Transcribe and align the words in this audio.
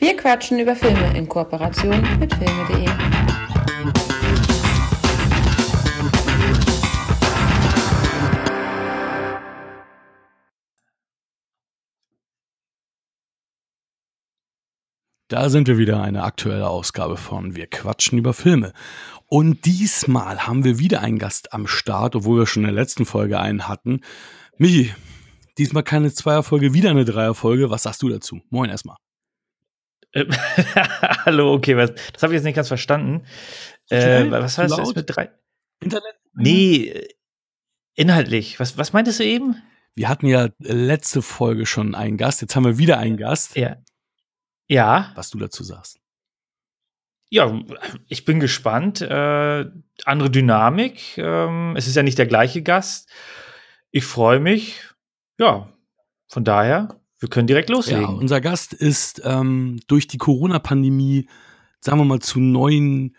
Wir 0.00 0.16
quatschen 0.16 0.58
über 0.58 0.74
Filme 0.74 1.14
in 1.14 1.28
Kooperation 1.28 2.00
mit 2.18 2.32
filme.de. 2.32 2.86
Da 15.28 15.50
sind 15.50 15.68
wir 15.68 15.76
wieder, 15.76 16.02
eine 16.02 16.22
aktuelle 16.22 16.66
Ausgabe 16.66 17.18
von 17.18 17.54
Wir 17.54 17.66
quatschen 17.66 18.18
über 18.18 18.32
Filme. 18.32 18.72
Und 19.26 19.66
diesmal 19.66 20.46
haben 20.46 20.64
wir 20.64 20.78
wieder 20.78 21.02
einen 21.02 21.18
Gast 21.18 21.52
am 21.52 21.66
Start, 21.66 22.16
obwohl 22.16 22.38
wir 22.38 22.46
schon 22.46 22.62
in 22.62 22.68
der 22.68 22.74
letzten 22.74 23.04
Folge 23.04 23.38
einen 23.38 23.68
hatten. 23.68 24.00
Michi, 24.56 24.94
diesmal 25.58 25.82
keine 25.82 26.10
Zweierfolge, 26.10 26.72
wieder 26.72 26.88
eine 26.88 27.04
Dreierfolge. 27.04 27.68
Was 27.68 27.82
sagst 27.82 28.00
du 28.00 28.08
dazu? 28.08 28.40
Moin 28.48 28.70
erstmal. 28.70 28.96
Ähm, 30.14 30.28
Hallo, 31.24 31.52
okay, 31.52 31.76
was, 31.76 31.92
das 32.12 32.22
habe 32.22 32.32
ich 32.32 32.38
jetzt 32.38 32.44
nicht 32.44 32.56
ganz 32.56 32.68
verstanden. 32.68 33.24
Äh, 33.90 34.30
was 34.30 34.58
heißt 34.58 34.76
das 34.76 34.94
mit 34.94 35.04
drei? 35.08 35.30
Internet? 35.80 36.14
Nee, 36.34 37.08
inhaltlich. 37.94 38.60
Was, 38.60 38.76
was 38.78 38.92
meintest 38.92 39.20
du 39.20 39.24
eben? 39.24 39.56
Wir 39.94 40.08
hatten 40.08 40.26
ja 40.26 40.48
letzte 40.58 41.22
Folge 41.22 41.66
schon 41.66 41.94
einen 41.94 42.16
Gast, 42.16 42.40
jetzt 42.40 42.54
haben 42.56 42.64
wir 42.64 42.78
wieder 42.78 42.98
einen 42.98 43.16
Gast. 43.16 43.56
Ja. 43.56 43.76
Ja. 44.68 45.12
Was 45.16 45.30
du 45.30 45.38
dazu 45.38 45.64
sagst. 45.64 45.98
Ja, 47.28 47.60
ich 48.08 48.24
bin 48.24 48.40
gespannt. 48.40 49.00
Äh, 49.00 49.64
andere 50.04 50.30
Dynamik. 50.30 51.16
Ähm, 51.16 51.74
es 51.76 51.86
ist 51.86 51.94
ja 51.94 52.02
nicht 52.02 52.18
der 52.18 52.26
gleiche 52.26 52.62
Gast. 52.62 53.08
Ich 53.92 54.04
freue 54.04 54.40
mich. 54.40 54.82
Ja, 55.38 55.72
von 56.28 56.44
daher, 56.44 56.99
wir 57.20 57.28
können 57.28 57.46
direkt 57.46 57.68
loslegen. 57.68 58.02
Ja, 58.02 58.08
unser 58.08 58.40
Gast 58.40 58.72
ist 58.72 59.20
ähm, 59.24 59.78
durch 59.86 60.08
die 60.08 60.18
Corona-Pandemie, 60.18 61.28
sagen 61.80 61.98
wir 61.98 62.04
mal, 62.04 62.20
zu 62.20 62.40
neuen 62.40 63.14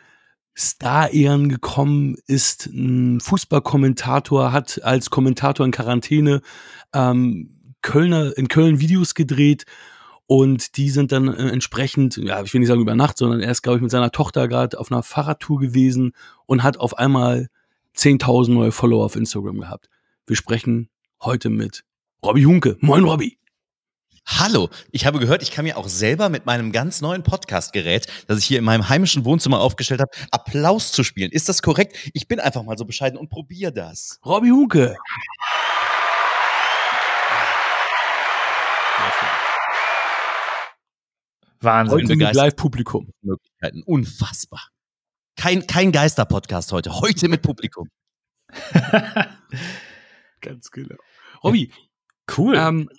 Star-Ehren 0.58 1.50
gekommen, 1.50 2.18
ist 2.26 2.66
ein 2.66 3.20
Fußballkommentator, 3.20 4.52
hat 4.52 4.84
als 4.84 5.10
Kommentator 5.10 5.66
in 5.66 5.72
Quarantäne 5.72 6.42
ähm, 6.94 7.76
Kölner, 7.82 8.38
in 8.38 8.48
Köln 8.48 8.80
Videos 8.80 9.16
gedreht 9.16 9.66
und 10.26 10.78
die 10.78 10.90
sind 10.90 11.12
dann 11.12 11.28
äh, 11.28 11.50
entsprechend, 11.50 12.18
ja, 12.18 12.42
ich 12.42 12.54
will 12.54 12.60
nicht 12.60 12.68
sagen 12.70 12.82
über 12.82 12.96
Nacht, 12.96 13.18
sondern 13.18 13.42
er 13.42 13.52
ist, 13.52 13.62
glaube 13.62 13.78
ich, 13.78 13.82
mit 13.82 13.92
seiner 13.92 14.12
Tochter 14.12 14.48
gerade 14.48 14.80
auf 14.80 14.92
einer 14.92 15.04
Fahrradtour 15.04 15.60
gewesen 15.60 16.14
und 16.46 16.64
hat 16.64 16.78
auf 16.78 16.98
einmal 16.98 17.50
10.000 17.96 18.52
neue 18.52 18.72
Follower 18.72 19.06
auf 19.06 19.16
Instagram 19.16 19.60
gehabt. 19.60 19.90
Wir 20.26 20.36
sprechen 20.36 20.90
heute 21.22 21.50
mit 21.50 21.84
Robby 22.24 22.44
Hunke. 22.44 22.78
Moin, 22.80 23.04
Robby. 23.04 23.41
Hallo, 24.28 24.70
ich 24.92 25.06
habe 25.06 25.20
gehört, 25.20 25.42
ich 25.42 25.52
kann 25.52 25.66
mir 25.66 25.78
auch 25.78 25.88
selber 25.88 26.30
mit 26.30 26.46
meinem 26.46 26.72
ganz 26.72 27.02
neuen 27.02 27.24
Podcast-Gerät, 27.24 28.08
das 28.28 28.38
ich 28.40 28.46
hier 28.46 28.60
in 28.60 28.64
meinem 28.64 28.88
heimischen 28.88 29.26
Wohnzimmer 29.26 29.60
aufgestellt 29.60 30.02
habe, 30.02 30.12
Applaus 30.32 30.92
zu 30.92 31.04
spielen. 31.04 31.32
Ist 31.32 31.50
das 31.50 31.62
korrekt? 31.62 31.98
Ich 32.14 32.28
bin 32.28 32.40
einfach 32.40 32.64
mal 32.64 32.78
so 32.78 32.86
bescheiden 32.86 33.18
und 33.20 33.30
probiere 33.30 33.74
das. 33.74 34.20
Robby 34.26 34.50
Hunke. 34.50 34.96
Wahnsinn. 41.60 42.00
Heute 42.00 42.16
mit 42.16 42.34
Live-Publikum. 42.34 43.12
Möglichkeiten. 43.22 43.84
Unfassbar. 43.84 44.68
Kein, 45.36 45.68
kein 45.68 45.92
Geister-Podcast 45.92 46.72
heute. 46.72 47.00
Heute 47.00 47.28
mit 47.28 47.42
Publikum. 47.42 47.90
Ganz 50.42 50.72
genau. 50.72 50.96
Robby. 51.44 51.72
Cool. 52.36 52.56
Ähm, 52.56 52.90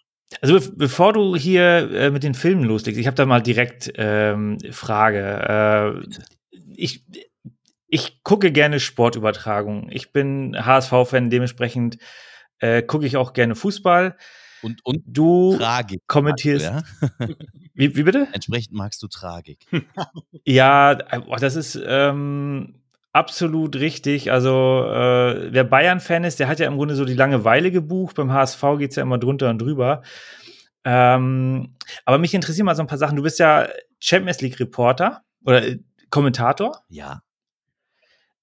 also 0.41 0.59
be 0.59 0.73
bevor 0.77 1.13
du 1.13 1.37
hier 1.37 1.91
äh, 1.93 2.11
mit 2.11 2.23
den 2.23 2.35
Filmen 2.35 2.65
loslegst, 2.65 3.01
ich 3.01 3.07
habe 3.07 3.15
da 3.15 3.27
mal 3.27 3.43
direkt 3.43 3.93
ähm, 3.97 4.59
Frage. 4.71 6.03
Äh, 6.03 6.61
ich, 6.75 7.05
ich 7.87 8.23
gucke 8.23 8.53
gerne 8.53 8.81
Sportübertragungen. 8.81 9.91
Ich 9.91 10.13
bin 10.13 10.57
HSV-Fan, 10.59 11.31
dementsprechend 11.31 11.99
äh, 12.59 12.83
gucke 12.83 13.07
ich 13.07 13.17
auch 13.17 13.33
gerne 13.33 13.55
Fußball. 13.55 14.17
Und, 14.63 14.81
und 14.85 15.03
du 15.07 15.57
Tragik 15.57 16.03
kommentierst. 16.07 16.65
Ja? 16.65 16.83
Wie, 17.75 17.97
wie 17.97 18.03
bitte? 18.05 18.29
Entsprechend 18.33 18.75
magst 18.75 19.03
du 19.03 19.09
Tragik. 19.09 19.67
ja, 20.45 20.95
das 20.95 21.57
ist 21.57 21.81
ähm, 21.85 22.82
absolut 23.13 23.77
richtig. 23.77 24.33
Also, 24.33 24.85
äh, 24.89 25.53
wer 25.53 25.65
Bayern-Fan 25.65 26.25
ist, 26.25 26.41
der 26.41 26.49
hat 26.49 26.59
ja 26.61 26.67
im 26.67 26.77
Grunde 26.77 26.95
so 26.95 27.05
die 27.05 27.15
Langeweile 27.15 27.71
gebucht. 27.71 28.17
Beim 28.17 28.33
HSV 28.33 28.63
geht 28.79 28.91
es 28.91 28.97
ja 28.97 29.03
immer 29.03 29.19
drunter 29.19 29.51
und 29.51 29.61
drüber. 29.61 30.03
Ähm, 30.85 31.77
aber 32.05 32.19
mich 32.19 32.35
interessieren 32.35 32.67
mal 32.67 32.75
so 32.75 32.83
ein 32.83 32.89
paar 32.89 32.99
Sachen. 32.99 33.17
Du 33.17 33.23
bist 33.23 33.39
ja 33.39 33.69
Champions 34.01 34.41
League-Reporter 34.41 35.23
oder 35.45 35.67
äh, 35.67 35.79
Kommentator. 36.11 36.83
Ja. 36.89 37.23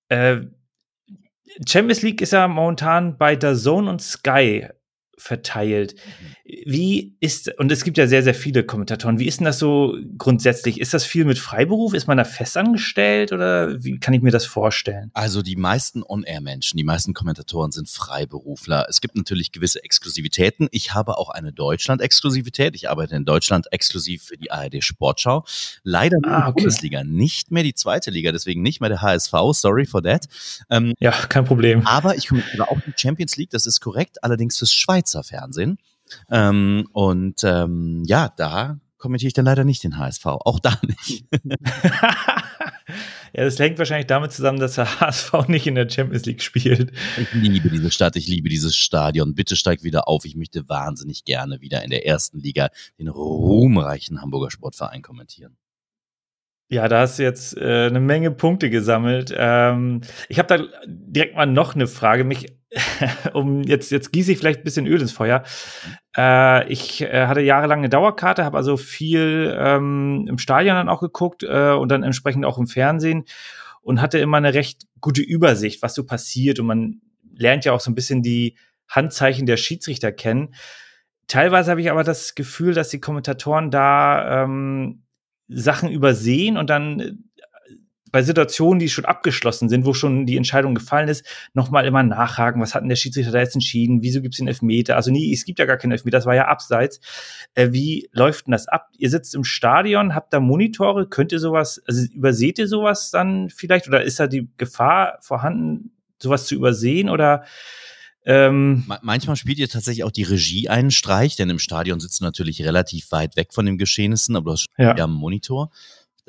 Äh, 0.07 0.41
Champions 1.67 2.01
League 2.01 2.21
ist 2.21 2.33
ja 2.33 2.47
momentan 2.47 3.17
bei 3.17 3.35
der 3.35 3.55
Zone 3.55 3.89
und 3.89 4.01
Sky 4.01 4.67
verteilt. 5.19 5.95
Mhm. 5.95 6.53
Wie 6.65 7.15
ist, 7.19 7.51
und 7.59 7.71
es 7.71 7.83
gibt 7.83 7.97
ja 7.97 8.07
sehr, 8.07 8.23
sehr 8.23 8.33
viele 8.33 8.63
Kommentatoren, 8.63 9.19
wie 9.19 9.27
ist 9.27 9.39
denn 9.39 9.45
das 9.45 9.59
so 9.59 9.95
grundsätzlich? 10.17 10.79
Ist 10.79 10.93
das 10.93 11.05
viel 11.05 11.25
mit 11.25 11.37
Freiberuf? 11.37 11.93
Ist 11.93 12.07
man 12.07 12.17
da 12.17 12.23
festangestellt 12.23 13.31
oder 13.31 13.83
wie 13.83 13.99
kann 13.99 14.13
ich 14.13 14.21
mir 14.21 14.31
das 14.31 14.45
vorstellen? 14.45 15.11
Also 15.13 15.41
die 15.41 15.55
meisten 15.55 16.03
On-Air-Menschen, 16.03 16.77
die 16.77 16.83
meisten 16.83 17.13
Kommentatoren 17.13 17.71
sind 17.71 17.89
Freiberufler. 17.89 18.87
Es 18.89 19.01
gibt 19.01 19.15
natürlich 19.15 19.51
gewisse 19.51 19.83
Exklusivitäten. 19.83 20.67
Ich 20.71 20.93
habe 20.93 21.17
auch 21.17 21.29
eine 21.29 21.51
Deutschland-Exklusivität. 21.51 22.75
Ich 22.75 22.89
arbeite 22.89 23.15
in 23.15 23.25
Deutschland 23.25 23.71
exklusiv 23.71 24.23
für 24.23 24.37
die 24.37 24.51
ARD 24.51 24.83
Sportschau. 24.83 25.43
Leider 25.83 26.17
ah, 26.23 26.39
okay. 26.39 26.45
die 26.47 26.63
Bundesliga, 26.63 27.03
nicht 27.03 27.51
mehr 27.51 27.63
die 27.63 27.73
zweite 27.73 28.09
Liga, 28.09 28.31
deswegen 28.31 28.61
nicht 28.61 28.79
mehr 28.79 28.89
der 28.89 29.01
HSV. 29.01 29.33
Sorry 29.51 29.85
for 29.85 30.01
that. 30.01 30.25
Ähm, 30.69 30.93
ja, 30.99 31.11
kein 31.11 31.45
Problem. 31.45 31.85
Aber 31.85 32.15
ich 32.15 32.27
kommentiere 32.27 32.69
auch 32.69 32.79
die 32.81 32.93
Champions 32.95 33.35
League, 33.37 33.49
das 33.49 33.65
ist 33.65 33.81
korrekt, 33.81 34.23
allerdings 34.23 34.57
fürs 34.57 34.73
Schweizer 35.09 35.23
Fernsehen. 35.23 35.77
Ähm, 36.29 36.87
und 36.93 37.43
ähm, 37.43 38.03
ja, 38.05 38.29
da 38.35 38.79
kommentiere 38.97 39.27
ich 39.27 39.33
dann 39.33 39.45
leider 39.45 39.63
nicht 39.63 39.83
den 39.83 39.97
HSV. 39.97 40.25
Auch 40.25 40.59
da 40.59 40.77
nicht. 40.85 41.25
ja, 43.33 43.43
das 43.43 43.59
hängt 43.59 43.77
wahrscheinlich 43.77 44.07
damit 44.07 44.31
zusammen, 44.31 44.59
dass 44.59 44.75
der 44.75 44.99
HSV 44.99 45.47
nicht 45.47 45.67
in 45.67 45.75
der 45.75 45.89
Champions 45.89 46.25
League 46.25 46.41
spielt. 46.41 46.91
Ich 47.17 47.33
liebe 47.33 47.69
diese 47.69 47.91
Stadt, 47.91 48.15
ich 48.15 48.27
liebe 48.27 48.49
dieses 48.49 48.75
Stadion. 48.75 49.35
Bitte 49.35 49.55
steig 49.55 49.83
wieder 49.83 50.07
auf. 50.07 50.25
Ich 50.25 50.35
möchte 50.35 50.67
wahnsinnig 50.67 51.25
gerne 51.25 51.61
wieder 51.61 51.83
in 51.83 51.89
der 51.91 52.05
ersten 52.05 52.39
Liga 52.39 52.69
den 52.97 53.07
ruhmreichen 53.07 54.21
Hamburger 54.21 54.51
Sportverein 54.51 55.01
kommentieren. 55.01 55.57
Ja, 56.71 56.87
da 56.87 57.01
hast 57.01 57.17
du 57.17 57.23
jetzt 57.23 57.57
äh, 57.57 57.87
eine 57.87 57.99
Menge 57.99 58.29
Punkte 58.29 58.69
gesammelt. 58.69 59.33
Ähm, 59.35 60.01
ich 60.27 60.37
habe 60.37 60.47
da 60.47 60.63
direkt 60.85 61.35
mal 61.35 61.47
noch 61.47 61.73
eine 61.73 61.87
Frage. 61.87 62.23
Mich, 62.23 62.58
um 63.33 63.63
jetzt 63.63 63.91
jetzt 63.91 64.11
gieße 64.11 64.31
ich 64.31 64.37
vielleicht 64.37 64.61
ein 64.61 64.63
bisschen 64.63 64.85
Öl 64.85 65.01
ins 65.01 65.11
Feuer. 65.11 65.43
Äh, 66.15 66.71
ich 66.71 67.01
äh, 67.01 67.25
hatte 67.25 67.41
jahrelang 67.41 67.79
eine 67.79 67.89
Dauerkarte, 67.89 68.45
habe 68.45 68.57
also 68.57 68.77
viel 68.77 69.55
ähm, 69.59 70.25
im 70.29 70.37
Stadion 70.37 70.75
dann 70.75 70.89
auch 70.89 71.01
geguckt 71.01 71.43
äh, 71.43 71.71
und 71.71 71.89
dann 71.89 72.03
entsprechend 72.03 72.45
auch 72.45 72.57
im 72.57 72.67
Fernsehen 72.67 73.25
und 73.81 74.01
hatte 74.01 74.19
immer 74.19 74.37
eine 74.37 74.53
recht 74.53 74.83
gute 75.01 75.21
Übersicht, 75.21 75.81
was 75.81 75.95
so 75.95 76.05
passiert 76.05 76.59
und 76.59 76.67
man 76.67 77.01
lernt 77.33 77.65
ja 77.65 77.73
auch 77.73 77.79
so 77.79 77.89
ein 77.89 77.95
bisschen 77.95 78.21
die 78.21 78.55
Handzeichen 78.87 79.45
der 79.45 79.57
Schiedsrichter 79.57 80.11
kennen. 80.11 80.53
Teilweise 81.27 81.71
habe 81.71 81.81
ich 81.81 81.89
aber 81.89 82.03
das 82.03 82.35
Gefühl, 82.35 82.73
dass 82.73 82.89
die 82.89 82.99
Kommentatoren 82.99 83.71
da 83.71 84.43
ähm, 84.43 85.03
Sachen 85.47 85.89
übersehen 85.89 86.57
und 86.57 86.69
dann 86.69 87.23
bei 88.11 88.23
Situationen, 88.23 88.79
die 88.79 88.89
schon 88.89 89.05
abgeschlossen 89.05 89.69
sind, 89.69 89.85
wo 89.85 89.93
schon 89.93 90.25
die 90.25 90.37
Entscheidung 90.37 90.75
gefallen 90.75 91.09
ist, 91.09 91.25
nochmal 91.53 91.85
immer 91.85 92.03
nachhaken, 92.03 92.61
was 92.61 92.75
hat 92.75 92.81
denn 92.81 92.89
der 92.89 92.95
Schiedsrichter 92.95 93.31
da 93.31 93.39
jetzt 93.39 93.55
entschieden, 93.55 94.01
wieso 94.01 94.21
gibt 94.21 94.35
es 94.35 94.39
den 94.39 94.47
Elfmeter? 94.47 94.95
Also 94.95 95.11
nie, 95.11 95.33
es 95.33 95.45
gibt 95.45 95.59
ja 95.59 95.65
gar 95.65 95.77
keinen 95.77 95.91
Elfmeter, 95.91 96.17
das 96.17 96.25
war 96.25 96.35
ja 96.35 96.47
abseits. 96.47 96.99
Äh, 97.55 97.69
wie 97.71 98.09
läuft 98.11 98.47
denn 98.47 98.51
das 98.51 98.67
ab? 98.67 98.89
Ihr 98.97 99.09
sitzt 99.09 99.35
im 99.35 99.43
Stadion, 99.43 100.15
habt 100.15 100.33
da 100.33 100.39
Monitore, 100.39 101.07
könnt 101.07 101.31
ihr 101.31 101.39
sowas, 101.39 101.81
also 101.87 102.05
überseht 102.13 102.59
ihr 102.59 102.67
sowas 102.67 103.11
dann 103.11 103.49
vielleicht 103.49 103.87
oder 103.87 104.03
ist 104.03 104.19
da 104.19 104.27
die 104.27 104.49
Gefahr 104.57 105.17
vorhanden, 105.21 105.91
sowas 106.17 106.45
zu 106.45 106.55
übersehen 106.55 107.09
oder 107.09 107.43
ähm, 108.25 108.83
Manchmal 109.01 109.37
spielt 109.37 109.59
ihr 109.59 109.69
tatsächlich 109.69 110.03
auch 110.03 110.11
die 110.11 110.23
Regie 110.23 110.69
einen 110.69 110.91
Streich, 110.91 111.35
denn 111.35 111.49
im 111.49 111.57
Stadion 111.57 111.99
sitzt 111.99 112.19
du 112.19 112.25
natürlich 112.25 112.61
relativ 112.63 113.11
weit 113.11 113.35
weg 113.37 113.53
von 113.53 113.65
den 113.65 113.77
Geschehnissen, 113.77 114.35
aber 114.35 114.45
du 114.45 114.51
hast 114.51 114.67
ja. 114.77 114.91
einen 114.91 115.13
Monitor. 115.13 115.71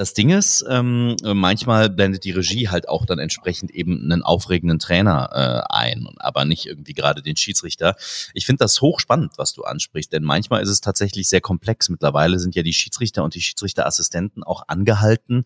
Das 0.00 0.14
Ding 0.14 0.30
ist, 0.30 0.64
ähm, 0.66 1.14
manchmal 1.22 1.90
blendet 1.90 2.24
die 2.24 2.30
Regie 2.30 2.70
halt 2.70 2.88
auch 2.88 3.04
dann 3.04 3.18
entsprechend 3.18 3.70
eben 3.70 4.02
einen 4.02 4.22
aufregenden 4.22 4.78
Trainer 4.78 5.28
äh, 5.30 5.74
ein, 5.74 6.08
aber 6.16 6.46
nicht 6.46 6.64
irgendwie 6.64 6.94
gerade 6.94 7.20
den 7.20 7.36
Schiedsrichter. 7.36 7.96
Ich 8.32 8.46
finde 8.46 8.64
das 8.64 8.80
hochspannend, 8.80 9.32
was 9.36 9.52
du 9.52 9.62
ansprichst, 9.62 10.10
denn 10.10 10.22
manchmal 10.22 10.62
ist 10.62 10.70
es 10.70 10.80
tatsächlich 10.80 11.28
sehr 11.28 11.42
komplex. 11.42 11.90
Mittlerweile 11.90 12.38
sind 12.38 12.54
ja 12.54 12.62
die 12.62 12.72
Schiedsrichter 12.72 13.22
und 13.22 13.34
die 13.34 13.42
Schiedsrichterassistenten 13.42 14.42
auch 14.42 14.62
angehalten, 14.68 15.44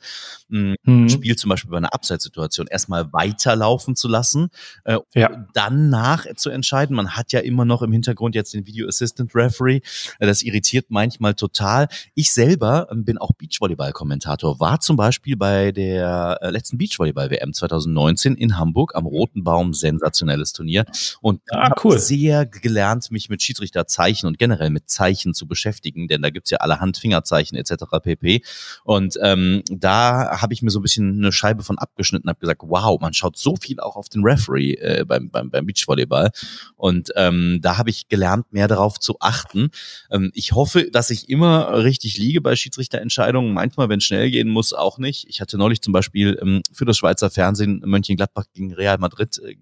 mh, 0.51 0.77
mhm. 0.85 1.09
Spiel 1.09 1.35
zum 1.35 1.49
Beispiel 1.49 1.73
bei 1.73 1.79
einer 1.79 1.93
Abseitssituation 1.93 2.69
erstmal 2.69 3.13
weiterlaufen 3.13 3.97
zu 3.97 4.07
lassen, 4.07 4.51
äh, 4.85 4.99
ja. 5.17 5.49
dann 5.53 5.91
nach 5.91 6.27
zu 6.37 6.51
entscheiden. 6.51 6.95
Man 6.95 7.17
hat 7.17 7.33
ja 7.33 7.41
immer 7.41 7.65
noch 7.65 7.83
im 7.83 7.91
Hintergrund 7.91 8.37
jetzt 8.37 8.55
den 8.55 8.69
Video 8.69 8.87
Assistant 8.87 9.35
Referee. 9.35 9.81
Äh, 10.21 10.27
das 10.29 10.45
irritiert 10.45 10.87
manchmal 10.91 11.35
total. 11.35 11.89
Ich 12.15 12.33
selber 12.33 12.87
ähm, 12.93 13.05
bin 13.05 13.19
auch 13.19 13.33
Beachvolleyball-Kommentator, 13.33 14.44
war 14.45 14.81
zum 14.81 14.97
Beispiel 14.97 15.37
bei 15.37 15.73
der 15.73 16.39
äh, 16.41 16.51
letzten 16.51 16.79
Beachvolleyball-WM 16.79 17.53
2019 17.53 18.37
in 18.37 18.59
Hamburg 18.59 18.95
am 18.95 19.07
Roten 19.07 19.45
Baum, 19.45 19.75
sensationelles 19.75 20.53
Turnier. 20.53 20.85
Und 21.21 21.41
ah, 21.51 21.73
cool. 21.83 21.99
sehr 21.99 22.47
gelernt, 22.47 23.11
mich 23.11 23.29
mit 23.29 23.43
Schiedsrichterzeichen 23.43 24.27
und 24.27 24.39
generell 24.39 24.71
mit 24.71 24.89
Zeichen 24.89 25.35
zu 25.35 25.47
beschäftigen, 25.47 26.09
denn 26.09 26.23
da 26.23 26.31
gibt's 26.31 26.51
ja 26.51 26.59
allerhand 26.59 26.99
Fingerzeichen 26.99 27.57
etc. 27.57 27.85
pp. 28.03 28.43
Und 28.85 29.19
ähm, 29.23 29.63
da 29.71 30.41
habe 30.41 30.53
ich 30.53 30.63
mir 30.63 30.71
so 30.71 30.81
ein 30.81 30.83
bisschen 30.83 31.19
eine 31.19 31.33
Scheibe 31.33 31.63
von 31.63 31.79
abgeschnitten, 31.79 32.29
habe 32.29 32.41
gesagt, 32.41 32.63
wow, 32.65 33.01
man 33.01 33.15
schaut 33.15 33.37
so 33.37 33.57
viel 33.57 33.81
auch 33.81 33.97
auf 33.97 34.09
den 34.09 34.23
Referee 34.25 34.75
äh, 34.75 35.05
beim, 35.07 35.31
beim, 35.31 35.51
beim 35.51 35.67
Beachvolleyball. 35.67 36.31
Und 36.77 37.11
ähm, 37.17 37.61
da 37.63 37.79
habe 37.79 37.91
ich 37.91 38.09
gelernt, 38.09 38.53
mehr 38.53 38.69
darauf 38.69 39.01
zu 39.01 39.17
achten. 39.21 39.71
Ähm, 40.11 40.31
ich 40.35 40.53
hoffe, 40.53 40.91
dass 40.91 41.11
ich 41.11 41.29
immer 41.29 41.83
richtig 41.83 42.19
liege 42.19 42.41
bei 42.41 42.57
Schiedsrichterentscheidungen. 42.57 43.53
Manchmal, 43.53 43.89
wenn 43.89 43.99
es 43.99 44.05
schnell 44.05 44.31
gehen 44.35 44.49
muss, 44.49 44.73
auch 44.73 44.99
nicht. 44.99 45.27
Ich 45.29 45.41
hatte 45.41 45.57
neulich 45.57 45.81
zum 45.81 45.93
Beispiel 45.93 46.37
ähm, 46.43 46.61
für 46.73 46.85
das 46.85 46.97
Schweizer 46.97 47.31
Fernsehen 47.31 47.81
Mönchengladbach 47.85 48.47
gegen 48.53 48.75
Real 48.75 48.99
Madrid 48.99 49.39
äh, 49.39 49.55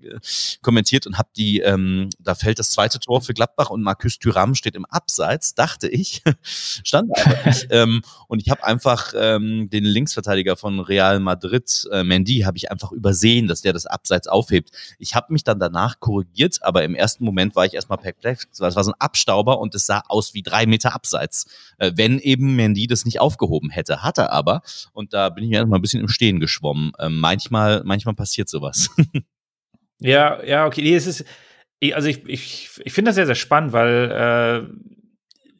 kommentiert 0.62 1.06
und 1.06 1.18
habe 1.18 1.28
die, 1.36 1.60
ähm, 1.60 2.08
da 2.18 2.34
fällt 2.34 2.58
das 2.58 2.70
zweite 2.70 2.98
Tor 2.98 3.20
für 3.20 3.34
Gladbach 3.34 3.68
und 3.68 3.82
Marcus 3.82 4.18
Thuram 4.18 4.54
steht 4.54 4.74
im 4.74 4.86
Abseits, 4.86 5.54
dachte 5.54 5.88
ich, 5.88 6.22
stand 6.42 7.10
aber 7.14 7.36
nicht. 7.44 7.66
ähm, 7.70 8.00
und 8.28 8.40
ich 8.40 8.48
habe 8.48 8.64
einfach 8.64 9.12
ähm, 9.14 9.68
den 9.68 9.84
Linksverteidiger 9.84 10.56
von 10.56 10.80
Real 10.80 11.20
Madrid, 11.20 11.86
äh, 11.92 12.02
Mendy, 12.02 12.40
habe 12.40 12.56
ich 12.56 12.70
einfach 12.70 12.92
übersehen, 12.92 13.48
dass 13.48 13.60
der 13.60 13.74
das 13.74 13.84
Abseits 13.84 14.26
aufhebt. 14.26 14.70
Ich 14.98 15.14
habe 15.14 15.34
mich 15.34 15.44
dann 15.44 15.58
danach 15.58 16.00
korrigiert, 16.00 16.60
aber 16.62 16.82
im 16.82 16.94
ersten 16.94 17.26
Moment 17.26 17.56
war 17.56 17.66
ich 17.66 17.74
erstmal 17.74 17.98
perplex. 17.98 18.48
Es 18.50 18.60
war 18.60 18.70
so 18.70 18.90
ein 18.90 18.96
Abstauber 18.98 19.58
und 19.58 19.74
es 19.74 19.84
sah 19.84 20.02
aus 20.08 20.32
wie 20.32 20.42
drei 20.42 20.64
Meter 20.64 20.94
Abseits, 20.94 21.44
äh, 21.76 21.92
wenn 21.94 22.18
eben 22.18 22.56
Mendy 22.56 22.86
das 22.86 23.04
nicht 23.04 23.20
aufgehoben 23.20 23.68
hätte. 23.68 24.02
Hat 24.02 24.16
er 24.16 24.32
aber. 24.32 24.51
Und 24.92 25.14
da 25.14 25.28
bin 25.28 25.44
ich 25.44 25.52
erstmal 25.52 25.78
ein 25.78 25.82
bisschen 25.82 26.00
im 26.00 26.08
Stehen 26.08 26.40
geschwommen. 26.40 26.92
Äh, 26.98 27.08
manchmal, 27.08 27.82
manchmal 27.84 28.14
passiert 28.14 28.48
sowas. 28.48 28.90
ja, 29.98 30.42
ja, 30.44 30.66
okay. 30.66 30.82
Nee, 30.82 30.94
es 30.94 31.06
ist, 31.06 31.24
also 31.92 32.08
ich, 32.08 32.26
ich, 32.26 32.68
ich 32.84 32.92
finde 32.92 33.08
das 33.10 33.14
sehr, 33.14 33.26
sehr 33.26 33.34
spannend, 33.34 33.72
weil 33.72 34.10
äh, 34.10 35.01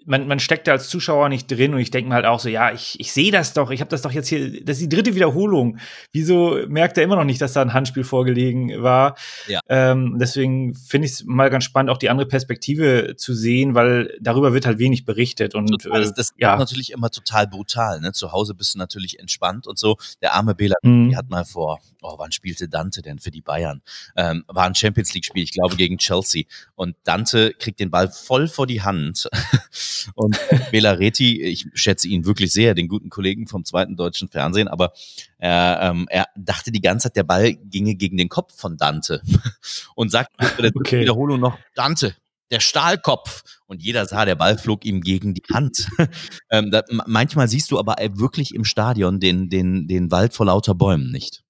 man, 0.07 0.27
man 0.27 0.39
steckt 0.39 0.67
da 0.67 0.73
als 0.73 0.89
Zuschauer 0.89 1.29
nicht 1.29 1.51
drin 1.51 1.75
und 1.75 1.81
ich 1.81 1.91
denke 1.91 2.09
mir 2.09 2.15
halt 2.15 2.27
auch 2.27 2.41
so, 2.41 2.49
ja, 2.49 2.73
ich, 2.73 2.99
ich 2.99 3.13
sehe 3.13 3.31
das 3.31 3.53
doch, 3.55 3.71
ich 3.71 3.81
habe 3.81 3.91
das 3.91 4.03
doch 4.03 4.13
jetzt 4.13 4.29
hier, 4.29 4.65
das 4.65 4.77
ist 4.81 4.83
die 4.83 4.95
dritte 4.95 5.15
Wiederholung. 5.15 5.79
Wieso 6.13 6.59
merkt 6.69 6.99
er 6.99 7.05
immer 7.05 7.17
noch 7.17 7.25
nicht, 7.25 7.41
dass 7.41 7.53
da 7.53 7.63
ein 7.63 7.73
Handspiel 7.73 8.05
vorgelegen 8.05 8.83
war? 8.83 9.17
Ja. 9.47 9.61
Ähm, 9.69 10.17
deswegen 10.19 10.75
finde 10.75 11.07
ich 11.07 11.13
es 11.13 11.25
mal 11.25 11.51
ganz 11.51 11.65
spannend, 11.65 11.91
auch 11.91 11.99
die 11.99 12.11
andere 12.11 12.27
Perspektive 12.27 13.15
zu 13.17 13.35
sehen, 13.35 13.75
weil 13.75 14.17
darüber 14.21 14.53
wird 14.53 14.67
halt 14.67 14.79
wenig 14.79 15.05
berichtet. 15.05 15.55
Und 15.55 15.69
total, 15.69 16.01
das, 16.01 16.15
das 16.15 16.33
ja. 16.37 16.55
ist 16.55 16.59
natürlich 16.59 16.93
immer 16.93 17.11
total 17.11 17.47
brutal. 17.47 18.01
Ne? 18.01 18.13
Zu 18.13 18.33
Hause 18.33 18.55
bist 18.55 18.75
du 18.75 18.79
natürlich 18.79 19.19
entspannt 19.19 19.67
und 19.67 19.79
so. 19.79 19.97
Der 20.21 20.35
arme 20.35 20.55
Bela 20.55 20.77
mhm. 20.83 21.17
hat 21.17 21.29
mal 21.29 21.45
vor, 21.45 21.81
oh, 22.03 22.15
wann 22.19 22.33
spielte 22.33 22.69
Dante 22.69 23.03
denn 23.03 23.19
für 23.19 23.31
die 23.31 23.43
Bayern? 23.43 23.83
Ähm, 24.17 24.45
war 24.49 24.65
ein 24.65 24.75
Champions 24.75 25.15
League-Spiel, 25.15 25.43
ich 25.43 25.53
glaube 25.53 25.77
gegen 25.77 25.99
Chelsea. 25.99 26.45
Und 26.75 26.97
Dante 27.05 27.55
kriegt 27.59 27.81
den 27.81 27.91
Ball 27.91 28.11
voll 28.11 28.49
vor 28.49 28.67
die 28.67 28.83
Hand. 28.83 29.29
Und 30.15 30.39
Bela 30.71 30.93
Reti, 30.93 31.43
ich 31.43 31.67
schätze 31.75 32.09
ihn 32.09 32.25
wirklich 32.25 32.53
sehr, 32.53 32.75
den 32.75 32.89
guten 32.89 33.11
Kollegen 33.11 33.47
vom 33.47 33.65
zweiten 33.65 33.97
deutschen 33.97 34.29
Fernsehen, 34.29 34.69
aber 34.69 34.93
er, 35.39 35.81
ähm, 35.83 36.07
er 36.11 36.27
dachte 36.37 36.73
die 36.73 36.81
ganze 36.81 37.09
Zeit, 37.09 37.17
der 37.17 37.25
Ball 37.25 37.55
ginge 37.55 37.95
gegen 37.95 38.17
den 38.17 38.29
Kopf 38.29 38.59
von 38.59 38.77
Dante 38.77 39.23
und 39.95 40.11
sagte 40.11 40.35
bei 40.39 40.63
der 40.63 40.73
okay. 40.75 41.01
Wiederholung 41.01 41.41
noch, 41.41 41.59
Dante, 41.75 42.15
der 42.53 42.61
Stahlkopf. 42.61 43.43
Und 43.67 43.83
jeder 43.83 44.07
sah, 44.07 44.25
der 44.25 44.37
Ball 44.37 44.59
flog 44.59 44.85
ihm 44.85 45.01
gegen 45.01 45.35
die 45.35 45.43
Hand. 45.53 45.89
ähm, 46.51 46.71
da, 46.71 46.83
manchmal 47.07 47.49
siehst 47.49 47.71
du 47.71 47.79
aber 47.79 47.97
wirklich 48.13 48.55
im 48.55 48.65
Stadion 48.65 49.19
den, 49.19 49.49
den, 49.49 49.89
den 49.89 50.11
Wald 50.11 50.35
vor 50.35 50.47
lauter 50.47 50.75
Bäumen 50.75 51.11
nicht. 51.11 51.43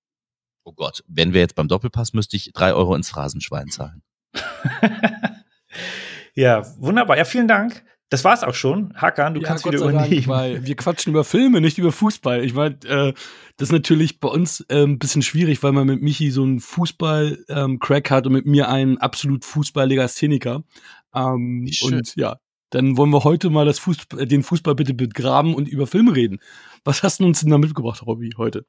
Oh 0.64 0.72
Gott, 0.72 1.02
wenn 1.08 1.34
wir 1.34 1.40
jetzt 1.40 1.56
beim 1.56 1.66
Doppelpass, 1.66 2.12
müsste 2.12 2.36
ich 2.36 2.52
drei 2.54 2.72
Euro 2.72 2.94
ins 2.94 3.10
Phrasenschwein 3.10 3.68
zahlen. 3.68 4.02
ja, 6.34 6.62
wunderbar. 6.78 7.18
Ja, 7.18 7.24
vielen 7.24 7.48
Dank. 7.48 7.84
Das 8.12 8.24
war's 8.24 8.44
auch 8.44 8.52
schon. 8.52 8.92
Hakan, 8.94 9.32
du 9.32 9.40
ja, 9.40 9.48
kannst 9.48 9.64
Gott 9.64 9.72
wieder 9.72 9.88
übernehmen. 9.88 10.10
Dank, 10.10 10.28
weil 10.28 10.66
wir 10.66 10.76
quatschen 10.76 11.14
über 11.14 11.24
Filme, 11.24 11.62
nicht 11.62 11.78
über 11.78 11.92
Fußball. 11.92 12.44
Ich 12.44 12.52
meine, 12.52 12.74
äh, 12.84 13.14
das 13.56 13.68
ist 13.68 13.72
natürlich 13.72 14.20
bei 14.20 14.28
uns 14.28 14.60
äh, 14.68 14.82
ein 14.84 14.98
bisschen 14.98 15.22
schwierig, 15.22 15.62
weil 15.62 15.72
man 15.72 15.86
mit 15.86 16.02
Michi 16.02 16.30
so 16.30 16.42
einen 16.42 16.60
Fußball-Crack 16.60 18.10
ähm, 18.10 18.14
hat 18.14 18.26
und 18.26 18.34
mit 18.34 18.44
mir 18.44 18.68
einen 18.68 18.98
absolut 18.98 19.46
Fußball-Legastheniker. 19.46 20.62
Ähm, 21.14 21.66
und 21.84 22.14
ja, 22.16 22.36
dann 22.68 22.98
wollen 22.98 23.08
wir 23.08 23.24
heute 23.24 23.48
mal 23.48 23.72
Fußball, 23.72 24.26
den 24.26 24.42
Fußball 24.42 24.74
bitte 24.74 24.92
begraben 24.92 25.54
und 25.54 25.66
über 25.66 25.86
Filme 25.86 26.14
reden. 26.14 26.40
Was 26.84 27.02
hast 27.02 27.20
du 27.20 27.24
uns 27.24 27.40
denn 27.40 27.48
da 27.48 27.56
mitgebracht, 27.56 28.04
Robby, 28.04 28.28
heute? 28.36 28.66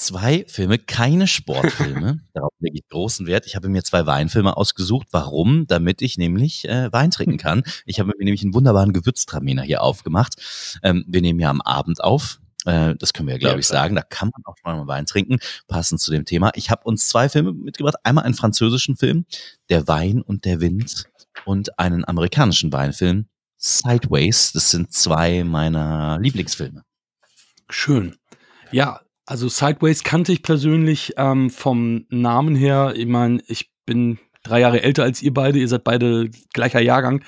Zwei 0.00 0.44
Filme, 0.48 0.78
keine 0.78 1.26
Sportfilme. 1.26 2.20
Darauf 2.34 2.52
lege 2.58 2.78
ich 2.78 2.88
großen 2.88 3.26
Wert. 3.26 3.46
Ich 3.46 3.54
habe 3.54 3.68
mir 3.68 3.84
zwei 3.84 4.06
Weinfilme 4.06 4.56
ausgesucht. 4.56 5.08
Warum? 5.10 5.66
Damit 5.66 6.02
ich 6.02 6.16
nämlich 6.18 6.68
äh, 6.68 6.90
Wein 6.92 7.10
trinken 7.10 7.38
kann. 7.38 7.62
Ich 7.84 8.00
habe 8.00 8.12
mir 8.16 8.24
nämlich 8.24 8.42
einen 8.42 8.54
wunderbaren 8.54 8.92
Gewürztraminer 8.92 9.62
hier 9.62 9.82
aufgemacht. 9.82 10.36
Ähm, 10.82 11.04
wir 11.06 11.20
nehmen 11.20 11.38
ja 11.38 11.50
am 11.50 11.60
Abend 11.60 12.02
auf. 12.02 12.40
Äh, 12.64 12.94
das 12.96 13.12
können 13.12 13.28
wir 13.28 13.34
ja, 13.34 13.38
glaube 13.38 13.56
ja, 13.56 13.60
ich, 13.60 13.66
sagen. 13.66 13.94
Da 13.94 14.02
kann 14.02 14.30
man 14.32 14.42
auch 14.44 14.56
mal 14.64 14.86
Wein 14.86 15.06
trinken, 15.06 15.38
passend 15.68 16.00
zu 16.00 16.10
dem 16.10 16.24
Thema. 16.24 16.50
Ich 16.54 16.70
habe 16.70 16.84
uns 16.84 17.08
zwei 17.08 17.28
Filme 17.28 17.52
mitgebracht. 17.52 17.96
Einmal 18.02 18.24
einen 18.24 18.34
französischen 18.34 18.96
Film, 18.96 19.26
Der 19.68 19.86
Wein 19.86 20.22
und 20.22 20.44
der 20.44 20.60
Wind, 20.60 21.04
und 21.44 21.78
einen 21.78 22.04
amerikanischen 22.04 22.72
Weinfilm, 22.72 23.26
Sideways. 23.56 24.52
Das 24.52 24.70
sind 24.70 24.92
zwei 24.92 25.44
meiner 25.44 26.18
Lieblingsfilme. 26.20 26.82
Schön. 27.68 28.16
Ja, 28.72 29.00
also 29.30 29.46
Sideways 29.46 30.02
kannte 30.02 30.32
ich 30.32 30.42
persönlich 30.42 31.14
ähm, 31.16 31.50
vom 31.50 32.04
Namen 32.08 32.56
her. 32.56 32.94
Ich 32.96 33.06
meine, 33.06 33.40
ich 33.46 33.70
bin 33.86 34.18
drei 34.42 34.58
Jahre 34.58 34.82
älter 34.82 35.04
als 35.04 35.22
ihr 35.22 35.32
beide, 35.32 35.60
ihr 35.60 35.68
seid 35.68 35.84
beide 35.84 36.30
gleicher 36.52 36.80
Jahrgang. 36.80 37.22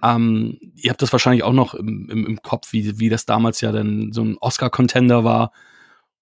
Ähm, 0.00 0.56
ihr 0.76 0.90
habt 0.90 1.02
das 1.02 1.10
wahrscheinlich 1.10 1.42
auch 1.42 1.52
noch 1.52 1.74
im, 1.74 2.08
im, 2.10 2.26
im 2.26 2.42
Kopf, 2.42 2.72
wie, 2.72 3.00
wie 3.00 3.08
das 3.08 3.26
damals 3.26 3.60
ja 3.60 3.72
dann 3.72 4.12
so 4.12 4.22
ein 4.22 4.38
Oscar-Contender 4.38 5.24
war. 5.24 5.50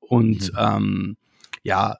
Und 0.00 0.54
mhm. 0.54 0.58
ähm, 0.58 1.16
ja, 1.62 1.98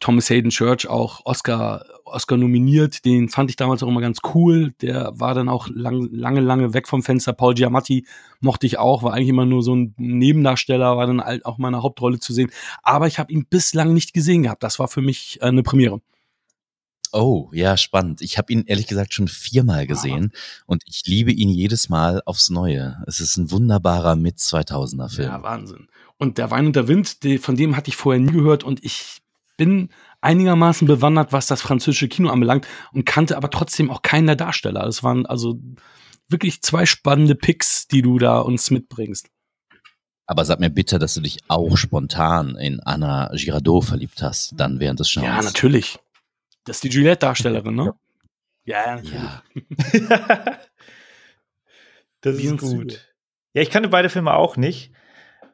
Thomas 0.00 0.30
Hayden 0.30 0.50
Church 0.50 0.88
auch 0.88 1.22
Oscar, 1.24 1.84
Oscar 2.04 2.36
nominiert. 2.36 3.04
Den 3.04 3.28
fand 3.28 3.50
ich 3.50 3.56
damals 3.56 3.82
auch 3.82 3.88
immer 3.88 4.00
ganz 4.00 4.18
cool. 4.34 4.72
Der 4.80 5.12
war 5.14 5.34
dann 5.34 5.48
auch 5.48 5.68
lang, 5.68 6.08
lange, 6.12 6.40
lange 6.40 6.72
weg 6.72 6.86
vom 6.88 7.02
Fenster. 7.02 7.32
Paul 7.32 7.54
Giamatti 7.54 8.06
mochte 8.40 8.66
ich 8.66 8.78
auch, 8.78 9.02
war 9.02 9.14
eigentlich 9.14 9.28
immer 9.28 9.46
nur 9.46 9.62
so 9.62 9.74
ein 9.74 9.94
Nebendarsteller, 9.96 10.96
war 10.96 11.06
dann 11.06 11.20
halt 11.20 11.44
auch 11.44 11.58
meine 11.58 11.82
Hauptrolle 11.82 12.20
zu 12.20 12.32
sehen. 12.32 12.50
Aber 12.82 13.06
ich 13.06 13.18
habe 13.18 13.32
ihn 13.32 13.46
bislang 13.46 13.92
nicht 13.92 14.14
gesehen 14.14 14.44
gehabt. 14.44 14.62
Das 14.62 14.78
war 14.78 14.88
für 14.88 15.02
mich 15.02 15.38
äh, 15.40 15.46
eine 15.46 15.62
Premiere. 15.62 16.00
Oh, 17.12 17.48
ja, 17.52 17.76
spannend. 17.76 18.20
Ich 18.20 18.38
habe 18.38 18.52
ihn 18.52 18.64
ehrlich 18.66 18.86
gesagt 18.86 19.14
schon 19.14 19.28
viermal 19.28 19.86
gesehen 19.86 20.30
ja. 20.32 20.40
und 20.66 20.82
ich 20.86 21.04
liebe 21.06 21.32
ihn 21.32 21.48
jedes 21.48 21.88
Mal 21.88 22.22
aufs 22.26 22.50
Neue. 22.50 23.02
Es 23.06 23.20
ist 23.20 23.36
ein 23.38 23.50
wunderbarer 23.50 24.14
Mit-2000er-Film. 24.14 25.28
Ja, 25.28 25.42
Wahnsinn. 25.42 25.88
Und 26.18 26.36
Der 26.38 26.50
Wein 26.50 26.66
und 26.66 26.76
der 26.76 26.86
Wind, 26.86 27.18
von 27.40 27.56
dem 27.56 27.76
hatte 27.76 27.88
ich 27.88 27.96
vorher 27.96 28.20
nie 28.20 28.32
gehört 28.32 28.62
und 28.62 28.84
ich 28.84 29.22
bin 29.58 29.90
einigermaßen 30.22 30.88
bewandert, 30.88 31.32
was 31.32 31.46
das 31.46 31.60
französische 31.60 32.08
Kino 32.08 32.30
anbelangt 32.30 32.66
und 32.94 33.04
kannte 33.04 33.36
aber 33.36 33.50
trotzdem 33.50 33.90
auch 33.90 34.00
keinen 34.00 34.26
der 34.26 34.36
Darsteller. 34.36 34.86
Es 34.86 35.02
waren 35.02 35.26
also 35.26 35.60
wirklich 36.28 36.62
zwei 36.62 36.86
spannende 36.86 37.34
Picks, 37.34 37.86
die 37.88 38.00
du 38.00 38.18
da 38.18 38.40
uns 38.40 38.70
mitbringst. 38.70 39.28
Aber 40.26 40.44
sag 40.44 40.60
mir 40.60 40.70
bitte, 40.70 40.98
dass 40.98 41.14
du 41.14 41.20
dich 41.20 41.38
auch 41.48 41.76
spontan 41.76 42.56
in 42.56 42.80
Anna 42.80 43.30
Girardot 43.34 43.84
verliebt 43.84 44.22
hast, 44.22 44.54
dann 44.56 44.80
während 44.80 45.00
des 45.00 45.10
Schauens. 45.10 45.26
Ja, 45.26 45.42
natürlich. 45.42 45.98
Das 46.64 46.76
ist 46.76 46.84
die 46.84 46.90
Juliette-Darstellerin, 46.90 47.74
ne? 47.74 47.94
Ja, 48.64 48.96
natürlich. 48.96 49.14
Ja. 49.14 49.42
das 52.20 52.36
ist 52.36 52.58
gut. 52.58 53.08
Ja, 53.54 53.62
ich 53.62 53.70
kannte 53.70 53.88
beide 53.88 54.10
Filme 54.10 54.34
auch 54.34 54.58
nicht. 54.58 54.92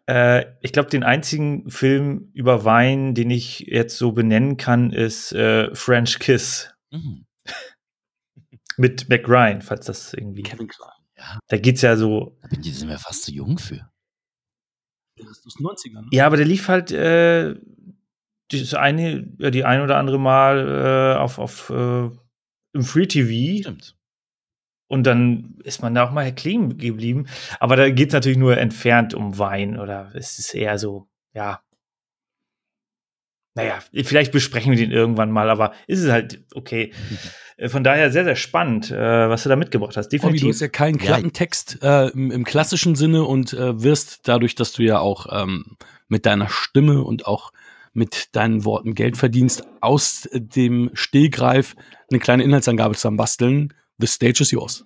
Äh, 0.06 0.46
ich 0.60 0.72
glaube, 0.72 0.90
den 0.90 1.02
einzigen 1.02 1.70
Film 1.70 2.30
über 2.34 2.64
Wein, 2.64 3.14
den 3.14 3.30
ich 3.30 3.60
jetzt 3.60 3.96
so 3.96 4.12
benennen 4.12 4.56
kann, 4.56 4.90
ist 4.90 5.32
äh, 5.32 5.74
French 5.74 6.18
Kiss. 6.18 6.70
Mhm. 6.90 7.26
Mit 8.76 9.08
Mac 9.08 9.28
Ryan, 9.28 9.62
falls 9.62 9.86
das 9.86 10.14
irgendwie. 10.14 10.42
Kevin 10.42 10.68
Klein. 10.68 10.90
Ja. 11.16 11.38
Da 11.48 11.56
geht's 11.56 11.82
ja 11.82 11.96
so. 11.96 12.38
Da 12.42 12.60
sind 12.60 12.88
wir 12.88 12.98
fast 12.98 13.24
zu 13.24 13.32
jung 13.32 13.58
für. 13.58 13.88
Der 15.18 15.30
ist 15.30 15.46
aus 15.46 15.54
den 15.54 15.66
90ern. 15.66 16.02
Ne? 16.02 16.08
Ja, 16.10 16.26
aber 16.26 16.36
der 16.36 16.46
lief 16.46 16.68
halt 16.68 16.90
äh, 16.90 17.54
das 18.50 18.74
eine, 18.74 19.22
die 19.22 19.64
ein 19.64 19.80
oder 19.80 19.96
andere 19.96 20.18
Mal 20.18 21.14
äh, 21.16 21.18
auf, 21.18 21.38
auf 21.38 21.70
äh, 21.70 22.10
im 22.72 22.82
Free 22.82 23.06
TV. 23.06 23.62
Stimmt. 23.62 23.96
Und 24.94 25.02
dann 25.02 25.56
ist 25.64 25.82
man 25.82 25.92
da 25.92 26.06
auch 26.06 26.12
mal 26.12 26.32
kleben 26.32 26.78
geblieben. 26.78 27.26
Aber 27.58 27.74
da 27.74 27.90
geht 27.90 28.10
es 28.10 28.14
natürlich 28.14 28.38
nur 28.38 28.56
entfernt 28.58 29.12
um 29.12 29.40
Wein 29.40 29.76
oder 29.76 30.12
es 30.14 30.38
ist 30.38 30.54
eher 30.54 30.78
so, 30.78 31.08
ja. 31.34 31.62
Naja, 33.56 33.80
vielleicht 34.04 34.30
besprechen 34.30 34.70
wir 34.70 34.78
den 34.78 34.92
irgendwann 34.92 35.32
mal, 35.32 35.50
aber 35.50 35.72
ist 35.88 36.00
es 36.00 36.12
halt 36.12 36.44
okay. 36.54 36.92
Mhm. 37.58 37.68
Von 37.70 37.82
daher 37.82 38.12
sehr, 38.12 38.22
sehr 38.22 38.36
spannend, 38.36 38.92
äh, 38.92 39.28
was 39.28 39.42
du 39.42 39.48
da 39.48 39.56
mitgebracht 39.56 39.96
hast. 39.96 40.10
Definitiv. 40.10 40.42
du 40.42 40.48
hast 40.50 40.60
ja 40.60 40.68
keinen 40.68 40.98
Klappentext 40.98 41.80
äh, 41.82 42.10
im, 42.10 42.30
im, 42.30 42.44
klassischen 42.44 42.94
Sinne 42.94 43.24
und 43.24 43.52
äh, 43.52 43.82
wirst 43.82 44.28
dadurch, 44.28 44.54
dass 44.54 44.70
du 44.74 44.84
ja 44.84 45.00
auch 45.00 45.26
ähm, 45.32 45.76
mit 46.06 46.24
deiner 46.24 46.48
Stimme 46.48 47.02
und 47.02 47.26
auch 47.26 47.50
mit 47.92 48.36
deinen 48.36 48.64
Worten 48.64 48.94
Geld 48.94 49.16
verdienst, 49.16 49.64
aus 49.80 50.28
dem 50.32 50.90
Stehgreif 50.94 51.74
eine 52.12 52.20
kleine 52.20 52.44
Inhaltsangabe 52.44 52.94
zusammen 52.94 53.16
basteln. 53.16 53.74
The 53.98 54.06
stage 54.06 54.40
is 54.40 54.50
yours. 54.50 54.84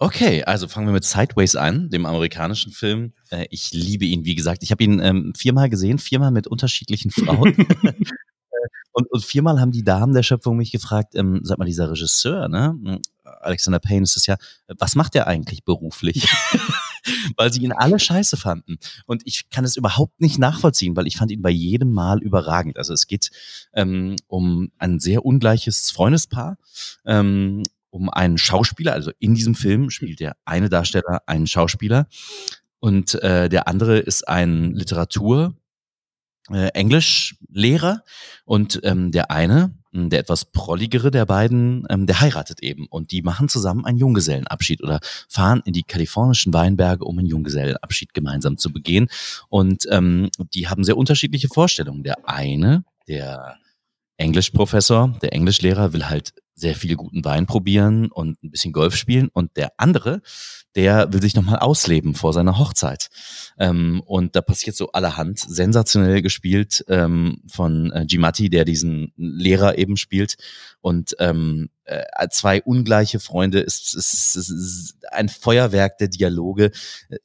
Okay, 0.00 0.44
also 0.44 0.68
fangen 0.68 0.86
wir 0.86 0.92
mit 0.92 1.04
Sideways 1.04 1.56
an, 1.56 1.90
dem 1.90 2.06
amerikanischen 2.06 2.70
Film. 2.70 3.14
Äh, 3.30 3.46
ich 3.50 3.72
liebe 3.72 4.04
ihn, 4.04 4.24
wie 4.24 4.36
gesagt. 4.36 4.62
Ich 4.62 4.70
habe 4.70 4.84
ihn 4.84 5.00
ähm, 5.00 5.32
viermal 5.36 5.68
gesehen, 5.68 5.98
viermal 5.98 6.30
mit 6.30 6.46
unterschiedlichen 6.46 7.10
Frauen. 7.10 7.56
und, 8.92 9.10
und 9.10 9.24
viermal 9.24 9.60
haben 9.60 9.72
die 9.72 9.82
Damen 9.82 10.14
der 10.14 10.22
Schöpfung 10.22 10.56
mich 10.56 10.70
gefragt, 10.70 11.16
ähm, 11.16 11.40
sag 11.42 11.58
mal, 11.58 11.64
dieser 11.64 11.90
Regisseur, 11.90 12.48
ne? 12.48 13.00
Alexander 13.24 13.80
Payne 13.80 14.04
ist 14.04 14.14
das 14.14 14.26
ja, 14.26 14.36
was 14.78 14.94
macht 14.94 15.14
der 15.14 15.26
eigentlich 15.26 15.64
beruflich? 15.64 16.28
weil 17.36 17.52
sie 17.52 17.62
ihn 17.62 17.72
alle 17.72 17.98
scheiße 17.98 18.36
fanden. 18.36 18.78
Und 19.06 19.22
ich 19.24 19.50
kann 19.50 19.64
es 19.64 19.76
überhaupt 19.76 20.20
nicht 20.20 20.38
nachvollziehen, 20.38 20.96
weil 20.96 21.06
ich 21.06 21.16
fand 21.16 21.30
ihn 21.30 21.42
bei 21.42 21.50
jedem 21.50 21.92
Mal 21.92 22.22
überragend. 22.22 22.76
Also 22.76 22.92
es 22.92 23.06
geht 23.06 23.30
ähm, 23.72 24.16
um 24.26 24.70
ein 24.78 25.00
sehr 25.00 25.24
ungleiches 25.24 25.90
Freundespaar. 25.90 26.56
Ähm, 27.04 27.62
um 27.90 28.10
einen 28.10 28.38
Schauspieler, 28.38 28.92
also 28.92 29.10
in 29.18 29.34
diesem 29.34 29.54
Film 29.54 29.90
spielt 29.90 30.20
der 30.20 30.36
eine 30.44 30.68
Darsteller 30.68 31.22
einen 31.26 31.46
Schauspieler 31.46 32.06
und 32.80 33.14
äh, 33.22 33.48
der 33.48 33.68
andere 33.68 33.98
ist 33.98 34.28
ein 34.28 34.72
Literatur, 34.74 35.54
äh, 36.50 36.68
Englischlehrer 36.68 38.02
und 38.44 38.80
ähm, 38.84 39.12
der 39.12 39.30
eine, 39.30 39.74
hm, 39.92 40.10
der 40.10 40.20
etwas 40.20 40.46
prolligere 40.46 41.10
der 41.10 41.26
beiden, 41.26 41.86
ähm, 41.90 42.06
der 42.06 42.20
heiratet 42.20 42.62
eben 42.62 42.86
und 42.86 43.10
die 43.10 43.22
machen 43.22 43.48
zusammen 43.48 43.84
einen 43.84 43.98
Junggesellenabschied 43.98 44.82
oder 44.82 45.00
fahren 45.28 45.62
in 45.64 45.72
die 45.72 45.82
kalifornischen 45.82 46.52
Weinberge, 46.54 47.04
um 47.04 47.18
einen 47.18 47.28
Junggesellenabschied 47.28 48.14
gemeinsam 48.14 48.56
zu 48.56 48.72
begehen 48.72 49.08
und 49.48 49.86
ähm, 49.90 50.30
die 50.54 50.68
haben 50.68 50.84
sehr 50.84 50.96
unterschiedliche 50.96 51.48
Vorstellungen. 51.48 52.02
Der 52.02 52.16
eine, 52.28 52.84
der 53.08 53.56
Englischprofessor, 54.16 55.16
der 55.20 55.32
Englischlehrer 55.32 55.92
will 55.92 56.08
halt 56.08 56.32
sehr 56.58 56.74
viel 56.74 56.96
guten 56.96 57.24
Wein 57.24 57.46
probieren 57.46 58.10
und 58.10 58.42
ein 58.42 58.50
bisschen 58.50 58.72
Golf 58.72 58.96
spielen. 58.96 59.28
Und 59.32 59.56
der 59.56 59.72
andere, 59.76 60.20
der 60.74 61.12
will 61.12 61.22
sich 61.22 61.34
nochmal 61.34 61.60
ausleben 61.60 62.14
vor 62.14 62.32
seiner 62.32 62.58
Hochzeit. 62.58 63.08
Ähm, 63.58 64.02
und 64.04 64.34
da 64.34 64.40
passiert 64.40 64.76
so 64.76 64.92
allerhand, 64.92 65.38
sensationell 65.38 66.20
gespielt 66.20 66.84
ähm, 66.88 67.42
von 67.48 67.92
äh, 67.92 68.06
Gimatti, 68.06 68.50
der 68.50 68.64
diesen 68.64 69.12
Lehrer 69.16 69.78
eben 69.78 69.96
spielt. 69.96 70.36
Und 70.80 71.14
ähm, 71.20 71.70
äh, 71.84 72.28
zwei 72.30 72.62
ungleiche 72.62 73.20
Freunde 73.20 73.60
ist, 73.60 73.94
ist, 73.94 74.36
ist, 74.36 74.50
ist 74.50 74.96
ein 75.10 75.28
Feuerwerk 75.28 75.98
der 75.98 76.08
Dialoge. 76.08 76.72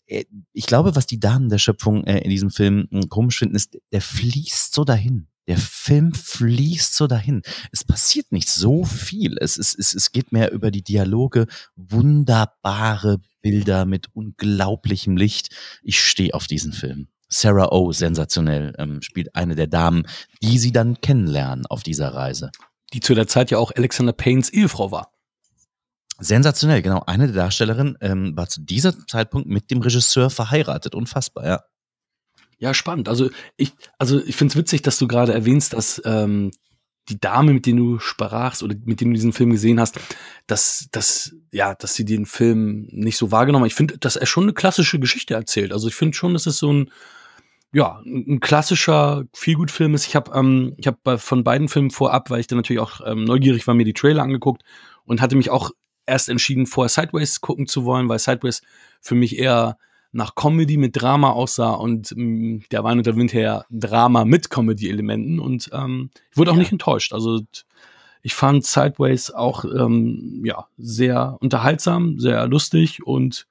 Äh, 0.05 0.25
ich 0.53 0.67
glaube, 0.67 0.95
was 0.95 1.07
die 1.07 1.19
Damen 1.19 1.49
der 1.49 1.57
Schöpfung 1.57 2.05
äh, 2.05 2.19
in 2.19 2.29
diesem 2.29 2.51
Film 2.51 2.87
äh, 2.91 3.07
komisch 3.07 3.39
finden, 3.39 3.55
ist, 3.55 3.77
der 3.91 4.01
fließt 4.01 4.73
so 4.73 4.83
dahin. 4.83 5.27
Der 5.47 5.57
Film 5.57 6.13
fließt 6.13 6.95
so 6.95 7.07
dahin. 7.07 7.41
Es 7.71 7.83
passiert 7.83 8.31
nicht 8.31 8.49
so 8.49 8.85
viel. 8.85 9.37
Es, 9.39 9.57
es, 9.57 9.75
es, 9.77 9.93
es 9.93 10.11
geht 10.11 10.31
mehr 10.31 10.51
über 10.51 10.71
die 10.71 10.83
Dialoge. 10.83 11.47
Wunderbare 11.75 13.19
Bilder 13.41 13.85
mit 13.85 14.07
unglaublichem 14.13 15.17
Licht. 15.17 15.49
Ich 15.83 15.99
stehe 15.99 16.33
auf 16.33 16.47
diesen 16.47 16.71
Film. 16.71 17.07
Sarah 17.29 17.71
O, 17.71 17.87
oh, 17.87 17.91
sensationell, 17.91 18.73
ähm, 18.77 19.01
spielt 19.01 19.35
eine 19.35 19.55
der 19.55 19.67
Damen, 19.67 20.07
die 20.41 20.59
sie 20.59 20.71
dann 20.71 21.01
kennenlernen 21.01 21.65
auf 21.65 21.83
dieser 21.83 22.13
Reise. 22.13 22.51
Die 22.93 22.99
zu 22.99 23.15
der 23.15 23.27
Zeit 23.27 23.51
ja 23.51 23.57
auch 23.57 23.71
Alexander 23.75 24.13
Paynes 24.13 24.49
Ehefrau 24.49 24.91
war. 24.91 25.11
Sensationell, 26.19 26.83
genau. 26.83 27.03
Eine 27.07 27.25
der 27.25 27.35
Darstellerinnen 27.35 27.97
ähm, 28.01 28.37
war 28.37 28.47
zu 28.47 28.61
dieser 28.61 28.95
Zeitpunkt 29.07 29.49
mit 29.49 29.71
dem 29.71 29.81
Regisseur 29.81 30.29
verheiratet. 30.29 30.93
Unfassbar, 30.93 31.45
ja. 31.45 31.63
Ja, 32.57 32.73
spannend. 32.73 33.09
Also 33.09 33.29
ich, 33.57 33.73
also 33.97 34.23
ich 34.23 34.35
finde 34.35 34.51
es 34.51 34.57
witzig, 34.57 34.81
dass 34.81 34.97
du 34.97 35.07
gerade 35.07 35.33
erwähnst, 35.33 35.73
dass 35.73 36.01
ähm, 36.05 36.51
die 37.09 37.19
Dame, 37.19 37.53
mit 37.53 37.65
der 37.65 37.73
du 37.73 37.99
sprachst 37.99 38.63
oder 38.63 38.75
mit 38.85 39.01
der 39.01 39.07
du 39.07 39.13
diesen 39.13 39.33
Film 39.33 39.51
gesehen 39.51 39.79
hast, 39.79 39.99
dass, 40.47 40.87
dass, 40.91 41.35
ja, 41.51 41.75
dass 41.75 41.95
sie 41.95 42.05
den 42.05 42.25
Film 42.25 42.87
nicht 42.91 43.17
so 43.17 43.31
wahrgenommen 43.31 43.65
hat. 43.65 43.71
Ich 43.71 43.75
finde, 43.75 43.97
dass 43.97 44.15
er 44.15 44.25
schon 44.25 44.43
eine 44.43 44.53
klassische 44.53 44.99
Geschichte 44.99 45.33
erzählt. 45.33 45.73
Also 45.73 45.87
ich 45.87 45.95
finde 45.95 46.15
schon, 46.15 46.33
dass 46.33 46.45
es 46.45 46.57
so 46.57 46.71
ein, 46.71 46.91
ja, 47.73 48.01
ein 48.05 48.39
klassischer 48.39 49.25
Feelgood-Film 49.33 49.95
ist. 49.95 50.07
Ich 50.07 50.15
habe 50.15 50.31
ähm, 50.33 50.75
ich 50.77 50.87
hab 50.87 51.19
von 51.19 51.43
beiden 51.43 51.67
Filmen 51.67 51.91
vorab, 51.91 52.29
weil 52.29 52.39
ich 52.39 52.47
dann 52.47 52.57
natürlich 52.57 52.81
auch 52.81 53.01
ähm, 53.05 53.25
neugierig 53.25 53.67
war, 53.67 53.73
mir 53.73 53.85
die 53.85 53.93
Trailer 53.93 54.23
angeguckt 54.23 54.63
und 55.05 55.21
hatte 55.21 55.35
mich 55.35 55.49
auch 55.49 55.71
erst 56.05 56.29
entschieden, 56.29 56.67
vorher 56.67 56.89
Sideways 56.89 57.41
gucken 57.41 57.67
zu 57.67 57.83
wollen, 57.83 58.07
weil 58.07 58.19
Sideways 58.19 58.61
für 59.01 59.15
mich 59.15 59.37
eher 59.37 59.77
nach 60.13 60.35
Comedy 60.35 60.77
mit 60.77 61.01
Drama 61.01 61.31
aussah 61.31 61.71
und 61.71 62.15
mh, 62.15 62.23
mm, 62.23 62.63
der 62.71 62.83
Wein 62.83 62.99
und 62.99 63.05
der 63.05 63.17
Wind 63.17 63.33
her 63.33 63.65
Drama 63.69 64.23
mit 64.25 64.49
Comedy-Elementen 64.49 65.39
und 65.39 65.69
ähm, 65.73 66.11
ich 66.31 66.37
wurde 66.37 66.51
auch 66.51 66.55
ja. 66.55 66.59
nicht 66.59 66.71
enttäuscht. 66.71 67.13
Also 67.13 67.41
ich 68.21 68.35
fand 68.35 68.63
Sideways 68.63 69.31
auch 69.31 69.65
ähm, 69.65 70.43
ja 70.45 70.67
sehr 70.77 71.37
unterhaltsam, 71.41 72.19
sehr 72.19 72.47
lustig 72.47 73.05
und 73.05 73.47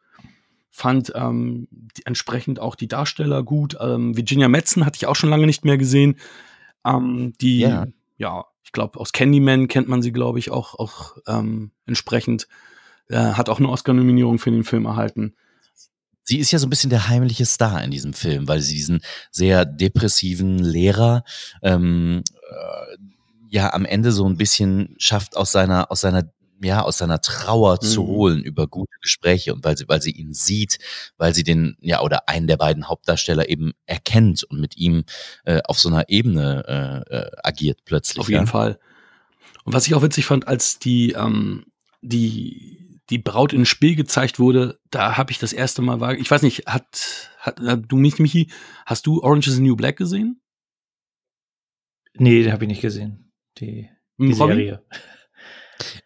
fand 0.70 1.12
ähm, 1.14 1.68
die, 1.70 2.06
entsprechend 2.06 2.58
auch 2.58 2.76
die 2.76 2.88
Darsteller 2.88 3.42
gut. 3.42 3.76
Ähm, 3.80 4.16
Virginia 4.16 4.48
Metzen 4.48 4.86
hatte 4.86 4.96
ich 4.96 5.06
auch 5.06 5.16
schon 5.16 5.30
lange 5.30 5.46
nicht 5.46 5.64
mehr 5.64 5.76
gesehen. 5.76 6.16
Ähm, 6.86 7.34
die 7.40 7.58
ja, 7.58 7.86
ja 8.16 8.46
ich 8.62 8.72
glaube 8.72 8.98
aus 8.98 9.12
Candyman 9.12 9.68
kennt 9.68 9.88
man 9.88 10.00
sie, 10.00 10.12
glaube 10.12 10.38
ich, 10.38 10.50
auch 10.50 10.78
auch 10.78 11.18
ähm, 11.26 11.72
entsprechend. 11.86 12.48
Äh, 13.08 13.32
hat 13.32 13.50
auch 13.50 13.58
eine 13.58 13.68
Oscar-Nominierung 13.68 14.38
für 14.38 14.52
den 14.52 14.64
Film 14.64 14.86
erhalten. 14.86 15.34
Sie 16.24 16.38
ist 16.38 16.50
ja 16.50 16.58
so 16.58 16.66
ein 16.66 16.70
bisschen 16.70 16.90
der 16.90 17.08
heimliche 17.08 17.46
Star 17.46 17.82
in 17.82 17.90
diesem 17.90 18.12
Film, 18.12 18.48
weil 18.48 18.60
sie 18.60 18.74
diesen 18.74 19.00
sehr 19.30 19.64
depressiven 19.64 20.58
Lehrer 20.58 21.24
ähm, 21.62 22.22
äh, 22.50 22.96
ja 23.48 23.72
am 23.72 23.84
Ende 23.84 24.12
so 24.12 24.26
ein 24.26 24.36
bisschen 24.36 24.94
schafft 24.98 25.36
aus 25.36 25.52
seiner 25.52 25.90
aus 25.90 26.00
seiner 26.00 26.24
ja 26.62 26.82
aus 26.82 26.98
seiner 26.98 27.20
Trauer 27.20 27.78
mhm. 27.82 27.86
zu 27.86 28.06
holen 28.06 28.42
über 28.42 28.66
gute 28.66 28.96
Gespräche 29.00 29.52
und 29.52 29.64
weil 29.64 29.76
sie 29.76 29.88
weil 29.88 30.00
sie 30.00 30.12
ihn 30.12 30.32
sieht, 30.32 30.78
weil 31.18 31.34
sie 31.34 31.44
den 31.44 31.76
ja 31.80 32.00
oder 32.00 32.28
einen 32.28 32.46
der 32.46 32.56
beiden 32.56 32.88
Hauptdarsteller 32.88 33.48
eben 33.48 33.72
erkennt 33.86 34.44
und 34.44 34.60
mit 34.60 34.76
ihm 34.76 35.04
äh, 35.44 35.60
auf 35.64 35.78
so 35.78 35.88
einer 35.88 36.08
Ebene 36.08 37.04
äh, 37.10 37.16
äh, 37.16 37.30
agiert 37.42 37.80
plötzlich. 37.84 38.20
Auf 38.20 38.28
jeden 38.28 38.46
ja? 38.46 38.50
Fall. 38.50 38.78
Und 39.64 39.74
was 39.74 39.86
ich 39.86 39.94
auch 39.94 40.02
witzig 40.02 40.26
fand, 40.26 40.48
als 40.48 40.78
die 40.78 41.12
ähm, 41.12 41.66
die 42.00 42.91
die 43.10 43.18
Braut 43.18 43.52
in 43.52 43.66
Spiel 43.66 43.96
gezeigt 43.96 44.38
wurde, 44.38 44.80
da 44.90 45.16
habe 45.16 45.32
ich 45.32 45.38
das 45.38 45.52
erste 45.52 45.82
Mal 45.82 46.00
war, 46.00 46.14
ich 46.14 46.30
weiß 46.30 46.42
nicht, 46.42 46.66
hat, 46.66 47.30
hat 47.38 47.58
du 47.88 47.96
mich, 47.96 48.18
Michi, 48.18 48.50
hast 48.86 49.06
du 49.06 49.22
Orange 49.22 49.48
is 49.48 49.56
the 49.56 49.62
New 49.62 49.76
Black 49.76 49.96
gesehen? 49.96 50.40
Nee, 52.14 52.42
den 52.42 52.52
habe 52.52 52.64
ich 52.64 52.68
nicht 52.68 52.82
gesehen. 52.82 53.32
Die, 53.58 53.88
die 54.18 54.34
Serie. 54.34 54.84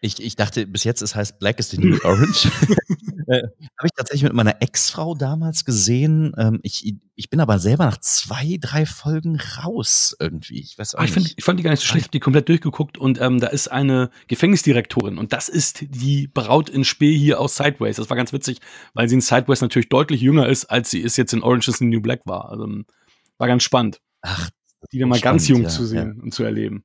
Ich, 0.01 0.21
ich 0.21 0.35
dachte 0.35 0.67
bis 0.67 0.83
jetzt, 0.83 1.01
es 1.01 1.15
heißt 1.15 1.39
Black 1.39 1.59
is 1.59 1.69
the 1.69 1.77
New 1.77 1.97
Orange. 2.03 2.45
äh, 3.27 3.43
Habe 3.43 3.85
ich 3.85 3.91
tatsächlich 3.95 4.23
mit 4.23 4.33
meiner 4.33 4.61
Ex-Frau 4.61 5.15
damals 5.15 5.65
gesehen. 5.65 6.33
Ähm, 6.37 6.59
ich, 6.63 6.95
ich 7.15 7.29
bin 7.29 7.39
aber 7.39 7.59
selber 7.59 7.85
nach 7.85 7.97
zwei, 7.97 8.57
drei 8.59 8.85
Folgen 8.85 9.39
raus 9.39 10.15
irgendwie. 10.19 10.61
Ich 10.61 10.77
weiß 10.77 10.95
auch 10.95 10.99
ah, 10.99 11.05
ich, 11.05 11.11
find, 11.11 11.33
ich 11.35 11.43
fand 11.43 11.59
die 11.59 11.63
gar 11.63 11.71
nicht 11.71 11.81
so 11.81 11.87
schlecht. 11.87 12.03
Ich 12.03 12.07
habe 12.07 12.11
die 12.11 12.19
komplett 12.19 12.49
durchgeguckt 12.49 12.97
und 12.97 13.19
ähm, 13.21 13.39
da 13.39 13.47
ist 13.47 13.69
eine 13.69 14.09
Gefängnisdirektorin 14.27 15.17
und 15.17 15.33
das 15.33 15.49
ist 15.49 15.81
die 15.81 16.27
Braut 16.27 16.69
in 16.69 16.83
Spee 16.83 17.17
hier 17.17 17.39
aus 17.39 17.55
Sideways. 17.55 17.97
Das 17.97 18.09
war 18.09 18.17
ganz 18.17 18.33
witzig, 18.33 18.59
weil 18.93 19.09
sie 19.09 19.15
in 19.15 19.21
Sideways 19.21 19.61
natürlich 19.61 19.89
deutlich 19.89 20.21
jünger 20.21 20.47
ist, 20.47 20.65
als 20.65 20.89
sie 20.89 20.99
ist 20.99 21.17
jetzt 21.17 21.33
in 21.33 21.43
Orange 21.43 21.69
is 21.69 21.77
the 21.77 21.85
New 21.85 22.01
Black 22.01 22.21
war. 22.25 22.49
Also 22.49 22.67
war 23.37 23.47
ganz 23.47 23.63
spannend. 23.63 24.01
Ach, 24.21 24.49
die 24.91 24.99
dann 24.99 25.09
mal 25.09 25.19
ganz 25.19 25.47
jung 25.47 25.63
ja, 25.63 25.69
zu 25.69 25.85
sehen 25.85 26.15
ja. 26.17 26.23
und 26.23 26.33
zu 26.33 26.43
erleben 26.43 26.83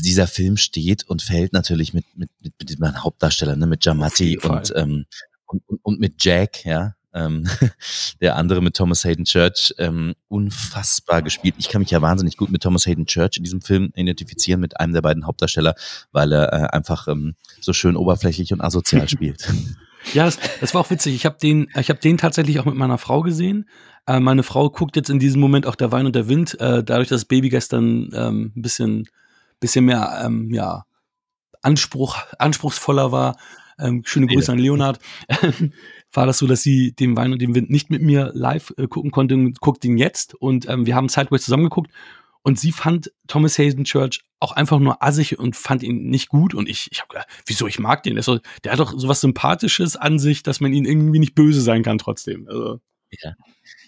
dieser 0.00 0.26
Film 0.26 0.56
steht 0.56 1.04
und 1.08 1.22
fällt 1.22 1.52
natürlich 1.52 1.92
mit, 1.92 2.06
mit, 2.16 2.30
mit, 2.40 2.54
mit 2.58 2.70
dem 2.70 3.02
Hauptdarsteller, 3.02 3.56
ne, 3.56 3.66
mit 3.66 3.84
Jamati 3.84 4.38
und, 4.38 4.72
ähm, 4.76 5.04
und, 5.46 5.62
und, 5.82 6.00
mit 6.00 6.24
Jack, 6.24 6.64
ja. 6.64 6.94
Ähm, 7.14 7.46
der 8.22 8.36
andere 8.36 8.62
mit 8.62 8.74
Thomas 8.74 9.04
Hayden 9.04 9.26
Church 9.26 9.74
ähm, 9.76 10.14
unfassbar 10.28 11.20
gespielt. 11.20 11.56
Ich 11.58 11.68
kann 11.68 11.82
mich 11.82 11.90
ja 11.90 12.00
wahnsinnig 12.00 12.38
gut 12.38 12.50
mit 12.50 12.62
Thomas 12.62 12.86
Hayden 12.86 13.04
Church 13.04 13.36
in 13.36 13.44
diesem 13.44 13.60
Film 13.60 13.92
identifizieren, 13.94 14.60
mit 14.60 14.80
einem 14.80 14.94
der 14.94 15.02
beiden 15.02 15.26
Hauptdarsteller, 15.26 15.74
weil 16.12 16.32
er 16.32 16.52
äh, 16.52 16.66
einfach 16.68 17.08
ähm, 17.08 17.34
so 17.60 17.74
schön 17.74 17.96
oberflächlich 17.96 18.54
und 18.54 18.62
asozial 18.62 19.08
spielt. 19.10 19.46
Ja, 20.14 20.24
das, 20.24 20.38
das 20.60 20.74
war 20.74 20.80
auch 20.80 20.90
witzig. 20.90 21.14
Ich 21.14 21.26
habe 21.26 21.36
den, 21.40 21.68
ich 21.78 21.88
habe 21.88 22.00
den 22.00 22.18
tatsächlich 22.18 22.58
auch 22.60 22.64
mit 22.64 22.74
meiner 22.74 22.98
Frau 22.98 23.22
gesehen. 23.22 23.68
Äh, 24.06 24.20
meine 24.20 24.42
Frau 24.42 24.70
guckt 24.70 24.96
jetzt 24.96 25.10
in 25.10 25.18
diesem 25.18 25.40
Moment 25.40 25.66
auch 25.66 25.76
der 25.76 25.92
Wein 25.92 26.06
und 26.06 26.14
der 26.14 26.28
Wind. 26.28 26.58
Äh, 26.60 26.82
dadurch, 26.82 27.08
dass 27.08 27.22
das 27.22 27.24
Baby 27.26 27.48
gestern 27.48 28.10
ähm, 28.14 28.52
ein 28.56 28.62
bisschen, 28.62 29.06
bisschen 29.62 29.86
mehr, 29.86 30.22
ähm, 30.24 30.50
ja, 30.52 30.84
Anspruch, 31.62 32.18
anspruchsvoller 32.38 33.12
war. 33.12 33.36
Ähm, 33.78 34.02
schöne 34.04 34.26
Grüße 34.26 34.52
an 34.52 34.58
Leonard. 34.58 34.98
war 36.12 36.26
das 36.26 36.38
so, 36.38 36.46
dass 36.46 36.62
sie 36.62 36.92
den 36.92 37.16
Wein 37.16 37.32
und 37.32 37.40
den 37.40 37.54
Wind 37.54 37.70
nicht 37.70 37.88
mit 37.88 38.02
mir 38.02 38.30
live 38.34 38.74
äh, 38.76 38.86
gucken 38.86 39.10
konnte 39.10 39.34
und 39.34 39.60
guckt 39.60 39.84
ihn 39.84 39.96
jetzt. 39.96 40.34
Und 40.34 40.68
ähm, 40.68 40.84
wir 40.84 40.94
haben 40.94 41.08
Sideways 41.08 41.44
zusammengeguckt 41.44 41.90
und 42.42 42.58
sie 42.58 42.72
fand 42.72 43.12
Thomas 43.28 43.58
Hazen 43.58 43.84
Church 43.84 44.24
auch 44.40 44.52
einfach 44.52 44.80
nur 44.80 45.02
assig 45.02 45.38
und 45.38 45.56
fand 45.56 45.82
ihn 45.82 46.10
nicht 46.10 46.28
gut. 46.28 46.54
Und 46.54 46.68
ich, 46.68 46.88
ich 46.90 47.00
habe 47.00 47.08
gedacht, 47.08 47.28
wieso, 47.46 47.66
ich 47.66 47.78
mag 47.78 48.02
den. 48.02 48.16
Der, 48.16 48.72
hat 48.72 48.80
doch 48.80 48.98
sowas 48.98 49.20
Sympathisches 49.20 49.96
an 49.96 50.18
sich, 50.18 50.42
dass 50.42 50.60
man 50.60 50.72
ihn 50.72 50.84
irgendwie 50.84 51.20
nicht 51.20 51.34
böse 51.34 51.60
sein 51.60 51.82
kann 51.82 51.98
trotzdem. 51.98 52.46
Also. 52.48 52.80
Ja. 53.20 53.34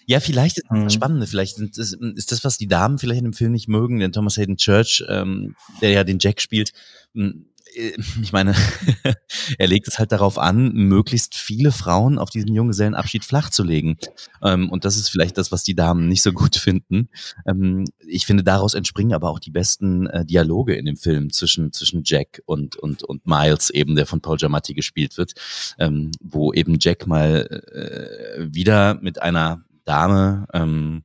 Ja, 0.07 0.19
vielleicht 0.19 0.57
ist 0.57 0.67
das 0.69 0.79
mhm. 0.79 0.89
Spannende, 0.89 1.27
vielleicht 1.27 1.59
das, 1.77 1.93
ist 1.93 2.31
das, 2.31 2.43
was 2.43 2.57
die 2.57 2.67
Damen 2.67 2.99
vielleicht 2.99 3.19
in 3.19 3.25
dem 3.25 3.33
Film 3.33 3.51
nicht 3.51 3.67
mögen, 3.67 3.99
denn 3.99 4.11
Thomas 4.11 4.37
Hayden 4.37 4.57
Church, 4.57 5.03
ähm, 5.09 5.55
der 5.81 5.89
ja 5.91 6.03
den 6.03 6.19
Jack 6.19 6.41
spielt, 6.41 6.73
äh, 7.15 7.31
ich 8.21 8.31
meine, 8.31 8.55
er 9.57 9.67
legt 9.67 9.87
es 9.87 9.99
halt 9.99 10.11
darauf 10.11 10.37
an, 10.37 10.71
möglichst 10.73 11.35
viele 11.35 11.71
Frauen 11.71 12.17
auf 12.17 12.29
diesen 12.29 12.53
Junggesellenabschied 12.53 13.23
flach 13.23 13.49
zu 13.49 13.63
legen. 13.63 13.97
Ähm, 14.41 14.69
und 14.69 14.85
das 14.85 14.95
ist 14.97 15.09
vielleicht 15.09 15.37
das, 15.37 15.51
was 15.51 15.63
die 15.63 15.75
Damen 15.75 16.07
nicht 16.07 16.21
so 16.21 16.31
gut 16.31 16.55
finden. 16.55 17.09
Ähm, 17.45 17.85
ich 18.07 18.25
finde, 18.25 18.43
daraus 18.43 18.73
entspringen 18.73 19.13
aber 19.13 19.29
auch 19.29 19.39
die 19.39 19.51
besten 19.51 20.07
äh, 20.07 20.25
Dialoge 20.25 20.75
in 20.75 20.85
dem 20.85 20.97
Film 20.97 21.31
zwischen, 21.31 21.71
zwischen 21.73 22.03
Jack 22.05 22.41
und, 22.45 22.75
und, 22.77 23.03
und 23.03 23.25
Miles, 23.25 23.69
eben, 23.69 23.95
der 23.95 24.05
von 24.05 24.21
Paul 24.21 24.37
Giamatti 24.37 24.73
gespielt 24.73 25.17
wird, 25.17 25.33
ähm, 25.79 26.11
wo 26.21 26.53
eben 26.53 26.77
Jack 26.79 27.07
mal 27.07 27.45
äh, 27.73 28.53
wieder 28.53 28.95
mit 29.01 29.21
einer 29.21 29.63
Dame 29.83 30.47
ähm, 30.53 31.03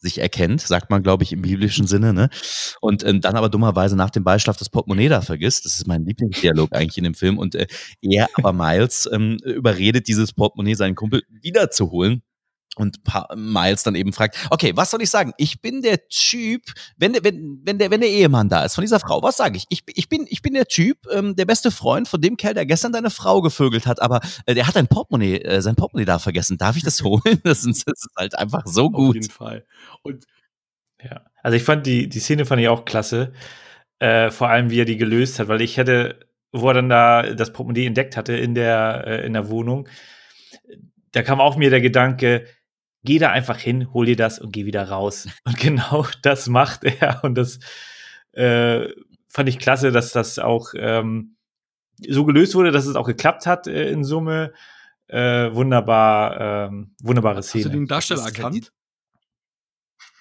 sich 0.00 0.18
erkennt, 0.18 0.60
sagt 0.60 0.90
man, 0.90 1.02
glaube 1.02 1.24
ich, 1.24 1.32
im 1.32 1.42
biblischen 1.42 1.86
Sinne, 1.86 2.12
ne? 2.12 2.30
Und 2.80 3.02
äh, 3.02 3.18
dann 3.18 3.36
aber 3.36 3.48
dummerweise 3.48 3.96
nach 3.96 4.10
dem 4.10 4.24
Beischlaf 4.24 4.56
das 4.56 4.70
Portemonnaie 4.70 5.08
da 5.08 5.20
vergisst. 5.20 5.64
Das 5.64 5.76
ist 5.76 5.86
mein 5.86 6.04
Lieblingsdialog 6.04 6.72
eigentlich 6.72 6.98
in 6.98 7.04
dem 7.04 7.14
Film. 7.14 7.38
Und 7.38 7.54
äh, 7.54 7.66
er 8.02 8.28
aber 8.34 8.52
Miles 8.52 9.08
ähm, 9.12 9.38
überredet, 9.44 10.08
dieses 10.08 10.32
Portemonnaie 10.32 10.74
seinen 10.74 10.94
Kumpel 10.94 11.22
wiederzuholen. 11.28 12.22
Und 12.78 13.00
Miles 13.34 13.82
dann 13.82 13.94
eben 13.94 14.12
fragt, 14.12 14.36
okay, 14.50 14.72
was 14.76 14.90
soll 14.90 15.02
ich 15.02 15.10
sagen? 15.10 15.32
Ich 15.36 15.60
bin 15.60 15.82
der 15.82 16.08
Typ, 16.08 16.62
wenn 16.96 17.12
der, 17.12 17.24
wenn, 17.24 17.60
wenn 17.64 17.78
der, 17.78 17.90
wenn 17.90 18.00
der 18.00 18.10
Ehemann 18.10 18.48
da 18.48 18.64
ist 18.64 18.76
von 18.76 18.82
dieser 18.82 19.00
Frau, 19.00 19.22
was 19.22 19.36
sage 19.36 19.56
ich? 19.56 19.64
ich? 19.68 19.82
Ich 19.94 20.08
bin, 20.08 20.26
ich 20.28 20.42
bin 20.42 20.54
der 20.54 20.66
Typ, 20.66 20.98
ähm, 21.12 21.34
der 21.34 21.44
beste 21.44 21.70
Freund 21.70 22.06
von 22.06 22.20
dem 22.20 22.36
Kerl, 22.36 22.54
der 22.54 22.66
gestern 22.66 22.92
deine 22.92 23.10
Frau 23.10 23.42
gevögelt 23.42 23.86
hat, 23.86 24.00
aber 24.00 24.20
äh, 24.46 24.54
der 24.54 24.68
hat 24.68 24.76
ein 24.76 24.86
Portemonnaie, 24.86 25.38
äh, 25.38 25.60
sein 25.60 25.74
Portemonnaie 25.74 26.06
da 26.06 26.18
vergessen. 26.18 26.56
Darf 26.56 26.76
ich 26.76 26.84
das 26.84 27.02
holen? 27.02 27.20
Das 27.44 27.64
ist, 27.64 27.88
das 27.88 28.00
ist 28.00 28.16
halt 28.16 28.38
einfach 28.38 28.66
so 28.66 28.90
gut. 28.90 29.10
Auf 29.10 29.14
jeden 29.14 29.30
Fall. 29.30 29.64
Und 30.02 30.26
ja, 31.02 31.22
also 31.42 31.56
ich 31.56 31.62
fand 31.62 31.86
die, 31.86 32.08
die 32.08 32.20
Szene 32.20 32.44
fand 32.44 32.60
ich 32.60 32.68
auch 32.68 32.84
klasse. 32.84 33.32
Äh, 34.00 34.30
vor 34.30 34.48
allem, 34.48 34.70
wie 34.70 34.80
er 34.80 34.84
die 34.84 34.96
gelöst 34.96 35.38
hat, 35.38 35.48
weil 35.48 35.60
ich 35.60 35.76
hätte, 35.76 36.20
wo 36.52 36.68
er 36.68 36.74
dann 36.74 36.88
da 36.88 37.34
das 37.34 37.52
Portemonnaie 37.52 37.86
entdeckt 37.86 38.16
hatte 38.16 38.36
in 38.36 38.54
der, 38.54 39.04
äh, 39.06 39.26
in 39.26 39.32
der 39.32 39.48
Wohnung, 39.48 39.88
da 41.12 41.22
kam 41.22 41.40
auch 41.40 41.56
mir 41.56 41.70
der 41.70 41.80
Gedanke, 41.80 42.46
geh 43.08 43.18
da 43.18 43.30
einfach 43.30 43.58
hin, 43.58 43.90
hol 43.94 44.04
dir 44.04 44.16
das 44.16 44.38
und 44.38 44.52
geh 44.52 44.66
wieder 44.66 44.86
raus. 44.90 45.28
Und 45.44 45.56
genau 45.56 46.06
das 46.22 46.46
macht 46.48 46.84
er. 46.84 47.24
Und 47.24 47.36
das 47.36 47.58
äh, 48.32 48.86
fand 49.28 49.48
ich 49.48 49.58
klasse, 49.58 49.92
dass 49.92 50.12
das 50.12 50.38
auch 50.38 50.74
ähm, 50.76 51.36
so 52.06 52.26
gelöst 52.26 52.54
wurde, 52.54 52.70
dass 52.70 52.84
es 52.84 52.96
auch 52.96 53.06
geklappt 53.06 53.46
hat 53.46 53.66
äh, 53.66 53.90
in 53.90 54.04
Summe. 54.04 54.52
Äh, 55.06 55.54
wunderbar, 55.54 56.68
ähm, 56.68 56.94
wunderbare 57.02 57.42
Szene. 57.42 57.64
Hast 57.64 57.72
du 57.72 57.78
den 57.78 57.86
Darsteller 57.86 58.26
erkannt? 58.26 58.72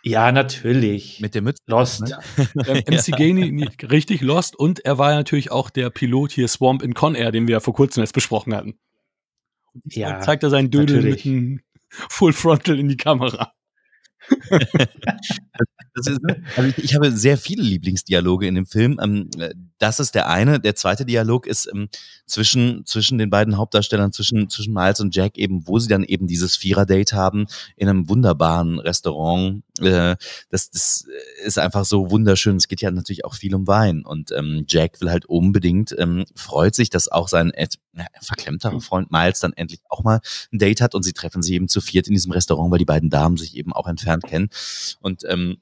Ja, 0.01 0.32
natürlich. 0.32 1.20
Mit 1.20 1.36
der 1.36 1.41
Mütze. 1.41 1.62
Lost. 1.65 2.03
Ne? 2.03 2.17
ähm, 2.67 2.84
MC 2.89 3.17
Gainey, 3.17 3.67
richtig, 3.91 4.22
Lost. 4.22 4.56
Und 4.56 4.79
er 4.86 4.98
war 4.98 5.13
natürlich 5.13 5.51
auch 5.51 5.70
der 5.70 5.89
Pilot 5.89 6.32
hier 6.32 6.48
Swamp 6.48 6.84
in 6.84 6.94
Con 6.94 7.15
Air, 7.15 7.34
den 7.34 7.48
wir 7.48 7.53
ja 7.53 7.60
vor 7.60 7.74
kurzem 7.74 8.01
jetzt 8.01 8.13
besprochen 8.13 8.56
hatten. 8.56 8.79
Ja. 9.84 10.22
zeigt 10.22 10.44
er 10.44 10.50
seinen 10.50 10.72
Dödel 10.72 10.98
natürlich. 10.98 11.25
mit 11.25 11.34
einem 11.34 11.62
Full 11.89 12.34
Frontal 12.34 12.79
in 12.79 12.89
die 12.89 12.98
Kamera. 12.98 13.53
ist, 16.08 16.20
also 16.56 16.70
ich, 16.70 16.77
ich, 16.77 16.96
habe 16.96 17.12
sehr 17.12 17.38
viele 17.38 17.63
Lieblingsdialoge 17.63 18.48
in 18.48 18.56
dem 18.56 18.65
Film. 18.65 19.00
Ähm, 19.01 19.29
das 19.77 20.00
ist 20.00 20.15
der 20.15 20.27
eine. 20.27 20.60
Der 20.60 20.75
zweite 20.75 21.06
Dialog 21.06 21.48
ist 21.48 21.70
ähm, 21.74 21.89
zwischen, 22.25 22.86
zwischen 22.86 23.17
den 23.17 23.29
beiden 23.29 23.58
Hauptdarstellern, 23.58 24.12
zwischen, 24.12 24.50
zwischen 24.50 24.74
Miles 24.74 25.00
und 25.00 25.15
Jack, 25.15 25.38
eben, 25.38 25.67
wo 25.67 25.79
sie 25.79 25.88
dann 25.88 26.03
eben 26.03 26.27
dieses 26.27 26.56
Vierer-Date 26.56 27.13
haben 27.13 27.48
in 27.75 27.89
einem 27.89 28.10
wunderbaren 28.10 28.79
Restaurant. 28.79 29.63
Äh, 29.80 30.16
das, 30.50 30.70
das 30.70 31.06
ist 31.44 31.60
einfach 31.60 31.86
so 31.86 32.12
wunderschön. 32.12 32.58
Es 32.58 32.68
geht 32.68 32.82
ja 32.82 32.92
natürlich 32.92 33.26
auch 33.26 33.36
viel 33.36 33.56
um 33.56 33.68
Wein. 33.68 34.04
Und 34.06 34.32
ähm, 34.32 34.66
Jack 34.68 35.02
will 35.02 35.10
halt 35.10 35.26
unbedingt, 35.26 35.96
freut 36.36 36.76
sich, 36.76 36.90
dass 36.90 37.12
auch 37.12 37.28
sein 37.28 37.52
äh, 37.52 37.68
verklemmterer 38.22 38.82
Freund 38.82 39.12
Miles 39.12 39.40
dann 39.40 39.54
endlich 39.54 39.82
auch 39.90 40.04
mal 40.04 40.22
ein 40.52 40.60
Date 40.60 40.82
hat 40.82 40.96
und 40.96 41.04
sie 41.04 41.13
treffen 41.13 41.42
sich 41.42 41.54
eben 41.54 41.68
zu 41.68 41.82
viert 41.82 42.08
in 42.08 42.13
diesem 42.13 42.32
Restaurant, 42.32 42.72
weil 42.72 42.80
die 42.80 42.86
beiden 42.86 43.10
Damen 43.10 43.38
sich 43.38 43.56
eben 43.56 43.74
auch 43.74 43.88
entfernt 43.88 44.24
kennen. 44.24 44.50
Und 45.02 45.24
ähm, 45.28 45.58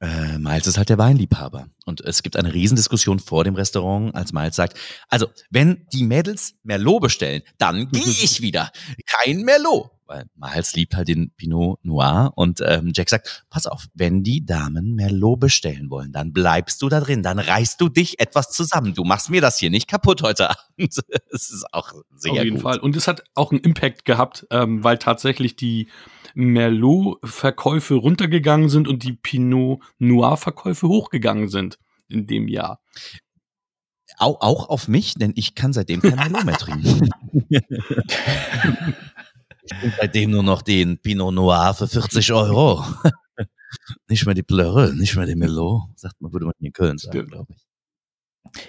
äh, 0.00 0.38
Miles 0.38 0.66
ist 0.66 0.78
halt 0.78 0.88
der 0.88 0.98
Weinliebhaber. 0.98 1.68
Und 1.84 2.00
es 2.02 2.22
gibt 2.22 2.36
eine 2.36 2.54
Riesendiskussion 2.54 3.18
vor 3.18 3.44
dem 3.44 3.56
Restaurant, 3.56 4.14
als 4.14 4.32
Miles 4.32 4.54
sagt, 4.54 4.78
also, 5.08 5.26
wenn 5.50 5.86
die 5.92 6.04
Mädels 6.04 6.54
Merlot 6.62 7.02
bestellen, 7.02 7.42
dann 7.58 7.88
gehe 7.92 8.02
ich 8.02 8.40
wieder. 8.40 8.70
Kein 9.06 9.42
Merlot. 9.42 9.90
Weil 10.06 10.24
Miles 10.36 10.74
liebt 10.74 10.96
halt 10.96 11.08
den 11.08 11.32
Pinot 11.36 11.84
Noir 11.84 12.32
und 12.34 12.62
ähm, 12.64 12.92
Jack 12.94 13.10
sagt, 13.10 13.44
pass 13.50 13.66
auf, 13.66 13.88
wenn 13.92 14.22
die 14.22 14.46
Damen 14.46 14.94
Merlot 14.94 15.40
bestellen 15.40 15.90
wollen, 15.90 16.12
dann 16.12 16.32
bleibst 16.32 16.80
du 16.80 16.88
da 16.88 17.00
drin, 17.00 17.22
dann 17.22 17.38
reißt 17.38 17.78
du 17.78 17.90
dich 17.90 18.18
etwas 18.18 18.50
zusammen. 18.50 18.94
Du 18.94 19.04
machst 19.04 19.28
mir 19.28 19.42
das 19.42 19.58
hier 19.58 19.68
nicht 19.68 19.86
kaputt 19.86 20.22
heute 20.22 20.50
Abend. 20.50 20.64
Es 21.30 21.50
ist 21.50 21.66
auch 21.72 21.92
sehr 22.14 22.32
Auf 22.32 22.38
jeden 22.38 22.56
gut. 22.56 22.62
Fall. 22.62 22.78
Und 22.78 22.96
es 22.96 23.06
hat 23.06 23.22
auch 23.34 23.50
einen 23.50 23.60
Impact 23.60 24.06
gehabt, 24.06 24.46
ähm, 24.50 24.82
weil 24.82 24.96
tatsächlich 24.96 25.56
die 25.56 25.88
Merlot-Verkäufe 26.34 27.94
runtergegangen 27.94 28.68
sind 28.68 28.88
und 28.88 29.04
die 29.04 29.12
Pinot 29.12 29.80
Noir-Verkäufe 29.98 30.88
hochgegangen 30.88 31.48
sind 31.48 31.78
in 32.08 32.26
dem 32.26 32.48
Jahr. 32.48 32.80
Auch, 34.18 34.40
auch 34.40 34.68
auf 34.68 34.88
mich, 34.88 35.14
denn 35.14 35.32
ich 35.36 35.54
kann 35.54 35.72
seitdem 35.72 36.02
kein 36.02 36.16
Merlot 36.16 36.44
mehr 36.44 36.56
trinken. 36.56 37.08
ich 39.62 39.80
bin 39.80 39.92
seitdem 40.00 40.30
nur 40.30 40.42
noch 40.42 40.62
den 40.62 40.98
Pinot 40.98 41.34
Noir 41.34 41.74
für 41.74 41.86
40 41.86 42.32
Euro. 42.32 42.84
nicht 44.08 44.26
mehr 44.26 44.34
die 44.34 44.42
Plöre, 44.42 44.94
nicht 44.94 45.14
mehr 45.16 45.26
die 45.26 45.36
Merlot, 45.36 45.82
sagt 45.96 46.20
man, 46.20 46.32
würde 46.32 46.46
man 46.46 46.54
hier 46.58 46.66
in 46.66 46.72
Köln 46.72 46.98
sagen, 46.98 47.26
glaube 47.26 47.54
ich. 47.54 47.68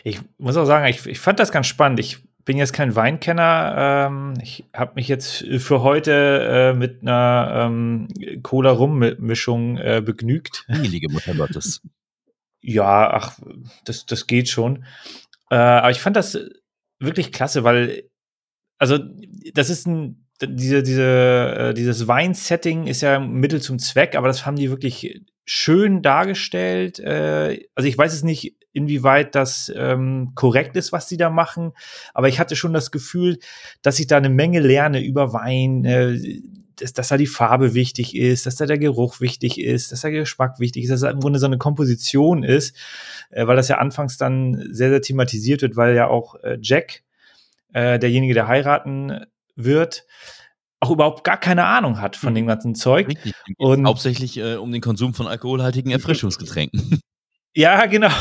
Ich 0.04 0.22
muss 0.38 0.58
auch 0.58 0.66
sagen, 0.66 0.86
ich, 0.88 1.06
ich 1.06 1.20
fand 1.20 1.40
das 1.40 1.52
ganz 1.52 1.68
spannend. 1.68 2.00
Ich 2.00 2.20
bin 2.50 2.58
jetzt 2.58 2.74
kein 2.74 2.96
Weinkenner. 2.96 4.08
Ähm, 4.10 4.34
ich 4.42 4.66
habe 4.74 4.94
mich 4.96 5.08
jetzt 5.08 5.46
für 5.60 5.84
heute 5.84 6.72
äh, 6.72 6.74
mit 6.74 7.04
einer 7.04 7.68
ähm, 7.68 8.08
Cola-Rum-Mischung 8.42 9.78
äh, 9.78 10.02
begnügt. 10.04 10.66
Heilige 10.68 11.12
Mutter 11.12 11.36
Gottes. 11.36 11.84
Ja, 12.60 13.12
ach, 13.12 13.38
das, 13.86 14.08
das 14.08 14.26
geht 14.26 14.50
schon. 14.50 14.84
Äh, 15.52 15.58
aber 15.58 15.92
ich 15.92 16.02
fand 16.02 16.16
das 16.16 16.40
wirklich 16.98 17.32
klasse, 17.32 17.64
weil, 17.64 18.10
also, 18.80 18.98
das 19.54 19.70
ist 19.70 19.86
ein, 19.86 20.26
diese, 20.42 20.82
diese, 20.82 21.04
äh, 21.04 21.74
dieses 21.76 22.08
Weinsetting 22.08 22.88
ist 22.88 23.02
ja 23.02 23.20
Mittel 23.20 23.62
zum 23.62 23.78
Zweck, 23.78 24.16
aber 24.16 24.28
das 24.28 24.48
haben 24.48 24.56
die 24.56 24.72
wirklich 24.72 25.22
schön 25.52 26.04
dargestellt. 26.04 27.00
Äh, 27.00 27.66
also 27.74 27.90
ich 27.90 27.98
weiß 27.98 28.14
es 28.14 28.22
nicht, 28.22 28.56
inwieweit 28.72 29.34
das 29.34 29.72
ähm, 29.76 30.34
korrekt 30.36 30.76
ist, 30.76 30.92
was 30.92 31.10
sie 31.10 31.18
da 31.18 31.32
machen, 31.32 31.72
aber 32.14 32.30
ich 32.30 32.40
hatte 32.40 32.56
schon 32.56 32.72
das 32.72 32.92
Gefühl, 32.92 33.40
dass 33.82 34.00
ich 34.00 34.06
da 34.06 34.18
eine 34.18 34.30
Menge 34.30 34.60
lerne 34.60 35.04
über 35.04 35.34
Wein, 35.34 35.86
äh, 35.86 36.20
dass, 36.76 36.94
dass 36.94 37.08
da 37.08 37.18
die 37.18 37.26
Farbe 37.26 37.74
wichtig 37.74 38.16
ist, 38.16 38.46
dass 38.46 38.58
da 38.58 38.68
der 38.68 38.78
Geruch 38.78 39.22
wichtig 39.22 39.60
ist, 39.60 39.92
dass 39.92 40.02
der 40.02 40.12
Geschmack 40.12 40.60
wichtig 40.60 40.84
ist, 40.84 40.92
dass 40.92 41.02
da 41.02 41.10
im 41.10 41.20
Grunde 41.20 41.40
so 41.40 41.48
eine 41.48 41.58
Komposition 41.58 42.44
ist, 42.44 42.78
äh, 43.32 43.48
weil 43.48 43.56
das 43.56 43.70
ja 43.70 43.80
anfangs 43.80 44.18
dann 44.18 44.68
sehr, 44.70 44.92
sehr 44.92 45.02
thematisiert 45.02 45.64
wird, 45.64 45.76
weil 45.78 45.96
ja 45.96 46.08
auch 46.08 46.36
äh, 46.44 46.60
Jack, 46.62 47.02
äh, 47.74 47.98
derjenige, 47.98 48.36
der 48.36 48.48
heiraten 48.48 49.26
wird, 49.56 50.06
auch 50.80 50.92
überhaupt 50.92 51.24
gar 51.24 51.38
keine 51.38 51.66
Ahnung 51.66 52.02
hat 52.02 52.16
von 52.16 52.34
dem 52.34 52.46
mhm. 52.46 52.50
ganzen 52.50 52.76
Zeug. 52.76 53.08
Richtig. 53.08 53.34
Und 53.58 53.86
hauptsächlich 53.86 54.38
äh, 54.38 54.56
um 54.56 54.72
den 54.72 54.82
Konsum 54.82 55.14
von 55.14 55.28
alkoholhaltigen 55.28 55.92
Erfrischungsgetränken. 55.92 57.02
Ja, 57.56 57.88
genau. 57.88 58.12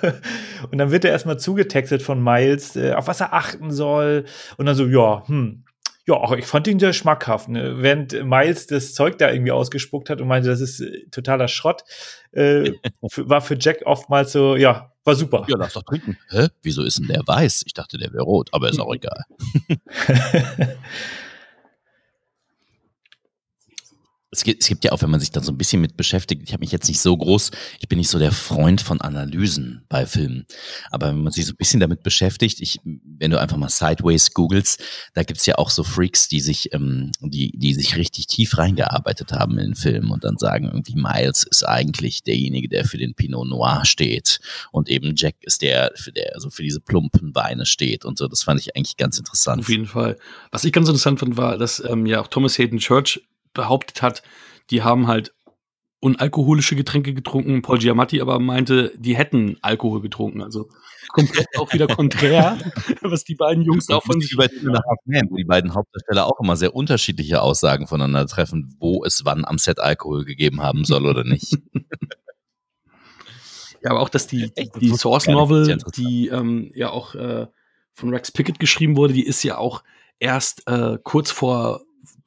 Und 0.70 0.78
dann 0.78 0.90
wird 0.90 1.04
er 1.04 1.10
erstmal 1.10 1.38
zugetextet 1.38 2.02
von 2.02 2.24
Miles, 2.24 2.74
äh, 2.74 2.94
auf 2.94 3.06
was 3.06 3.20
er 3.20 3.34
achten 3.34 3.70
soll. 3.70 4.24
Und 4.56 4.64
dann 4.64 4.74
so, 4.74 4.86
ja, 4.86 5.22
hm, 5.28 5.64
ja, 6.06 6.14
auch 6.14 6.32
ich 6.32 6.46
fand 6.46 6.66
ihn 6.66 6.80
sehr 6.80 6.92
schmackhaft. 6.92 7.48
Ne? 7.48 7.82
Während 7.82 8.24
Miles 8.24 8.66
das 8.66 8.94
Zeug 8.94 9.18
da 9.18 9.30
irgendwie 9.30 9.52
ausgespuckt 9.52 10.10
hat 10.10 10.20
und 10.20 10.26
meinte, 10.26 10.48
das 10.48 10.60
ist 10.60 10.80
äh, 10.80 11.06
totaler 11.10 11.48
Schrott, 11.48 11.84
äh, 12.32 12.72
war 13.18 13.40
für 13.40 13.56
Jack 13.58 13.82
oftmals 13.84 14.32
so, 14.32 14.56
ja, 14.56 14.92
war 15.04 15.14
super. 15.14 15.44
Ja, 15.48 15.56
lass 15.58 15.74
doch 15.74 15.82
trinken. 15.82 16.16
Hä? 16.30 16.48
Wieso 16.62 16.82
ist 16.82 16.98
denn 16.98 17.08
der 17.08 17.22
weiß? 17.26 17.64
Ich 17.66 17.74
dachte, 17.74 17.98
der 17.98 18.12
wäre 18.12 18.24
rot, 18.24 18.48
aber 18.52 18.70
ist 18.70 18.80
auch 18.80 18.94
egal. 18.94 19.24
Es 24.34 24.44
gibt, 24.44 24.62
es 24.62 24.68
gibt 24.68 24.82
ja 24.84 24.92
auch, 24.92 25.02
wenn 25.02 25.10
man 25.10 25.20
sich 25.20 25.30
da 25.30 25.42
so 25.42 25.52
ein 25.52 25.58
bisschen 25.58 25.82
mit 25.82 25.98
beschäftigt, 25.98 26.42
ich 26.42 26.54
habe 26.54 26.62
mich 26.62 26.72
jetzt 26.72 26.88
nicht 26.88 27.00
so 27.00 27.14
groß, 27.14 27.50
ich 27.78 27.88
bin 27.88 27.98
nicht 27.98 28.08
so 28.08 28.18
der 28.18 28.32
Freund 28.32 28.80
von 28.80 28.98
Analysen 29.02 29.84
bei 29.90 30.06
Filmen, 30.06 30.46
aber 30.90 31.08
wenn 31.08 31.22
man 31.22 31.32
sich 31.32 31.44
so 31.44 31.52
ein 31.52 31.56
bisschen 31.56 31.80
damit 31.80 32.02
beschäftigt, 32.02 32.60
ich, 32.60 32.80
wenn 32.84 33.30
du 33.30 33.38
einfach 33.38 33.58
mal 33.58 33.68
Sideways 33.68 34.32
googelst, 34.32 34.82
da 35.12 35.22
gibt's 35.22 35.44
ja 35.44 35.56
auch 35.56 35.68
so 35.68 35.84
Freaks, 35.84 36.28
die 36.28 36.40
sich, 36.40 36.72
ähm, 36.72 37.12
die, 37.20 37.52
die 37.58 37.74
sich 37.74 37.96
richtig 37.96 38.26
tief 38.26 38.56
reingearbeitet 38.56 39.32
haben 39.32 39.58
in 39.58 39.66
den 39.66 39.74
Film 39.74 40.10
und 40.10 40.24
dann 40.24 40.38
sagen, 40.38 40.64
irgendwie 40.64 40.96
Miles 40.96 41.44
ist 41.44 41.68
eigentlich 41.68 42.22
derjenige, 42.22 42.70
der 42.70 42.86
für 42.86 42.96
den 42.96 43.14
Pinot 43.14 43.46
Noir 43.46 43.84
steht 43.84 44.40
und 44.70 44.88
eben 44.88 45.12
Jack 45.14 45.36
ist 45.42 45.60
der, 45.60 45.92
für 45.94 46.10
der, 46.10 46.34
also 46.34 46.48
für 46.48 46.62
diese 46.62 46.80
plumpen 46.80 47.34
Weine 47.34 47.66
steht 47.66 48.06
und 48.06 48.16
so. 48.16 48.28
Das 48.28 48.44
fand 48.44 48.60
ich 48.60 48.74
eigentlich 48.76 48.96
ganz 48.96 49.18
interessant. 49.18 49.60
Auf 49.60 49.68
jeden 49.68 49.86
Fall. 49.86 50.16
Was 50.50 50.64
ich 50.64 50.72
ganz 50.72 50.88
interessant 50.88 51.20
fand, 51.20 51.36
war, 51.36 51.58
dass 51.58 51.84
ähm, 51.86 52.06
ja 52.06 52.22
auch 52.22 52.28
Thomas 52.28 52.56
Hayden 52.56 52.78
Church 52.78 53.20
behauptet 53.54 54.02
hat, 54.02 54.22
die 54.70 54.82
haben 54.82 55.06
halt 55.06 55.32
unalkoholische 56.02 56.74
Getränke 56.74 57.14
getrunken. 57.14 57.62
Paul 57.62 57.78
Giamatti 57.78 58.20
aber 58.20 58.40
meinte, 58.40 58.92
die 58.96 59.16
hätten 59.16 59.56
Alkohol 59.62 60.00
getrunken. 60.00 60.42
Also 60.42 60.68
komplett 61.10 61.46
auch 61.56 61.72
wieder 61.72 61.86
konträr, 61.86 62.58
was 63.02 63.22
die 63.22 63.36
beiden 63.36 63.62
Jungs 63.62 63.88
auch 63.88 64.02
von 64.02 64.20
sich 64.20 64.32
über 64.32 64.48
Man, 65.04 65.30
wo 65.30 65.36
die 65.36 65.44
beiden 65.44 65.74
Hauptdarsteller 65.74 66.26
auch 66.26 66.40
immer 66.40 66.56
sehr 66.56 66.74
unterschiedliche 66.74 67.40
Aussagen 67.40 67.86
voneinander 67.86 68.26
treffen, 68.26 68.74
wo 68.80 69.04
es 69.04 69.24
wann 69.24 69.44
am 69.44 69.58
Set 69.58 69.78
Alkohol 69.78 70.24
gegeben 70.24 70.60
haben 70.60 70.84
soll 70.84 71.06
oder 71.06 71.22
nicht. 71.22 71.56
ja, 73.84 73.90
aber 73.90 74.00
auch, 74.00 74.08
dass 74.08 74.26
die, 74.26 74.50
Echt, 74.56 74.80
die 74.80 74.88
Source 74.88 75.28
Novel, 75.28 75.78
die 75.94 76.26
ähm, 76.28 76.72
ja 76.74 76.90
auch 76.90 77.14
äh, 77.14 77.46
von 77.92 78.08
Rex 78.10 78.32
Pickett 78.32 78.58
geschrieben 78.58 78.96
wurde, 78.96 79.12
die 79.14 79.24
ist 79.24 79.44
ja 79.44 79.56
auch 79.56 79.84
erst 80.18 80.66
äh, 80.66 80.98
kurz 81.04 81.30
vor 81.30 81.82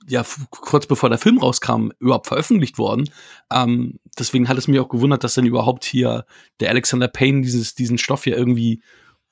ja 0.07 0.25
kurz 0.49 0.87
bevor 0.87 1.09
der 1.09 1.17
Film 1.17 1.37
rauskam, 1.37 1.89
überhaupt 1.99 2.27
veröffentlicht 2.27 2.77
worden. 2.77 3.09
Ähm, 3.51 3.99
deswegen 4.17 4.47
hat 4.47 4.57
es 4.57 4.67
mich 4.67 4.79
auch 4.79 4.89
gewundert, 4.89 5.23
dass 5.23 5.35
dann 5.35 5.45
überhaupt 5.45 5.83
hier 5.85 6.25
der 6.59 6.69
Alexander 6.69 7.07
Payne 7.07 7.41
dieses, 7.41 7.75
diesen 7.75 7.97
Stoff 7.97 8.23
hier 8.23 8.37
irgendwie 8.37 8.81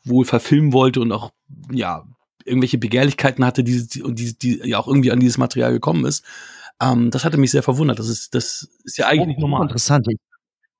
wohl 0.04 0.26
verfilmen 0.26 0.74
wollte 0.74 1.02
und 1.02 1.12
auch, 1.12 1.32
ja, 1.72 2.04
irgendwelche 2.46 2.78
Begehrlichkeiten 2.78 3.46
hatte, 3.46 3.64
die, 3.64 4.02
und 4.02 4.20
die, 4.20 4.38
die 4.38 4.62
ja 4.68 4.78
auch 4.78 4.88
irgendwie 4.88 5.12
an 5.12 5.20
dieses 5.20 5.38
Material 5.38 5.72
gekommen 5.72 6.06
ist. 6.06 6.26
Ähm, 6.82 7.12
das 7.12 7.24
hatte 7.24 7.38
mich 7.38 7.52
sehr 7.52 7.64
verwundert. 7.64 8.00
Das 8.00 8.10
ist, 8.10 8.36
das 8.36 8.68
ist 8.84 8.98
ja 8.98 9.08
eigentlich 9.08 9.38
oh, 9.38 9.42
normal. 9.42 9.64
Interessant. 9.64 10.08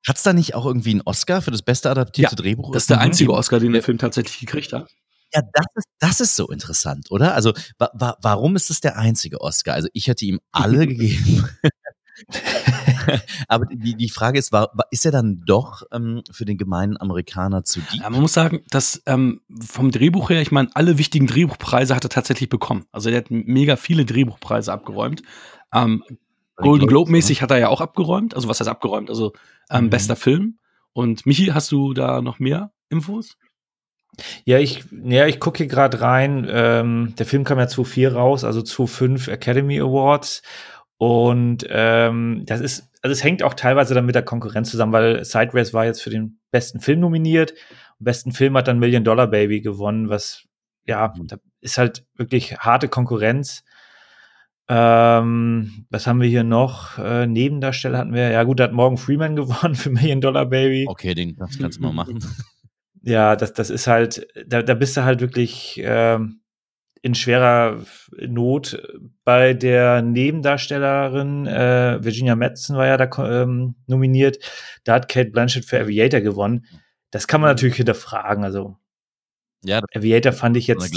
Hat 0.06 0.18
es 0.18 0.24
da 0.24 0.34
nicht 0.34 0.56
auch 0.56 0.66
irgendwie 0.66 0.92
einen 0.92 1.02
Oscar 1.06 1.42
für 1.42 1.52
das 1.52 1.62
beste 1.62 1.90
adaptierte 1.90 2.36
ja, 2.36 2.42
Drehbuch? 2.42 2.74
Das 2.74 2.84
ist 2.84 2.90
der 2.90 3.00
einzige 3.00 3.32
Oscar, 3.32 3.60
den 3.60 3.72
der 3.72 3.84
Film 3.84 3.98
tatsächlich 3.98 4.40
gekriegt 4.40 4.74
hat. 4.74 4.90
Ja, 5.34 5.42
das 5.54 5.66
ist, 5.76 5.88
das 6.00 6.20
ist 6.20 6.36
so 6.36 6.48
interessant, 6.48 7.12
oder? 7.12 7.34
Also, 7.34 7.54
wa 7.78 7.90
wa 7.94 8.18
warum 8.22 8.56
ist 8.56 8.70
es 8.70 8.82
der 8.82 8.98
einzige 8.98 9.42
Oscar? 9.42 9.74
Also, 9.74 9.88
ich 9.94 10.08
hätte 10.08 10.26
ihm 10.26 10.40
alle 10.52 10.88
gegeben. 10.88 11.48
Aber 13.48 13.66
die, 13.66 13.96
die 13.96 14.10
Frage 14.10 14.40
ist, 14.40 14.52
war, 14.52 14.72
ist 14.92 15.06
er 15.06 15.12
dann 15.12 15.42
doch 15.46 15.84
ähm, 15.92 16.22
für 16.32 16.46
den 16.46 16.58
gemeinen 16.58 17.00
Amerikaner 17.00 17.64
zu 17.64 17.80
deep? 17.80 18.02
Ja, 18.02 18.10
man 18.10 18.22
muss 18.22 18.34
sagen, 18.34 18.64
dass 18.70 19.02
ähm, 19.06 19.42
vom 19.62 19.92
Drehbuch 19.92 20.30
her, 20.30 20.42
ich 20.42 20.52
meine, 20.52 20.70
alle 20.74 20.98
wichtigen 20.98 21.28
Drehbuchpreise 21.28 21.96
hat 21.96 22.04
er 22.04 22.10
tatsächlich 22.10 22.50
bekommen. 22.50 22.86
Also 22.92 23.10
er 23.10 23.18
hat 23.18 23.32
mega 23.32 23.76
viele 23.76 24.06
Drehbuchpreise 24.06 24.72
abgeräumt. 24.72 25.24
Ähm, 25.74 26.04
Golden 26.56 26.88
Globe-mäßig 26.88 27.42
hat 27.42 27.52
er 27.52 27.58
ja 27.58 27.70
auch 27.70 27.82
abgeräumt. 27.82 28.36
Also 28.36 28.48
was 28.48 28.60
heißt 28.60 28.70
abgeräumt? 28.70 29.10
Also 29.10 29.34
ähm, 29.72 29.86
mhm. 29.86 29.90
bester 29.90 30.16
Film. 30.16 30.60
Und 30.94 31.26
Michi, 31.26 31.48
hast 31.48 31.72
du 31.72 31.94
da 31.94 32.22
noch 32.22 32.38
mehr 32.40 32.72
Infos? 32.90 33.38
Ja, 34.46 34.60
ich, 34.60 34.84
ja, 35.04 35.26
ich 35.26 35.40
gucke 35.40 35.58
hier 35.58 35.68
gerade 35.68 36.02
rein. 36.02 36.48
Ähm, 36.50 37.14
der 37.18 37.26
Film 37.26 37.44
kam 37.44 37.60
ja 37.60 37.68
2004 37.68 38.14
raus, 38.14 38.44
also 38.44 38.62
2005 38.62 39.28
Academy 39.28 39.80
Awards. 39.80 40.44
Und 40.98 41.66
ähm, 41.70 42.44
das 42.46 42.62
ist, 42.62 42.90
also 43.02 43.12
es 43.12 43.24
hängt 43.24 43.44
auch 43.44 43.56
teilweise 43.56 43.94
dann 43.94 44.06
mit 44.06 44.16
der 44.16 44.24
Konkurrenz 44.24 44.70
zusammen, 44.72 44.94
weil 44.94 45.26
Sideways 45.26 45.74
war 45.74 45.86
jetzt 45.86 46.02
für 46.02 46.10
den 46.10 46.40
besten 46.52 46.80
Film 46.80 47.00
nominiert. 47.00 47.54
Am 48.00 48.06
besten 48.06 48.32
Film 48.32 48.56
hat 48.56 48.68
dann 48.68 48.80
Million 48.80 49.04
Dollar 49.04 49.28
Baby 49.28 49.62
gewonnen, 49.62 50.10
was 50.10 50.44
ja, 50.86 51.14
mhm. 51.16 51.28
da 51.28 51.38
ist 51.62 51.78
halt 51.78 52.06
wirklich 52.16 52.58
harte 52.58 52.88
Konkurrenz. 52.88 53.64
Ähm, 54.70 55.86
was 55.90 56.08
haben 56.08 56.22
wir 56.22 56.30
hier 56.30 56.44
noch? 56.44 56.98
Äh, 56.98 57.28
Nebendarsteller 57.28 57.98
hatten 57.98 58.14
wir, 58.14 58.30
ja 58.32 58.44
gut, 58.44 58.60
da 58.60 58.66
hat 58.66 58.74
Morgan 58.74 58.98
Freeman 58.98 59.36
gewonnen 59.36 59.76
für 59.76 59.90
Million 59.90 60.22
Dollar 60.22 60.46
Baby. 60.46 60.86
Okay, 60.88 61.14
den 61.14 61.36
das 61.36 61.58
kannst 61.58 61.80
du 61.80 61.82
mal 61.82 61.94
machen 61.94 62.20
ja, 63.04 63.36
das, 63.36 63.54
das 63.54 63.70
ist 63.70 63.88
halt, 63.88 64.28
da, 64.48 64.62
da 64.62 64.74
bist 64.74 64.98
du 64.98 65.04
halt 65.04 65.20
wirklich 65.22 65.80
ähm, 65.84 66.42
in 67.02 67.16
schwerer 67.16 67.84
Not. 68.18 68.82
Bei 69.26 69.54
der 69.54 70.02
Nebendarstellerin 70.02 71.46
äh, 71.46 72.04
Virginia 72.04 72.36
Madsen 72.36 72.78
war 72.78 72.88
ja 72.88 72.98
da 72.98 73.44
ähm, 73.44 73.76
nominiert. 73.88 74.40
Da 74.86 74.94
hat 74.94 75.10
Kate 75.10 75.32
Blanchett 75.32 75.66
für 75.66 75.80
Aviator 75.80 76.22
gewonnen. 76.22 76.66
Das 77.12 77.28
kann 77.28 77.42
man 77.42 77.50
mhm. 77.50 77.56
natürlich 77.56 77.76
hinterfragen. 77.76 78.44
Also 78.46 78.78
ja, 79.66 79.82
Aviator 79.94 80.32
fand 80.32 80.58
ich 80.58 80.68
jetzt 80.68 80.94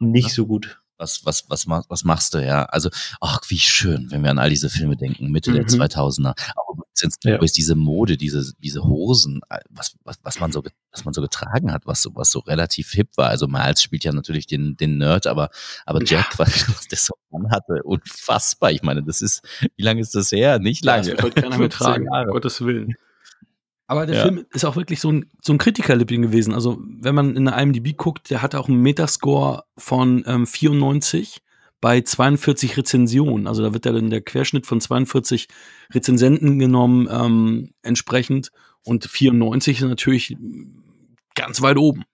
nicht 0.00 0.30
so 0.30 0.46
gut 0.46 0.80
was, 1.00 1.24
was, 1.24 1.48
was, 1.48 1.66
was 1.66 2.04
machst 2.04 2.34
du, 2.34 2.38
ja? 2.44 2.64
Also, 2.66 2.90
ach, 3.20 3.40
wie 3.48 3.58
schön, 3.58 4.10
wenn 4.10 4.22
wir 4.22 4.30
an 4.30 4.38
all 4.38 4.50
diese 4.50 4.68
Filme 4.68 4.96
denken, 4.96 5.30
Mitte 5.30 5.50
mhm. 5.50 5.54
der 5.54 5.64
2000er. 5.64 6.34
Auch 6.54 6.76
ja. 7.24 7.38
diese 7.38 7.74
Mode, 7.74 8.16
diese, 8.16 8.52
diese 8.58 8.82
Hosen, 8.84 9.40
äh, 9.48 9.60
was, 9.70 9.96
was, 10.04 10.18
was 10.22 10.40
man 10.40 10.52
so, 10.52 10.62
was 10.92 11.04
man 11.04 11.14
so 11.14 11.22
getragen 11.22 11.72
hat, 11.72 11.86
was 11.86 12.02
so, 12.02 12.10
was 12.14 12.30
so 12.30 12.40
relativ 12.40 12.90
hip 12.92 13.08
war. 13.16 13.28
Also 13.28 13.46
Miles 13.48 13.82
spielt 13.82 14.04
ja 14.04 14.12
natürlich 14.12 14.46
den, 14.46 14.76
den 14.76 14.98
Nerd, 14.98 15.26
aber, 15.26 15.50
aber 15.86 16.04
Jack, 16.04 16.26
was, 16.38 16.68
was 16.68 16.88
der 16.88 16.98
so 16.98 17.14
hatte, 17.50 17.82
unfassbar. 17.84 18.72
Ich 18.72 18.82
meine, 18.82 19.02
das 19.02 19.22
ist, 19.22 19.42
wie 19.76 19.82
lange 19.82 20.00
ist 20.00 20.14
das 20.14 20.32
her? 20.32 20.58
Nicht 20.58 20.84
lange. 20.84 21.08
Ja, 21.08 21.14
das 21.14 21.24
wird 21.24 21.36
keiner 21.36 21.58
mehr 21.58 21.70
tragen, 21.70 22.06
Gottes 22.28 22.60
Willen. 22.60 22.94
Aber 23.86 24.06
der 24.06 24.16
ja. 24.16 24.22
Film 24.22 24.46
ist 24.52 24.64
auch 24.64 24.76
wirklich 24.76 25.00
so 25.00 25.10
ein, 25.10 25.30
so 25.42 25.52
ein 25.52 25.58
Kritikerliebling 25.58 26.22
gewesen. 26.22 26.54
Also, 26.54 26.78
wenn 26.80 27.14
man 27.14 27.34
in 27.34 27.46
der 27.46 27.58
IMDb 27.58 27.96
guckt, 27.96 28.30
der 28.30 28.40
hat 28.40 28.54
auch 28.54 28.68
einen 28.68 28.80
Metascore 28.82 29.64
von 29.76 30.22
ähm, 30.28 30.46
94 30.46 31.40
bei 31.80 32.00
42 32.00 32.76
Rezensionen. 32.76 33.46
Also 33.46 33.62
da 33.62 33.72
wird 33.72 33.86
dann 33.86 34.10
der 34.10 34.20
Querschnitt 34.20 34.66
von 34.66 34.80
42 34.80 35.48
Rezensenten 35.92 36.58
genommen 36.58 37.08
ähm, 37.10 37.70
entsprechend. 37.82 38.50
Und 38.84 39.04
94 39.04 39.78
ist 39.78 39.88
natürlich 39.88 40.36
ganz 41.34 41.60
weit 41.62 41.76
oben. 41.76 42.04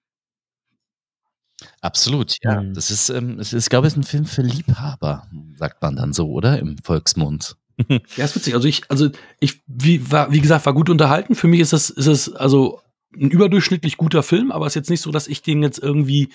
Absolut, 1.80 2.36
ja. 2.42 2.60
Mhm. 2.60 2.74
Das 2.74 2.90
ist, 2.90 3.08
ähm, 3.08 3.38
es 3.38 3.52
ist, 3.52 3.70
glaube 3.70 3.88
ich, 3.88 3.96
ein 3.96 4.02
Film 4.02 4.26
für 4.26 4.42
Liebhaber, 4.42 5.28
sagt 5.54 5.80
man 5.82 5.96
dann 5.96 6.12
so, 6.12 6.28
oder? 6.28 6.58
Im 6.58 6.76
Volksmund 6.78 7.56
ja, 7.88 8.24
ist 8.24 8.36
witzig. 8.36 8.54
Also 8.54 8.68
ich, 8.68 8.82
also 8.88 9.10
ich, 9.40 9.62
wie, 9.66 10.10
war, 10.10 10.32
wie 10.32 10.40
gesagt, 10.40 10.66
war 10.66 10.74
gut 10.74 10.90
unterhalten. 10.90 11.34
Für 11.34 11.48
mich 11.48 11.60
ist 11.60 11.72
es, 11.72 11.90
ist 11.90 12.06
es 12.06 12.34
also 12.34 12.80
ein 13.14 13.30
überdurchschnittlich 13.30 13.96
guter 13.96 14.22
Film, 14.22 14.50
aber 14.50 14.66
es 14.66 14.72
ist 14.72 14.76
jetzt 14.76 14.90
nicht 14.90 15.00
so, 15.00 15.10
dass 15.10 15.28
ich 15.28 15.42
den 15.42 15.62
jetzt 15.62 15.78
irgendwie 15.78 16.30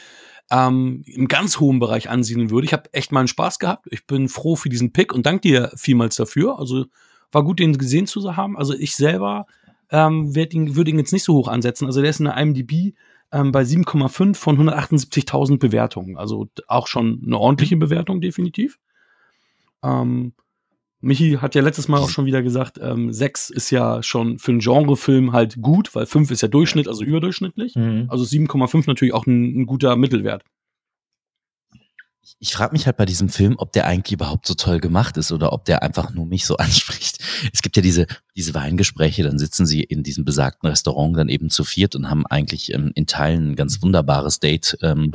ähm, 0.51 1.03
im 1.05 1.27
ganz 1.27 1.59
hohen 1.59 1.79
Bereich 1.79 2.09
ansiedeln 2.09 2.51
würde. 2.51 2.65
Ich 2.65 2.73
habe 2.73 2.93
echt 2.93 3.11
mal 3.11 3.21
einen 3.21 3.27
Spaß 3.29 3.57
gehabt. 3.57 3.87
Ich 3.89 4.05
bin 4.05 4.27
froh 4.27 4.55
für 4.55 4.69
diesen 4.69 4.91
Pick 4.91 5.13
und 5.13 5.25
danke 5.25 5.41
dir 5.41 5.71
vielmals 5.75 6.17
dafür. 6.17 6.59
Also 6.59 6.85
war 7.31 7.43
gut, 7.43 7.59
den 7.59 7.77
gesehen 7.77 8.05
zu 8.05 8.35
haben. 8.35 8.57
Also 8.57 8.73
ich 8.73 8.95
selber 8.95 9.47
ähm, 9.89 10.33
ihn, 10.35 10.75
würde 10.75 10.91
ihn 10.91 10.99
jetzt 10.99 11.13
nicht 11.13 11.23
so 11.23 11.35
hoch 11.35 11.47
ansetzen. 11.47 11.85
Also 11.85 12.01
der 12.01 12.09
ist 12.09 12.19
in 12.19 12.25
der 12.25 12.37
IMDb 12.37 12.93
ähm, 13.31 13.53
bei 13.53 13.61
7,5 13.61 14.35
von 14.35 14.69
178.000 14.69 15.57
Bewertungen. 15.57 16.17
Also 16.17 16.49
auch 16.67 16.87
schon 16.87 17.21
eine 17.25 17.37
ordentliche 17.37 17.77
Bewertung, 17.77 18.19
definitiv. 18.19 18.77
Ähm, 19.83 20.33
Michi 21.01 21.37
hat 21.41 21.55
ja 21.55 21.61
letztes 21.61 21.87
Mal 21.87 21.99
auch 21.99 22.09
schon 22.09 22.25
wieder 22.25 22.43
gesagt, 22.43 22.79
ähm, 22.81 23.11
sechs 23.11 23.49
ist 23.49 23.71
ja 23.71 24.03
schon 24.03 24.37
für 24.37 24.51
einen 24.51 24.59
Genrefilm 24.59 25.33
halt 25.33 25.61
gut, 25.61 25.93
weil 25.95 26.05
fünf 26.05 26.31
ist 26.31 26.41
ja 26.41 26.47
Durchschnitt, 26.47 26.87
also 26.87 27.03
überdurchschnittlich. 27.03 27.75
Mhm. 27.75 28.05
Also 28.07 28.23
7,5 28.23 28.83
natürlich 28.87 29.13
auch 29.13 29.25
ein, 29.25 29.61
ein 29.61 29.65
guter 29.65 29.95
Mittelwert 29.95 30.43
ich 32.39 32.53
frage 32.53 32.73
mich 32.73 32.85
halt 32.85 32.97
bei 32.97 33.05
diesem 33.05 33.29
Film, 33.29 33.55
ob 33.57 33.71
der 33.71 33.85
eigentlich 33.85 34.13
überhaupt 34.13 34.47
so 34.47 34.53
toll 34.53 34.79
gemacht 34.79 35.17
ist 35.17 35.31
oder 35.31 35.53
ob 35.53 35.65
der 35.65 35.83
einfach 35.83 36.13
nur 36.13 36.25
mich 36.25 36.45
so 36.45 36.57
anspricht. 36.57 37.19
Es 37.53 37.61
gibt 37.61 37.75
ja 37.75 37.81
diese, 37.81 38.07
diese 38.35 38.53
Weingespräche, 38.53 39.23
dann 39.23 39.37
sitzen 39.39 39.65
sie 39.65 39.81
in 39.83 40.03
diesem 40.03 40.25
besagten 40.25 40.69
Restaurant 40.69 41.17
dann 41.17 41.29
eben 41.29 41.49
zu 41.49 41.63
viert 41.63 41.95
und 41.95 42.09
haben 42.09 42.25
eigentlich 42.25 42.73
ähm, 42.73 42.91
in 42.95 43.07
Teilen 43.07 43.51
ein 43.51 43.55
ganz 43.55 43.81
wunderbares 43.81 44.39
Date 44.39 44.77
ähm, 44.81 45.11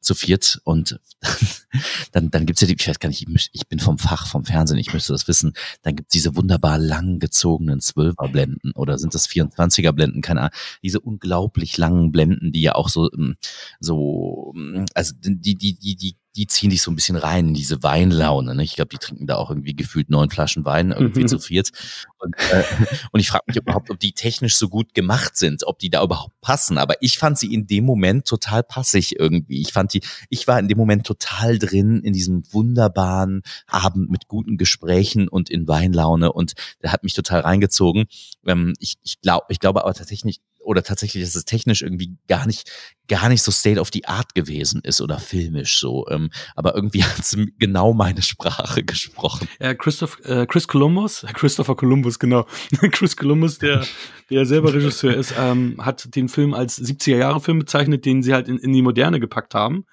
zu 0.00 0.14
viert. 0.14 0.60
Und 0.64 1.00
dann, 2.12 2.30
dann 2.30 2.46
gibt's 2.46 2.60
ja 2.60 2.66
die, 2.66 2.76
ich 2.78 2.88
weiß 2.88 2.98
gar 2.98 3.08
nicht, 3.08 3.26
ich 3.52 3.68
bin 3.68 3.80
vom 3.80 3.98
Fach, 3.98 4.26
vom 4.26 4.44
Fernsehen, 4.44 4.78
ich 4.78 4.92
müsste 4.92 5.12
das 5.12 5.28
wissen, 5.28 5.52
dann 5.82 5.96
gibt's 5.96 6.12
diese 6.12 6.36
wunderbar 6.36 6.78
lang 6.78 7.18
gezogenen 7.18 7.80
Zwölferblenden 7.80 8.72
oder 8.72 8.98
sind 8.98 9.14
das 9.14 9.28
24er 9.28 9.92
Blenden, 9.92 10.22
keine 10.22 10.40
Ahnung, 10.40 10.54
diese 10.82 11.00
unglaublich 11.00 11.76
langen 11.76 12.12
Blenden, 12.12 12.52
die 12.52 12.62
ja 12.62 12.74
auch 12.74 12.88
so, 12.88 13.10
ähm, 13.12 13.36
so, 13.80 14.52
ähm, 14.56 14.86
also 14.94 15.14
die, 15.20 15.56
die, 15.56 15.78
die, 15.78 15.96
die 15.96 16.16
die 16.36 16.46
ziehen 16.46 16.70
dich 16.70 16.82
so 16.82 16.90
ein 16.90 16.94
bisschen 16.94 17.16
rein 17.16 17.48
in 17.48 17.54
diese 17.54 17.82
Weinlaune. 17.82 18.54
Ne? 18.54 18.62
Ich 18.62 18.76
glaube, 18.76 18.90
die 18.90 18.98
trinken 18.98 19.26
da 19.26 19.36
auch 19.36 19.50
irgendwie 19.50 19.74
gefühlt 19.74 20.10
neun 20.10 20.30
Flaschen 20.30 20.64
Wein, 20.64 20.92
irgendwie 20.92 21.22
mhm. 21.22 21.28
zu 21.28 21.38
viert. 21.40 21.70
Und, 22.18 22.36
äh, 22.52 22.62
und 23.12 23.20
ich 23.20 23.28
frage 23.28 23.44
mich 23.48 23.56
überhaupt, 23.56 23.90
ob 23.90 23.98
die 23.98 24.12
technisch 24.12 24.56
so 24.56 24.68
gut 24.68 24.94
gemacht 24.94 25.36
sind, 25.36 25.66
ob 25.66 25.78
die 25.78 25.90
da 25.90 26.02
überhaupt 26.02 26.40
passen. 26.40 26.78
Aber 26.78 26.94
ich 27.00 27.18
fand 27.18 27.38
sie 27.38 27.52
in 27.52 27.66
dem 27.66 27.84
Moment 27.84 28.26
total 28.26 28.62
passig 28.62 29.18
irgendwie. 29.18 29.60
Ich 29.60 29.72
fand 29.72 29.92
die, 29.92 30.02
ich 30.28 30.46
war 30.46 30.58
in 30.58 30.68
dem 30.68 30.78
Moment 30.78 31.04
total 31.04 31.58
drin 31.58 32.00
in 32.02 32.12
diesem 32.12 32.44
wunderbaren 32.52 33.42
Abend 33.66 34.10
mit 34.10 34.28
guten 34.28 34.56
Gesprächen 34.56 35.28
und 35.28 35.50
in 35.50 35.66
Weinlaune 35.66 36.32
und 36.32 36.54
der 36.82 36.92
hat 36.92 37.02
mich 37.02 37.14
total 37.14 37.40
reingezogen. 37.40 38.06
Ähm, 38.46 38.74
ich, 38.78 38.98
ich 39.02 39.20
glaube, 39.20 39.46
ich 39.48 39.58
glaube 39.58 39.82
aber 39.82 39.94
tatsächlich, 39.94 40.40
oder 40.62 40.82
tatsächlich, 40.82 41.24
dass 41.24 41.34
es 41.34 41.44
technisch 41.44 41.82
irgendwie 41.82 42.16
gar 42.28 42.46
nicht, 42.46 42.70
gar 43.08 43.28
nicht 43.28 43.42
so 43.42 43.50
State 43.50 43.80
of 43.80 43.90
the 43.92 44.04
Art 44.04 44.34
gewesen 44.34 44.80
ist 44.84 45.00
oder 45.00 45.18
filmisch 45.18 45.78
so. 45.78 46.06
Ähm, 46.08 46.30
aber 46.54 46.74
irgendwie 46.74 47.02
hat 47.04 47.18
es 47.18 47.36
genau 47.58 47.92
meine 47.92 48.22
Sprache 48.22 48.82
gesprochen. 48.84 49.48
Ja, 49.58 49.74
Christoph, 49.74 50.20
äh, 50.24 50.46
Chris 50.46 50.68
Columbus, 50.68 51.26
Christopher 51.34 51.76
Columbus, 51.76 52.18
genau. 52.18 52.46
Chris 52.92 53.16
Columbus, 53.16 53.58
der, 53.58 53.84
der 54.30 54.46
selber 54.46 54.72
Regisseur 54.72 55.14
ist, 55.14 55.34
ähm, 55.38 55.84
hat 55.84 56.14
den 56.14 56.28
Film 56.28 56.54
als 56.54 56.80
70er-Jahre-Film 56.80 57.60
bezeichnet, 57.60 58.04
den 58.04 58.22
sie 58.22 58.34
halt 58.34 58.48
in, 58.48 58.58
in 58.58 58.72
die 58.72 58.82
Moderne 58.82 59.20
gepackt 59.20 59.54
haben. 59.54 59.86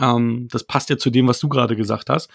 Ähm, 0.00 0.48
das 0.50 0.64
passt 0.64 0.90
ja 0.90 0.98
zu 0.98 1.10
dem, 1.10 1.28
was 1.28 1.38
du 1.38 1.48
gerade 1.48 1.76
gesagt 1.76 2.10
hast. 2.10 2.30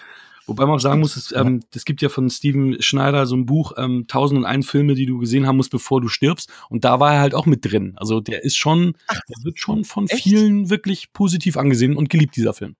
Wobei 0.52 0.66
man 0.66 0.76
auch 0.76 0.82
sagen 0.82 1.00
muss, 1.00 1.16
es, 1.16 1.32
ähm, 1.32 1.62
es 1.74 1.86
gibt 1.86 2.02
ja 2.02 2.10
von 2.10 2.30
Steven 2.30 2.82
Schneider 2.82 3.26
so 3.26 3.36
ein 3.36 3.46
Buch, 3.46 3.72
ähm, 3.78 4.06
1001 4.08 4.70
Filme, 4.70 4.96
die 4.96 5.06
du 5.06 5.18
gesehen 5.18 5.48
haben 5.48 5.56
musst, 5.56 5.72
bevor 5.72 6.02
du 6.02 6.10
stirbst. 6.10 6.52
Und 6.70 6.84
da 6.84 7.00
war 7.00 7.14
er 7.14 7.22
halt 7.22 7.34
auch 7.34 7.46
mit 7.46 7.64
drin. 7.64 7.94
Also 7.96 8.20
der 8.20 8.44
ist 8.44 8.58
schon, 8.58 8.96
der 9.10 9.44
wird 9.44 9.60
schon 9.60 9.86
von 9.86 10.08
echt? 10.08 10.24
vielen 10.24 10.70
wirklich 10.70 11.14
positiv 11.14 11.56
angesehen 11.56 11.96
und 11.96 12.10
geliebt, 12.10 12.36
dieser 12.36 12.54
Film. 12.54 12.76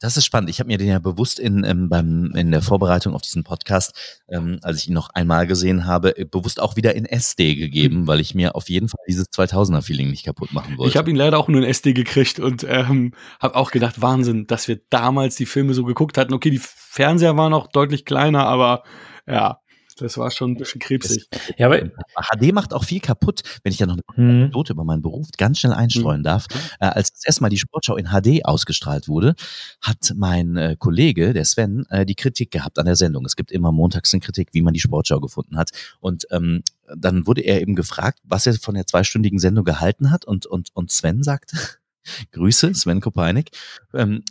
Das 0.00 0.16
ist 0.16 0.24
spannend. 0.24 0.48
Ich 0.48 0.60
habe 0.60 0.68
mir 0.68 0.78
den 0.78 0.88
ja 0.88 1.00
bewusst 1.00 1.40
in, 1.40 1.64
ähm, 1.64 1.88
beim, 1.88 2.32
in 2.36 2.52
der 2.52 2.62
Vorbereitung 2.62 3.14
auf 3.14 3.22
diesen 3.22 3.42
Podcast, 3.42 4.20
ähm, 4.28 4.58
als 4.62 4.78
ich 4.78 4.88
ihn 4.88 4.94
noch 4.94 5.10
einmal 5.10 5.46
gesehen 5.46 5.86
habe, 5.86 6.16
äh, 6.16 6.24
bewusst 6.24 6.60
auch 6.60 6.76
wieder 6.76 6.94
in 6.94 7.04
SD 7.04 7.56
gegeben, 7.56 8.02
mhm. 8.02 8.06
weil 8.06 8.20
ich 8.20 8.34
mir 8.34 8.54
auf 8.54 8.68
jeden 8.68 8.88
Fall 8.88 9.04
dieses 9.08 9.26
2000er-Feeling 9.30 10.10
nicht 10.10 10.24
kaputt 10.24 10.52
machen 10.52 10.78
wollte. 10.78 10.90
Ich 10.90 10.96
habe 10.96 11.10
ihn 11.10 11.16
leider 11.16 11.38
auch 11.38 11.48
nur 11.48 11.60
in 11.60 11.68
SD 11.68 11.94
gekriegt 11.94 12.38
und 12.38 12.64
ähm, 12.68 13.12
habe 13.40 13.56
auch 13.56 13.72
gedacht, 13.72 14.00
Wahnsinn, 14.00 14.46
dass 14.46 14.68
wir 14.68 14.80
damals 14.88 15.34
die 15.34 15.46
Filme 15.46 15.74
so 15.74 15.84
geguckt 15.84 16.16
hatten. 16.16 16.32
Okay, 16.32 16.50
die 16.50 16.60
Fernseher 16.62 17.36
waren 17.36 17.52
auch 17.52 17.66
deutlich 17.66 18.04
kleiner, 18.04 18.46
aber 18.46 18.84
ja, 19.26 19.60
das 20.00 20.16
war 20.18 20.30
schon 20.30 20.52
ein 20.52 20.56
bisschen 20.56 20.80
krebsig. 20.80 21.26
Ja, 21.56 21.66
aber 21.66 21.80
HD 21.80 22.52
macht 22.52 22.72
auch 22.72 22.84
viel 22.84 23.00
kaputt, 23.00 23.42
wenn 23.62 23.72
ich 23.72 23.78
ja 23.78 23.86
noch 23.86 23.94
eine 23.94 24.02
hm. 24.14 24.30
Anekdote 24.30 24.72
über 24.72 24.84
meinen 24.84 25.02
Beruf 25.02 25.28
ganz 25.36 25.58
schnell 25.58 25.72
einstreuen 25.72 26.18
hm. 26.18 26.24
darf. 26.24 26.46
Äh, 26.80 26.86
als 26.86 27.12
das 27.12 27.24
erste 27.24 27.42
Mal 27.42 27.50
die 27.50 27.58
Sportschau 27.58 27.96
in 27.96 28.06
HD 28.06 28.44
ausgestrahlt 28.44 29.08
wurde, 29.08 29.34
hat 29.80 30.12
mein 30.16 30.56
äh, 30.56 30.76
Kollege, 30.78 31.32
der 31.32 31.44
Sven, 31.44 31.86
äh, 31.90 32.06
die 32.06 32.14
Kritik 32.14 32.50
gehabt 32.50 32.78
an 32.78 32.86
der 32.86 32.96
Sendung. 32.96 33.24
Es 33.24 33.36
gibt 33.36 33.52
immer 33.52 33.72
montags 33.72 34.12
eine 34.12 34.20
Kritik, 34.20 34.48
wie 34.52 34.62
man 34.62 34.74
die 34.74 34.80
Sportschau 34.80 35.20
gefunden 35.20 35.56
hat. 35.56 35.70
Und 36.00 36.26
ähm, 36.30 36.62
dann 36.96 37.26
wurde 37.26 37.42
er 37.42 37.60
eben 37.60 37.74
gefragt, 37.74 38.20
was 38.24 38.46
er 38.46 38.54
von 38.54 38.74
der 38.74 38.86
zweistündigen 38.86 39.38
Sendung 39.38 39.64
gehalten 39.64 40.10
hat. 40.10 40.24
Und, 40.24 40.46
und, 40.46 40.70
und 40.74 40.90
Sven 40.90 41.22
sagte, 41.22 41.56
Grüße, 42.32 42.74
Sven 42.74 43.00
Kopeinik. 43.00 43.50
Ähm, 43.94 44.22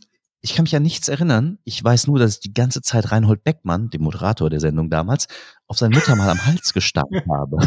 ich 0.42 0.54
kann 0.54 0.64
mich 0.64 0.76
an 0.76 0.84
nichts 0.84 1.08
erinnern. 1.08 1.58
Ich 1.64 1.84
weiß 1.84 2.08
nur, 2.08 2.20
dass 2.20 2.36
ich 2.36 2.40
die 2.42 2.54
ganze 2.54 2.82
Zeit 2.82 3.12
Reinhold 3.12 3.44
Beckmann, 3.44 3.90
dem 3.90 4.04
Moderator 4.04 4.50
der 4.50 4.60
Sendung 4.60 4.90
damals, 4.90 5.28
auf 5.66 5.78
seine 5.78 5.96
Mutter 5.96 6.16
mal 6.16 6.30
am 6.30 6.46
Hals 6.46 6.74
gestarrt 6.74 7.12
habe. 7.30 7.58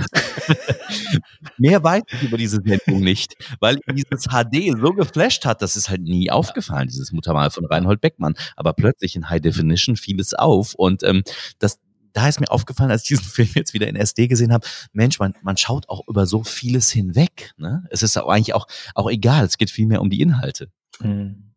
Mehr 1.58 1.82
weiß 1.82 2.02
ich 2.12 2.22
über 2.22 2.38
diese 2.38 2.60
Sendung 2.64 3.00
nicht, 3.00 3.34
weil 3.58 3.80
dieses 3.92 4.28
HD 4.28 4.78
so 4.80 4.92
geflasht 4.92 5.44
hat, 5.44 5.62
das 5.62 5.76
ist 5.76 5.90
halt 5.90 6.02
nie 6.02 6.30
aufgefallen, 6.30 6.88
dieses 6.88 7.12
Muttermal 7.12 7.50
von 7.50 7.64
Reinhold 7.64 8.00
Beckmann. 8.00 8.34
Aber 8.56 8.72
plötzlich 8.72 9.16
in 9.16 9.28
High 9.28 9.40
Definition 9.40 9.96
fiel 9.96 10.20
es 10.20 10.32
auf 10.32 10.74
und 10.74 11.02
ähm, 11.02 11.24
das, 11.58 11.80
da 12.12 12.28
ist 12.28 12.40
mir 12.40 12.50
aufgefallen, 12.50 12.90
als 12.90 13.02
ich 13.02 13.08
diesen 13.08 13.24
Film 13.24 13.48
jetzt 13.54 13.74
wieder 13.74 13.88
in 13.88 13.96
SD 13.96 14.28
gesehen 14.28 14.52
habe, 14.52 14.66
Mensch, 14.92 15.18
man, 15.18 15.34
man 15.42 15.56
schaut 15.56 15.88
auch 15.88 16.06
über 16.06 16.24
so 16.26 16.44
vieles 16.44 16.90
hinweg. 16.90 17.52
Ne? 17.56 17.84
Es 17.90 18.02
ist 18.02 18.16
eigentlich 18.16 18.54
auch, 18.54 18.66
auch 18.94 19.10
egal, 19.10 19.44
es 19.44 19.58
geht 19.58 19.70
vielmehr 19.70 20.00
um 20.00 20.08
die 20.08 20.20
Inhalte. 20.20 20.70
Mhm. 21.00 21.49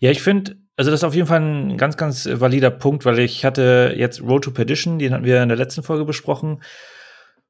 Ja, 0.00 0.10
ich 0.10 0.22
finde, 0.22 0.56
also 0.76 0.90
das 0.90 1.00
ist 1.00 1.04
auf 1.04 1.14
jeden 1.14 1.26
Fall 1.26 1.40
ein 1.40 1.76
ganz, 1.76 1.96
ganz 1.96 2.28
valider 2.30 2.70
Punkt, 2.70 3.04
weil 3.04 3.18
ich 3.18 3.44
hatte 3.44 3.94
jetzt 3.96 4.22
Road 4.22 4.44
to 4.44 4.50
Perdition, 4.50 4.98
den 4.98 5.12
hatten 5.12 5.24
wir 5.24 5.42
in 5.42 5.48
der 5.48 5.58
letzten 5.58 5.82
Folge 5.82 6.04
besprochen. 6.04 6.62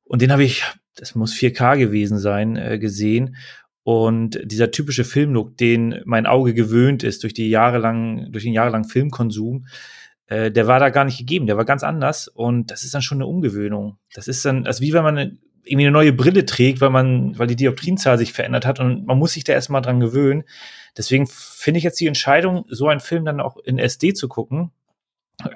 Und 0.05 0.23
den 0.23 0.33
habe 0.33 0.45
ich, 0.45 0.65
das 0.97 1.15
muss 1.15 1.35
4K 1.35 1.79
gewesen 1.79 2.19
sein, 2.19 2.57
äh, 2.57 2.79
gesehen. 2.79 3.37
Und 3.85 4.39
dieser 4.45 4.71
typische 4.71 5.05
Filmlook, 5.05 5.57
den 5.57 6.01
mein 6.05 6.27
Auge 6.27 6.55
gewöhnt 6.55 7.03
ist 7.03 7.23
durch 7.25 7.35
die 7.35 7.49
jahrelang, 7.49 8.31
durch 8.31 8.45
den 8.45 8.53
jahrelangen 8.53 8.89
Filmkonsum, 8.89 9.67
äh, 10.27 10.53
der 10.53 10.67
war 10.67 10.79
da 10.79 10.91
gar 10.91 11.05
nicht 11.05 11.19
gegeben. 11.19 11.47
Der 11.47 11.57
war 11.57 11.65
ganz 11.65 11.83
anders. 11.83 12.29
Und 12.29 12.71
das 12.71 12.85
ist 12.85 12.95
dann 12.95 13.03
schon 13.03 13.19
eine 13.19 13.27
Umgewöhnung. 13.27 13.99
Das 14.15 14.29
ist 14.29 14.45
dann, 14.45 14.67
also 14.67 14.83
wie 14.83 14.93
wenn 14.93 15.03
man 15.03 15.39
irgendwie 15.65 15.87
eine 15.87 15.93
neue 15.93 16.13
Brille 16.13 16.45
trägt, 16.45 16.81
weil 16.81 16.91
man, 16.91 17.39
weil 17.39 17.47
die 17.47 17.57
Dioptrienzahl 17.57 18.19
sich 18.19 18.33
verändert 18.33 18.67
hat 18.67 18.81
und 18.81 19.07
man 19.07 19.19
muss 19.19 19.33
sich 19.33 19.45
da 19.45 19.53
erstmal 19.53 19.83
dran 19.83 20.01
gewöhnen. 20.01 20.45
Deswegen 20.97 21.27
finde 21.27 21.79
ich 21.79 21.85
jetzt 21.85 22.01
die 22.01 22.07
Entscheidung, 22.07 22.65
so 22.69 22.89
einen 22.89 23.01
Film 23.01 23.25
dann 23.25 23.41
auch 23.41 23.57
in 23.59 23.79
SD 23.79 24.13
zu 24.13 24.29
gucken, 24.29 24.73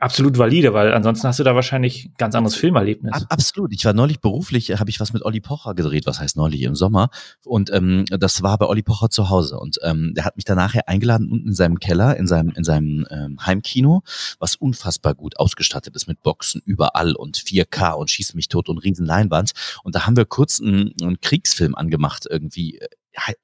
absolut 0.01 0.39
valide, 0.39 0.73
weil 0.75 0.93
ansonsten 0.93 1.29
hast 1.29 1.39
du 1.39 1.45
da 1.45 1.55
wahrscheinlich 1.55 2.11
ganz 2.19 2.35
anderes 2.35 2.57
Filmerlebnis. 2.57 3.27
Absolut. 3.29 3.73
Ich 3.73 3.85
war 3.85 3.93
neulich 3.93 4.21
beruflich, 4.21 4.71
habe 4.79 4.91
ich 4.91 5.01
was 5.01 5.13
mit 5.13 5.23
Olli 5.23 5.41
Pocher 5.41 5.75
gedreht, 5.75 6.07
was 6.07 6.21
heißt 6.21 6.37
neulich 6.37 6.63
im 6.63 6.75
Sommer. 6.75 7.11
Und 7.45 7.73
ähm, 7.73 8.05
das 8.11 8.43
war 8.43 8.59
bei 8.59 8.67
Olli 8.67 8.83
Pocher 8.83 9.11
zu 9.11 9.31
Hause. 9.31 9.59
Und 9.59 9.79
ähm, 9.83 10.13
der 10.15 10.25
hat 10.25 10.37
mich 10.37 10.45
dann 10.45 10.57
nachher 10.57 10.89
eingeladen 10.89 11.31
unten 11.31 11.49
in 11.49 11.55
seinem 11.55 11.79
Keller, 11.79 12.17
in 12.17 12.27
seinem, 12.27 12.51
in 12.51 12.65
seinem 12.65 13.07
ähm, 13.11 13.39
Heimkino, 13.45 14.03
was 14.39 14.57
unfassbar 14.57 15.15
gut 15.15 15.39
ausgestattet 15.39 15.95
ist 15.95 16.09
mit 16.09 16.23
Boxen 16.23 16.63
überall 16.65 17.15
und 17.15 17.37
4K 17.37 17.93
und 17.93 18.11
schießt 18.11 18.35
mich 18.35 18.49
tot 18.49 18.69
und 18.69 18.79
riesen 18.79 19.07
Leinwand. 19.07 19.53
Und 19.85 19.95
da 19.95 20.07
haben 20.07 20.17
wir 20.17 20.25
kurz 20.25 20.61
einen, 20.61 20.93
einen 21.01 21.21
Kriegsfilm 21.21 21.75
angemacht, 21.75 22.27
irgendwie 22.29 22.81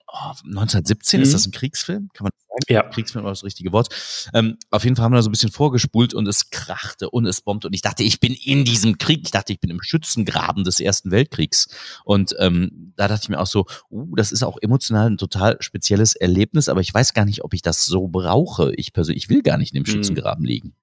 oh, 0.07 0.33
1917 0.45 1.21
mhm. 1.21 1.23
ist 1.23 1.35
das 1.35 1.47
ein 1.47 1.53
Kriegsfilm? 1.53 2.11
Kann 2.12 2.25
man 2.25 2.33
Ja. 2.69 2.83
Kriegsfilm 2.83 3.25
war 3.25 3.33
das 3.33 3.45
richtige 3.45 3.73
Wort. 3.73 3.88
Ähm, 4.35 4.59
auf 4.71 4.85
jeden 4.85 4.97
Fall 4.97 5.05
haben 5.05 5.12
wir 5.12 5.17
da 5.17 5.23
so 5.23 5.29
ein 5.29 5.33
bisschen 5.33 5.51
vorgespult 5.51 6.15
und 6.15 6.27
es 6.27 6.51
krachte 6.51 7.11
und 7.11 7.27
es 7.27 7.41
bombte 7.41 7.67
und 7.67 7.75
ich 7.75 7.83
dachte, 7.83 8.03
ich 8.03 8.21
bin 8.21 8.35
in 8.35 8.65
diesem 8.65 8.99
Krieg. 8.99 9.23
Ich 9.25 9.31
dachte, 9.31 9.53
ich 9.53 9.61
bin 9.61 9.71
im 9.71 9.83
Schützengraben 9.83 10.65
des 10.65 10.81
Ersten 10.81 11.11
Weltkriegs. 11.11 11.69
Und 12.05 12.35
ähm, 12.38 12.93
da 12.97 13.09
dachte 13.09 13.25
ich 13.25 13.29
mir 13.29 13.41
auch 13.41 13.47
so, 13.47 13.67
uh, 13.91 14.15
das 14.17 14.33
ist 14.33 14.43
auch 14.43 14.59
emotional 14.61 15.11
ein 15.11 15.19
total 15.19 15.57
spezielles 15.61 16.15
Erlebnis, 16.15 16.69
aber 16.69 16.81
ich 16.81 16.93
weiß 16.93 17.15
gar 17.15 17.25
nicht, 17.25 17.45
ob 17.45 17.55
ich 17.55 17.62
das 17.62 17.87
so 17.87 18.09
brauche. 18.09 18.73
Ich 18.77 18.93
persönlich, 18.93 19.25
ich 19.25 19.31
will 19.31 19.43
gar 19.43 19.59
nicht 19.59 19.75
in 19.75 19.83
dem 19.83 19.88
mhm. 19.88 19.95
Schützengraben 19.95 20.45
liegen. 20.45 20.75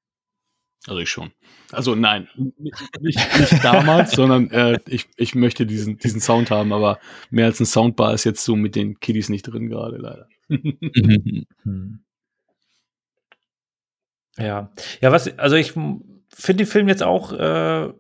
Also 0.88 1.00
ich 1.02 1.10
schon. 1.10 1.32
Also 1.72 1.94
nein, 1.94 2.28
nicht, 2.36 2.80
nicht 3.00 3.64
damals, 3.64 4.12
sondern 4.12 4.50
äh, 4.50 4.80
ich, 4.88 5.08
ich 5.18 5.36
möchte 5.36 5.66
diesen, 5.66 5.98
diesen 5.98 6.22
Sound 6.22 6.52
haben, 6.52 6.74
aber 6.74 7.00
mehr 7.30 7.46
als 7.46 7.60
ein 7.60 7.66
Soundbar 7.66 8.14
ist 8.14 8.24
jetzt 8.24 8.44
so 8.44 8.56
mit 8.56 8.76
den 8.76 9.00
Kiddies 9.00 9.30
nicht 9.30 9.44
drin 9.44 9.70
gerade, 9.70 9.98
leider. 9.98 10.28
ja. 14.38 14.72
Ja, 15.02 15.12
was, 15.12 15.38
also 15.38 15.56
ich 15.56 15.72
finde 15.74 16.58
den 16.58 16.68
Film 16.68 16.88
jetzt 16.88 17.04
auch 17.04 17.34
äh, 17.34 17.94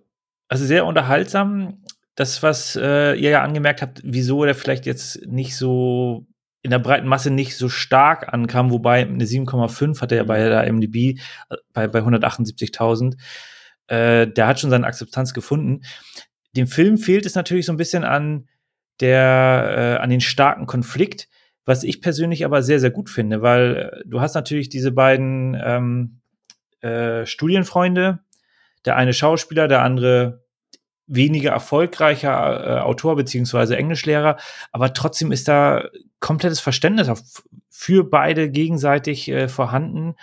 also 0.49 0.65
sehr 0.65 0.85
unterhaltsam. 0.85 1.83
Das, 2.15 2.43
was 2.43 2.75
äh, 2.75 3.13
ihr 3.13 3.29
ja 3.29 3.43
angemerkt 3.43 3.81
habt, 3.81 4.01
wieso 4.03 4.43
er 4.43 4.55
vielleicht 4.55 4.85
jetzt 4.85 5.25
nicht 5.25 5.55
so 5.55 6.27
in 6.61 6.71
der 6.71 6.79
breiten 6.79 7.07
Masse 7.07 7.31
nicht 7.31 7.55
so 7.55 7.69
stark 7.69 8.33
ankam, 8.33 8.71
wobei 8.71 9.03
eine 9.03 9.23
7,5 9.23 10.01
hatte 10.01 10.15
er 10.15 10.25
bei 10.25 10.49
der 10.49 10.69
MDB 10.71 11.17
äh, 11.49 11.55
bei, 11.71 11.87
bei 11.87 11.99
178.000. 11.99 13.15
Äh, 13.87 14.27
der 14.27 14.47
hat 14.47 14.59
schon 14.59 14.69
seine 14.69 14.85
Akzeptanz 14.85 15.33
gefunden. 15.33 15.81
Dem 16.57 16.67
Film 16.67 16.97
fehlt 16.97 17.25
es 17.25 17.35
natürlich 17.35 17.65
so 17.65 17.71
ein 17.71 17.77
bisschen 17.77 18.03
an 18.03 18.49
der, 18.99 19.97
äh, 19.99 20.03
an 20.03 20.09
den 20.09 20.19
starken 20.19 20.65
Konflikt, 20.65 21.29
was 21.69 21.83
ich 21.83 22.01
persönlich 22.01 22.45
aber 22.45 22.63
sehr, 22.63 22.79
sehr 22.79 22.89
gut 22.89 23.11
finde, 23.11 23.43
weil 23.43 23.75
äh, 23.75 24.01
du 24.07 24.19
hast 24.21 24.33
natürlich 24.33 24.69
diese 24.69 24.91
beiden 24.91 25.55
ähm, 25.63 26.19
äh, 26.81 27.27
Studienfreunde, 27.27 28.19
der 28.85 28.95
eine 28.95 29.13
Schauspieler, 29.13 29.67
der 29.67 29.83
andere 29.83 30.43
weniger 31.05 31.51
erfolgreicher 31.51 32.31
äh, 32.31 32.79
Autor 32.79 33.15
beziehungsweise 33.15 33.77
Englischlehrer, 33.77 34.37
aber 34.71 34.93
trotzdem 34.93 35.31
ist 35.31 35.47
da 35.47 35.87
komplettes 36.19 36.59
Verständnis 36.59 37.07
für 37.69 38.03
beide 38.03 38.49
gegenseitig 38.49 39.29
äh, 39.29 39.47
vorhanden. 39.47 40.15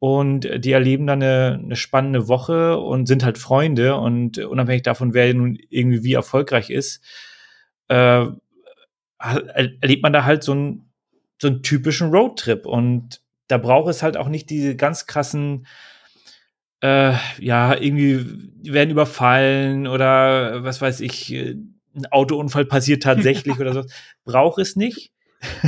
Und 0.00 0.48
die 0.64 0.72
erleben 0.72 1.06
dann 1.06 1.22
eine, 1.22 1.60
eine 1.62 1.76
spannende 1.76 2.26
Woche 2.26 2.78
und 2.78 3.06
sind 3.06 3.22
halt 3.22 3.36
Freunde. 3.36 3.96
Und 3.96 4.38
unabhängig 4.38 4.82
davon, 4.82 5.12
wer 5.12 5.32
nun 5.34 5.58
irgendwie 5.68 6.02
wie 6.02 6.14
erfolgreich 6.14 6.70
ist, 6.70 7.04
äh, 7.88 8.24
erlebt 9.20 10.02
man 10.02 10.12
da 10.12 10.24
halt 10.24 10.42
so 10.42 10.52
einen, 10.52 10.90
so 11.40 11.48
einen 11.48 11.62
typischen 11.62 12.10
Roadtrip 12.10 12.66
und 12.66 13.20
da 13.48 13.58
braucht 13.58 13.90
es 13.90 14.02
halt 14.02 14.16
auch 14.16 14.28
nicht 14.28 14.50
diese 14.50 14.76
ganz 14.76 15.06
krassen 15.06 15.66
äh, 16.82 17.12
ja, 17.38 17.74
irgendwie 17.76 18.24
die 18.62 18.72
werden 18.72 18.90
überfallen 18.90 19.86
oder 19.86 20.64
was 20.64 20.80
weiß 20.80 21.00
ich, 21.00 21.32
äh, 21.32 21.56
ein 21.94 22.06
Autounfall 22.10 22.64
passiert 22.64 23.02
tatsächlich 23.02 23.58
oder 23.60 23.72
so. 23.72 23.84
Braucht 24.24 24.58
es 24.58 24.76
nicht. 24.76 25.12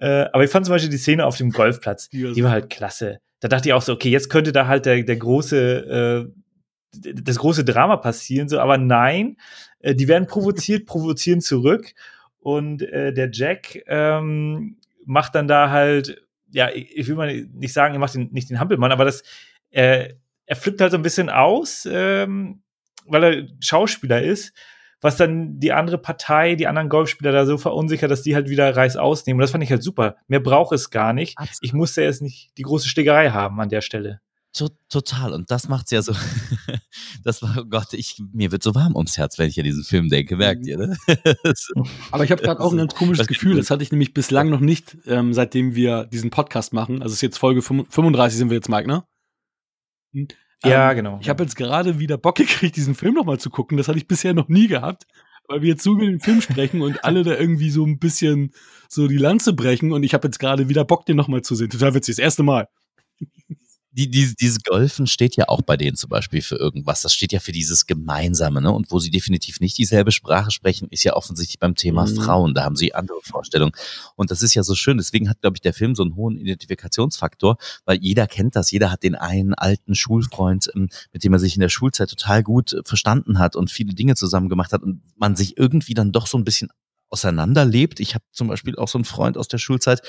Äh, 0.00 0.26
aber 0.32 0.44
ich 0.44 0.50
fand 0.50 0.66
zum 0.66 0.74
Beispiel 0.74 0.90
die 0.90 0.98
Szene 0.98 1.24
auf 1.24 1.38
dem 1.38 1.50
Golfplatz, 1.50 2.10
die 2.10 2.44
war 2.44 2.50
halt 2.50 2.68
klasse. 2.68 3.20
Da 3.40 3.48
dachte 3.48 3.68
ich 3.68 3.72
auch 3.72 3.80
so, 3.80 3.94
okay, 3.94 4.10
jetzt 4.10 4.28
könnte 4.28 4.52
da 4.52 4.66
halt 4.66 4.84
der, 4.84 5.02
der 5.02 5.16
große, 5.16 6.30
äh, 6.30 7.10
das 7.14 7.38
große 7.38 7.64
Drama 7.64 7.96
passieren, 7.96 8.50
so, 8.50 8.60
aber 8.60 8.76
nein, 8.76 9.38
äh, 9.80 9.94
die 9.94 10.08
werden 10.08 10.26
provoziert, 10.26 10.86
provozieren 10.86 11.40
zurück 11.40 11.92
und 12.40 12.82
äh, 12.82 13.12
der 13.12 13.30
Jack 13.32 13.82
ähm, 13.86 14.76
macht 15.04 15.34
dann 15.34 15.48
da 15.48 15.70
halt, 15.70 16.22
ja, 16.50 16.70
ich 16.72 17.08
will 17.08 17.16
mal 17.16 17.46
nicht 17.52 17.72
sagen, 17.72 17.94
er 17.94 18.00
macht 18.00 18.14
den, 18.14 18.30
nicht 18.32 18.50
den 18.50 18.60
Hampelmann, 18.60 18.92
aber 18.92 19.04
das, 19.04 19.22
äh, 19.70 20.14
er 20.46 20.56
flippt 20.56 20.80
halt 20.80 20.92
so 20.92 20.98
ein 20.98 21.02
bisschen 21.02 21.28
aus, 21.28 21.86
ähm, 21.90 22.62
weil 23.06 23.24
er 23.24 23.46
Schauspieler 23.60 24.22
ist, 24.22 24.54
was 25.00 25.16
dann 25.16 25.60
die 25.60 25.72
andere 25.72 25.98
Partei, 25.98 26.54
die 26.54 26.66
anderen 26.66 26.88
Golfspieler 26.88 27.32
da 27.32 27.46
so 27.46 27.56
verunsichert, 27.58 28.10
dass 28.10 28.22
die 28.22 28.34
halt 28.34 28.48
wieder 28.48 28.74
Reis 28.74 28.96
ausnehmen. 28.96 29.38
Und 29.38 29.42
das 29.42 29.52
fand 29.52 29.62
ich 29.62 29.70
halt 29.70 29.82
super. 29.82 30.16
Mehr 30.26 30.40
braucht 30.40 30.72
es 30.72 30.90
gar 30.90 31.12
nicht. 31.12 31.38
Absolut. 31.38 31.58
Ich 31.62 31.72
musste 31.72 32.02
jetzt 32.02 32.22
nicht 32.22 32.50
die 32.58 32.62
große 32.62 32.88
Stegerei 32.88 33.30
haben 33.30 33.60
an 33.60 33.68
der 33.68 33.80
Stelle. 33.80 34.20
Total. 34.88 35.32
Und 35.32 35.50
das 35.50 35.68
macht's 35.68 35.90
ja 35.90 36.02
so. 36.02 36.12
das 37.24 37.42
war, 37.42 37.56
oh 37.58 37.64
Gott, 37.64 37.92
ich, 37.92 38.20
mir 38.32 38.50
wird 38.50 38.62
so 38.62 38.74
warm 38.74 38.96
ums 38.96 39.16
Herz, 39.16 39.38
wenn 39.38 39.48
ich 39.48 39.58
an 39.58 39.64
diesen 39.64 39.84
Film 39.84 40.08
denke, 40.08 40.36
merkt 40.36 40.66
ihr, 40.66 40.76
ne? 40.76 40.96
Aber 42.10 42.24
ich 42.24 42.32
habe 42.32 42.42
gerade 42.42 42.60
auch 42.60 42.72
ein 42.72 42.78
ganz 42.78 42.94
komisches 42.94 43.26
Gefühl. 43.26 43.56
Das 43.56 43.70
hatte 43.70 43.82
ich 43.82 43.92
nämlich 43.92 44.14
bislang 44.14 44.50
noch 44.50 44.60
nicht, 44.60 44.96
ähm, 45.06 45.32
seitdem 45.32 45.74
wir 45.74 46.06
diesen 46.06 46.30
Podcast 46.30 46.72
machen. 46.72 47.02
Also 47.02 47.12
es 47.12 47.18
ist 47.18 47.22
jetzt 47.22 47.38
Folge 47.38 47.62
35 47.62 48.36
sind 48.36 48.50
wir 48.50 48.56
jetzt, 48.56 48.68
Mike, 48.68 48.88
ne? 48.88 49.04
Hm. 50.12 50.28
Ja, 50.64 50.90
ähm, 50.90 50.96
genau. 50.96 51.18
Ich 51.20 51.28
habe 51.28 51.44
jetzt 51.44 51.54
gerade 51.54 52.00
wieder 52.00 52.18
Bock 52.18 52.36
gekriegt, 52.36 52.74
diesen 52.74 52.94
Film 52.96 53.14
nochmal 53.14 53.38
zu 53.38 53.50
gucken. 53.50 53.76
Das 53.76 53.86
hatte 53.86 53.98
ich 53.98 54.08
bisher 54.08 54.34
noch 54.34 54.48
nie 54.48 54.66
gehabt, 54.66 55.04
weil 55.46 55.62
wir 55.62 55.68
jetzt 55.68 55.84
so 55.84 55.92
über 55.92 56.06
den 56.06 56.20
Film 56.20 56.40
sprechen 56.40 56.82
und 56.82 57.04
alle 57.04 57.22
da 57.22 57.36
irgendwie 57.36 57.70
so 57.70 57.84
ein 57.86 57.98
bisschen 57.98 58.52
so 58.88 59.06
die 59.06 59.18
Lanze 59.18 59.52
brechen 59.52 59.92
und 59.92 60.02
ich 60.02 60.14
habe 60.14 60.26
jetzt 60.26 60.38
gerade 60.40 60.68
wieder 60.68 60.84
Bock, 60.84 61.06
den 61.06 61.16
nochmal 61.16 61.42
zu 61.42 61.54
sehen. 61.54 61.70
Total 61.70 61.94
witzig, 61.94 62.16
das 62.16 62.22
erste 62.22 62.42
Mal 62.42 62.68
die, 63.98 64.08
die, 64.08 64.32
dieses 64.36 64.62
Golfen 64.62 65.08
steht 65.08 65.34
ja 65.34 65.48
auch 65.48 65.60
bei 65.60 65.76
denen 65.76 65.96
zum 65.96 66.08
Beispiel 66.08 66.40
für 66.40 66.54
irgendwas. 66.54 67.02
Das 67.02 67.12
steht 67.12 67.32
ja 67.32 67.40
für 67.40 67.50
dieses 67.50 67.86
Gemeinsame, 67.86 68.62
ne? 68.62 68.70
Und 68.70 68.92
wo 68.92 69.00
sie 69.00 69.10
definitiv 69.10 69.58
nicht 69.58 69.76
dieselbe 69.76 70.12
Sprache 70.12 70.52
sprechen, 70.52 70.86
ist 70.92 71.02
ja 71.02 71.14
offensichtlich 71.14 71.58
beim 71.58 71.74
Thema 71.74 72.06
mhm. 72.06 72.14
Frauen. 72.14 72.54
Da 72.54 72.62
haben 72.62 72.76
sie 72.76 72.94
andere 72.94 73.18
Vorstellungen. 73.22 73.72
Und 74.14 74.30
das 74.30 74.42
ist 74.42 74.54
ja 74.54 74.62
so 74.62 74.76
schön. 74.76 74.98
Deswegen 74.98 75.28
hat, 75.28 75.40
glaube 75.40 75.56
ich, 75.56 75.62
der 75.62 75.74
Film 75.74 75.96
so 75.96 76.04
einen 76.04 76.14
hohen 76.14 76.38
Identifikationsfaktor, 76.38 77.56
weil 77.86 77.98
jeder 77.98 78.28
kennt 78.28 78.54
das. 78.54 78.70
Jeder 78.70 78.92
hat 78.92 79.02
den 79.02 79.16
einen 79.16 79.54
alten 79.54 79.96
Schulfreund, 79.96 80.70
ähm, 80.76 80.88
mit 81.12 81.24
dem 81.24 81.32
er 81.32 81.40
sich 81.40 81.56
in 81.56 81.60
der 81.60 81.68
Schulzeit 81.68 82.08
total 82.08 82.44
gut 82.44 82.74
äh, 82.74 82.82
verstanden 82.84 83.40
hat 83.40 83.56
und 83.56 83.68
viele 83.68 83.94
Dinge 83.94 84.14
zusammen 84.14 84.48
gemacht 84.48 84.72
hat 84.72 84.84
und 84.84 85.02
man 85.16 85.34
sich 85.34 85.58
irgendwie 85.58 85.94
dann 85.94 86.12
doch 86.12 86.28
so 86.28 86.38
ein 86.38 86.44
bisschen 86.44 86.68
auseinanderlebt. 87.10 88.00
Ich 88.00 88.14
habe 88.14 88.24
zum 88.32 88.48
Beispiel 88.48 88.76
auch 88.76 88.88
so 88.88 88.98
einen 88.98 89.04
Freund 89.04 89.36
aus 89.36 89.48
der 89.48 89.58
Schulzeit, 89.58 90.02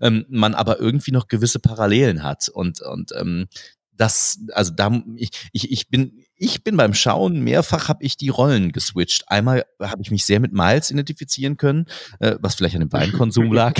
ähm, 0.00 0.26
man 0.28 0.54
aber 0.54 0.80
irgendwie 0.80 1.12
noch 1.12 1.28
gewisse 1.28 1.58
Parallelen 1.58 2.22
hat 2.22 2.48
und 2.48 2.80
und 2.80 3.12
ähm, 3.18 3.46
das, 3.94 4.40
also 4.52 4.72
da, 4.74 4.90
ich, 5.16 5.30
ich, 5.52 5.70
ich 5.70 5.88
bin 5.88 6.21
ich 6.42 6.64
bin 6.64 6.76
beim 6.76 6.92
Schauen 6.92 7.40
mehrfach 7.40 7.88
habe 7.88 8.02
ich 8.02 8.16
die 8.16 8.28
Rollen 8.28 8.72
geswitcht. 8.72 9.24
Einmal 9.28 9.64
habe 9.80 10.02
ich 10.02 10.10
mich 10.10 10.24
sehr 10.24 10.40
mit 10.40 10.52
Miles 10.52 10.90
identifizieren 10.90 11.56
können, 11.56 11.86
äh, 12.18 12.34
was 12.40 12.56
vielleicht 12.56 12.74
an 12.74 12.80
dem 12.80 12.92
Weinkonsum 12.92 13.52
lag. 13.52 13.74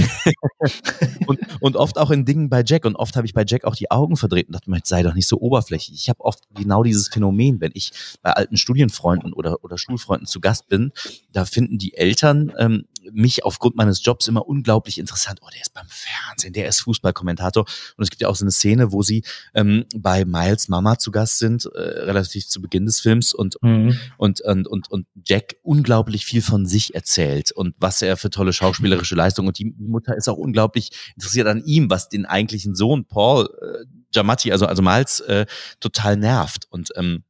und, 1.27 1.41
und 1.61 1.77
oft 1.77 1.99
auch 1.99 2.13
in 2.13 2.25
Dingen 2.25 2.49
bei 2.49 2.63
Jack. 2.65 2.85
Und 2.85 2.95
oft 2.95 3.17
habe 3.17 3.27
ich 3.27 3.35
bei 3.35 3.43
Jack 3.45 3.65
auch 3.65 3.75
die 3.75 3.91
Augen 3.91 4.17
verdreht 4.17 4.47
und 4.47 4.53
dachte 4.53 4.71
mir, 4.71 4.79
sei 4.85 5.03
doch 5.03 5.15
nicht 5.15 5.27
so 5.27 5.41
oberflächlich. 5.41 5.99
Ich 5.99 6.09
habe 6.09 6.21
oft 6.21 6.45
genau 6.55 6.85
dieses 6.85 7.09
Phänomen, 7.09 7.61
wenn 7.61 7.73
ich 7.75 7.91
bei 8.23 8.31
alten 8.31 8.57
Studienfreunden 8.57 9.33
oder, 9.33 9.65
oder 9.65 9.77
Schulfreunden 9.77 10.29
zu 10.29 10.41
Gast 10.41 10.69
bin, 10.69 10.93
da 11.33 11.45
finden 11.45 11.79
die 11.79 11.95
Eltern 11.95 12.53
ähm, 12.59 12.85
mich 13.13 13.45
aufgrund 13.45 13.77
meines 13.77 14.05
Jobs 14.05 14.29
immer 14.29 14.47
unglaublich 14.47 14.99
interessant. 14.99 15.41
Oh, 15.43 15.49
der 15.53 15.61
ist 15.61 15.75
beim 15.75 15.87
Fernsehen, 15.89 16.53
der 16.53 16.69
ist 16.69 16.81
Fußballkommentator. 16.81 17.65
Und 17.97 18.03
es 18.03 18.11
gibt 18.11 18.23
ja 18.23 18.29
auch 18.29 18.37
so 18.37 18.45
eine 18.45 18.53
Szene, 18.53 18.93
wo 18.93 19.03
sie 19.03 19.25
ähm, 19.55 19.85
bei 19.95 20.25
Miles 20.25 20.69
Mama 20.69 20.99
zu 20.99 21.11
Gast 21.11 21.39
sind, 21.39 21.67
äh, 21.67 21.79
relativ 21.79 22.47
zu 22.49 22.61
Beginn 22.61 22.87
des 22.87 23.01
Films 23.01 23.35
und, 23.35 23.57
mhm. 23.63 23.99
und, 24.17 24.41
und, 24.43 24.69
und, 24.69 24.91
und 24.91 25.07
Jack 25.25 25.57
unglaublich 25.63 26.25
viel 26.25 26.43
von 26.43 26.67
sich 26.67 26.95
erzählt 26.95 27.53
und 27.53 27.75
was 27.79 28.03
er 28.03 28.17
für 28.17 28.31
tolle 28.31 28.53
schauspielerische 28.53 29.15
Leistungen 29.15 29.49
und 29.49 29.59
die 29.59 29.75
Mutter 29.79 30.17
ist 30.17 30.29
auch 30.29 30.39
unglaublich 30.39 30.91
interessiert 31.17 31.47
an 31.47 31.65
ihm, 31.65 31.91
was 31.91 32.09
den 32.09 32.27
eigentlichen 32.27 32.75
Sohn 32.75 33.05
Paul 33.07 33.49
äh, 33.61 33.85
Giamatti, 34.13 34.53
also, 34.53 34.67
also 34.67 34.83
Miles, 34.83 35.21
äh, 35.21 35.47
total 35.81 36.17
nervt. 36.17 36.67
Und 36.71 36.91
ähm, 36.97 37.25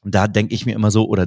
und 0.00 0.14
da 0.14 0.28
denke 0.28 0.54
ich 0.54 0.64
mir 0.64 0.74
immer 0.74 0.90
so, 0.90 1.06
oder 1.08 1.26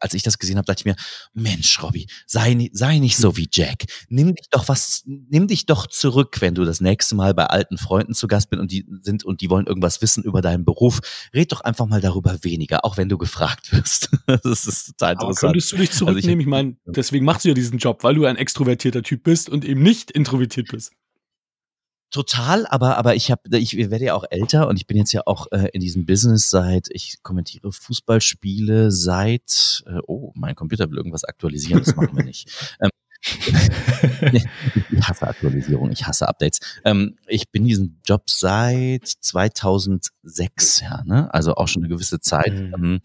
als 0.00 0.14
ich 0.14 0.22
das 0.22 0.38
gesehen 0.38 0.56
habe, 0.56 0.66
dachte 0.66 0.80
ich 0.80 0.84
mir, 0.84 0.96
Mensch, 1.34 1.82
Robby, 1.82 2.06
sei, 2.26 2.70
sei 2.72 2.98
nicht 2.98 3.16
so 3.16 3.36
wie 3.36 3.48
Jack. 3.52 3.84
Nimm 4.08 4.34
dich 4.34 4.48
doch 4.50 4.68
was, 4.68 5.02
nimm 5.06 5.48
dich 5.48 5.66
doch 5.66 5.86
zurück, 5.86 6.40
wenn 6.40 6.54
du 6.54 6.64
das 6.64 6.80
nächste 6.80 7.14
Mal 7.14 7.34
bei 7.34 7.46
alten 7.46 7.78
Freunden 7.78 8.14
zu 8.14 8.28
Gast 8.28 8.50
bist 8.50 8.60
und 8.60 8.70
die 8.70 8.86
sind 9.02 9.24
und 9.24 9.40
die 9.40 9.50
wollen 9.50 9.66
irgendwas 9.66 10.02
wissen 10.02 10.22
über 10.22 10.40
deinen 10.40 10.64
Beruf. 10.64 11.00
Red 11.34 11.52
doch 11.52 11.62
einfach 11.62 11.86
mal 11.86 12.00
darüber 12.00 12.42
weniger, 12.42 12.84
auch 12.84 12.96
wenn 12.96 13.08
du 13.08 13.18
gefragt 13.18 13.72
wirst. 13.72 14.10
das 14.26 14.66
ist 14.66 14.86
total 14.86 15.14
interessant. 15.14 15.22
Aber 15.22 15.34
könntest 15.34 15.72
du 15.72 15.76
dich 15.76 15.90
zurücknehmen? 15.90 16.28
Also 16.28 16.28
ich, 16.28 16.40
ich 16.40 16.46
meine, 16.46 16.76
deswegen 16.86 17.24
machst 17.24 17.44
du 17.44 17.48
ja 17.48 17.54
diesen 17.54 17.78
Job, 17.78 18.04
weil 18.04 18.14
du 18.14 18.24
ein 18.24 18.36
extrovertierter 18.36 19.02
Typ 19.02 19.24
bist 19.24 19.48
und 19.48 19.64
eben 19.64 19.82
nicht 19.82 20.10
introvertiert 20.10 20.68
bist. 20.68 20.92
Total, 22.12 22.66
aber 22.66 22.98
aber 22.98 23.14
ich 23.14 23.30
habe 23.30 23.56
ich 23.56 23.74
werde 23.74 24.04
ja 24.04 24.14
auch 24.14 24.24
älter 24.28 24.68
und 24.68 24.76
ich 24.76 24.86
bin 24.86 24.98
jetzt 24.98 25.12
ja 25.12 25.22
auch 25.24 25.46
äh, 25.50 25.68
in 25.72 25.80
diesem 25.80 26.04
Business 26.04 26.50
seit 26.50 26.88
ich 26.90 27.22
kommentiere 27.22 27.72
Fußballspiele 27.72 28.90
seit 28.90 29.82
äh, 29.86 29.98
oh 30.06 30.30
mein 30.34 30.54
Computer 30.54 30.90
will 30.90 30.98
irgendwas 30.98 31.24
aktualisieren, 31.24 31.82
das 31.82 31.96
machen 31.96 32.14
wir 32.14 32.24
nicht. 32.24 32.50
Ähm, 32.82 32.90
ich 34.32 34.44
hasse 35.00 35.26
Aktualisierung, 35.26 35.92
ich 35.92 36.06
hasse 36.06 36.28
Updates. 36.28 36.58
Ähm, 36.84 37.16
ich 37.26 37.50
bin 37.50 37.64
diesen 37.64 38.00
Job 38.04 38.28
seit 38.28 39.06
2006, 39.06 40.80
ja, 40.80 41.02
ne? 41.04 41.32
also 41.32 41.54
auch 41.54 41.68
schon 41.68 41.82
eine 41.82 41.88
gewisse 41.88 42.20
Zeit. 42.20 42.52
Mhm. 42.52 42.74
Ähm, 42.74 43.00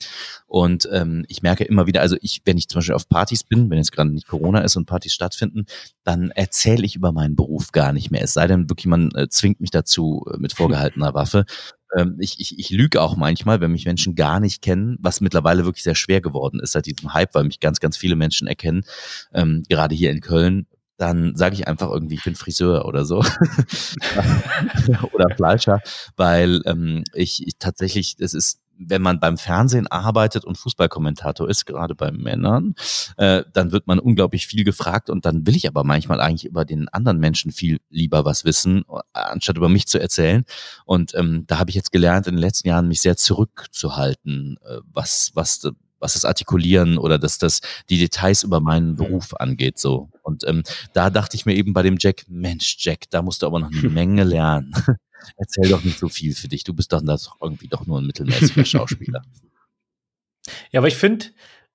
und 0.48 0.90
ähm, 0.92 1.24
ich 1.28 1.44
merke 1.44 1.66
immer 1.66 1.86
wieder, 1.86 2.02
also 2.02 2.18
ich, 2.22 2.42
wenn 2.46 2.58
ich 2.58 2.68
zum 2.68 2.80
Beispiel 2.80 2.96
auf 2.96 3.08
Partys 3.08 3.44
bin, 3.44 3.70
wenn 3.70 3.78
jetzt 3.78 3.92
gerade 3.92 4.10
nicht 4.10 4.28
Corona 4.28 4.62
ist 4.62 4.76
und 4.76 4.86
Partys 4.86 5.14
stattfinden, 5.14 5.66
dann 6.04 6.32
erzähle 6.32 6.86
ich 6.86 6.96
über 6.96 7.12
meinen 7.12 7.36
Beruf 7.36 7.72
gar 7.72 7.94
nicht 7.94 8.10
mehr. 8.10 8.24
Es 8.24 8.34
sei 8.34 8.48
denn, 8.48 8.70
wirklich 8.70 8.88
man 8.88 9.12
äh, 9.12 9.30
zwingt 9.30 9.62
mich 9.62 9.72
dazu 9.72 10.26
äh, 10.34 10.38
mit 10.38 10.54
vorgehaltener 10.54 11.14
Waffe 11.14 11.46
ähm, 11.96 12.18
ich, 12.20 12.40
ich, 12.40 12.58
ich 12.60 12.70
lüge 12.70 13.02
auch 13.02 13.16
manchmal, 13.16 13.62
wenn 13.62 13.72
mich 13.72 13.86
Menschen 13.86 14.16
gar 14.16 14.40
nicht 14.40 14.62
kennen, 14.62 14.98
was 15.00 15.22
mittlerweile 15.22 15.66
wirklich 15.66 15.84
sehr 15.84 15.96
schwer 15.96 16.22
geworden 16.22 16.60
ist 16.60 16.74
seit 16.74 16.86
diesem 16.86 17.14
Hype, 17.14 17.34
weil 17.36 17.44
mich 17.46 17.60
ganz, 17.60 17.80
ganz 17.80 17.98
viele 17.98 18.16
Menschen 18.16 18.48
erkennen, 18.48 18.84
ähm, 19.34 19.64
gerade 19.70 19.96
hier 19.96 20.12
in 20.12 20.22
Köln, 20.22 20.68
dann 20.98 21.36
sage 21.36 21.54
ich 21.54 21.68
einfach 21.68 21.90
irgendwie, 21.92 22.16
ich 22.16 22.24
bin 22.24 22.36
Friseur 22.36 22.86
oder 22.86 23.06
so. 23.06 23.20
oder 25.14 25.36
Fleischer, 25.36 25.82
weil 26.16 26.62
ähm, 26.66 27.04
ich, 27.14 27.46
ich 27.46 27.58
tatsächlich, 27.60 28.16
es 28.20 28.34
ist 28.34 28.60
wenn 28.80 29.02
man 29.02 29.20
beim 29.20 29.38
Fernsehen 29.38 29.88
arbeitet 29.88 30.46
und 30.46 30.58
Fußballkommentator 30.58 31.50
ist, 31.50 31.66
gerade 31.66 31.96
bei 31.96 32.12
Männern, 32.12 32.76
äh, 33.18 33.44
dann 33.54 33.72
wird 33.72 33.88
man 33.88 34.00
unglaublich 34.00 34.48
viel 34.48 34.64
gefragt 34.64 35.10
und 35.10 35.26
dann 35.26 35.46
will 35.46 35.56
ich 35.56 35.68
aber 35.68 35.84
manchmal 35.84 36.22
eigentlich 36.22 36.46
über 36.46 36.66
den 36.66 36.88
anderen 36.90 37.20
Menschen 37.20 37.52
viel 37.52 37.80
lieber 37.90 38.26
was 38.26 38.46
wissen, 38.46 38.84
anstatt 39.14 39.58
über 39.58 39.70
mich 39.70 39.88
zu 39.88 40.00
erzählen. 40.00 40.46
Und 40.86 41.14
ähm, 41.16 41.46
da 41.48 41.60
habe 41.60 41.70
ich 41.70 41.76
jetzt 41.76 41.92
gelernt, 41.92 42.28
in 42.28 42.36
den 42.36 42.42
letzten 42.42 42.68
Jahren 42.68 42.88
mich 42.88 43.02
sehr 43.02 43.18
zurückzuhalten, 43.18 44.58
äh, 44.64 44.78
was, 44.92 45.32
was 45.34 45.62
was 46.00 46.14
das 46.14 46.26
Artikulieren 46.26 46.98
oder 46.98 47.18
dass 47.18 47.38
das 47.38 47.62
die 47.90 47.98
Details 47.98 48.44
über 48.44 48.60
meinen 48.60 48.92
mhm. 48.92 48.96
Beruf 48.98 49.34
angeht 49.36 49.80
so 49.80 50.10
und 50.22 50.48
ähm, 50.48 50.64
da 50.94 51.10
dachte 51.10 51.36
ich 51.36 51.46
mir 51.46 51.56
eben 51.56 51.74
bei 51.74 51.82
dem 51.82 51.98
Jack 52.00 52.26
Mensch 52.28 52.76
Jack 52.80 53.10
da 53.10 53.22
musst 53.22 53.42
du 53.42 53.48
aber 53.48 53.60
noch 53.60 53.72
eine 53.72 53.90
Menge 53.90 54.24
lernen 54.24 54.74
erzähl 55.38 55.70
doch 55.70 55.84
nicht 55.84 56.00
so 56.00 56.10
viel 56.10 56.34
für 56.36 56.48
dich. 56.48 56.64
Du 56.64 56.74
bist 56.74 56.94
doch 56.94 57.02
das 57.04 57.30
irgendwie 57.42 57.68
doch 57.68 57.86
nur 57.86 58.00
ein 58.00 58.06
mittelmäßiger 58.06 58.66
Schauspieler. 58.66 59.22
Ja, 60.72 60.80
aber 60.80 60.88
ich 60.88 60.96
finde, 60.96 61.26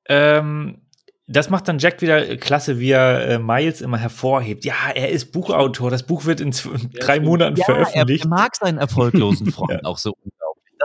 ähm, 0.09 0.81
das 1.27 1.51
macht 1.51 1.69
dann 1.69 1.79
Jack 1.79 2.01
wieder 2.01 2.37
klasse, 2.39 2.79
wie 2.79 2.91
er 2.91 3.29
äh, 3.29 3.39
Miles 3.39 3.81
immer 3.81 3.99
hervorhebt. 3.99 4.65
Ja, 4.65 4.75
er 4.95 5.11
ist 5.11 5.31
Buchautor. 5.31 5.91
Das 5.91 6.05
Buch 6.05 6.25
wird 6.25 6.41
in 6.41 6.51
drei 7.01 7.21
Monaten 7.21 7.57
ja, 7.57 7.65
veröffentlicht. 7.65 8.25
Er, 8.25 8.31
er 8.31 8.35
mag 8.35 8.57
seinen 8.57 8.79
erfolglosen 8.79 9.53
Freund 9.53 9.83
ja. 9.83 9.85
auch 9.85 9.99
so 9.99 10.15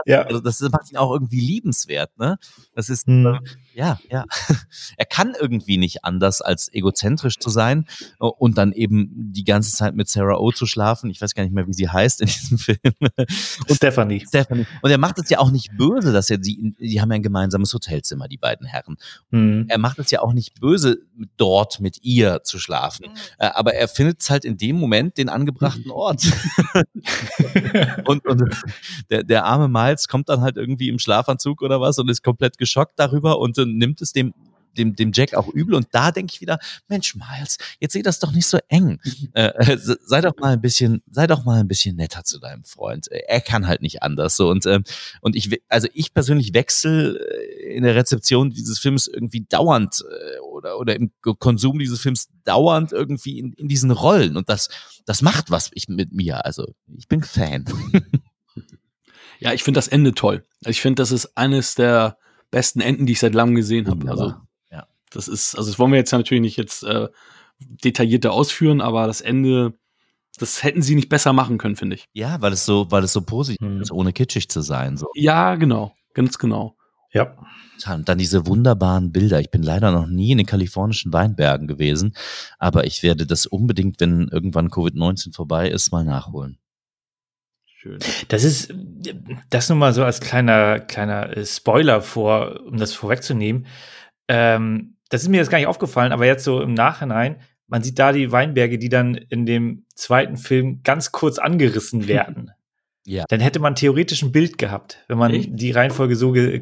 ja. 0.06 0.22
Also 0.22 0.40
das 0.40 0.60
macht 0.60 0.90
ihn 0.90 0.96
auch 0.96 1.12
irgendwie 1.12 1.40
liebenswert, 1.40 2.16
ne? 2.18 2.38
Das 2.74 2.88
ist, 2.88 3.06
hm. 3.06 3.40
Äh, 3.78 3.80
ja, 3.80 3.98
ja. 4.10 4.24
er 4.96 5.06
kann 5.06 5.34
irgendwie 5.38 5.78
nicht 5.78 6.04
anders, 6.04 6.40
als 6.40 6.72
egozentrisch 6.72 7.38
zu 7.38 7.48
sein 7.48 7.86
und 8.18 8.58
dann 8.58 8.72
eben 8.72 9.10
die 9.32 9.44
ganze 9.44 9.72
Zeit 9.72 9.94
mit 9.94 10.08
Sarah 10.08 10.38
O 10.38 10.50
zu 10.50 10.66
schlafen. 10.66 11.10
Ich 11.10 11.20
weiß 11.20 11.34
gar 11.34 11.44
nicht 11.44 11.52
mehr, 11.52 11.66
wie 11.66 11.72
sie 11.72 11.88
heißt 11.88 12.20
in 12.20 12.26
diesem 12.26 12.58
Film. 12.58 12.78
Und 12.98 13.74
Stephanie. 13.74 14.24
Stephanie. 14.26 14.66
Und 14.82 14.90
er 14.90 14.98
macht 14.98 15.18
es 15.18 15.30
ja 15.30 15.38
auch 15.38 15.50
nicht 15.50 15.76
böse, 15.76 16.12
dass 16.12 16.30
er 16.30 16.38
sie, 16.42 16.74
die 16.78 17.00
haben 17.00 17.10
ja 17.10 17.16
ein 17.16 17.22
gemeinsames 17.22 17.72
Hotelzimmer, 17.72 18.28
die 18.28 18.36
beiden 18.36 18.66
Herren. 18.66 18.96
Hm. 19.30 19.66
Er 19.68 19.78
macht 19.78 19.98
es 19.98 20.10
ja 20.10 20.20
auch 20.20 20.32
nicht 20.32 20.60
böse, 20.60 20.98
dort 21.36 21.80
mit 21.80 22.02
ihr 22.02 22.42
zu 22.42 22.58
schlafen. 22.58 23.06
Hm. 23.06 23.12
Aber 23.38 23.74
er 23.74 23.88
findet 23.88 24.20
es 24.20 24.30
halt 24.30 24.44
in 24.44 24.56
dem 24.56 24.76
Moment 24.76 25.18
den 25.18 25.28
angebrachten 25.28 25.90
Ort. 25.90 26.24
und, 28.06 28.26
und 28.26 28.56
der, 29.10 29.22
der 29.22 29.44
arme 29.44 29.68
Miles 29.68 30.08
kommt 30.08 30.28
dann 30.28 30.40
halt 30.40 30.56
irgendwie 30.56 30.88
im 30.88 30.98
Schlafanzug 30.98 31.62
oder 31.62 31.80
was 31.80 31.98
und 31.98 32.08
ist 32.08 32.22
komplett 32.22 32.58
geschockt 32.58 32.94
darüber 32.96 33.38
und 33.38 33.56
äh, 33.70 33.74
nimmt 33.74 34.00
es 34.02 34.12
dem 34.12 34.34
dem, 34.78 34.94
dem 34.94 35.12
Jack 35.12 35.34
auch 35.34 35.48
übel. 35.48 35.74
Und 35.74 35.88
da 35.92 36.10
denke 36.10 36.32
ich 36.32 36.40
wieder, 36.40 36.58
Mensch, 36.88 37.14
Miles, 37.14 37.58
jetzt 37.80 37.92
seh 37.92 38.02
das 38.02 38.18
doch 38.18 38.32
nicht 38.32 38.46
so 38.46 38.58
eng. 38.68 39.00
äh, 39.34 39.48
äh 39.48 39.76
sei 39.78 40.20
doch 40.20 40.36
mal 40.38 40.52
ein 40.52 40.60
bisschen, 40.60 41.02
sei 41.10 41.26
doch 41.26 41.44
mal 41.44 41.60
ein 41.60 41.68
bisschen 41.68 41.96
netter 41.96 42.24
zu 42.24 42.38
deinem 42.38 42.64
Freund. 42.64 43.08
Er 43.08 43.40
kann 43.40 43.66
halt 43.66 43.82
nicht 43.82 44.02
anders. 44.02 44.36
So 44.36 44.48
und 44.50 44.64
ähm, 44.66 44.84
und 45.20 45.36
ich, 45.36 45.60
also 45.68 45.88
ich 45.92 46.14
persönlich 46.14 46.54
wechsle 46.54 47.18
äh, 47.18 47.76
in 47.76 47.82
der 47.82 47.94
Rezeption 47.94 48.50
dieses 48.50 48.78
Films 48.78 49.08
irgendwie 49.08 49.44
dauernd 49.48 50.04
äh, 50.08 50.38
oder 50.40 50.78
oder 50.78 50.96
im 50.96 51.10
Konsum 51.20 51.78
dieses 51.78 52.00
Films 52.00 52.28
dauernd 52.44 52.92
irgendwie 52.92 53.38
in, 53.38 53.52
in 53.54 53.68
diesen 53.68 53.90
Rollen 53.90 54.36
und 54.36 54.48
das 54.48 54.68
das 55.04 55.22
macht 55.22 55.50
was 55.50 55.70
ich 55.74 55.88
mit 55.88 56.12
mir. 56.12 56.44
Also 56.44 56.66
ich 56.96 57.08
bin 57.08 57.22
Fan. 57.22 57.64
Ja, 59.40 59.52
ich 59.52 59.62
finde 59.62 59.78
das 59.78 59.86
Ende 59.86 60.14
toll. 60.14 60.44
Ich 60.66 60.80
finde, 60.80 61.00
das 61.00 61.12
ist 61.12 61.36
eines 61.36 61.76
der 61.76 62.18
besten 62.50 62.80
Enden, 62.80 63.06
die 63.06 63.12
ich 63.12 63.20
seit 63.20 63.34
langem 63.34 63.54
gesehen 63.54 63.88
habe. 63.88 64.10
Also, 64.10 64.34
ja. 64.70 64.86
das 65.10 65.28
ist, 65.28 65.56
also 65.56 65.70
das 65.70 65.78
wollen 65.78 65.92
wir 65.92 65.98
jetzt 65.98 66.12
natürlich 66.12 66.42
nicht 66.42 66.56
jetzt 66.56 66.82
äh, 66.84 67.08
detaillierter 67.58 68.32
ausführen, 68.32 68.80
aber 68.80 69.06
das 69.06 69.20
Ende, 69.20 69.74
das 70.38 70.62
hätten 70.62 70.82
sie 70.82 70.94
nicht 70.94 71.08
besser 71.08 71.32
machen 71.32 71.58
können, 71.58 71.76
finde 71.76 71.96
ich. 71.96 72.08
Ja, 72.12 72.40
weil 72.40 72.52
es 72.52 72.64
so, 72.64 72.90
weil 72.90 73.04
es 73.04 73.12
so 73.12 73.22
positiv 73.22 73.66
hm. 73.66 73.80
ist, 73.80 73.92
ohne 73.92 74.12
kitschig 74.12 74.48
zu 74.48 74.60
sein. 74.60 74.96
So. 74.96 75.08
Ja, 75.14 75.56
genau, 75.56 75.94
ganz 76.14 76.38
genau. 76.38 76.76
Ja. 77.12 77.36
Und 77.86 78.08
dann 78.08 78.18
diese 78.18 78.46
wunderbaren 78.46 79.12
Bilder. 79.12 79.40
Ich 79.40 79.50
bin 79.50 79.62
leider 79.62 79.92
noch 79.92 80.06
nie 80.06 80.32
in 80.32 80.38
den 80.38 80.46
kalifornischen 80.46 81.12
Weinbergen 81.12 81.68
gewesen, 81.68 82.14
aber 82.58 82.84
ich 82.84 83.02
werde 83.02 83.26
das 83.26 83.46
unbedingt, 83.46 84.00
wenn 84.00 84.28
irgendwann 84.28 84.68
Covid-19 84.68 85.34
vorbei 85.34 85.70
ist, 85.70 85.92
mal 85.92 86.04
nachholen. 86.04 86.58
Schön. 87.88 87.98
Das 88.28 88.44
ist, 88.44 88.74
das 89.48 89.68
nur 89.68 89.78
mal 89.78 89.92
so 89.92 90.04
als 90.04 90.20
kleiner, 90.20 90.80
kleiner 90.80 91.36
äh, 91.36 91.46
Spoiler 91.46 92.02
vor, 92.02 92.60
um 92.66 92.76
das 92.76 92.92
vorwegzunehmen. 92.92 93.66
Ähm, 94.28 94.96
das 95.08 95.22
ist 95.22 95.28
mir 95.28 95.38
jetzt 95.38 95.50
gar 95.50 95.58
nicht 95.58 95.68
aufgefallen, 95.68 96.12
aber 96.12 96.26
jetzt 96.26 96.44
so 96.44 96.60
im 96.60 96.74
Nachhinein, 96.74 97.40
man 97.66 97.82
sieht 97.82 97.98
da 97.98 98.12
die 98.12 98.30
Weinberge, 98.30 98.78
die 98.78 98.90
dann 98.90 99.14
in 99.14 99.46
dem 99.46 99.86
zweiten 99.94 100.36
Film 100.36 100.82
ganz 100.82 101.12
kurz 101.12 101.38
angerissen 101.38 102.08
werden. 102.08 102.50
Ja. 103.06 103.24
Dann 103.28 103.40
hätte 103.40 103.58
man 103.58 103.74
theoretisch 103.74 104.22
ein 104.22 104.32
Bild 104.32 104.58
gehabt, 104.58 105.02
wenn 105.08 105.16
man 105.16 105.32
Echt? 105.32 105.48
die 105.52 105.70
Reihenfolge 105.70 106.14
so, 106.14 106.34
äh, 106.34 106.60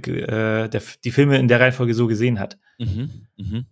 der, 0.68 0.82
die 1.02 1.10
Filme 1.10 1.38
in 1.38 1.48
der 1.48 1.58
Reihenfolge 1.58 1.92
so 1.92 2.06
gesehen 2.06 2.38
hat. 2.38 2.56
Mhm. 2.78 3.26
Mhm. 3.36 3.66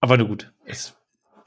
Aber 0.00 0.16
nur 0.16 0.28
gut. 0.28 0.54
Es 0.64 0.96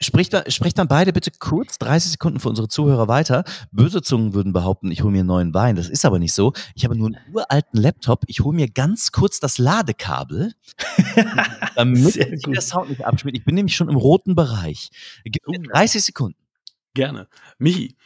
Spricht, 0.00 0.52
spricht 0.52 0.78
dann 0.78 0.86
beide 0.86 1.12
bitte 1.12 1.32
kurz 1.38 1.78
30 1.78 2.12
Sekunden 2.12 2.38
für 2.38 2.48
unsere 2.48 2.68
Zuhörer 2.68 3.08
weiter. 3.08 3.44
Böse 3.72 4.00
Zungen 4.00 4.32
würden 4.32 4.52
behaupten, 4.52 4.92
ich 4.92 5.02
hole 5.02 5.10
mir 5.10 5.20
einen 5.20 5.28
neuen 5.28 5.54
Wein. 5.54 5.74
Das 5.74 5.88
ist 5.88 6.04
aber 6.04 6.18
nicht 6.20 6.34
so. 6.34 6.52
Ich 6.74 6.84
habe 6.84 6.96
nur 6.96 7.08
einen 7.08 7.18
uralten 7.32 7.80
Laptop. 7.80 8.22
Ich 8.28 8.40
hole 8.40 8.54
mir 8.54 8.68
ganz 8.68 9.10
kurz 9.10 9.40
das 9.40 9.58
Ladekabel, 9.58 10.52
damit 11.74 12.12
sich 12.12 12.42
der 12.42 12.60
Sound 12.60 12.90
nicht 12.90 13.04
abspielt. 13.04 13.36
Ich 13.36 13.44
bin 13.44 13.56
nämlich 13.56 13.74
schon 13.74 13.88
im 13.88 13.96
roten 13.96 14.36
Bereich. 14.36 14.90
Gib 15.24 15.48
mir 15.48 15.58
30 15.60 16.04
Sekunden. 16.04 16.38
Gerne. 16.94 17.26
Michi, 17.58 17.96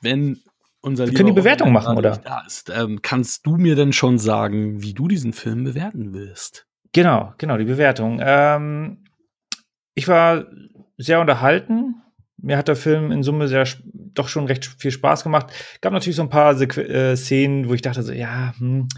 wenn 0.00 0.40
unser 0.80 1.06
Wir 1.06 1.14
können 1.14 1.28
die 1.28 1.40
Bewertung 1.40 1.72
machen, 1.72 1.96
oder? 1.96 2.16
Da 2.16 2.44
ist, 2.46 2.70
ähm, 2.74 3.00
kannst 3.02 3.46
du 3.46 3.56
mir 3.56 3.76
denn 3.76 3.92
schon 3.92 4.18
sagen, 4.18 4.82
wie 4.82 4.94
du 4.94 5.06
diesen 5.06 5.32
Film 5.32 5.64
bewerten 5.64 6.12
willst? 6.12 6.66
Genau, 6.92 7.34
genau, 7.38 7.56
die 7.56 7.64
Bewertung. 7.64 8.20
Ähm, 8.22 9.04
ich 9.94 10.08
war 10.08 10.46
sehr 11.02 11.20
unterhalten. 11.20 11.96
Mir 12.38 12.56
hat 12.56 12.68
der 12.68 12.76
Film 12.76 13.12
in 13.12 13.22
Summe 13.22 13.48
sehr 13.48 13.66
doch 13.84 14.28
schon 14.28 14.46
recht 14.46 14.66
viel 14.66 14.90
Spaß 14.90 15.22
gemacht. 15.22 15.52
Gab 15.80 15.92
natürlich 15.92 16.16
so 16.16 16.22
ein 16.22 16.28
paar 16.28 16.54
Sequ 16.54 16.80
äh, 16.80 17.16
Szenen, 17.16 17.68
wo 17.68 17.74
ich 17.74 17.82
dachte 17.82 18.02
so, 18.02 18.12
ja, 18.12 18.54
hm, 18.58 18.88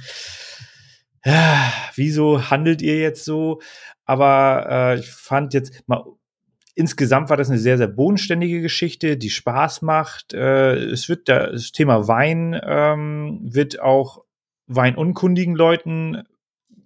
ja, 1.25 1.73
wieso 1.95 2.51
handelt 2.51 2.83
ihr 2.83 2.99
jetzt 2.99 3.25
so? 3.25 3.61
Aber 4.05 4.67
äh, 4.69 4.99
ich 4.99 5.11
fand 5.11 5.55
jetzt 5.55 5.87
mal 5.87 6.05
insgesamt 6.75 7.31
war 7.31 7.37
das 7.37 7.49
eine 7.49 7.59
sehr, 7.59 7.79
sehr 7.79 7.87
bodenständige 7.87 8.61
Geschichte, 8.61 9.17
die 9.17 9.31
Spaß 9.31 9.83
macht. 9.83 10.35
Äh, 10.35 10.75
es 10.75 11.09
wird 11.09 11.29
da, 11.29 11.51
das 11.51 11.73
Thema 11.73 12.09
Wein 12.09 12.61
ähm, 12.63 13.41
wird 13.43 13.81
auch 13.81 14.25
weinunkundigen 14.67 15.55
Leuten 15.55 16.25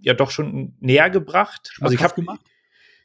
ja 0.01 0.15
doch 0.15 0.31
schon 0.31 0.77
näher 0.81 1.11
gebracht. 1.11 1.77
Also 1.81 1.95
ich 1.95 2.03
habe 2.03 2.15
gemacht. 2.15 2.41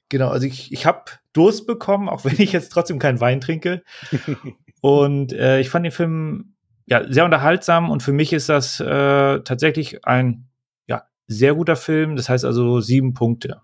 Genau, 0.09 0.29
also 0.29 0.45
ich, 0.45 0.71
ich 0.71 0.85
habe 0.85 1.05
Durst 1.33 1.67
bekommen, 1.67 2.09
auch 2.09 2.25
wenn 2.25 2.39
ich 2.39 2.51
jetzt 2.51 2.69
trotzdem 2.69 2.99
keinen 2.99 3.19
Wein 3.19 3.41
trinke. 3.41 3.83
und 4.81 5.33
äh, 5.33 5.59
ich 5.59 5.69
fand 5.69 5.85
den 5.85 5.91
Film 5.91 6.55
ja 6.85 7.11
sehr 7.11 7.25
unterhaltsam 7.25 7.89
und 7.89 8.03
für 8.03 8.13
mich 8.13 8.33
ist 8.33 8.49
das 8.49 8.79
äh, 8.79 9.39
tatsächlich 9.41 10.05
ein 10.05 10.47
ja, 10.87 11.03
sehr 11.27 11.55
guter 11.55 11.75
Film. 11.75 12.15
Das 12.15 12.29
heißt 12.29 12.45
also 12.45 12.79
sieben 12.79 13.13
Punkte. 13.13 13.61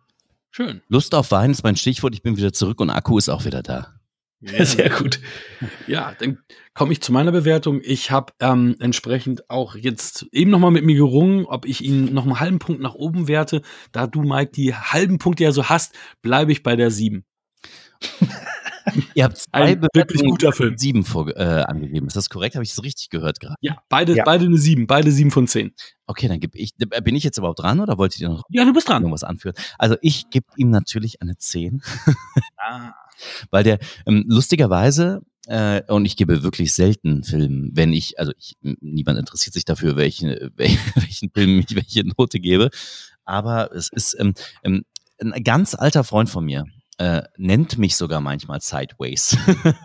Schön. 0.51 0.81
Lust 0.87 1.13
auf 1.13 1.31
Wein 1.31 1.51
ist 1.51 1.63
mein 1.63 1.75
Stichwort. 1.75 2.15
Ich 2.15 2.23
bin 2.23 2.37
wieder 2.37 2.53
zurück 2.53 2.81
und 2.81 2.89
Akku 2.89 3.17
ist 3.17 3.29
auch 3.29 3.45
wieder 3.45 3.61
da. 3.61 3.99
Ja. 4.41 4.63
Sehr 4.63 4.89
gut. 4.89 5.19
Ja, 5.85 6.13
dann 6.17 6.39
komme 6.73 6.93
ich 6.93 7.01
zu 7.01 7.11
meiner 7.11 7.33
Bewertung. 7.33 7.81
Ich 7.83 8.09
habe 8.09 8.31
ähm, 8.39 8.77
entsprechend 8.79 9.49
auch 9.49 9.75
jetzt 9.75 10.27
eben 10.31 10.49
nochmal 10.49 10.71
mit 10.71 10.85
mir 10.85 10.95
gerungen, 10.95 11.45
ob 11.45 11.65
ich 11.65 11.83
ihn 11.83 12.13
noch 12.13 12.23
einen 12.23 12.39
halben 12.39 12.59
Punkt 12.59 12.81
nach 12.81 12.95
oben 12.95 13.27
werte. 13.27 13.61
Da 13.91 14.07
du, 14.07 14.21
Mike, 14.21 14.51
die 14.53 14.73
halben 14.73 15.17
Punkte 15.17 15.43
ja 15.43 15.51
so 15.51 15.65
hast, 15.65 15.93
bleibe 16.21 16.53
ich 16.53 16.63
bei 16.63 16.77
der 16.77 16.89
sieben. 16.89 17.25
Ihr 19.13 19.23
habt 19.23 19.37
zwei 19.37 19.59
ein 19.59 19.81
wirklich 19.93 20.21
guter 20.21 20.51
Film. 20.51 20.77
Sieben 20.77 21.03
vor, 21.03 21.27
äh, 21.35 21.63
angegeben. 21.63 22.07
Ist 22.07 22.15
das 22.15 22.29
korrekt? 22.29 22.55
Habe 22.55 22.63
ich 22.63 22.71
es 22.71 22.83
richtig 22.83 23.09
gehört 23.09 23.39
gerade? 23.39 23.55
Ja, 23.61 23.77
beide, 23.89 24.15
ja. 24.15 24.23
beide 24.23 24.45
eine 24.45 24.57
sieben, 24.57 24.87
beide 24.87 25.11
sieben 25.11 25.31
von 25.31 25.47
zehn. 25.47 25.73
Okay, 26.07 26.27
dann 26.27 26.39
gebe 26.39 26.57
ich. 26.57 26.75
Bin 26.75 27.15
ich 27.15 27.23
jetzt 27.23 27.37
überhaupt 27.37 27.59
dran 27.59 27.79
oder 27.79 27.97
wolltet 27.97 28.21
ihr 28.21 28.29
noch? 28.29 28.43
Ja, 28.49 28.65
du 28.65 28.73
bist 28.73 28.89
dran. 28.89 29.03
Irgendwas 29.03 29.23
anführen? 29.23 29.55
Also 29.77 29.95
ich 30.01 30.29
gebe 30.29 30.47
ihm 30.57 30.69
natürlich 30.69 31.21
eine 31.21 31.37
zehn. 31.37 31.81
ah. 32.57 32.93
Weil 33.51 33.63
der 33.63 33.79
ähm, 34.05 34.23
lustigerweise 34.27 35.21
äh, 35.47 35.81
und 35.87 36.05
ich 36.05 36.15
gebe 36.15 36.43
wirklich 36.43 36.73
selten 36.73 37.23
Filmen, 37.23 37.71
wenn 37.73 37.91
ich, 37.91 38.19
also 38.19 38.31
ich, 38.37 38.55
niemand 38.61 39.17
interessiert 39.17 39.53
sich 39.53 39.65
dafür, 39.65 39.97
welchen, 39.97 40.29
welchen 40.55 41.31
Film 41.31 41.59
ich 41.59 41.75
welche 41.75 42.07
Note 42.07 42.39
gebe. 42.39 42.69
Aber 43.25 43.71
es 43.73 43.89
ist 43.89 44.15
ähm, 44.19 44.33
ähm, 44.63 44.85
ein 45.19 45.43
ganz 45.43 45.75
alter 45.75 46.03
Freund 46.03 46.29
von 46.29 46.45
mir, 46.45 46.65
äh, 46.99 47.23
nennt 47.37 47.77
mich 47.77 47.95
sogar 47.95 48.19
manchmal 48.19 48.59
Sideways. 48.59 49.37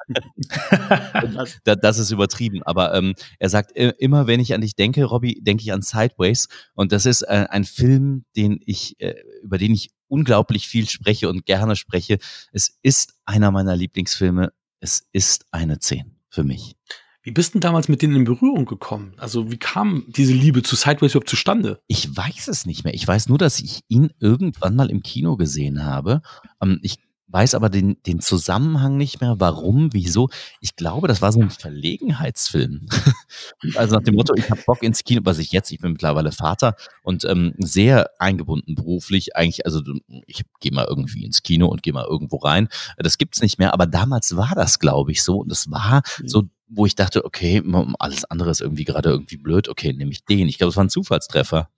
das, 1.64 1.78
das, 1.80 1.98
ist 1.98 2.10
übertrieben, 2.10 2.62
aber 2.64 2.92
ähm, 2.94 3.14
er 3.38 3.48
sagt 3.48 3.74
äh, 3.76 3.92
immer, 3.98 4.26
wenn 4.26 4.40
ich 4.40 4.52
an 4.52 4.60
dich 4.60 4.74
denke, 4.74 5.04
Robby, 5.04 5.40
denke 5.40 5.62
ich 5.62 5.72
an 5.72 5.82
Sideways. 5.82 6.48
Und 6.74 6.90
das 6.90 7.06
ist 7.06 7.22
äh, 7.22 7.46
ein 7.48 7.64
Film, 7.64 8.24
den 8.36 8.58
ich, 8.66 9.00
äh, 9.00 9.14
über 9.42 9.58
den 9.58 9.72
ich 9.72 9.90
unglaublich 10.08 10.66
viel 10.66 10.88
spreche 10.88 11.28
und 11.28 11.46
gerne 11.46 11.76
spreche. 11.76 12.18
Es 12.52 12.76
ist 12.82 13.14
einer 13.24 13.52
meiner 13.52 13.76
Lieblingsfilme. 13.76 14.52
Es 14.80 15.06
ist 15.12 15.46
eine 15.52 15.78
10 15.78 16.16
für 16.28 16.42
mich. 16.42 16.76
Wie 17.24 17.30
bist 17.30 17.54
du 17.54 17.58
damals 17.58 17.88
mit 17.88 18.02
denen 18.02 18.16
in 18.16 18.24
Berührung 18.24 18.66
gekommen? 18.66 19.14
Also 19.16 19.50
wie 19.50 19.56
kam 19.56 20.04
diese 20.08 20.34
Liebe 20.34 20.62
zu 20.62 20.76
Sideways 20.76 21.12
überhaupt 21.12 21.30
zustande? 21.30 21.80
Ich 21.86 22.14
weiß 22.14 22.48
es 22.48 22.66
nicht 22.66 22.84
mehr. 22.84 22.92
Ich 22.92 23.08
weiß 23.08 23.30
nur, 23.30 23.38
dass 23.38 23.60
ich 23.60 23.80
ihn 23.88 24.10
irgendwann 24.20 24.76
mal 24.76 24.90
im 24.90 25.02
Kino 25.02 25.38
gesehen 25.38 25.84
habe. 25.84 26.20
Ähm, 26.60 26.80
ich 26.82 26.98
weiß 27.28 27.54
aber 27.54 27.70
den, 27.70 27.96
den 28.06 28.20
Zusammenhang 28.20 28.98
nicht 28.98 29.22
mehr, 29.22 29.36
warum, 29.38 29.88
wieso. 29.92 30.28
Ich 30.60 30.76
glaube, 30.76 31.08
das 31.08 31.22
war 31.22 31.32
so 31.32 31.40
ein 31.40 31.48
Verlegenheitsfilm. 31.50 32.88
also 33.74 33.96
nach 33.96 34.04
dem 34.04 34.16
Motto, 34.16 34.34
ich 34.36 34.50
habe 34.50 34.60
Bock 34.66 34.82
ins 34.82 35.02
Kino, 35.02 35.22
was 35.24 35.38
ich 35.38 35.50
jetzt, 35.50 35.72
ich 35.72 35.80
bin 35.80 35.92
mittlerweile 35.92 36.30
Vater 36.30 36.76
und 37.02 37.24
ähm, 37.24 37.54
sehr 37.56 38.10
eingebunden 38.18 38.74
beruflich. 38.74 39.34
Eigentlich, 39.34 39.64
also 39.64 39.80
ich 40.26 40.42
gehe 40.60 40.72
mal 40.72 40.86
irgendwie 40.88 41.24
ins 41.24 41.42
Kino 41.42 41.68
und 41.68 41.82
gehe 41.82 41.94
mal 41.94 42.06
irgendwo 42.06 42.36
rein. 42.36 42.68
Das 42.98 43.16
gibt's 43.16 43.40
nicht 43.40 43.58
mehr, 43.58 43.72
aber 43.72 43.86
damals 43.86 44.36
war 44.36 44.52
das, 44.54 44.78
glaube 44.78 45.10
ich, 45.10 45.22
so. 45.22 45.38
Und 45.38 45.50
es 45.50 45.70
war 45.70 46.02
mhm. 46.20 46.28
so 46.28 46.42
wo 46.66 46.86
ich 46.86 46.94
dachte, 46.94 47.24
okay, 47.24 47.62
alles 47.98 48.24
andere 48.24 48.50
ist 48.50 48.60
irgendwie 48.60 48.84
gerade 48.84 49.10
irgendwie 49.10 49.36
blöd, 49.36 49.68
okay, 49.68 49.92
nehme 49.92 50.12
ich 50.12 50.24
den. 50.24 50.48
Ich 50.48 50.58
glaube, 50.58 50.70
es 50.70 50.76
war 50.76 50.84
ein 50.84 50.90
Zufallstreffer. 50.90 51.70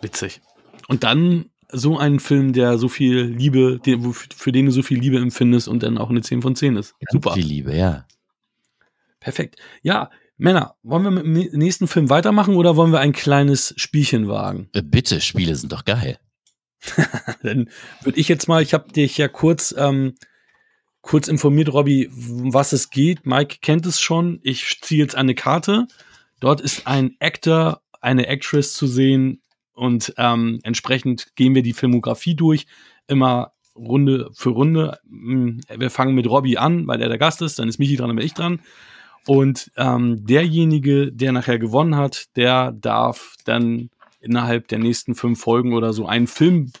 Witzig. 0.00 0.40
Und 0.88 1.04
dann 1.04 1.46
so 1.72 1.98
einen 1.98 2.20
Film, 2.20 2.52
der 2.52 2.78
so 2.78 2.88
viel 2.88 3.22
Liebe, 3.22 3.80
für 4.34 4.52
den 4.52 4.66
du 4.66 4.72
so 4.72 4.82
viel 4.82 4.98
Liebe 4.98 5.18
empfindest 5.18 5.68
und 5.68 5.82
dann 5.82 5.98
auch 5.98 6.10
eine 6.10 6.20
10 6.20 6.42
von 6.42 6.56
10 6.56 6.76
ist. 6.76 6.94
Ganz 6.98 7.12
Super. 7.12 7.34
Viel 7.34 7.46
Liebe, 7.46 7.76
ja. 7.76 8.06
Perfekt. 9.20 9.56
Ja, 9.82 10.10
Männer, 10.36 10.76
wollen 10.82 11.02
wir 11.02 11.10
mit 11.10 11.52
dem 11.52 11.58
nächsten 11.58 11.86
Film 11.86 12.08
weitermachen 12.08 12.56
oder 12.56 12.74
wollen 12.76 12.92
wir 12.92 13.00
ein 13.00 13.12
kleines 13.12 13.74
Spielchen 13.76 14.26
wagen? 14.26 14.70
Äh, 14.72 14.82
bitte, 14.82 15.20
Spiele 15.20 15.54
sind 15.54 15.72
doch 15.72 15.84
geil. 15.84 16.18
dann 17.42 17.68
würde 18.02 18.18
ich 18.18 18.28
jetzt 18.28 18.48
mal, 18.48 18.62
ich 18.62 18.72
habe 18.72 18.90
dich 18.90 19.18
ja 19.18 19.28
kurz, 19.28 19.74
ähm, 19.76 20.14
kurz 21.02 21.28
informiert, 21.28 21.72
Robby, 21.72 22.08
was 22.12 22.72
es 22.72 22.90
geht. 22.90 23.26
Mike 23.26 23.58
kennt 23.62 23.86
es 23.86 24.00
schon. 24.00 24.40
Ich 24.42 24.80
ziehe 24.80 25.00
jetzt 25.00 25.14
eine 25.14 25.34
Karte. 25.34 25.86
Dort 26.40 26.60
ist 26.60 26.86
ein 26.86 27.16
Actor, 27.20 27.82
eine 28.00 28.26
Actress 28.26 28.74
zu 28.74 28.86
sehen, 28.86 29.42
und 29.80 30.12
ähm, 30.18 30.60
entsprechend 30.62 31.34
gehen 31.36 31.54
wir 31.54 31.62
die 31.62 31.72
Filmografie 31.72 32.34
durch, 32.34 32.66
immer 33.06 33.52
Runde 33.74 34.28
für 34.34 34.50
Runde. 34.50 34.98
Hm, 35.08 35.62
wir 35.74 35.88
fangen 35.88 36.14
mit 36.14 36.28
Robbie 36.28 36.58
an, 36.58 36.86
weil 36.86 37.00
er 37.00 37.08
der 37.08 37.16
Gast 37.16 37.40
ist, 37.40 37.58
dann 37.58 37.66
ist 37.66 37.78
Michi 37.78 37.96
dran, 37.96 38.08
dann 38.08 38.16
bin 38.16 38.26
ich 38.26 38.34
dran. 38.34 38.60
Und 39.26 39.72
ähm, 39.78 40.22
derjenige, 40.26 41.10
der 41.10 41.32
nachher 41.32 41.58
gewonnen 41.58 41.96
hat, 41.96 42.26
der 42.36 42.72
darf 42.72 43.36
dann 43.46 43.88
innerhalb 44.20 44.68
der 44.68 44.80
nächsten 44.80 45.14
fünf 45.14 45.40
Folgen 45.40 45.72
oder 45.72 45.94
so 45.94 46.04
einen 46.04 46.26
Film 46.26 46.72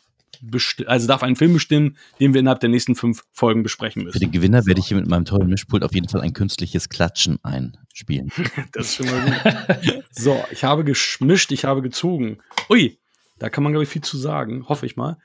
also 0.86 1.06
darf 1.06 1.22
einen 1.22 1.36
Film 1.36 1.52
bestimmen, 1.52 1.96
den 2.18 2.32
wir 2.34 2.40
innerhalb 2.40 2.60
der 2.60 2.68
nächsten 2.70 2.94
fünf 2.94 3.22
Folgen 3.32 3.62
besprechen 3.62 4.00
Für 4.02 4.06
müssen. 4.06 4.20
den 4.20 4.30
Gewinner 4.30 4.64
werde 4.66 4.80
ich 4.80 4.86
hier 4.88 4.96
mit 4.96 5.06
meinem 5.08 5.24
tollen 5.24 5.48
Mischpult 5.48 5.82
auf 5.84 5.94
jeden 5.94 6.08
Fall 6.08 6.20
ein 6.22 6.32
künstliches 6.32 6.88
Klatschen 6.88 7.38
einspielen. 7.42 8.30
Das 8.72 8.86
ist 8.86 8.94
schon 8.96 9.06
mal 9.06 9.78
gut. 9.84 10.04
so, 10.10 10.42
ich 10.50 10.64
habe 10.64 10.84
geschmischt, 10.84 11.52
ich 11.52 11.64
habe 11.64 11.82
gezogen. 11.82 12.38
Ui, 12.68 12.98
da 13.38 13.48
kann 13.50 13.64
man, 13.64 13.72
glaube 13.72 13.84
ich, 13.84 13.90
viel 13.90 14.02
zu 14.02 14.16
sagen, 14.16 14.68
hoffe 14.68 14.86
ich 14.86 14.96
mal. 14.96 15.18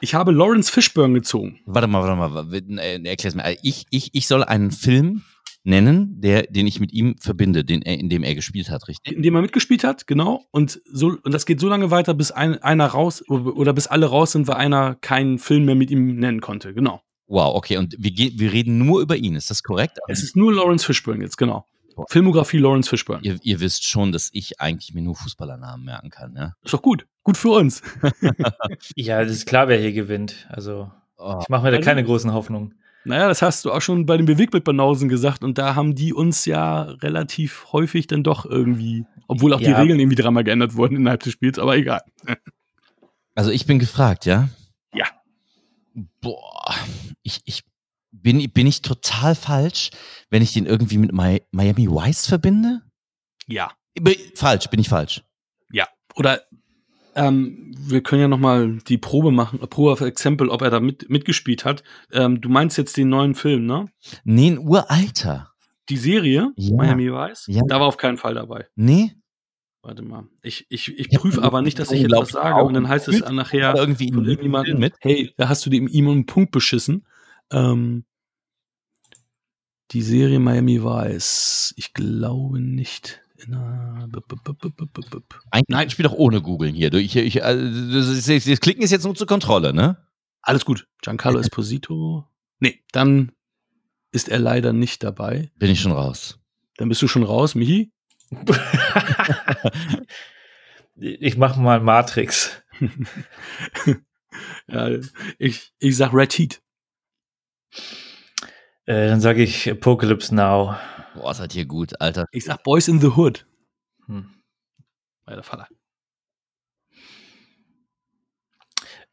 Ich 0.00 0.14
habe 0.14 0.30
Lawrence 0.32 0.70
Fishburne 0.70 1.14
gezogen. 1.14 1.60
Warte 1.64 1.88
mal, 1.88 2.02
warte 2.02 2.16
mal, 2.44 2.78
äh, 2.78 3.02
erklär's 3.04 3.34
mir. 3.34 3.44
Also 3.44 3.58
Ich, 3.62 3.86
ich, 3.90 4.10
ich 4.14 4.26
soll 4.26 4.44
einen 4.44 4.70
Film 4.70 5.22
nennen, 5.66 6.20
der, 6.20 6.44
den 6.44 6.66
ich 6.66 6.80
mit 6.80 6.92
ihm 6.92 7.16
verbinde, 7.18 7.64
den 7.64 7.82
er, 7.82 7.98
in 7.98 8.08
dem 8.08 8.22
er 8.22 8.34
gespielt 8.34 8.70
hat, 8.70 8.88
richtig? 8.88 9.14
in 9.14 9.22
dem 9.22 9.34
er 9.34 9.42
mitgespielt 9.42 9.84
hat, 9.84 10.06
genau. 10.06 10.44
Und 10.50 10.80
so 10.90 11.16
und 11.22 11.32
das 11.32 11.44
geht 11.46 11.60
so 11.60 11.68
lange 11.68 11.90
weiter, 11.90 12.14
bis 12.14 12.30
ein, 12.30 12.62
einer 12.62 12.86
raus 12.86 13.22
oder 13.28 13.72
bis 13.72 13.86
alle 13.86 14.06
raus 14.06 14.32
sind, 14.32 14.48
weil 14.48 14.56
einer 14.56 14.94
keinen 14.94 15.38
Film 15.38 15.64
mehr 15.64 15.74
mit 15.74 15.90
ihm 15.90 16.16
nennen 16.16 16.40
konnte. 16.40 16.72
Genau. 16.72 17.02
Wow, 17.26 17.56
okay. 17.56 17.76
Und 17.76 17.96
wir, 17.98 18.12
wir 18.14 18.52
reden 18.52 18.78
nur 18.78 19.00
über 19.00 19.16
ihn, 19.16 19.34
ist 19.34 19.50
das 19.50 19.62
korrekt? 19.62 19.98
Es 20.08 20.22
ist 20.22 20.36
nur 20.36 20.52
Lawrence 20.54 20.86
Fishburne 20.86 21.22
jetzt, 21.24 21.36
genau. 21.36 21.66
Filmografie 22.10 22.58
Lawrence 22.58 22.90
Fishburne. 22.90 23.22
Ihr, 23.24 23.38
ihr 23.42 23.58
wisst 23.58 23.84
schon, 23.84 24.12
dass 24.12 24.28
ich 24.32 24.60
eigentlich 24.60 24.92
mir 24.94 25.00
nur 25.02 25.16
Fußballernamen 25.16 25.84
merken 25.84 26.10
kann, 26.10 26.34
ja? 26.36 26.52
Ist 26.62 26.74
doch 26.74 26.82
gut. 26.82 27.06
Gut 27.22 27.36
für 27.36 27.48
uns. 27.50 27.82
Ja, 28.94 29.22
das 29.24 29.32
ist 29.32 29.46
klar, 29.46 29.68
wer 29.68 29.78
hier 29.78 29.92
gewinnt. 29.92 30.46
Also, 30.50 30.90
Oh, 31.18 31.38
ich 31.40 31.48
mache 31.48 31.62
mir 31.64 31.70
da 31.70 31.78
Also- 31.78 31.86
keine 31.88 32.04
großen 32.04 32.32
Hoffnungen. 32.34 32.74
Naja, 33.06 33.28
das 33.28 33.42
hast 33.42 33.64
du 33.64 33.72
auch 33.72 33.80
schon 33.80 34.04
bei 34.06 34.16
den 34.16 34.26
Bewegtbildbanausen 34.26 35.08
gesagt 35.08 35.44
und 35.44 35.58
da 35.58 35.74
haben 35.74 35.94
die 35.94 36.12
uns 36.12 36.44
ja 36.44 36.82
relativ 36.82 37.66
häufig 37.72 38.06
dann 38.06 38.22
doch 38.22 38.44
irgendwie, 38.46 39.04
obwohl 39.28 39.52
auch 39.54 39.60
die 39.60 39.66
Ja. 39.66 39.80
Regeln 39.80 40.00
irgendwie 40.00 40.16
dreimal 40.16 40.44
geändert 40.44 40.74
wurden 40.74 40.96
innerhalb 40.96 41.22
des 41.22 41.32
Spiels, 41.32 41.58
aber 41.58 41.76
egal. 41.76 42.02
Also 43.38 43.50
ich 43.50 43.66
bin 43.66 43.78
gefragt, 43.78 44.24
ja? 44.24 44.48
Ja. 44.94 45.04
Boah, 46.22 46.74
ich, 47.22 47.42
ich 47.44 47.64
bin, 48.10 48.50
bin 48.50 48.66
ich 48.66 48.80
total 48.80 49.34
falsch, 49.34 49.90
wenn 50.30 50.40
ich 50.40 50.54
den 50.54 50.64
irgendwie 50.64 50.96
mit 50.96 51.12
Mi 51.12 51.42
Miami 51.50 51.86
Vice 51.86 52.28
verbinde? 52.28 52.80
Ja. 53.46 53.72
Falsch, 54.36 54.68
bin 54.70 54.80
ich 54.80 54.88
falsch. 54.88 55.22
Oder 56.16 56.40
ähm, 57.16 57.74
wir 57.78 58.02
können 58.02 58.20
ja 58.22 58.28
noch 58.28 58.38
mal 58.38 58.78
die 58.86 58.98
Probe 58.98 59.30
machen, 59.32 59.58
Probe 59.58 59.90
of 59.90 60.00
Example, 60.02 60.50
ob 60.50 60.62
er 60.62 60.70
da 60.70 60.80
mit, 60.80 61.08
mitgespielt 61.10 61.64
hat. 61.64 61.82
Ähm, 62.12 62.40
du 62.40 62.48
meinst 62.48 62.78
jetzt 62.78 62.96
den 62.96 63.08
neuen 63.08 63.34
Film, 63.34 63.66
ne? 63.66 63.88
Nee, 64.24 64.50
ein 64.52 64.58
Uralter. 64.58 65.50
Die 65.88 65.96
Serie, 65.96 66.52
Ja. 66.56 66.76
Miami 66.76 67.10
Vice, 67.12 67.46
Ja. 67.48 67.62
da 67.66 67.80
war 67.80 67.86
auf 67.86 67.96
keinen 67.96 68.16
Fall 68.18 68.34
dabei. 68.34 68.66
Nee? 68.76 69.12
Warte 69.82 70.02
mal. 70.02 70.24
Ich, 70.42 70.66
ich, 70.68 70.98
ich 70.98 71.08
Ja, 71.12 71.18
prüfe 71.20 71.42
aber 71.42 71.62
nicht, 71.62 71.78
dass 71.78 71.92
ich 71.92 72.02
jetzt 72.02 72.10
was 72.12 72.30
sage 72.30 72.62
und 72.64 72.74
dann 72.74 72.88
heißt 72.88 73.06
es 73.08 73.20
nachher 73.30 73.74
irgendwie 73.76 74.08
irgendjemandem 74.08 74.78
mit? 74.80 74.94
hey, 75.00 75.32
da 75.36 75.48
hast 75.48 75.64
du 75.64 75.70
dem 75.70 75.86
ihm 75.86 76.08
einen 76.08 76.26
Punkt 76.26 76.50
beschissen. 76.50 77.06
Ähm, 77.52 78.04
die 79.92 80.02
Serie 80.02 80.40
Miami 80.40 80.82
Vice, 80.82 81.72
ich 81.76 81.94
glaube 81.94 82.60
nicht. 82.60 83.22
Nein. 85.68 85.90
spiel 85.90 86.04
doch 86.04 86.12
ohne 86.12 86.40
googeln 86.40 86.74
hier. 86.74 86.92
Ich, 86.94 87.16
ich, 87.16 87.44
also, 87.44 88.00
das, 88.00 88.60
Klicken 88.60 88.82
ist 88.82 88.90
jetzt 88.90 89.04
nur 89.04 89.14
zur 89.14 89.26
Kontrolle, 89.26 89.72
ne? 89.72 89.96
Alles 90.42 90.64
gut. 90.64 90.86
Giancarlo 91.02 91.38
Esposito. 91.40 92.24
Nee, 92.60 92.82
dann 92.92 93.32
ist 94.12 94.28
er 94.28 94.38
leider 94.38 94.72
nicht 94.72 95.02
dabei. 95.02 95.50
Bin 95.58 95.70
ich 95.70 95.80
schon 95.80 95.92
raus. 95.92 96.38
Dann 96.76 96.88
bist 96.88 97.02
du 97.02 97.08
schon 97.08 97.22
raus, 97.22 97.54
Michi. 97.54 97.92
ich 100.96 101.36
mache 101.36 101.60
mal 101.60 101.80
Matrix. 101.80 102.62
ja, 104.68 104.90
ich, 105.38 105.72
ich 105.78 105.96
sag 105.96 106.12
Red 106.12 106.32
Heat. 106.32 106.62
Äh, 108.86 109.08
dann 109.08 109.20
sage 109.20 109.42
ich 109.42 109.70
Apocalypse 109.70 110.34
Now. 110.34 110.76
Boah, 111.16 111.32
seid 111.34 111.54
ihr 111.54 111.64
gut, 111.64 111.98
Alter. 112.00 112.26
Ich 112.30 112.44
sag 112.44 112.62
Boys 112.62 112.88
in 112.88 113.00
the 113.00 113.08
Hood. 113.08 113.46
Hm. 114.06 114.28
Der 115.26 115.42
Vater. 115.42 115.66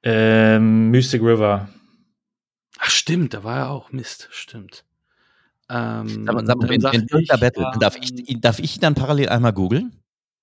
Ähm, 0.04 0.91
Mystic 0.91 1.22
River. 1.22 1.70
Ach, 2.78 2.89
stimmt, 2.89 3.34
da 3.34 3.45
war 3.45 3.58
er 3.58 3.70
auch. 3.70 3.91
Mist, 3.93 4.28
stimmt. 4.32 4.84
Ähm, 5.70 6.26
Sag 6.26 6.36
mal, 6.36 6.45
sag 6.45 6.58
mal, 6.58 6.70
wenn, 6.70 6.82
sag 6.82 6.93
wenn 6.93 7.08
ich, 7.22 7.28
Battle, 7.30 7.64
dann 7.72 7.80
darf, 7.80 7.95
ähm, 7.95 8.01
ich, 8.04 8.41
darf 8.41 8.60
ich 8.60 8.80
dann 8.80 8.95
parallel 8.95 9.30
einmal 9.30 9.54
googeln? 9.54 9.93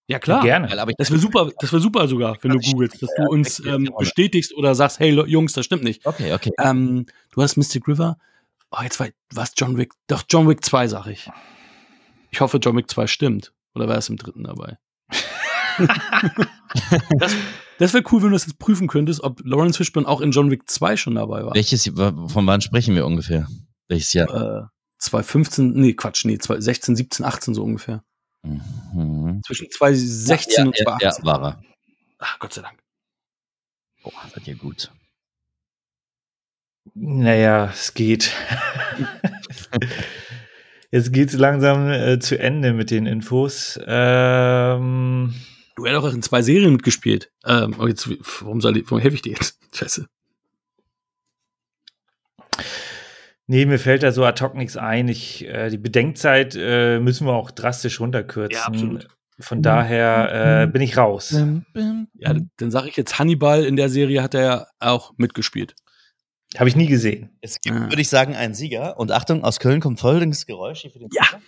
Ja, 0.06 0.18
klar. 0.18 0.42
Gerne. 0.42 0.70
Weil, 0.70 0.78
aber 0.78 0.90
ich, 0.92 0.96
Das 0.96 1.10
wäre 1.10 1.20
super, 1.20 1.50
das 1.60 1.70
wäre 1.72 1.82
super 1.82 2.08
sogar, 2.08 2.38
wenn 2.40 2.52
du 2.52 2.58
googelst, 2.58 3.02
dass 3.02 3.10
du 3.14 3.28
uns 3.28 3.58
ja, 3.58 3.74
ähm, 3.74 3.84
ja. 3.84 3.96
bestätigst 3.98 4.54
oder 4.56 4.74
sagst, 4.74 4.98
hey 4.98 5.10
Jungs, 5.10 5.52
das 5.52 5.66
stimmt 5.66 5.84
nicht. 5.84 6.06
okay, 6.06 6.32
okay. 6.32 6.52
Ähm, 6.58 7.04
du 7.32 7.42
hast 7.42 7.58
Mystic 7.58 7.86
River. 7.86 8.16
Oh, 8.70 8.82
jetzt 8.82 9.00
war 9.00 9.08
was 9.32 9.52
John 9.56 9.76
Wick. 9.76 9.92
Doch, 10.06 10.22
John 10.28 10.48
Wick 10.48 10.64
2, 10.64 10.88
sag 10.88 11.06
ich. 11.06 11.28
Ich 12.30 12.40
hoffe, 12.40 12.58
John 12.58 12.76
Wick 12.76 12.90
2 12.90 13.06
stimmt. 13.06 13.52
Oder 13.74 13.88
war 13.88 13.98
es 13.98 14.08
im 14.08 14.16
dritten 14.16 14.44
dabei? 14.44 14.78
das 17.18 17.34
das 17.80 17.94
wäre 17.94 18.04
cool, 18.12 18.20
wenn 18.20 18.28
du 18.28 18.34
das 18.34 18.44
jetzt 18.46 18.58
prüfen 18.58 18.88
könntest, 18.88 19.22
ob 19.22 19.40
Lawrence 19.42 19.78
Fishburne 19.78 20.06
auch 20.06 20.20
in 20.20 20.32
John 20.32 20.50
Wick 20.50 20.68
2 20.68 20.98
schon 20.98 21.14
dabei 21.14 21.46
war. 21.46 21.54
Welches, 21.54 21.84
von 21.84 22.46
wann 22.46 22.60
sprechen 22.60 22.94
wir 22.94 23.06
ungefähr? 23.06 23.48
Welches 23.88 24.12
Jahr? 24.12 24.28
Äh, 24.28 24.66
2015, 24.98 25.72
nee, 25.72 25.94
Quatsch, 25.94 26.26
nee, 26.26 26.36
2016, 26.36 26.94
17, 26.94 27.24
18 27.24 27.54
so 27.54 27.64
ungefähr. 27.64 28.04
Mhm. 28.42 29.40
Zwischen 29.46 29.70
2016 29.70 30.56
ja, 30.58 30.66
und 30.66 30.78
ja, 30.78 31.10
2018. 31.10 31.24
ja, 31.24 31.32
war 31.32 31.42
er. 31.42 31.62
Ach, 32.18 32.38
Gott 32.38 32.52
sei 32.52 32.60
Dank. 32.60 32.78
Boah, 34.02 34.12
seid 34.34 34.46
ihr 34.46 34.56
gut. 34.56 34.92
Naja, 36.94 37.70
es 37.72 37.94
geht. 37.94 38.32
Jetzt 40.90 41.12
geht's 41.12 41.34
langsam 41.34 41.88
äh, 41.88 42.18
zu 42.18 42.38
Ende 42.38 42.72
mit 42.72 42.90
den 42.90 43.06
Infos. 43.06 43.78
Ähm, 43.86 45.32
Du 45.80 45.86
hättest 45.86 46.04
auch 46.04 46.12
in 46.12 46.22
zwei 46.22 46.42
Serien 46.42 46.72
mitgespielt. 46.72 47.32
Ähm, 47.46 47.74
jetzt, 47.88 48.06
warum 48.42 48.60
soll 48.60 48.76
ich, 48.76 48.84
warum 48.84 48.98
helfe 48.98 49.14
ich 49.14 49.22
dir 49.22 49.32
jetzt? 49.32 49.58
Scheiße. 49.74 50.06
nee, 53.46 53.64
mir 53.64 53.78
fällt 53.78 54.02
da 54.02 54.12
so 54.12 54.24
ad 54.24 54.44
hoc 54.44 54.54
nichts 54.54 54.76
ein. 54.76 55.08
Ich, 55.08 55.46
äh, 55.46 55.70
die 55.70 55.78
Bedenkzeit 55.78 56.54
äh, 56.54 57.00
müssen 57.00 57.26
wir 57.26 57.32
auch 57.32 57.50
drastisch 57.50 57.98
runterkürzen. 57.98 58.58
Ja, 58.58 58.66
absolut. 58.66 59.08
Von 59.38 59.62
daher 59.62 60.64
äh, 60.64 60.66
bin 60.66 60.82
ich 60.82 60.98
raus. 60.98 61.34
Ja, 62.14 62.34
dann 62.58 62.70
sage 62.70 62.88
ich 62.88 62.96
jetzt, 62.96 63.18
Hannibal 63.18 63.64
in 63.64 63.76
der 63.76 63.88
Serie 63.88 64.22
hat 64.22 64.34
er 64.34 64.42
ja 64.42 64.66
auch 64.80 65.14
mitgespielt. 65.16 65.74
Habe 66.58 66.68
ich 66.68 66.76
nie 66.76 66.86
gesehen. 66.88 67.30
Es 67.40 67.60
gibt, 67.60 67.76
Ah. 67.76 67.82
würde 67.90 68.00
ich 68.00 68.08
sagen, 68.08 68.34
einen 68.34 68.54
Sieger. 68.54 68.98
Und 68.98 69.12
Achtung, 69.12 69.44
aus 69.44 69.60
Köln 69.60 69.80
kommt 69.80 70.00
folgendes 70.00 70.46
Geräusch 70.46 70.80
hier 70.80 70.90
für 70.90 70.98
den 70.98 71.08
Ja. 71.12 71.24
Sieger. 71.24 71.40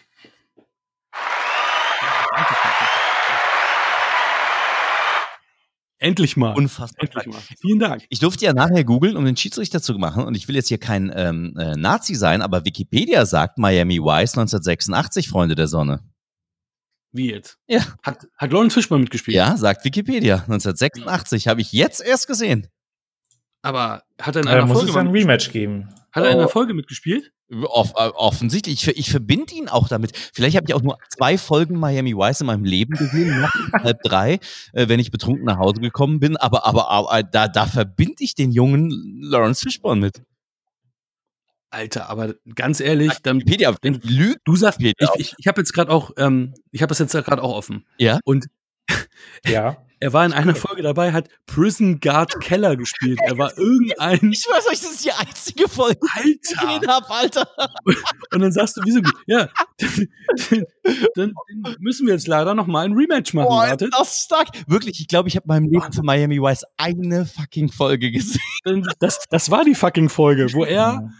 Endlich 5.98 6.36
mal. 6.36 6.54
Unfassbar. 6.56 7.04
Endlich 7.04 7.26
mal. 7.26 7.40
Vielen 7.60 7.78
Dank. 7.78 8.02
Ich 8.08 8.18
durfte 8.18 8.44
ja 8.44 8.52
nachher 8.52 8.82
googeln, 8.82 9.16
um 9.16 9.24
den 9.24 9.36
Schiedsrichter 9.36 9.80
zu 9.80 9.94
machen. 9.94 10.24
Und 10.24 10.36
ich 10.36 10.48
will 10.48 10.56
jetzt 10.56 10.66
hier 10.66 10.78
kein 10.78 11.12
ähm, 11.14 11.54
äh, 11.56 11.76
Nazi 11.76 12.16
sein, 12.16 12.42
aber 12.42 12.64
Wikipedia 12.64 13.24
sagt 13.24 13.58
Miami 13.58 13.98
Vice 14.00 14.32
1986, 14.36 15.28
Freunde 15.28 15.54
der 15.54 15.68
Sonne. 15.68 16.00
Wie 17.12 17.30
jetzt? 17.30 17.58
Ja. 17.68 17.82
Hat, 18.02 18.26
hat 18.36 18.50
Lawrence 18.52 18.74
Fishburne 18.74 19.02
mitgespielt? 19.02 19.36
Ja, 19.36 19.56
sagt 19.56 19.84
Wikipedia. 19.84 20.36
1986 20.48 21.46
habe 21.46 21.60
ich 21.60 21.70
jetzt 21.72 22.02
erst 22.04 22.26
gesehen. 22.26 22.66
Aber 23.62 24.02
hat 24.20 24.36
er 24.36 24.40
in 24.42 24.46
Da 24.46 24.52
einer 24.52 24.66
muss 24.66 24.78
Folge 24.78 24.90
es 24.90 24.96
ein 24.96 25.08
Rematch 25.08 25.50
geben. 25.50 25.88
Hat 26.12 26.24
er 26.24 26.30
in 26.30 26.36
einer 26.36 26.46
Oh. 26.46 26.50
Folge 26.50 26.74
mitgespielt? 26.74 27.32
Off, 27.64 27.92
äh, 27.96 28.08
offensichtlich. 28.14 28.86
Ich, 28.88 28.98
ich 28.98 29.10
verbinde 29.10 29.54
ihn 29.54 29.68
auch 29.68 29.88
damit. 29.88 30.16
Vielleicht 30.32 30.56
habe 30.56 30.66
ich 30.66 30.74
auch 30.74 30.82
nur 30.82 30.98
zwei 31.10 31.36
Folgen 31.38 31.78
Miami 31.78 32.16
Vice 32.16 32.40
in 32.40 32.46
meinem 32.46 32.64
Leben 32.64 32.94
gesehen, 32.96 33.40
noch 33.40 33.50
halb 33.84 34.02
drei, 34.02 34.40
äh, 34.72 34.88
wenn 34.88 34.98
ich 35.00 35.10
betrunken 35.10 35.44
nach 35.44 35.58
Hause 35.58 35.80
gekommen 35.80 36.18
bin. 36.18 36.36
Aber, 36.36 36.64
aber, 36.66 36.88
aber 36.88 37.22
da, 37.22 37.48
da 37.48 37.66
verbinde 37.66 38.16
ich 38.20 38.34
den 38.34 38.52
jungen 38.52 38.90
Lawrence 39.22 39.62
Fishburne 39.62 40.00
mit. 40.00 40.22
Alter, 41.70 42.10
aber 42.10 42.34
ganz 42.54 42.80
ehrlich, 42.80 43.12
dann, 43.22 43.40
Wikipedia 43.40 43.74
dann 43.80 44.00
lügt. 44.02 44.40
du 44.44 44.56
sagst, 44.56 44.80
ich, 44.80 44.86
Wikipedia 44.88 45.14
ich, 45.16 45.34
ich 45.38 45.46
habe 45.46 45.60
jetzt 45.60 45.72
gerade 45.72 45.90
auch, 45.90 46.10
ähm, 46.18 46.54
ich 46.70 46.82
habe 46.82 46.88
das 46.88 46.98
jetzt 46.98 47.12
gerade 47.12 47.42
auch 47.42 47.54
offen. 47.54 47.86
Ja? 47.98 48.18
Und 48.24 48.46
Ja. 49.46 49.76
er 50.02 50.12
war 50.12 50.26
in 50.26 50.32
einer 50.32 50.56
Folge 50.56 50.82
dabei, 50.82 51.12
hat 51.12 51.28
Prison 51.46 52.00
Guard 52.00 52.40
Keller 52.40 52.74
gespielt. 52.76 53.20
Er 53.24 53.38
war 53.38 53.52
irgendein 53.56 54.32
Ich 54.32 54.44
weiß 54.50 54.66
euch, 54.66 54.80
das 54.80 54.90
ist 54.90 55.04
die 55.04 55.12
einzige 55.12 55.68
Folge, 55.68 56.00
die 56.24 56.40
ich 56.42 56.58
Alter. 56.58 56.66
gesehen 56.66 56.88
habe, 56.90 57.08
Alter. 57.08 57.48
Und 58.32 58.40
dann 58.40 58.50
sagst 58.50 58.76
du, 58.76 58.80
wieso? 58.84 59.00
Ja, 59.26 59.48
dann, 61.14 61.32
dann 61.62 61.76
müssen 61.78 62.06
wir 62.06 62.14
jetzt 62.14 62.26
leider 62.26 62.54
noch 62.54 62.66
mal 62.66 62.84
ein 62.84 62.92
Rematch 62.92 63.34
machen. 63.34 63.48
Boah, 63.48 63.68
Warte. 63.68 63.86
ist 63.86 63.94
das 63.98 64.24
stark. 64.24 64.48
Wirklich, 64.66 65.00
ich 65.00 65.08
glaube, 65.08 65.28
ich 65.28 65.36
habe 65.36 65.46
meinem 65.48 65.70
Leben 65.70 65.92
für 65.92 66.02
Miami 66.02 66.40
Vice 66.40 66.64
eine 66.76 67.26
fucking 67.26 67.70
Folge 67.70 68.10
gesehen. 68.10 68.40
Das, 69.00 69.18
das 69.28 69.50
war 69.50 69.64
die 69.64 69.74
fucking 69.74 70.08
Folge, 70.08 70.52
wo 70.52 70.64
er 70.64 71.10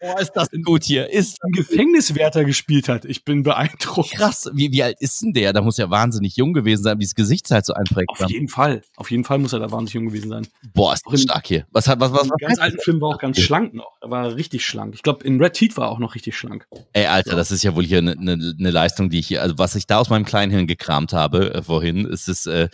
Boah, 0.00 0.20
ist 0.20 0.32
das 0.32 0.48
gut 0.64 0.84
hier. 0.84 1.10
Ist 1.10 1.42
einen 1.42 1.52
Gefängniswärter 1.52 2.44
gespielt 2.44 2.88
hat. 2.88 3.04
Ich 3.04 3.24
bin 3.24 3.42
beeindruckt. 3.42 4.12
krass. 4.12 4.50
Wie, 4.54 4.72
wie 4.72 4.82
alt 4.82 4.96
ist 5.00 5.22
denn 5.22 5.32
der? 5.32 5.52
Da 5.52 5.60
muss 5.60 5.76
ja 5.76 5.90
wahnsinnig 5.90 6.36
jung 6.36 6.52
gewesen 6.52 6.82
sein, 6.82 6.98
wie 6.98 7.04
das 7.04 7.14
Gesicht 7.14 7.50
halt 7.50 7.66
so 7.66 7.74
einprägt. 7.74 8.08
Auf 8.08 8.30
jeden 8.30 8.48
Fall. 8.48 8.82
Auf 8.96 9.10
jeden 9.10 9.24
Fall 9.24 9.38
muss 9.38 9.52
er 9.52 9.60
da 9.60 9.70
wahnsinnig 9.70 9.94
jung 9.94 10.06
gewesen 10.06 10.30
sein. 10.30 10.46
Boah, 10.74 10.94
ist 10.94 11.04
das 11.10 11.22
stark 11.22 11.46
hier. 11.46 11.66
Was 11.72 11.88
hat, 11.88 12.00
was, 12.00 12.12
was, 12.12 12.24
Im 12.24 12.30
ganz 12.38 12.58
alten 12.58 12.78
Film 12.80 13.00
war 13.00 13.10
auch 13.10 13.18
ganz 13.18 13.38
schlank 13.38 13.74
noch. 13.74 13.96
Er 14.00 14.10
war 14.10 14.34
richtig 14.34 14.64
schlank. 14.64 14.94
Ich 14.94 15.02
glaube, 15.02 15.24
in 15.24 15.40
Red 15.40 15.60
Heat 15.60 15.76
war 15.76 15.88
er 15.88 15.90
auch 15.90 15.98
noch 15.98 16.14
richtig 16.14 16.36
schlank. 16.36 16.66
Ey, 16.92 17.06
Alter, 17.06 17.36
das 17.36 17.50
ist 17.50 17.62
ja 17.62 17.65
wohl 17.74 17.84
hier 17.84 17.98
eine 17.98 18.14
ne, 18.16 18.36
ne 18.36 18.70
Leistung, 18.70 19.10
die 19.10 19.18
ich 19.18 19.26
hier, 19.26 19.42
also 19.42 19.58
was 19.58 19.74
ich 19.74 19.86
da 19.86 19.98
aus 19.98 20.10
meinem 20.10 20.24
Kleinhirn 20.24 20.66
gekramt 20.66 21.12
habe 21.12 21.54
äh, 21.54 21.62
vorhin, 21.62 22.04
ist 22.04 22.28
es, 22.28 22.46
äh, 22.46 22.68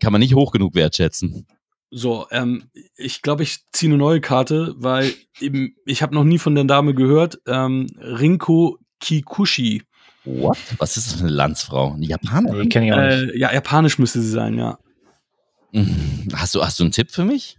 kann 0.00 0.12
man 0.12 0.20
nicht 0.20 0.34
hoch 0.34 0.50
genug 0.50 0.74
wertschätzen. 0.74 1.46
So, 1.90 2.26
ähm, 2.30 2.64
ich 2.96 3.22
glaube, 3.22 3.42
ich 3.42 3.60
ziehe 3.72 3.90
eine 3.90 3.98
neue 3.98 4.20
Karte, 4.20 4.74
weil 4.76 5.14
eben, 5.40 5.74
ich 5.86 6.02
habe 6.02 6.14
noch 6.14 6.24
nie 6.24 6.38
von 6.38 6.54
der 6.54 6.64
Dame 6.64 6.94
gehört. 6.94 7.38
Ähm, 7.46 7.86
Rinko 7.98 8.78
Kikuchi. 9.00 9.82
What? 10.24 10.58
Was 10.78 10.96
ist 10.96 11.06
das 11.06 11.14
für 11.14 11.26
eine 11.26 11.30
Landsfrau? 11.30 11.94
Eine 11.94 12.04
Japanerin? 12.04 12.62
Nee, 12.62 12.68
kenne 12.68 12.86
ich 12.86 12.92
auch 12.92 12.98
nicht. 12.98 13.34
Äh, 13.34 13.38
ja, 13.38 13.52
japanisch 13.52 13.98
müsste 13.98 14.20
sie 14.20 14.30
sein, 14.30 14.58
ja. 14.58 14.78
Mhm. 15.72 16.28
Hast 16.34 16.54
du, 16.54 16.62
hast 16.62 16.78
du 16.78 16.84
einen 16.84 16.92
Tipp 16.92 17.10
für 17.10 17.24
mich? 17.24 17.58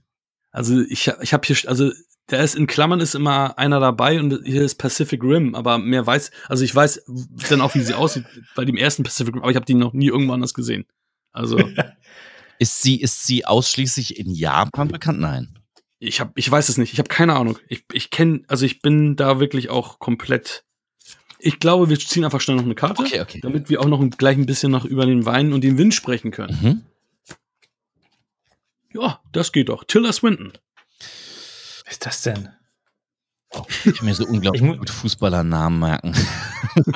Also 0.51 0.79
ich, 0.81 1.11
ich 1.21 1.33
habe 1.33 1.45
hier, 1.45 1.57
also 1.67 1.91
der 2.31 2.43
ist 2.43 2.55
in 2.55 2.67
Klammern 2.67 2.99
ist 2.99 3.15
immer 3.15 3.57
einer 3.57 3.79
dabei 3.79 4.19
und 4.19 4.41
hier 4.45 4.61
ist 4.61 4.75
Pacific 4.75 5.23
Rim, 5.23 5.55
aber 5.55 5.77
mehr 5.77 6.05
weiß, 6.05 6.31
also 6.47 6.63
ich 6.63 6.75
weiß 6.75 7.03
dann 7.49 7.61
auch, 7.61 7.75
wie 7.75 7.81
sie 7.81 7.93
aussieht 7.93 8.25
bei 8.55 8.65
dem 8.65 8.77
ersten 8.77 9.03
Pacific 9.03 9.33
Rim, 9.33 9.41
aber 9.41 9.51
ich 9.51 9.55
habe 9.55 9.65
die 9.65 9.73
noch 9.73 9.93
nie 9.93 10.07
irgendwo 10.07 10.33
anders 10.33 10.53
gesehen. 10.53 10.85
Also 11.31 11.59
Ist 12.59 12.81
sie, 12.81 12.99
ist 12.99 13.25
sie 13.25 13.45
ausschließlich 13.45 14.19
in 14.19 14.29
Japan 14.29 14.89
bekannt? 14.89 15.21
Nein. 15.21 15.57
ich 15.99 16.19
habe, 16.19 16.33
ich 16.35 16.51
weiß 16.51 16.67
es 16.67 16.77
nicht, 16.77 16.91
ich 16.91 16.99
habe 16.99 17.07
keine 17.07 17.35
Ahnung. 17.35 17.57
Ich, 17.69 17.85
ich 17.93 18.09
kenne, 18.09 18.41
also 18.49 18.65
ich 18.65 18.81
bin 18.81 19.15
da 19.15 19.39
wirklich 19.39 19.69
auch 19.69 19.99
komplett. 19.99 20.65
Ich 21.39 21.59
glaube, 21.59 21.89
wir 21.89 21.97
ziehen 21.97 22.25
einfach 22.25 22.41
schnell 22.41 22.57
noch 22.57 22.65
eine 22.65 22.75
Karte, 22.75 23.01
Okay, 23.01 23.21
okay. 23.21 23.39
damit 23.41 23.69
wir 23.69 23.79
auch 23.79 23.85
noch 23.87 24.05
gleich 24.09 24.37
ein 24.37 24.45
bisschen 24.45 24.73
noch 24.73 24.83
über 24.83 25.05
den 25.05 25.25
Wein 25.25 25.53
und 25.53 25.63
den 25.63 25.77
Wind 25.77 25.93
sprechen 25.93 26.31
können. 26.31 26.59
Mhm. 26.61 26.81
Ja, 28.93 29.21
das 29.31 29.53
geht 29.53 29.69
doch. 29.69 29.85
Tilda 29.85 30.11
Swinton. 30.11 30.51
Was 31.89 31.93
ist 31.93 32.05
das 32.05 32.21
denn? 32.21 32.49
Ich 33.83 33.95
kann 33.95 34.05
mir 34.05 34.13
so 34.13 34.27
unglaublich 34.27 34.61
gut 34.61 34.91
Fußballernamen 34.91 35.79
merken. 35.79 36.13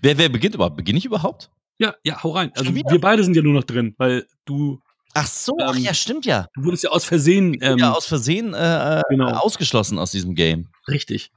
wer, 0.00 0.16
wer 0.16 0.28
beginnt 0.28 0.54
überhaupt? 0.54 0.76
Beginne 0.76 0.98
ich 0.98 1.04
überhaupt? 1.04 1.50
Ja, 1.78 1.96
ja, 2.04 2.22
hau 2.22 2.30
rein. 2.30 2.52
Also 2.54 2.72
wir 2.72 3.00
beide 3.00 3.24
sind 3.24 3.34
ja 3.34 3.42
nur 3.42 3.52
noch 3.52 3.64
drin, 3.64 3.94
weil 3.98 4.24
du, 4.44 4.80
Ach 5.12 5.26
so, 5.26 5.56
ach 5.60 5.74
Ähm, 5.74 5.82
ja, 5.82 5.92
stimmt 5.92 6.24
ja. 6.24 6.46
du 6.54 6.62
wurdest 6.62 6.84
ja 6.84 6.90
aus 6.90 7.04
Versehen 7.04 7.56
ähm, 7.60 7.78
ja, 7.78 7.92
aus 7.92 8.06
Versehen 8.06 8.54
äh, 8.54 9.00
äh, 9.00 9.02
genau. 9.10 9.30
ausgeschlossen 9.30 9.98
aus 9.98 10.12
diesem 10.12 10.36
Game. 10.36 10.68
richtig. 10.86 11.32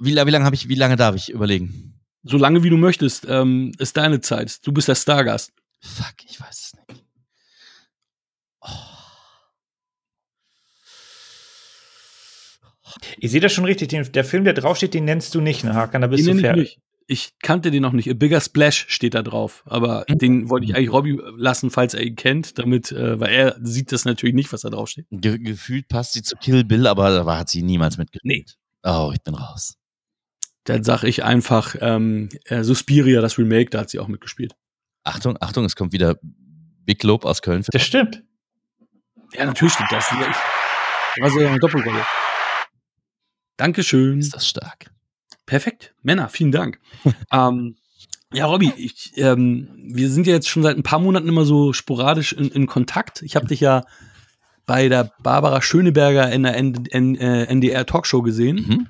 Wie, 0.00 0.14
wie 0.14 0.30
lange 0.30 0.44
habe 0.44 0.54
ich, 0.54 0.68
wie 0.68 0.74
lange 0.74 0.96
darf 0.96 1.14
ich 1.14 1.30
überlegen? 1.30 1.98
So 2.24 2.36
lange 2.36 2.62
wie 2.62 2.70
du 2.70 2.76
möchtest, 2.76 3.26
ähm, 3.26 3.72
ist 3.78 3.96
deine 3.96 4.20
Zeit. 4.20 4.66
Du 4.66 4.72
bist 4.72 4.88
der 4.88 4.96
Stargast. 4.96 5.52
Fuck, 5.80 6.14
ich 6.28 6.40
weiß 6.40 6.50
es 6.50 6.74
nicht. 6.74 7.04
Oh. 8.60 9.03
Ich 13.18 13.30
sehe 13.30 13.40
das 13.40 13.52
schon 13.52 13.64
richtig. 13.64 13.88
Den, 13.88 14.10
der 14.12 14.24
Film, 14.24 14.44
der 14.44 14.52
draufsteht, 14.54 14.94
den 14.94 15.04
nennst 15.04 15.34
du 15.34 15.40
nicht, 15.40 15.64
ne, 15.64 15.74
Hakan? 15.74 16.02
Da 16.02 16.06
bist 16.08 16.26
Den 16.26 16.32
du 16.32 16.38
ich 16.40 16.46
fertig. 16.46 16.62
nicht. 16.62 16.80
Ich 17.06 17.32
kannte 17.42 17.70
den 17.70 17.82
noch 17.82 17.92
nicht. 17.92 18.08
A 18.10 18.14
Bigger 18.14 18.40
Splash 18.40 18.86
steht 18.88 19.12
da 19.14 19.22
drauf. 19.22 19.62
Aber 19.66 20.06
Mhm. 20.08 20.18
den 20.18 20.50
wollte 20.50 20.64
ich 20.66 20.74
eigentlich 20.74 20.90
Robby 20.92 21.18
lassen, 21.36 21.70
falls 21.70 21.92
er 21.94 22.02
ihn 22.02 22.16
kennt, 22.16 22.58
damit, 22.58 22.92
äh, 22.92 23.20
weil 23.20 23.30
er 23.32 23.56
sieht 23.62 23.92
das 23.92 24.04
natürlich 24.06 24.34
nicht, 24.34 24.52
was 24.54 24.62
da 24.62 24.70
draufsteht. 24.70 25.06
Ge 25.10 25.38
gefühlt 25.38 25.88
passt 25.88 26.14
sie 26.14 26.22
zu 26.22 26.36
Kill 26.36 26.64
Bill, 26.64 26.86
aber 26.86 27.10
da 27.10 27.26
war- 27.26 27.38
hat 27.38 27.50
sie 27.50 27.62
niemals 27.62 27.98
mitgespielt. 27.98 28.24
Nee. 28.24 28.90
Oh, 28.90 29.10
ich 29.14 29.20
bin 29.22 29.34
raus. 29.34 29.76
Dann 30.64 30.82
sag 30.82 31.04
ich 31.04 31.24
einfach, 31.24 31.76
ähm, 31.80 32.30
äh, 32.46 32.62
Suspiria, 32.64 33.20
das 33.20 33.36
Remake, 33.38 33.68
da 33.68 33.80
hat 33.80 33.90
sie 33.90 33.98
auch 33.98 34.08
mitgespielt. 34.08 34.54
Achtung, 35.02 35.36
Achtung, 35.40 35.66
es 35.66 35.76
kommt 35.76 35.92
wieder 35.92 36.16
Big 36.86 37.02
Lob 37.02 37.26
aus 37.26 37.42
Köln. 37.42 37.62
Das 37.70 37.82
stimmt. 37.82 38.22
Ja, 39.34 39.44
natürlich 39.44 39.74
stimmt 39.74 39.92
das. 39.92 40.10
Ich, 40.10 41.22
war 41.22 41.40
ja 41.42 41.48
eine 41.50 41.58
Doppelrolle. 41.58 42.04
Dankeschön. 43.56 44.18
Ist 44.18 44.34
das 44.34 44.48
stark. 44.48 44.90
Perfekt. 45.46 45.94
Männer, 46.02 46.28
vielen 46.28 46.52
Dank. 46.52 46.80
ähm, 47.32 47.76
ja, 48.32 48.46
Robby, 48.46 48.72
ich, 48.76 49.12
ähm, 49.16 49.68
wir 49.92 50.10
sind 50.10 50.26
ja 50.26 50.34
jetzt 50.34 50.48
schon 50.48 50.62
seit 50.62 50.76
ein 50.76 50.82
paar 50.82 50.98
Monaten 50.98 51.28
immer 51.28 51.44
so 51.44 51.72
sporadisch 51.72 52.32
in, 52.32 52.48
in 52.48 52.66
Kontakt. 52.66 53.22
Ich 53.22 53.36
habe 53.36 53.46
dich 53.46 53.60
ja 53.60 53.84
bei 54.66 54.88
der 54.88 55.12
Barbara 55.22 55.60
Schöneberger 55.62 56.32
in 56.32 56.42
der 56.42 56.56
N 56.56 56.86
N 56.90 57.14
äh, 57.16 57.44
NDR 57.44 57.86
Talkshow 57.86 58.22
gesehen 58.22 58.56
Mhm. 58.66 58.86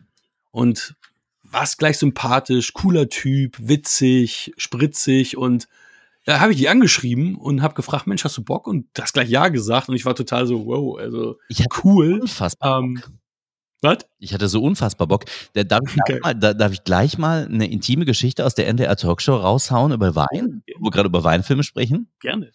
und 0.52 0.94
warst 1.42 1.78
gleich 1.78 1.98
sympathisch, 1.98 2.72
cooler 2.72 3.08
Typ, 3.08 3.56
witzig, 3.60 4.52
spritzig 4.56 5.36
und 5.36 5.68
da 6.24 6.40
habe 6.40 6.52
ich 6.52 6.58
die 6.58 6.68
angeschrieben 6.70 7.34
und 7.34 7.60
habe 7.60 7.74
gefragt, 7.74 8.06
Mensch, 8.06 8.24
hast 8.24 8.38
du 8.38 8.42
Bock? 8.42 8.66
Und 8.66 8.86
du 8.94 9.02
hast 9.02 9.12
gleich 9.12 9.28
ja 9.28 9.48
gesagt 9.48 9.90
und 9.90 9.94
ich 9.94 10.06
war 10.06 10.14
total 10.14 10.46
so, 10.46 10.64
wow, 10.64 10.98
also 10.98 11.36
Ich 11.48 11.62
cool. 11.84 12.20
unfassbar 12.22 12.78
Ähm, 12.80 12.94
Bock. 12.94 13.10
Was? 13.82 13.98
Ich 14.18 14.32
hatte 14.32 14.48
so 14.48 14.62
unfassbar 14.62 15.06
Bock. 15.06 15.24
Da, 15.52 15.62
darf, 15.64 15.80
ich 15.86 15.92
Okay. 16.00 16.18
gleich 16.18 16.22
mal, 16.22 16.34
da, 16.34 16.54
darf 16.54 16.72
ich 16.72 16.84
gleich 16.84 17.18
mal 17.18 17.44
eine 17.44 17.70
intime 17.70 18.04
Geschichte 18.04 18.44
aus 18.46 18.54
der 18.54 18.66
NDR 18.68 18.96
Talkshow 18.96 19.36
raushauen 19.36 19.92
über 19.92 20.14
Wein, 20.14 20.62
wo 20.78 20.86
wir 20.86 20.90
gerade 20.90 21.08
über 21.08 21.22
Weinfilme 21.24 21.62
sprechen? 21.62 22.08
Gerne. 22.20 22.50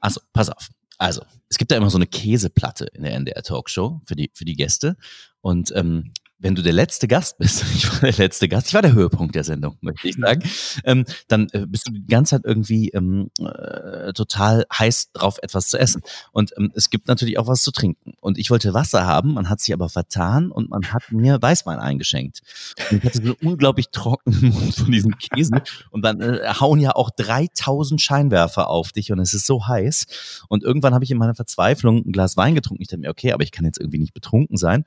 Also, 0.00 0.20
pass 0.32 0.50
auf. 0.50 0.68
Also, 0.98 1.22
es 1.48 1.58
gibt 1.58 1.70
da 1.70 1.76
immer 1.76 1.90
so 1.90 1.98
eine 1.98 2.06
Käseplatte 2.08 2.86
in 2.86 3.04
der 3.04 3.14
NDR 3.14 3.42
Talkshow 3.42 4.00
für 4.04 4.16
die, 4.16 4.30
für 4.34 4.44
die 4.44 4.56
Gäste. 4.56 4.96
Und 5.40 5.72
ähm, 5.76 6.12
wenn 6.38 6.54
du 6.54 6.62
der 6.62 6.72
letzte 6.72 7.08
Gast 7.08 7.38
bist, 7.38 7.64
ich 7.74 7.92
war 7.92 8.00
der 8.00 8.12
letzte 8.12 8.48
Gast, 8.48 8.68
ich 8.68 8.74
war 8.74 8.82
der 8.82 8.92
Höhepunkt 8.92 9.34
der 9.34 9.44
Sendung, 9.44 9.76
möchte 9.80 10.08
ich 10.08 10.16
sagen, 10.16 10.42
ähm, 10.84 11.04
dann 11.26 11.48
äh, 11.52 11.66
bist 11.66 11.88
du 11.88 11.92
die 11.92 12.06
ganze 12.06 12.36
Zeit 12.36 12.42
irgendwie 12.44 12.90
ähm, 12.90 13.30
äh, 13.40 14.12
total 14.12 14.64
heiß 14.72 15.12
drauf, 15.12 15.38
etwas 15.42 15.68
zu 15.68 15.78
essen. 15.78 16.02
Und 16.32 16.52
ähm, 16.56 16.70
es 16.74 16.90
gibt 16.90 17.08
natürlich 17.08 17.38
auch 17.38 17.48
was 17.48 17.62
zu 17.62 17.72
trinken. 17.72 18.14
Und 18.20 18.38
ich 18.38 18.50
wollte 18.50 18.72
Wasser 18.72 19.06
haben, 19.06 19.34
man 19.34 19.48
hat 19.48 19.60
sich 19.60 19.74
aber 19.74 19.88
vertan 19.88 20.50
und 20.50 20.70
man 20.70 20.92
hat 20.92 21.10
mir 21.10 21.42
Weißwein 21.42 21.78
eingeschenkt. 21.78 22.42
Und 22.90 22.98
ich 22.98 23.04
hatte 23.04 23.26
so 23.26 23.34
unglaublich 23.42 23.88
trockenen 23.90 24.40
Mund 24.52 24.74
von 24.74 24.92
diesem 24.92 25.18
Käse. 25.18 25.62
Und 25.90 26.02
dann 26.02 26.20
äh, 26.20 26.54
hauen 26.60 26.78
ja 26.78 26.94
auch 26.94 27.10
3000 27.10 28.00
Scheinwerfer 28.00 28.68
auf 28.68 28.92
dich 28.92 29.10
und 29.10 29.18
es 29.18 29.34
ist 29.34 29.46
so 29.46 29.66
heiß. 29.66 30.44
Und 30.48 30.62
irgendwann 30.62 30.94
habe 30.94 31.04
ich 31.04 31.10
in 31.10 31.18
meiner 31.18 31.34
Verzweiflung 31.34 32.04
ein 32.06 32.12
Glas 32.12 32.36
Wein 32.36 32.54
getrunken. 32.54 32.82
Ich 32.82 32.88
dachte 32.88 33.00
mir, 33.00 33.10
okay, 33.10 33.32
aber 33.32 33.42
ich 33.42 33.50
kann 33.50 33.64
jetzt 33.64 33.80
irgendwie 33.80 33.98
nicht 33.98 34.14
betrunken 34.14 34.56
sein. 34.56 34.84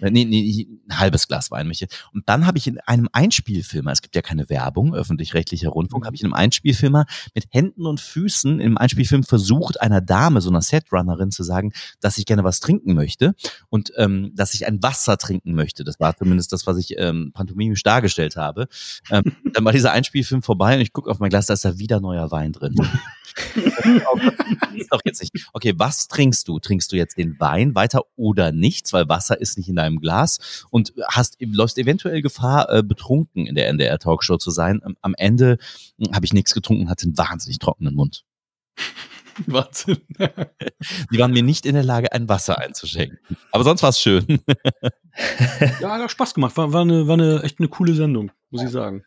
Äh, 0.00 0.14
Nee, 0.14 0.24
nee, 0.24 0.68
ein 0.94 1.00
halbes 1.00 1.28
Glas 1.28 1.50
Wein. 1.50 1.68
Michael. 1.68 1.88
Und 2.12 2.28
dann 2.28 2.46
habe 2.46 2.58
ich 2.58 2.66
in 2.66 2.78
einem 2.80 3.08
Einspielfilmer, 3.12 3.92
es 3.92 4.02
gibt 4.02 4.14
ja 4.16 4.22
keine 4.22 4.48
Werbung, 4.48 4.94
öffentlich-rechtlicher 4.94 5.68
Rundfunk, 5.68 6.06
habe 6.06 6.16
ich 6.16 6.22
in 6.22 6.26
einem 6.26 6.34
Einspielfilmer 6.34 7.06
mit 7.34 7.46
Händen 7.50 7.86
und 7.86 8.00
Füßen 8.00 8.60
im 8.60 8.78
Einspielfilm 8.78 9.24
versucht, 9.24 9.80
einer 9.80 10.00
Dame, 10.00 10.40
so 10.40 10.50
einer 10.50 10.62
Setrunnerin 10.62 11.30
zu 11.30 11.42
sagen, 11.42 11.72
dass 12.00 12.18
ich 12.18 12.26
gerne 12.26 12.44
was 12.44 12.60
trinken 12.60 12.94
möchte 12.94 13.34
und 13.68 13.92
ähm, 13.96 14.32
dass 14.34 14.54
ich 14.54 14.66
ein 14.66 14.82
Wasser 14.82 15.18
trinken 15.18 15.54
möchte. 15.54 15.84
Das 15.84 16.00
war 16.00 16.16
zumindest 16.16 16.52
das, 16.52 16.66
was 16.66 16.78
ich 16.78 16.98
ähm, 16.98 17.32
pantomimisch 17.34 17.82
dargestellt 17.82 18.36
habe. 18.36 18.68
Ähm, 19.10 19.22
dann 19.52 19.64
war 19.64 19.72
dieser 19.72 19.92
Einspielfilm 19.92 20.42
vorbei 20.42 20.74
und 20.74 20.80
ich 20.80 20.92
gucke 20.92 21.10
auf 21.10 21.18
mein 21.18 21.30
Glas, 21.30 21.46
da 21.46 21.54
ist 21.54 21.64
da 21.64 21.78
wieder 21.78 22.00
neuer 22.00 22.30
Wein 22.30 22.52
drin. 22.52 22.74
ist 24.74 24.88
doch 24.92 25.00
jetzt 25.04 25.20
nicht. 25.20 25.48
Okay, 25.52 25.74
was 25.76 26.08
trinkst 26.08 26.46
du? 26.48 26.58
Trinkst 26.58 26.92
du 26.92 26.96
jetzt 26.96 27.18
den 27.18 27.38
Wein 27.40 27.74
weiter 27.74 28.02
oder 28.16 28.52
nichts, 28.52 28.92
weil 28.92 29.08
Wasser 29.08 29.40
ist 29.40 29.58
nicht 29.58 29.68
in 29.68 29.76
deinem 29.76 30.00
Glas 30.00 30.66
und 30.70 30.83
hast 31.08 31.36
läufst 31.40 31.78
eventuell 31.78 32.22
Gefahr, 32.22 32.68
äh, 32.70 32.82
betrunken 32.82 33.46
in 33.46 33.54
der 33.54 33.68
NDR 33.68 33.98
Talkshow 33.98 34.36
zu 34.36 34.50
sein. 34.50 34.80
Am 35.00 35.14
Ende 35.16 35.58
hm, 35.98 36.14
habe 36.14 36.24
ich 36.26 36.32
nichts 36.32 36.54
getrunken, 36.54 36.88
hatte 36.90 37.04
einen 37.06 37.16
wahnsinnig 37.18 37.58
trockenen 37.58 37.94
Mund. 37.94 38.24
Wahnsinn. 39.46 39.98
Die 41.12 41.18
waren 41.18 41.32
mir 41.32 41.42
nicht 41.42 41.66
in 41.66 41.74
der 41.74 41.82
Lage, 41.82 42.12
ein 42.12 42.28
Wasser 42.28 42.58
einzuschenken. 42.58 43.18
Aber 43.50 43.64
sonst 43.64 43.82
war 43.82 43.90
es 43.90 44.00
schön. 44.00 44.40
Ja, 45.80 45.92
hat 45.92 46.02
auch 46.02 46.10
Spaß 46.10 46.34
gemacht. 46.34 46.56
War, 46.56 46.72
war, 46.72 46.80
eine, 46.82 47.06
war 47.06 47.14
eine 47.14 47.40
echt 47.44 47.60
eine 47.60 47.68
coole 47.68 47.94
Sendung, 47.94 48.32
muss 48.50 48.62
ich 48.64 48.70
sagen. 48.70 49.04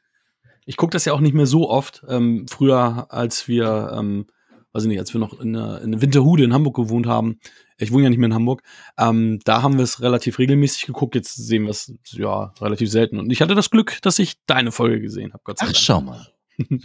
Ich 0.66 0.78
gucke 0.78 0.92
das 0.94 1.04
ja 1.04 1.12
auch 1.12 1.20
nicht 1.20 1.34
mehr 1.34 1.46
so 1.48 1.70
oft. 1.70 2.02
Ähm, 2.08 2.46
früher, 2.50 3.08
als 3.10 3.50
wir, 3.50 3.92
ähm, 3.94 4.28
weiß 4.72 4.84
ich 4.84 4.88
nicht, 4.88 5.00
als 5.00 5.14
wir 5.14 5.20
noch 5.20 5.38
in, 5.42 5.52
der- 5.52 5.82
in 5.82 6.02
Winterhude 6.02 6.46
in 6.46 6.54
Hamburg 6.54 6.76
gewohnt 6.78 7.08
haben, 7.08 7.40
ich 7.80 7.92
wohne 7.92 8.04
ja 8.04 8.10
nicht 8.10 8.20
mehr 8.20 8.28
in 8.28 8.34
Hamburg, 8.34 8.64
ähm, 8.98 9.40
da 9.46 9.62
haben 9.62 9.78
wir 9.78 9.84
es 9.84 10.02
relativ 10.02 10.40
regelmäßig 10.40 10.86
geguckt. 10.86 11.16
Jetzt 11.16 11.36
sehen 11.36 11.64
wir 11.64 11.72
es 11.72 11.94
ja 12.12 12.54
relativ 12.60 12.90
selten. 12.90 13.20
Und 13.20 13.32
ich 13.32 13.42
hatte 13.42 13.56
das 13.56 13.70
Glück, 13.70 14.02
dass 14.02 14.20
ich 14.20 14.36
deine 14.46 14.72
Folge 14.72 15.02
gesehen 15.02 15.34
habe, 15.34 15.42
Gott 15.44 15.60
sei 15.60 15.66
Ach, 15.66 15.72
Dank. 15.72 15.78
schau 15.78 16.02
mal. 16.02 16.28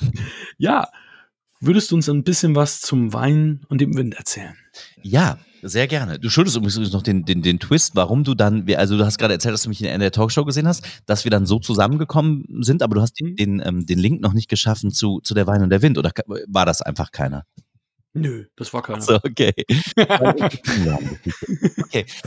Ja, 0.58 0.88
würdest 1.60 1.90
du 1.90 1.94
uns 1.94 2.08
ein 2.08 2.24
bisschen 2.24 2.54
was 2.54 2.80
zum 2.80 3.12
Wein 3.14 3.64
und 3.68 3.80
dem 3.80 3.96
Wind 3.96 4.14
erzählen? 4.14 4.54
Ja, 5.02 5.38
sehr 5.62 5.86
gerne. 5.86 6.18
Du 6.18 6.28
schuldest 6.28 6.56
übrigens 6.56 6.92
noch 6.92 7.02
den, 7.02 7.24
den, 7.24 7.40
den 7.40 7.60
Twist, 7.60 7.94
warum 7.94 8.24
du 8.24 8.34
dann, 8.34 8.68
also 8.76 8.98
du 8.98 9.04
hast 9.04 9.18
gerade 9.18 9.34
erzählt, 9.34 9.54
dass 9.54 9.62
du 9.62 9.68
mich 9.68 9.82
in 9.82 10.00
der 10.00 10.10
Talkshow 10.10 10.44
gesehen 10.44 10.66
hast, 10.66 10.84
dass 11.06 11.24
wir 11.24 11.30
dann 11.30 11.46
so 11.46 11.60
zusammengekommen 11.60 12.44
sind, 12.62 12.82
aber 12.82 12.96
du 12.96 13.00
hast 13.00 13.18
den, 13.20 13.36
den, 13.36 13.62
ähm, 13.64 13.86
den 13.86 13.98
Link 13.98 14.20
noch 14.20 14.32
nicht 14.32 14.48
geschaffen 14.48 14.90
zu, 14.90 15.20
zu 15.20 15.34
der 15.34 15.46
Wein 15.46 15.62
und 15.62 15.70
der 15.70 15.80
Wind, 15.80 15.98
oder 15.98 16.10
war 16.48 16.66
das 16.66 16.82
einfach 16.82 17.12
keiner? 17.12 17.44
Nö, 18.14 18.44
das 18.56 18.74
war 18.74 18.82
keiner. 18.82 19.00
So, 19.00 19.16
okay. 19.16 19.52
okay. 19.96 20.60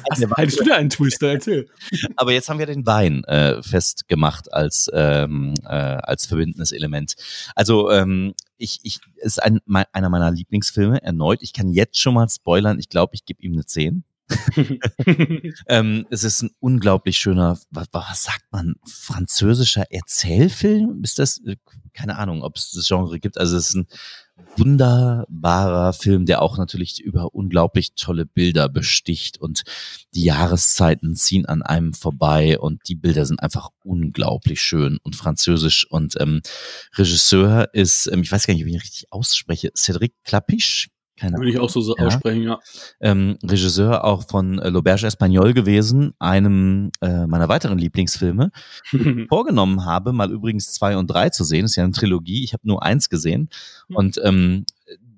Also 0.09 0.29
Hattest 0.31 0.59
du 0.59 0.63
da 0.63 0.75
einen 0.75 0.89
Twister? 0.89 1.33
Erzähl. 1.33 1.69
Aber 2.15 2.31
jetzt 2.31 2.49
haben 2.49 2.57
wir 2.57 2.65
den 2.65 2.87
Wein 2.87 3.23
äh, 3.25 3.61
festgemacht 3.61 4.51
als, 4.51 4.89
ähm, 4.93 5.53
äh, 5.63 5.67
als 5.67 6.25
verbindendes 6.25 6.71
Element. 6.71 7.15
Also 7.53 7.91
ähm, 7.91 8.33
ich, 8.57 8.79
ich 8.81 8.99
ist 9.17 9.43
ein, 9.43 9.59
mein, 9.65 9.85
einer 9.91 10.09
meiner 10.09 10.31
Lieblingsfilme 10.31 11.03
erneut. 11.03 11.43
Ich 11.43 11.53
kann 11.53 11.69
jetzt 11.69 11.99
schon 11.99 12.15
mal 12.15 12.27
spoilern. 12.29 12.79
Ich 12.79 12.89
glaube, 12.89 13.13
ich 13.13 13.25
gebe 13.25 13.43
ihm 13.43 13.53
eine 13.53 13.65
10. 13.65 14.03
ähm, 15.67 16.07
es 16.09 16.23
ist 16.23 16.41
ein 16.41 16.49
unglaublich 16.59 17.17
schöner, 17.17 17.59
was, 17.69 17.87
was, 17.91 18.23
sagt 18.23 18.45
man, 18.51 18.73
französischer 18.87 19.83
Erzählfilm? 19.91 21.01
Ist 21.03 21.19
das, 21.19 21.37
äh, 21.45 21.57
keine 21.93 22.17
Ahnung, 22.17 22.41
ob 22.41 22.55
es 22.55 22.71
das 22.71 22.87
Genre 22.87 23.19
gibt. 23.19 23.37
Also 23.37 23.55
es 23.55 23.69
ist 23.69 23.75
ein 23.75 23.87
wunderbarer 24.57 25.93
Film, 25.93 26.25
der 26.25 26.41
auch 26.41 26.57
natürlich 26.57 27.01
über 27.01 27.33
unglaublich 27.33 27.93
tolle 27.95 28.25
Bilder 28.25 28.69
besticht 28.69 29.39
und 29.39 29.63
die 30.13 30.23
Jahreszeiten 30.23 31.15
ziehen 31.15 31.45
an 31.45 31.61
einem 31.61 31.93
vorbei 31.93 32.59
und 32.59 32.81
die 32.87 32.95
Bilder 32.95 33.25
sind 33.25 33.41
einfach 33.41 33.69
unglaublich 33.83 34.61
schön 34.61 34.97
und 35.03 35.15
französisch 35.15 35.89
und 35.89 36.15
ähm, 36.19 36.41
Regisseur 36.95 37.69
ist, 37.73 38.07
ähm, 38.11 38.21
ich 38.21 38.31
weiß 38.31 38.47
gar 38.47 38.53
nicht, 38.53 38.65
wie 38.65 38.69
ich 38.69 38.75
ihn 38.75 38.81
richtig 38.81 39.11
ausspreche, 39.11 39.69
Cédric 39.69 40.13
Clapiche, 40.23 40.87
keine 41.17 41.37
Würde 41.37 41.49
ich 41.49 41.59
auch 41.59 41.69
so 41.69 41.95
ja. 41.97 42.05
aussprechen, 42.05 42.43
ja. 42.43 42.59
Ähm, 42.99 43.37
Regisseur 43.43 44.03
auch 44.03 44.27
von 44.27 44.59
äh, 44.59 44.67
L'Auberge 44.67 45.05
Espagnol 45.05 45.53
gewesen, 45.53 46.13
einem 46.19 46.91
äh, 47.01 47.25
meiner 47.25 47.47
weiteren 47.47 47.77
Lieblingsfilme. 47.77 48.51
vorgenommen 49.29 49.85
habe, 49.85 50.13
mal 50.13 50.31
übrigens 50.31 50.73
zwei 50.73 50.97
und 50.97 51.07
drei 51.07 51.29
zu 51.29 51.43
sehen. 51.43 51.63
Das 51.63 51.71
ist 51.71 51.75
ja 51.77 51.83
eine 51.83 51.93
Trilogie. 51.93 52.43
Ich 52.43 52.53
habe 52.53 52.67
nur 52.67 52.83
eins 52.83 53.09
gesehen. 53.09 53.49
Hm. 53.87 53.95
Und 53.95 54.21
ähm, 54.23 54.65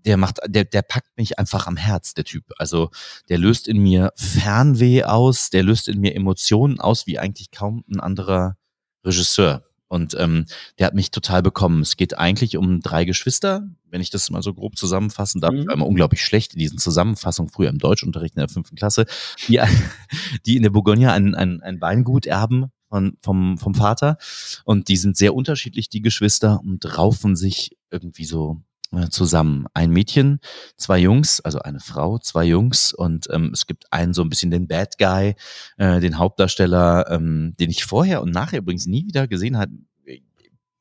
der 0.05 0.17
macht, 0.17 0.39
der, 0.47 0.63
der 0.63 0.83
packt 0.83 1.17
mich 1.17 1.37
einfach 1.37 1.67
am 1.67 1.75
Herz, 1.75 2.13
der 2.13 2.23
Typ. 2.23 2.45
Also 2.57 2.89
der 3.29 3.37
löst 3.37 3.67
in 3.67 3.79
mir 3.79 4.13
Fernweh 4.15 5.03
aus, 5.03 5.49
der 5.49 5.63
löst 5.63 5.89
in 5.89 5.99
mir 5.99 6.15
Emotionen 6.15 6.79
aus, 6.79 7.07
wie 7.07 7.19
eigentlich 7.19 7.51
kaum 7.51 7.83
ein 7.91 7.99
anderer 7.99 8.55
Regisseur. 9.03 9.66
Und 9.87 10.15
ähm, 10.19 10.45
der 10.79 10.87
hat 10.87 10.93
mich 10.93 11.11
total 11.11 11.41
bekommen. 11.41 11.81
Es 11.81 11.95
geht 11.95 12.17
eigentlich 12.17 12.57
um 12.57 12.81
drei 12.81 13.05
Geschwister, 13.05 13.69
wenn 13.89 14.01
ich 14.01 14.09
das 14.09 14.29
mal 14.29 14.41
so 14.41 14.53
grob 14.53 14.77
zusammenfassen 14.77 15.39
darf. 15.39 15.53
Mhm. 15.53 15.59
Ich 15.59 15.67
war 15.67 15.73
immer 15.75 15.87
unglaublich 15.87 16.23
schlecht 16.23 16.53
in 16.53 16.59
diesen 16.59 16.77
Zusammenfassungen 16.77 17.51
früher 17.51 17.69
im 17.69 17.79
Deutschunterricht 17.79 18.35
in 18.35 18.39
der 18.39 18.49
fünften 18.49 18.75
Klasse, 18.75 19.05
die, 19.47 19.61
die 20.45 20.57
in 20.57 20.63
der 20.63 20.71
Bourgogne 20.71 21.11
ein, 21.11 21.35
ein, 21.35 21.61
ein 21.61 21.79
Weingut 21.79 22.25
erben 22.25 22.71
von, 22.89 23.17
vom, 23.21 23.57
vom 23.57 23.75
Vater. 23.75 24.17
Und 24.65 24.87
die 24.89 24.97
sind 24.97 25.17
sehr 25.17 25.33
unterschiedlich, 25.33 25.89
die 25.89 26.01
Geschwister, 26.01 26.59
und 26.63 26.97
raufen 26.97 27.35
sich 27.35 27.77
irgendwie 27.89 28.25
so 28.25 28.61
zusammen. 29.09 29.67
Ein 29.73 29.91
Mädchen, 29.91 30.39
zwei 30.77 30.99
Jungs, 30.99 31.41
also 31.41 31.59
eine 31.59 31.79
Frau, 31.79 32.19
zwei 32.19 32.45
Jungs 32.45 32.93
und 32.93 33.27
ähm, 33.31 33.51
es 33.53 33.67
gibt 33.67 33.91
einen 33.91 34.13
so 34.13 34.21
ein 34.21 34.29
bisschen 34.29 34.51
den 34.51 34.67
Bad 34.67 34.97
Guy, 34.97 35.35
äh, 35.77 35.99
den 35.99 36.17
Hauptdarsteller, 36.17 37.09
ähm, 37.11 37.55
den 37.59 37.69
ich 37.69 37.85
vorher 37.85 38.21
und 38.21 38.31
nachher 38.31 38.59
übrigens 38.59 38.85
nie 38.85 39.05
wieder 39.05 39.27
gesehen 39.27 39.57
habe. 39.57 39.71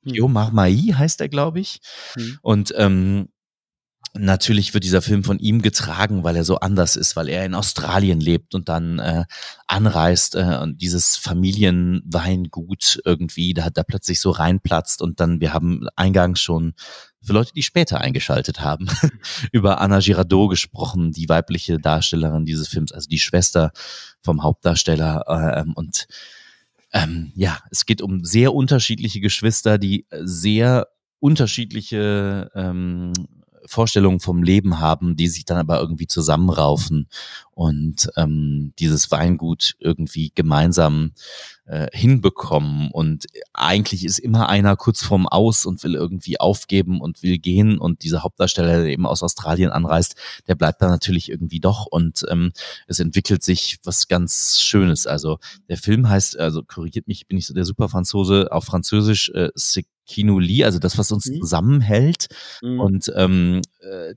Jo 0.04 0.28
Marmai 0.28 0.94
heißt 0.94 1.20
er, 1.20 1.28
glaube 1.28 1.58
ich. 1.58 1.80
Mhm. 2.16 2.38
Und 2.42 2.74
ähm, 2.76 3.28
Natürlich 4.18 4.72
wird 4.74 4.84
dieser 4.84 5.02
Film 5.02 5.24
von 5.24 5.38
ihm 5.38 5.62
getragen, 5.62 6.24
weil 6.24 6.36
er 6.36 6.44
so 6.44 6.56
anders 6.56 6.96
ist, 6.96 7.16
weil 7.16 7.28
er 7.28 7.44
in 7.44 7.54
Australien 7.54 8.20
lebt 8.20 8.54
und 8.54 8.68
dann 8.68 8.98
äh, 8.98 9.24
anreist 9.66 10.34
äh, 10.36 10.58
und 10.62 10.80
dieses 10.80 11.16
Familienweingut 11.16 13.00
irgendwie 13.04 13.52
da, 13.52 13.70
da 13.70 13.82
plötzlich 13.82 14.20
so 14.20 14.30
reinplatzt 14.30 15.02
und 15.02 15.20
dann, 15.20 15.40
wir 15.40 15.52
haben 15.52 15.86
eingangs 15.96 16.40
schon 16.40 16.74
für 17.26 17.32
Leute, 17.32 17.52
die 17.52 17.62
später 17.62 18.00
eingeschaltet 18.00 18.60
haben, 18.60 18.88
über 19.52 19.80
Anna 19.80 19.98
Girardot 19.98 20.50
gesprochen, 20.50 21.12
die 21.12 21.28
weibliche 21.28 21.78
Darstellerin 21.78 22.46
dieses 22.46 22.68
Films, 22.68 22.92
also 22.92 23.08
die 23.08 23.18
Schwester 23.18 23.72
vom 24.22 24.42
Hauptdarsteller. 24.42 25.24
Äh, 25.26 25.70
und 25.74 26.06
ähm, 26.92 27.32
ja, 27.34 27.58
es 27.70 27.84
geht 27.84 28.00
um 28.00 28.24
sehr 28.24 28.54
unterschiedliche 28.54 29.20
Geschwister, 29.20 29.76
die 29.76 30.06
sehr 30.10 30.86
unterschiedliche 31.18 32.50
ähm, 32.54 33.12
Vorstellungen 33.66 34.20
vom 34.20 34.44
Leben 34.44 34.78
haben, 34.78 35.16
die 35.16 35.26
sich 35.26 35.44
dann 35.44 35.58
aber 35.58 35.80
irgendwie 35.80 36.06
zusammenraufen 36.06 37.08
und 37.50 38.08
ähm, 38.16 38.72
dieses 38.78 39.10
Weingut 39.10 39.74
irgendwie 39.80 40.30
gemeinsam 40.34 41.12
äh, 41.66 41.88
hinbekommen. 41.92 42.90
Und 42.90 43.26
eigentlich 43.52 44.04
ist 44.04 44.18
immer 44.18 44.48
einer 44.48 44.76
kurz 44.76 45.02
vorm 45.02 45.26
Aus 45.26 45.66
und 45.66 45.82
will 45.82 45.94
irgendwie 45.94 46.38
aufgeben 46.40 47.00
und 47.00 47.22
will 47.22 47.38
gehen. 47.38 47.78
Und 47.78 48.02
dieser 48.02 48.22
Hauptdarsteller, 48.22 48.82
der 48.82 48.86
eben 48.86 49.06
aus 49.06 49.22
Australien 49.22 49.70
anreist, 49.70 50.16
der 50.46 50.54
bleibt 50.54 50.80
da 50.80 50.88
natürlich 50.88 51.28
irgendwie 51.30 51.60
doch. 51.60 51.86
Und 51.86 52.24
ähm, 52.28 52.52
es 52.86 53.00
entwickelt 53.00 53.42
sich 53.42 53.78
was 53.84 54.08
ganz 54.08 54.60
Schönes. 54.60 55.06
Also 55.06 55.38
der 55.68 55.76
Film 55.76 56.08
heißt, 56.08 56.38
also 56.38 56.62
korrigiert 56.62 57.08
mich, 57.08 57.26
bin 57.26 57.38
ich 57.38 57.46
so 57.46 57.54
der 57.54 57.64
Superfranzose, 57.64 58.52
auf 58.52 58.64
Französisch 58.64 59.30
äh, 59.30 59.50
Kinuli, 60.06 60.64
also 60.64 60.78
das, 60.78 60.98
was 60.98 61.12
uns 61.12 61.26
mhm. 61.26 61.40
zusammenhält. 61.40 62.28
Mhm. 62.62 62.80
Und 62.80 63.12
ähm, 63.16 63.62
äh, 63.80 64.14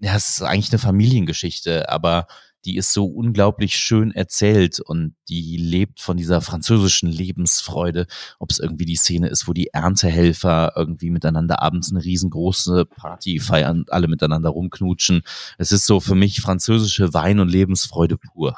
ja, 0.00 0.16
es 0.16 0.28
ist 0.30 0.42
eigentlich 0.42 0.72
eine 0.72 0.78
Familiengeschichte, 0.78 1.88
aber 1.90 2.26
die 2.64 2.76
ist 2.76 2.92
so 2.92 3.06
unglaublich 3.06 3.76
schön 3.76 4.10
erzählt 4.10 4.80
und 4.80 5.14
die 5.28 5.56
lebt 5.56 6.00
von 6.00 6.16
dieser 6.16 6.40
französischen 6.40 7.10
Lebensfreude. 7.10 8.06
Ob 8.38 8.50
es 8.50 8.58
irgendwie 8.58 8.84
die 8.84 8.96
Szene 8.96 9.28
ist, 9.28 9.46
wo 9.46 9.52
die 9.52 9.68
Erntehelfer 9.68 10.72
irgendwie 10.76 11.10
miteinander 11.10 11.62
abends 11.62 11.90
eine 11.90 12.04
riesengroße 12.04 12.86
Party 12.86 13.38
feiern, 13.38 13.84
alle 13.88 14.08
miteinander 14.08 14.50
rumknutschen. 14.50 15.22
Es 15.58 15.72
ist 15.72 15.86
so 15.86 16.00
für 16.00 16.14
mich 16.14 16.40
französische 16.40 17.14
Wein- 17.14 17.40
und 17.40 17.48
Lebensfreude 17.48 18.16
pur. 18.16 18.56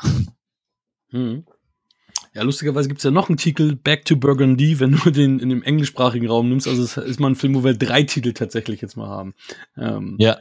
Mhm. 1.10 1.44
Ja, 2.34 2.42
lustigerweise 2.42 2.88
gibt 2.88 2.98
es 2.98 3.04
ja 3.04 3.10
noch 3.10 3.30
einen 3.30 3.38
Titel, 3.38 3.76
Back 3.76 4.04
to 4.04 4.16
Burgundy, 4.16 4.78
wenn 4.78 4.92
du 4.92 5.10
den 5.10 5.38
in 5.38 5.48
dem 5.48 5.62
englischsprachigen 5.62 6.28
Raum 6.28 6.50
nimmst. 6.50 6.68
Also 6.68 6.82
es 6.82 6.96
ist 6.96 7.18
mal 7.18 7.30
ein 7.30 7.34
Film, 7.34 7.54
wo 7.54 7.64
wir 7.64 7.72
drei 7.74 8.02
Titel 8.02 8.34
tatsächlich 8.34 8.82
jetzt 8.82 8.96
mal 8.96 9.08
haben. 9.08 9.34
Ähm, 9.76 10.16
ja. 10.18 10.36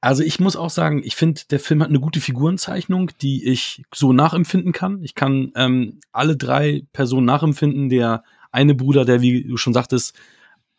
Also 0.00 0.22
ich 0.22 0.40
muss 0.40 0.56
auch 0.56 0.70
sagen, 0.70 1.02
ich 1.04 1.16
finde, 1.16 1.42
der 1.50 1.58
Film 1.58 1.82
hat 1.82 1.88
eine 1.88 2.00
gute 2.00 2.20
Figurenzeichnung, 2.20 3.10
die 3.22 3.46
ich 3.46 3.82
so 3.94 4.12
nachempfinden 4.12 4.72
kann. 4.72 5.02
Ich 5.02 5.14
kann 5.14 5.52
ähm, 5.56 6.00
alle 6.12 6.36
drei 6.36 6.82
Personen 6.92 7.26
nachempfinden. 7.26 7.88
Der 7.88 8.22
eine 8.52 8.74
Bruder, 8.74 9.04
der, 9.04 9.20
wie 9.20 9.44
du 9.44 9.56
schon 9.56 9.72
sagtest, 9.72 10.14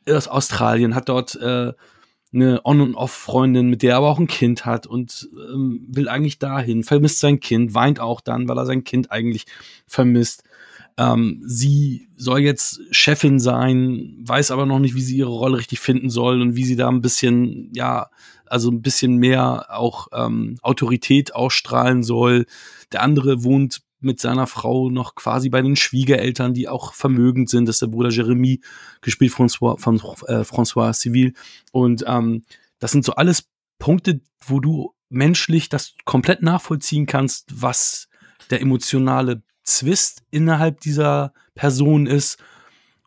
aus 0.07 0.28
Australien, 0.28 0.95
hat 0.95 1.09
dort 1.09 1.36
äh, 1.36 1.74
eine 2.34 2.65
On- 2.65 2.82
und 2.82 2.95
Off-Freundin, 2.95 3.70
mit 3.70 3.82
der 3.82 3.91
er 3.91 3.97
aber 3.97 4.09
auch 4.09 4.20
ein 4.20 4.28
Kind 4.28 4.65
hat 4.65 4.86
und 4.86 5.30
ähm, 5.51 5.86
will 5.88 6.09
eigentlich 6.09 6.39
dahin, 6.39 6.84
vermisst 6.84 7.20
sein 7.20 7.39
Kind, 7.39 7.74
weint 7.74 7.99
auch 7.99 8.22
dann, 8.22 8.47
weil 8.47 8.57
er 8.57 8.65
sein 8.65 8.84
Kind 8.84 9.11
eigentlich 9.11 9.45
vermisst. 9.88 10.43
Ähm, 10.97 11.41
sie 11.45 12.09
soll 12.15 12.39
jetzt 12.39 12.81
Chefin 12.91 13.39
sein, 13.39 14.17
weiß 14.21 14.51
aber 14.51 14.65
noch 14.65 14.79
nicht, 14.79 14.95
wie 14.95 15.01
sie 15.01 15.17
ihre 15.17 15.29
Rolle 15.29 15.59
richtig 15.59 15.79
finden 15.79 16.09
soll 16.09 16.41
und 16.41 16.55
wie 16.55 16.65
sie 16.65 16.75
da 16.75 16.89
ein 16.89 17.01
bisschen, 17.01 17.71
ja, 17.73 18.09
also 18.45 18.71
ein 18.71 18.81
bisschen 18.81 19.17
mehr 19.17 19.67
auch 19.69 20.07
ähm, 20.13 20.57
Autorität 20.61 21.35
ausstrahlen 21.35 22.01
soll. 22.03 22.45
Der 22.91 23.03
andere 23.03 23.43
wohnt 23.43 23.81
mit 23.99 24.19
seiner 24.19 24.47
Frau 24.47 24.89
noch 24.89 25.15
quasi 25.15 25.49
bei 25.49 25.61
den 25.61 25.75
Schwiegereltern, 25.75 26.53
die 26.53 26.67
auch 26.67 26.93
vermögend 26.93 27.49
sind. 27.49 27.67
Das 27.67 27.77
ist 27.77 27.81
der 27.81 27.87
Bruder 27.87 28.09
Jeremy, 28.09 28.61
gespielt 29.01 29.31
von, 29.31 29.49
von 29.49 29.75
äh, 29.77 30.41
François 30.41 30.93
Civil. 30.93 31.33
Und 31.71 32.03
ähm, 32.07 32.43
das 32.79 32.91
sind 32.91 33.05
so 33.05 33.13
alles 33.13 33.49
Punkte, 33.79 34.21
wo 34.45 34.59
du 34.59 34.93
menschlich 35.09 35.69
das 35.69 35.93
komplett 36.05 36.41
nachvollziehen 36.41 37.05
kannst, 37.05 37.61
was 37.61 38.07
der 38.49 38.61
emotionale 38.61 39.41
Zwist 39.68 40.24
innerhalb 40.32 40.80
dieser 40.80 41.34
Person 41.53 42.07
ist. 42.07 42.41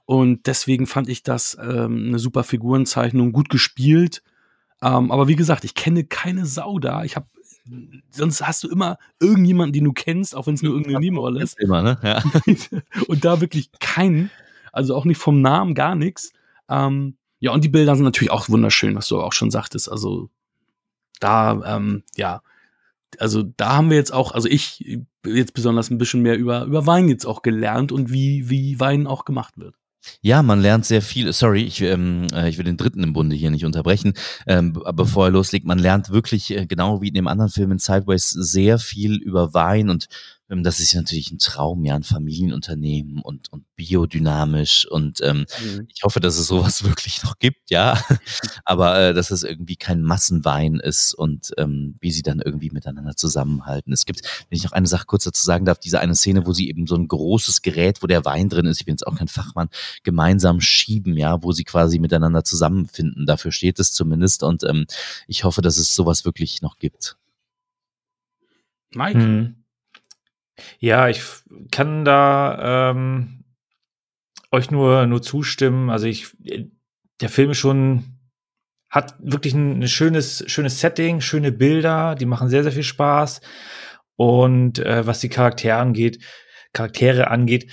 Und 0.05 0.47
deswegen 0.47 0.87
fand 0.87 1.09
ich 1.09 1.23
das 1.23 1.57
ähm, 1.61 2.09
eine 2.09 2.19
super 2.19 2.45
Figurenzeichnung, 2.45 3.33
gut 3.33 3.49
gespielt. 3.49 4.23
Ähm, 4.83 5.11
aber 5.11 5.29
wie 5.29 5.37
gesagt, 5.37 5.65
ich 5.65 5.75
kenne 5.75 6.05
keine 6.05 6.47
Sau 6.47 6.79
da. 6.79 7.05
Ich 7.05 7.17
habe 7.17 7.27
sonst 8.11 8.47
hast 8.47 8.65
du 8.65 8.69
immer 8.69 8.99
irgendjemanden, 9.21 9.73
den 9.73 9.85
du 9.85 9.93
kennst, 9.93 10.35
auch 10.35 10.47
wenn 10.47 10.55
es 10.55 10.63
nur 10.63 10.73
irgendeine 10.73 10.99
Nebenrolle 10.99 11.43
ist. 11.43 11.59
Immer, 11.61 11.83
ne? 11.83 11.99
Ja. 12.03 12.23
und 13.09 13.25
da 13.25 13.41
wirklich 13.41 13.71
keinen, 13.79 14.31
also 14.73 14.95
auch 14.97 15.05
nicht 15.05 15.19
vom 15.19 15.41
Namen, 15.41 15.75
gar 15.75 15.95
nichts. 15.95 16.33
Ähm, 16.69 17.17
ja, 17.39 17.53
und 17.53 17.65
die 17.65 17.69
Bilder 17.69 17.95
sind 17.95 18.05
natürlich 18.05 18.31
auch 18.31 18.49
wunderschön, 18.49 18.97
was 18.97 19.09
du 19.09 19.21
auch 19.21 19.33
schon 19.33 19.51
sagtest. 19.51 19.91
Also 19.91 20.31
da, 21.21 21.77
ähm, 21.77 22.03
ja, 22.17 22.43
also 23.19 23.43
da 23.43 23.77
haben 23.77 23.91
wir 23.91 23.97
jetzt 23.97 24.13
auch, 24.13 24.33
also 24.33 24.49
ich 24.49 24.85
jetzt 25.27 25.55
besonders 25.55 25.91
ein 25.91 25.99
bisschen 25.99 26.23
mehr 26.23 26.37
über, 26.37 26.65
über 26.65 26.87
Wein 26.87 27.09
jetzt 27.09 27.27
auch 27.27 27.43
gelernt 27.43 27.93
und 27.93 28.13
wie, 28.13 28.49
wie 28.49 28.79
Wein 28.81 29.07
auch 29.07 29.25
gemacht 29.25 29.59
wird. 29.59 29.75
Ja, 30.23 30.43
man 30.43 30.63
lernt 30.63 30.87
sehr 30.87 31.03
viel. 31.03 31.31
Sorry, 31.33 31.63
ich, 31.63 31.83
ähm, 31.83 32.27
äh, 32.33 32.49
ich 32.49 32.57
will 32.57 32.65
den 32.65 32.79
dritten 32.79 33.03
im 33.03 33.13
Bunde 33.13 33.37
hier 33.37 33.51
nicht 33.51 33.67
unterbrechen. 33.67 34.15
Ähm, 34.47 34.73
bevor 34.95 35.27
er 35.27 35.31
loslegt, 35.31 35.67
man 35.67 35.79
lernt 35.79 36.11
wirklich, 36.11 36.51
äh, 36.57 36.67
genau 36.67 37.03
wie 37.03 37.09
in 37.09 37.15
dem 37.15 37.29
anderen 37.29 37.51
Film 37.51 37.73
in 37.73 37.79
Sideways, 37.79 38.31
sehr 38.31 38.79
viel 38.79 39.17
über 39.17 39.53
Wein 39.53 39.91
und 39.91 40.09
ähm, 40.51 40.63
das 40.63 40.81
ist 40.81 40.95
natürlich 40.95 41.31
ein 41.31 41.39
Traum, 41.39 41.85
ja, 41.85 41.95
ein 41.95 42.03
Familienunternehmen 42.03 43.21
und, 43.23 43.53
und 43.53 43.65
biodynamisch 43.77 44.87
und 44.91 45.21
ähm, 45.23 45.47
mhm. 45.63 45.87
ich 45.95 46.03
hoffe, 46.03 46.21
dass 46.21 46.39
es 46.39 46.47
sowas 46.47 46.83
wirklich 46.85 47.23
noch 47.23 47.39
gibt, 47.39 47.71
ja, 47.71 48.03
aber 48.71 49.01
äh, 49.01 49.15
dass 49.15 49.33
es 49.33 49.43
irgendwie 49.43 49.75
kein 49.75 50.01
Massenwein 50.05 50.77
ist 50.77 51.13
und 51.13 51.51
ähm, 51.59 51.97
wie 51.99 52.13
sie 52.13 52.23
dann 52.23 52.39
irgendwie 52.39 52.71
miteinander 52.71 53.17
zusammenhalten. 53.17 53.93
Es 53.93 54.05
gibt, 54.05 54.23
wenn 54.49 54.57
ich 54.57 54.63
noch 54.63 54.71
eine 54.71 54.87
Sache 54.87 55.07
kurz 55.07 55.25
dazu 55.25 55.45
sagen 55.45 55.65
darf, 55.65 55.81
diese 55.81 55.99
eine 55.99 56.15
Szene, 56.15 56.47
wo 56.47 56.53
sie 56.53 56.69
eben 56.69 56.87
so 56.87 56.95
ein 56.95 57.09
großes 57.09 57.63
Gerät, 57.63 58.01
wo 58.01 58.07
der 58.07 58.25
Wein 58.25 58.49
drin 58.49 58.67
ist, 58.67 58.79
ich 58.79 58.87
bin 58.87 58.93
jetzt 58.93 59.09
auch 59.09 59.17
kein 59.17 59.27
Fachmann, 59.27 59.71
gemeinsam 60.05 60.61
schieben, 60.61 61.17
ja, 61.17 61.43
wo 61.43 61.51
sie 61.51 61.65
quasi 61.65 61.99
miteinander 61.99 62.45
zusammenfinden. 62.45 63.27
Dafür 63.27 63.51
steht 63.51 63.81
es 63.81 63.93
zumindest 63.93 64.45
und 64.45 64.63
ähm, 64.63 64.87
ich 65.27 65.43
hoffe, 65.43 65.63
dass 65.63 65.77
es 65.77 65.93
sowas 65.93 66.25
wirklich 66.25 66.63
noch 66.63 66.79
gibt. 66.79 67.17
Mike? 68.95 69.19
Mhm. 69.19 69.57
Ja, 70.79 71.09
ich 71.09 71.23
kann 71.73 72.05
da 72.05 72.91
ähm, 72.93 73.43
euch 74.53 74.71
nur, 74.71 75.07
nur 75.07 75.23
zustimmen. 75.23 75.91
Also 75.91 76.07
ich, 76.07 76.37
der 77.21 77.31
Film 77.31 77.53
schon 77.55 78.20
hat 78.91 79.15
wirklich 79.21 79.55
ein, 79.55 79.81
ein 79.81 79.89
schönes, 79.89 80.45
schönes 80.47 80.81
Setting, 80.81 81.21
schöne 81.21 81.53
Bilder, 81.53 82.17
die 82.17 82.27
machen 82.27 82.49
sehr, 82.49 82.63
sehr 82.63 82.73
viel 82.73 82.83
Spaß. 82.83 83.41
Und 84.17 84.81
äh, 84.81 85.07
was 85.07 85.21
die 85.21 85.29
Charaktere 85.29 85.77
angeht, 85.77 86.23
Charaktere 86.73 87.31
angeht, 87.31 87.73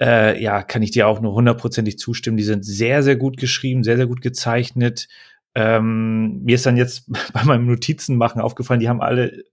äh, 0.00 0.42
ja, 0.42 0.62
kann 0.62 0.82
ich 0.82 0.90
dir 0.90 1.06
auch 1.06 1.20
nur 1.20 1.34
hundertprozentig 1.34 1.98
zustimmen. 1.98 2.36
Die 2.36 2.42
sind 2.42 2.64
sehr, 2.64 3.02
sehr 3.02 3.16
gut 3.16 3.36
geschrieben, 3.36 3.84
sehr, 3.84 3.96
sehr 3.96 4.06
gut 4.06 4.22
gezeichnet. 4.22 5.06
Ähm, 5.54 6.42
mir 6.42 6.56
ist 6.56 6.66
dann 6.66 6.76
jetzt 6.76 7.10
bei 7.32 7.44
meinem 7.44 7.66
Notizenmachen 7.66 8.40
aufgefallen, 8.40 8.80
die 8.80 8.88
haben 8.88 9.00
alle 9.02 9.44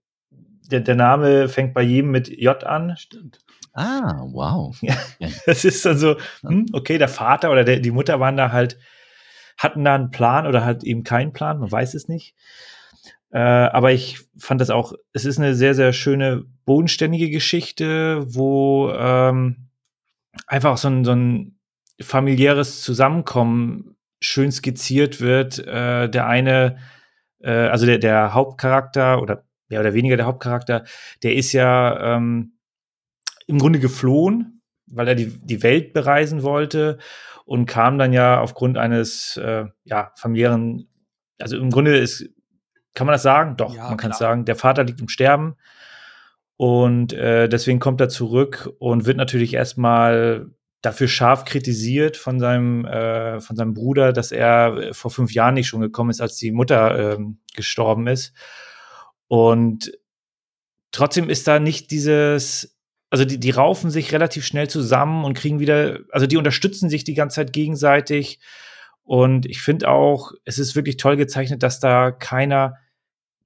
der, 0.71 0.79
der 0.79 0.95
Name 0.95 1.49
fängt 1.49 1.73
bei 1.73 1.81
jedem 1.81 2.11
mit 2.11 2.29
J 2.29 2.63
an. 2.63 2.95
Stimmt. 2.97 3.39
Ah, 3.73 4.23
wow. 4.31 4.75
Ja, 4.81 4.95
das 5.45 5.65
ist 5.65 5.85
dann 5.85 5.97
so, 5.97 6.15
hm, 6.41 6.67
okay, 6.73 6.97
der 6.97 7.07
Vater 7.07 7.51
oder 7.51 7.63
der, 7.63 7.79
die 7.79 7.91
Mutter 7.91 8.19
waren 8.19 8.37
da 8.37 8.51
halt, 8.51 8.77
hatten 9.61 9.83
da 9.83 9.95
einen 9.95 10.09
Plan 10.09 10.47
oder 10.47 10.65
halt 10.65 10.83
eben 10.83 11.03
keinen 11.03 11.33
Plan, 11.33 11.59
man 11.59 11.71
weiß 11.71 11.93
es 11.93 12.07
nicht. 12.07 12.35
Äh, 13.31 13.39
aber 13.39 13.91
ich 13.91 14.19
fand 14.37 14.59
das 14.59 14.71
auch, 14.71 14.93
es 15.13 15.23
ist 15.23 15.37
eine 15.37 15.53
sehr, 15.53 15.75
sehr 15.75 15.93
schöne, 15.93 16.43
bodenständige 16.65 17.29
Geschichte, 17.29 18.23
wo 18.25 18.91
ähm, 18.91 19.69
einfach 20.47 20.77
so 20.77 20.89
ein, 20.89 21.05
so 21.05 21.13
ein 21.13 21.59
familiäres 22.01 22.81
Zusammenkommen 22.81 23.95
schön 24.19 24.51
skizziert 24.51 25.21
wird. 25.21 25.59
Äh, 25.59 26.09
der 26.09 26.27
eine, 26.27 26.77
äh, 27.39 27.51
also 27.51 27.85
der, 27.85 27.99
der 27.99 28.33
Hauptcharakter 28.33 29.21
oder 29.21 29.45
mehr 29.69 29.79
oder 29.79 29.93
weniger 29.93 30.17
der 30.17 30.25
Hauptcharakter, 30.25 30.85
der 31.23 31.35
ist 31.35 31.53
ja 31.53 32.15
ähm, 32.15 32.57
im 33.47 33.59
Grunde 33.59 33.79
geflohen, 33.79 34.61
weil 34.87 35.07
er 35.07 35.15
die, 35.15 35.27
die 35.27 35.63
Welt 35.63 35.93
bereisen 35.93 36.43
wollte 36.43 36.97
und 37.51 37.65
kam 37.65 37.97
dann 37.97 38.13
ja 38.13 38.39
aufgrund 38.39 38.77
eines 38.77 39.35
äh, 39.35 39.65
ja, 39.83 40.13
familiären, 40.15 40.87
also 41.37 41.57
im 41.57 41.69
Grunde 41.69 41.97
ist, 41.97 42.29
kann 42.93 43.05
man 43.05 43.13
das 43.13 43.23
sagen? 43.23 43.57
Doch, 43.57 43.75
ja, 43.75 43.89
man 43.89 43.97
kann 43.97 44.11
es 44.11 44.19
sagen, 44.19 44.45
der 44.45 44.55
Vater 44.55 44.85
liegt 44.85 45.01
im 45.01 45.09
Sterben 45.09 45.57
und 46.55 47.11
äh, 47.11 47.49
deswegen 47.49 47.79
kommt 47.79 47.99
er 47.99 48.07
zurück 48.07 48.71
und 48.79 49.05
wird 49.05 49.17
natürlich 49.17 49.53
erstmal 49.53 50.49
dafür 50.81 51.09
scharf 51.09 51.43
kritisiert 51.43 52.15
von 52.15 52.39
seinem, 52.39 52.85
äh, 52.85 53.41
von 53.41 53.57
seinem 53.57 53.73
Bruder, 53.73 54.13
dass 54.13 54.31
er 54.31 54.93
vor 54.93 55.11
fünf 55.11 55.33
Jahren 55.33 55.55
nicht 55.55 55.67
schon 55.67 55.81
gekommen 55.81 56.09
ist, 56.09 56.21
als 56.21 56.37
die 56.37 56.53
Mutter 56.53 57.15
ähm, 57.15 57.39
gestorben 57.53 58.07
ist. 58.07 58.33
Und 59.27 59.91
trotzdem 60.93 61.29
ist 61.29 61.49
da 61.49 61.59
nicht 61.59 61.91
dieses, 61.91 62.79
also 63.11 63.25
die, 63.25 63.39
die 63.39 63.51
raufen 63.51 63.91
sich 63.91 64.13
relativ 64.13 64.45
schnell 64.45 64.69
zusammen 64.69 65.25
und 65.25 65.37
kriegen 65.37 65.59
wieder, 65.59 65.99
also 66.11 66.25
die 66.25 66.37
unterstützen 66.37 66.89
sich 66.89 67.03
die 67.03 67.13
ganze 67.13 67.35
Zeit 67.35 67.53
gegenseitig. 67.53 68.39
Und 69.03 69.45
ich 69.45 69.61
finde 69.61 69.89
auch, 69.89 70.31
es 70.45 70.57
ist 70.57 70.75
wirklich 70.75 70.95
toll 70.95 71.17
gezeichnet, 71.17 71.61
dass 71.61 71.81
da 71.81 72.11
keiner, 72.11 72.77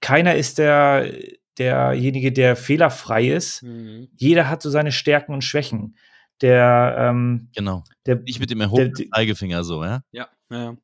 keiner 0.01 0.36
ist 0.36 0.59
der, 0.59 1.11
derjenige, 1.57 2.32
der 2.32 2.55
fehlerfrei 2.55 3.28
ist. 3.28 3.63
Mhm. 3.63 4.09
Jeder 4.16 4.49
hat 4.49 4.61
so 4.61 4.70
seine 4.70 4.91
Stärken 4.91 5.34
und 5.34 5.43
Schwächen. 5.43 5.97
Der, 6.41 6.95
ähm, 6.99 7.49
genau. 7.55 7.84
Der, 8.05 8.18
Nicht 8.18 8.39
mit 8.39 8.51
dem 8.51 8.61
erhobenen 8.61 8.93
Zeigefinger 9.11 9.63
so, 9.63 9.84
ja? 9.84 10.01
Ja, 10.11 10.28
ja. 10.51 10.78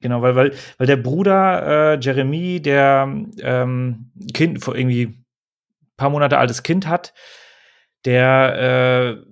Genau, 0.00 0.20
weil, 0.20 0.36
weil, 0.36 0.54
weil 0.76 0.86
der 0.86 0.96
Bruder 0.96 1.94
äh, 1.94 1.98
Jeremy, 2.00 2.60
der 2.60 3.24
ähm, 3.40 4.12
Kind, 4.34 4.62
vor 4.62 4.76
irgendwie 4.76 5.06
ein 5.06 5.24
paar 5.96 6.10
Monate 6.10 6.36
altes 6.36 6.62
Kind 6.62 6.86
hat, 6.86 7.14
der 8.04 9.22
äh, 9.24 9.28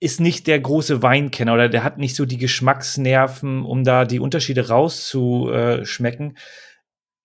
ist 0.00 0.20
nicht 0.20 0.46
der 0.46 0.58
große 0.58 1.02
Weinkenner 1.02 1.54
oder 1.54 1.68
der 1.68 1.84
hat 1.84 1.98
nicht 1.98 2.16
so 2.16 2.24
die 2.24 2.38
Geschmacksnerven, 2.38 3.64
um 3.64 3.84
da 3.84 4.06
die 4.06 4.20
Unterschiede 4.20 4.68
rauszuschmecken. 4.68 6.38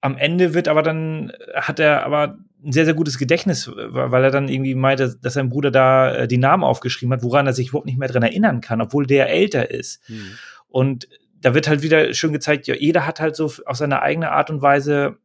Am 0.01 0.17
Ende 0.17 0.53
wird 0.53 0.67
aber 0.67 0.83
dann, 0.83 1.31
hat 1.55 1.79
er 1.79 2.05
aber 2.05 2.37
ein 2.63 2.71
sehr, 2.71 2.85
sehr 2.85 2.93
gutes 2.93 3.17
Gedächtnis, 3.17 3.71
weil 3.73 4.23
er 4.23 4.31
dann 4.31 4.49
irgendwie 4.49 4.75
meinte, 4.75 5.15
dass 5.21 5.33
sein 5.33 5.49
Bruder 5.49 5.71
da 5.71 6.13
äh, 6.13 6.27
die 6.27 6.37
Namen 6.37 6.63
aufgeschrieben 6.63 7.13
hat, 7.13 7.23
woran 7.23 7.47
er 7.47 7.53
sich 7.53 7.69
überhaupt 7.69 7.85
nicht 7.85 7.97
mehr 7.97 8.09
dran 8.09 8.23
erinnern 8.23 8.59
kann, 8.59 8.81
obwohl 8.81 9.05
der 9.05 9.29
älter 9.29 9.71
ist. 9.71 10.05
Hm. 10.07 10.31
Und 10.67 11.07
da 11.39 11.53
wird 11.53 11.67
halt 11.67 11.83
wieder 11.83 12.13
schön 12.13 12.33
gezeigt, 12.33 12.67
ja, 12.67 12.75
jeder 12.75 13.05
hat 13.05 13.19
halt 13.19 13.35
so 13.35 13.45
auf 13.65 13.77
seine 13.77 14.01
eigene 14.01 14.31
Art 14.31 14.49
und 14.49 14.61
Weise 14.61 15.17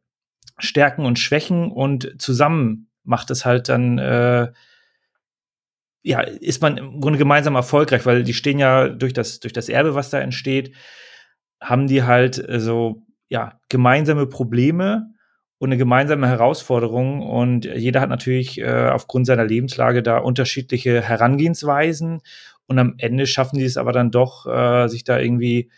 Stärken 0.59 1.05
und 1.05 1.19
Schwächen 1.19 1.71
und 1.71 2.15
zusammen 2.21 2.90
macht 3.03 3.31
es 3.31 3.45
halt 3.45 3.69
dann, 3.69 3.97
äh, 3.97 4.51
ja, 6.03 6.21
ist 6.21 6.61
man 6.61 6.77
im 6.77 7.01
Grunde 7.01 7.19
gemeinsam 7.19 7.55
erfolgreich, 7.55 8.05
weil 8.05 8.23
die 8.23 8.33
stehen 8.33 8.59
ja 8.59 8.89
durch 8.89 9.13
das, 9.13 9.39
durch 9.39 9.53
das 9.53 9.69
Erbe, 9.69 9.93
was 9.95 10.09
da 10.09 10.19
entsteht, 10.19 10.75
haben 11.61 11.87
die 11.87 12.03
halt 12.03 12.37
äh, 12.49 12.59
so, 12.59 13.03
ja, 13.29 13.59
gemeinsame 13.69 14.27
Probleme 14.27 15.13
und 15.57 15.69
eine 15.69 15.77
gemeinsame 15.77 16.27
Herausforderung 16.27 17.21
und 17.21 17.65
jeder 17.65 18.01
hat 18.01 18.09
natürlich 18.09 18.59
äh, 18.59 18.89
aufgrund 18.89 19.27
seiner 19.27 19.45
Lebenslage 19.45 20.01
da 20.01 20.17
unterschiedliche 20.17 21.01
Herangehensweisen 21.01 22.21
und 22.65 22.79
am 22.79 22.95
Ende 22.97 23.27
schaffen 23.27 23.59
die 23.59 23.65
es 23.65 23.77
aber 23.77 23.91
dann 23.91 24.11
doch, 24.11 24.47
äh, 24.47 24.87
sich 24.87 25.03
da 25.03 25.19
irgendwie 25.19 25.69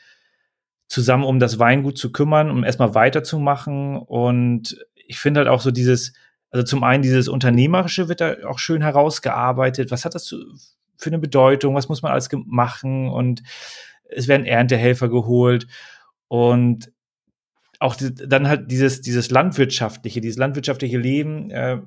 zusammen 0.87 1.23
um 1.23 1.39
das 1.39 1.57
Weingut 1.57 1.97
zu 1.97 2.11
kümmern, 2.11 2.51
um 2.51 2.63
erstmal 2.63 2.93
weiterzumachen. 2.93 3.97
Und 3.97 4.77
ich 4.93 5.19
finde 5.19 5.39
halt 5.39 5.49
auch 5.49 5.59
so 5.59 5.71
dieses, 5.71 6.13
also 6.53 6.63
zum 6.65 6.83
einen 6.83 7.01
dieses 7.01 7.27
Unternehmerische 7.27 8.09
wird 8.09 8.21
da 8.21 8.35
auch 8.47 8.59
schön 8.59 8.83
herausgearbeitet. 8.83 9.89
Was 9.89 10.05
hat 10.05 10.13
das 10.13 10.29
für 10.97 11.09
eine 11.09 11.17
Bedeutung? 11.17 11.73
Was 11.73 11.89
muss 11.89 12.03
man 12.03 12.11
alles 12.11 12.29
machen? 12.45 13.09
Und 13.09 13.41
es 14.03 14.27
werden 14.27 14.45
Erntehelfer 14.45 15.09
geholt. 15.09 15.65
Und 16.27 16.91
auch 17.79 17.95
die, 17.95 18.13
dann 18.13 18.47
halt 18.47 18.69
dieses, 18.69 19.01
dieses 19.01 19.31
landwirtschaftliche, 19.31 20.21
dieses 20.21 20.37
landwirtschaftliche 20.37 20.99
Leben. 20.99 21.49
Äh, 21.49 21.81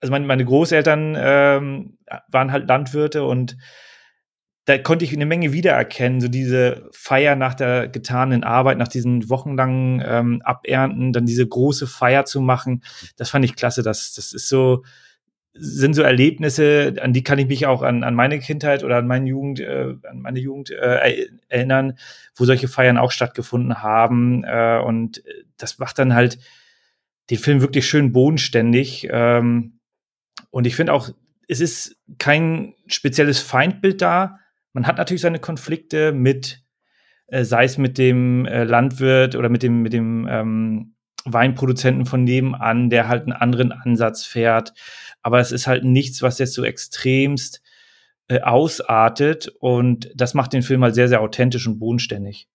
also 0.00 0.10
meine, 0.10 0.26
meine 0.26 0.44
Großeltern 0.44 1.16
ähm, 1.18 1.96
waren 2.28 2.52
halt 2.52 2.68
Landwirte 2.68 3.24
und 3.24 3.56
da 4.64 4.78
konnte 4.78 5.04
ich 5.04 5.12
eine 5.12 5.26
Menge 5.26 5.52
wiedererkennen, 5.52 6.20
so 6.20 6.28
diese 6.28 6.88
Feier 6.92 7.34
nach 7.34 7.54
der 7.54 7.88
getanen 7.88 8.44
Arbeit, 8.44 8.78
nach 8.78 8.88
diesen 8.88 9.28
wochenlangen 9.28 10.02
ähm, 10.06 10.42
Abernten, 10.44 11.12
dann 11.12 11.26
diese 11.26 11.46
große 11.46 11.88
Feier 11.88 12.24
zu 12.24 12.40
machen. 12.40 12.84
Das 13.16 13.30
fand 13.30 13.44
ich 13.44 13.56
klasse. 13.56 13.82
Das, 13.82 14.14
das 14.14 14.32
ist 14.32 14.48
so, 14.48 14.84
sind 15.54 15.94
so 15.94 16.02
Erlebnisse, 16.02 16.94
an 17.00 17.12
die 17.12 17.24
kann 17.24 17.40
ich 17.40 17.48
mich 17.48 17.66
auch 17.66 17.82
an, 17.82 18.04
an 18.04 18.14
meine 18.14 18.38
Kindheit 18.38 18.84
oder 18.84 18.98
an 18.98 19.06
meine 19.08 19.28
Jugend, 19.28 19.58
äh, 19.58 19.96
an 20.08 20.20
meine 20.20 20.38
Jugend 20.38 20.70
äh, 20.70 21.26
erinnern, 21.48 21.98
wo 22.36 22.44
solche 22.44 22.68
Feiern 22.68 22.98
auch 22.98 23.10
stattgefunden 23.10 23.82
haben. 23.82 24.44
Äh, 24.44 24.78
und 24.78 25.24
das 25.58 25.78
macht 25.78 25.98
dann 25.98 26.14
halt 26.14 26.38
den 27.30 27.38
Film 27.38 27.60
wirklich 27.62 27.86
schön 27.86 28.12
bodenständig. 28.12 29.08
Ähm, 29.10 29.80
und 30.50 30.68
ich 30.68 30.76
finde 30.76 30.92
auch, 30.92 31.10
es 31.48 31.60
ist 31.60 31.96
kein 32.18 32.74
spezielles 32.86 33.40
Feindbild 33.40 34.00
da, 34.00 34.38
man 34.72 34.86
hat 34.86 34.98
natürlich 34.98 35.20
seine 35.20 35.38
Konflikte 35.38 36.12
mit, 36.12 36.62
äh, 37.26 37.44
sei 37.44 37.64
es 37.64 37.78
mit 37.78 37.98
dem 37.98 38.46
äh, 38.46 38.64
Landwirt 38.64 39.36
oder 39.36 39.48
mit 39.48 39.62
dem, 39.62 39.82
mit 39.82 39.92
dem 39.92 40.26
ähm, 40.28 40.94
Weinproduzenten 41.24 42.06
von 42.06 42.24
nebenan, 42.24 42.90
der 42.90 43.08
halt 43.08 43.22
einen 43.22 43.32
anderen 43.32 43.72
Ansatz 43.72 44.24
fährt. 44.24 44.72
Aber 45.22 45.38
es 45.40 45.52
ist 45.52 45.66
halt 45.66 45.84
nichts, 45.84 46.22
was 46.22 46.38
jetzt 46.38 46.54
so 46.54 46.64
extremst 46.64 47.62
äh, 48.28 48.40
ausartet. 48.40 49.48
Und 49.60 50.10
das 50.14 50.34
macht 50.34 50.52
den 50.52 50.62
Film 50.62 50.82
halt 50.82 50.94
sehr, 50.94 51.08
sehr 51.08 51.20
authentisch 51.20 51.66
und 51.66 51.78
bodenständig. 51.78 52.48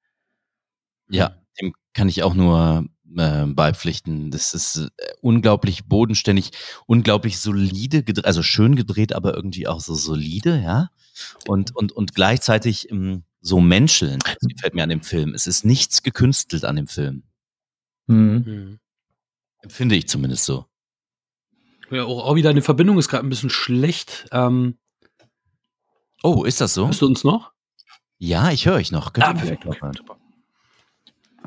Ja, 1.10 1.38
dem 1.62 1.74
kann 1.94 2.10
ich 2.10 2.24
auch 2.24 2.34
nur 2.34 2.86
äh, 3.16 3.46
beipflichten. 3.46 4.32
Das 4.32 4.54
ist 4.54 4.78
äh, 4.98 5.06
unglaublich 5.22 5.86
bodenständig, 5.86 6.52
unglaublich 6.86 7.40
solide 7.40 8.04
also 8.24 8.44
schön 8.44 8.76
gedreht, 8.76 9.14
aber 9.14 9.34
irgendwie 9.34 9.68
auch 9.68 9.80
so 9.80 9.96
solide, 9.96 10.62
ja. 10.62 10.90
Und, 11.48 11.76
und, 11.76 11.92
und 11.92 12.14
gleichzeitig 12.16 12.90
ähm, 12.92 13.24
so 13.42 13.60
menscheln. 13.62 14.20
Das 14.20 14.38
gefällt 14.42 14.74
mir 14.74 14.84
an 14.84 14.90
dem 14.90 15.02
Film. 15.04 15.34
Es 15.34 15.48
ist 15.48 15.64
nichts 15.66 16.04
gekünstelt 16.04 16.66
an 16.66 16.76
dem 16.76 16.88
Film. 16.88 17.24
Mhm. 18.08 18.44
Mhm. 18.46 18.80
Empfinde 19.62 19.96
ich 19.96 20.08
zumindest 20.08 20.46
so. 20.46 20.66
Ja, 21.90 22.04
auch, 22.04 22.36
wieder, 22.36 22.50
deine 22.50 22.62
Verbindung 22.62 22.98
ist 22.98 23.08
gerade 23.10 23.26
ein 23.26 23.30
bisschen 23.30 23.50
schlecht. 23.50 24.28
Ähm, 24.32 24.78
Oh, 26.24 26.44
ist 26.44 26.60
das 26.62 26.74
so? 26.74 26.88
hörst 26.88 27.02
du 27.02 27.06
uns 27.06 27.24
noch? 27.24 27.54
Ja, 28.18 28.50
ich 28.52 28.66
höre 28.66 28.74
euch 28.76 28.92
noch. 28.92 29.14
Könnt 29.14 29.28
mich 29.42 29.60
perfekt. 29.60 29.66
noch. 30.10 30.18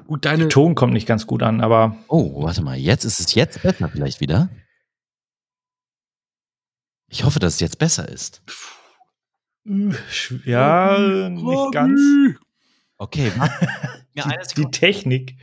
Gut, 0.06 0.24
deine. 0.24 0.44
Der 0.44 0.48
Ton 0.48 0.74
kommt 0.76 0.92
nicht 0.92 1.06
ganz 1.06 1.26
gut 1.26 1.42
an, 1.42 1.60
aber 1.60 1.96
Oh, 2.08 2.42
warte 2.44 2.62
mal. 2.62 2.78
Jetzt 2.78 3.04
ist 3.04 3.18
es 3.20 3.34
jetzt 3.34 3.60
besser 3.62 3.88
vielleicht 3.88 4.20
wieder. 4.20 4.48
Ich 7.08 7.24
hoffe, 7.24 7.40
dass 7.40 7.54
es 7.54 7.60
jetzt 7.60 7.78
besser 7.78 8.08
ist. 8.08 8.42
sch- 8.46 8.76
ja, 10.44 11.28
nicht 11.28 11.72
ganz. 11.72 12.00
Okay, 12.98 13.32
Die, 14.14 14.22
die. 14.56 14.70
Technik. 14.70 15.36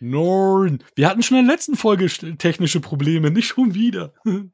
Nein. 0.00 0.82
Wir 0.96 1.08
hatten 1.08 1.22
schon 1.22 1.38
in 1.38 1.46
der 1.46 1.54
letzten 1.54 1.76
Folge 1.76 2.08
technische 2.38 2.80
Probleme, 2.80 3.30
nicht 3.30 3.46
schon 3.46 3.74
wieder. 3.74 4.12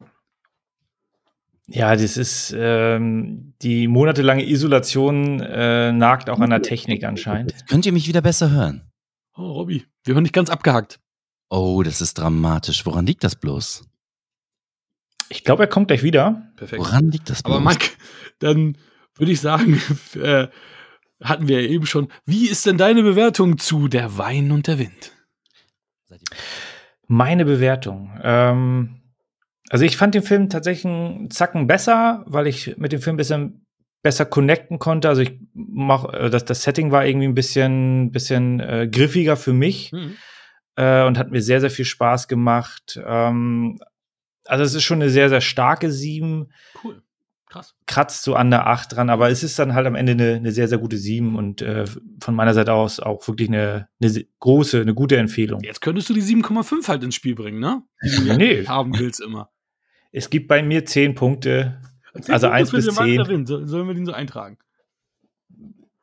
Ja, 1.73 1.95
das 1.95 2.17
ist 2.17 2.53
ähm, 2.59 3.55
die 3.63 3.87
monatelange 3.87 4.45
Isolation 4.45 5.39
äh, 5.39 5.93
nagt 5.93 6.29
auch 6.29 6.41
an 6.41 6.51
der 6.51 6.63
Technik 6.63 7.05
anscheinend. 7.05 7.55
Könnt 7.69 7.87
ihr 7.87 7.93
mich 7.93 8.09
wieder 8.09 8.21
besser 8.21 8.51
hören? 8.51 8.91
Oh, 9.37 9.53
Robby, 9.53 9.87
wir 10.03 10.15
hören 10.15 10.25
dich 10.25 10.33
ganz 10.33 10.51
abgehackt. 10.51 10.99
Oh, 11.49 11.85
das 11.85 12.01
ist 12.01 12.15
dramatisch. 12.19 12.85
Woran 12.87 13.07
liegt 13.07 13.23
das 13.23 13.37
bloß? 13.37 13.85
Ich 15.31 15.45
glaube, 15.45 15.63
er 15.63 15.69
kommt 15.69 15.89
gleich 15.89 16.03
wieder. 16.03 16.51
Perfekt. 16.57 16.83
Woran 16.83 17.11
liegt 17.11 17.31
das? 17.31 17.45
Aber 17.45 17.61
Mike, 17.61 17.91
dann 18.41 18.77
würde 19.17 19.33
ich 19.33 19.41
sagen, 19.41 19.81
äh, 20.21 20.49
hatten 21.23 21.49
wir 21.49 21.63
ja 21.63 21.69
eben 21.69 21.87
schon. 21.87 22.09
Wie 22.27 22.49
ist 22.49 22.67
denn 22.67 22.77
deine 22.77 23.03
Bewertung 23.03 23.57
zu 23.57 23.89
Der 23.89 24.19
Wein 24.19 24.51
und 24.51 24.67
der 24.67 24.79
Wind? 24.79 25.13
Meine 27.07 27.45
Bewertung. 27.45 28.19
Ähm, 28.23 29.01
also 29.69 29.85
ich 29.85 29.97
fand 29.97 30.15
den 30.15 30.23
Film 30.23 30.49
tatsächlich 30.49 30.87
einen 30.87 31.31
Zacken 31.31 31.69
besser, 31.69 32.25
weil 32.27 32.49
ich 32.49 32.77
mit 32.77 32.93
dem 32.93 33.01
Film 33.01 33.15
ein 33.15 33.19
bisschen 33.19 33.67
besser 34.03 34.25
connecten 34.25 34.79
konnte. 34.81 35.09
Also 35.09 35.23
ich 35.23 35.39
mach, 35.53 36.13
äh, 36.13 36.31
das, 36.31 36.45
das 36.45 36.63
Setting 36.63 36.91
war 36.91 37.07
irgendwie 37.07 37.29
ein 37.29 37.35
bisschen, 37.35 38.11
bisschen 38.11 38.59
äh, 38.59 38.89
griffiger 38.91 39.37
für 39.37 39.53
mich 39.53 39.93
äh, 40.77 41.05
und 41.05 41.19
hat 41.19 41.31
mir 41.31 41.43
sehr, 41.43 41.61
sehr 41.61 41.71
viel 41.71 41.85
Spaß 41.85 42.27
gemacht. 42.27 42.99
Ähm, 43.05 43.79
also 44.47 44.65
es 44.65 44.75
ist 44.75 44.85
schon 44.85 45.01
eine 45.03 45.11
sehr, 45.11 45.29
sehr 45.29 45.41
starke 45.41 45.91
7, 45.91 46.51
Cool. 46.85 47.03
Krass. 47.47 47.75
kratzt 47.87 48.23
so 48.23 48.37
an 48.37 48.51
der 48.51 48.69
8 48.69 48.95
dran, 48.95 49.11
aber 49.11 49.29
es 49.29 49.43
ist 49.43 49.59
dann 49.59 49.75
halt 49.75 49.85
am 49.87 49.97
Ende 49.97 50.13
eine, 50.13 50.35
eine 50.35 50.53
sehr, 50.53 50.69
sehr 50.69 50.79
gute 50.79 50.97
7 50.97 51.35
und 51.37 51.63
äh, 51.63 51.85
von 52.21 52.35
meiner 52.37 52.55
Seite 52.55 52.73
aus 52.73 53.01
auch 53.01 53.27
wirklich 53.27 53.49
eine, 53.49 53.89
eine 54.01 54.25
große, 54.39 54.81
eine 54.81 54.95
gute 54.95 55.17
Empfehlung. 55.17 55.61
Jetzt 55.65 55.81
könntest 55.81 56.09
du 56.09 56.15
die 56.15 56.23
7,5 56.23 56.87
halt 56.87 57.03
ins 57.03 57.17
Spiel 57.17 57.35
bringen, 57.35 57.59
ne? 57.59 57.83
Die 58.05 58.29
du 58.29 58.35
Nee. 58.37 58.67
haben 58.67 58.97
willst 58.97 59.21
immer. 59.21 59.51
Es 60.13 60.31
gibt 60.31 60.47
bei 60.47 60.63
mir 60.63 60.85
10 60.85 61.15
Punkte. 61.17 61.81
Also 62.15 62.23
Punkte 62.49 62.51
eins 62.53 62.71
für 62.71 62.77
bis 62.77 62.87
den 62.87 62.97
Wein 62.97 63.09
und 63.11 63.17
der 63.17 63.25
zehn. 63.27 63.35
Wind. 63.35 63.49
So- 63.49 63.67
Sollen 63.67 63.87
wir 63.89 63.95
den 63.95 64.07
so 64.07 64.13
eintragen? 64.13 64.59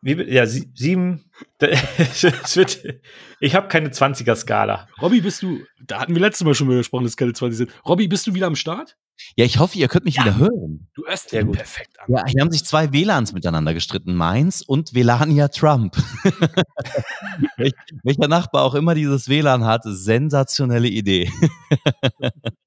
Wie, 0.02 0.14
ja, 0.32 0.46
sie, 0.46 0.70
sieben. 0.76 1.26
wird, 1.60 3.02
ich 3.40 3.56
habe 3.56 3.68
keine 3.68 3.90
20er-Skala. 3.90 4.88
Robby, 5.02 5.22
bist 5.22 5.42
du, 5.42 5.60
da 5.86 6.00
hatten 6.00 6.14
wir 6.14 6.22
letztes 6.22 6.46
Mal 6.46 6.54
schon 6.54 6.68
mal 6.68 6.78
gesprochen, 6.78 7.04
dass 7.04 7.14
es 7.14 7.18
keine 7.18 7.34
20 7.34 7.58
sind. 7.58 7.72
Robby, 7.86 8.08
bist 8.08 8.28
du 8.28 8.34
wieder 8.34 8.48
am 8.48 8.56
Start? 8.56 8.96
Ja, 9.36 9.46
ich 9.46 9.58
hoffe, 9.58 9.78
ihr 9.78 9.88
könnt 9.88 10.06
mich 10.06 10.20
wieder 10.20 10.38
hören. 10.38 10.88
Du 10.94 11.06
hörst 11.06 11.32
gut. 11.32 11.54
perfekt 11.54 12.00
an. 12.00 12.06
Ja, 12.10 12.26
hier 12.28 12.42
haben 12.42 12.52
sich 12.52 12.64
zwei 12.64 12.94
WLANs 12.94 13.34
miteinander 13.34 13.74
gestritten. 13.74 14.16
Meins 14.16 14.62
und 14.62 14.94
Velania 14.94 15.48
Trump. 15.48 15.98
Welch, 17.58 17.74
welcher 18.04 18.28
Nachbar 18.28 18.64
auch 18.64 18.76
immer 18.76 18.94
dieses 18.94 19.28
WLAN 19.28 19.66
hat, 19.66 19.82
sensationelle 19.86 20.88
Idee. 20.88 21.32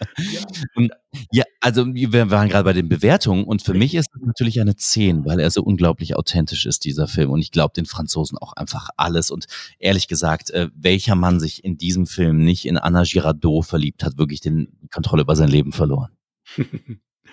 Und, 0.74 0.92
ja, 1.32 1.44
also 1.60 1.86
wir 1.94 2.30
waren 2.30 2.48
gerade 2.48 2.64
bei 2.64 2.72
den 2.72 2.88
Bewertungen 2.88 3.44
und 3.44 3.62
für 3.62 3.74
mich 3.74 3.94
ist 3.94 4.10
es 4.14 4.22
natürlich 4.22 4.60
eine 4.60 4.76
10, 4.76 5.24
weil 5.24 5.40
er 5.40 5.50
so 5.50 5.62
unglaublich 5.62 6.16
authentisch 6.16 6.66
ist, 6.66 6.84
dieser 6.84 7.08
Film. 7.08 7.30
Und 7.30 7.40
ich 7.40 7.50
glaube 7.50 7.72
den 7.74 7.86
Franzosen 7.86 8.38
auch 8.38 8.52
einfach 8.54 8.88
alles. 8.96 9.30
Und 9.30 9.46
ehrlich 9.78 10.08
gesagt, 10.08 10.50
äh, 10.50 10.68
welcher 10.74 11.16
Mann 11.16 11.40
sich 11.40 11.64
in 11.64 11.76
diesem 11.76 12.06
Film 12.06 12.44
nicht 12.44 12.66
in 12.66 12.78
Anna 12.78 13.02
Girardot 13.02 13.66
verliebt 13.66 14.04
hat, 14.04 14.18
wirklich 14.18 14.40
den 14.40 14.68
die 14.82 14.88
Kontrolle 14.88 15.22
über 15.22 15.36
sein 15.36 15.48
Leben 15.48 15.72
verloren. 15.72 16.10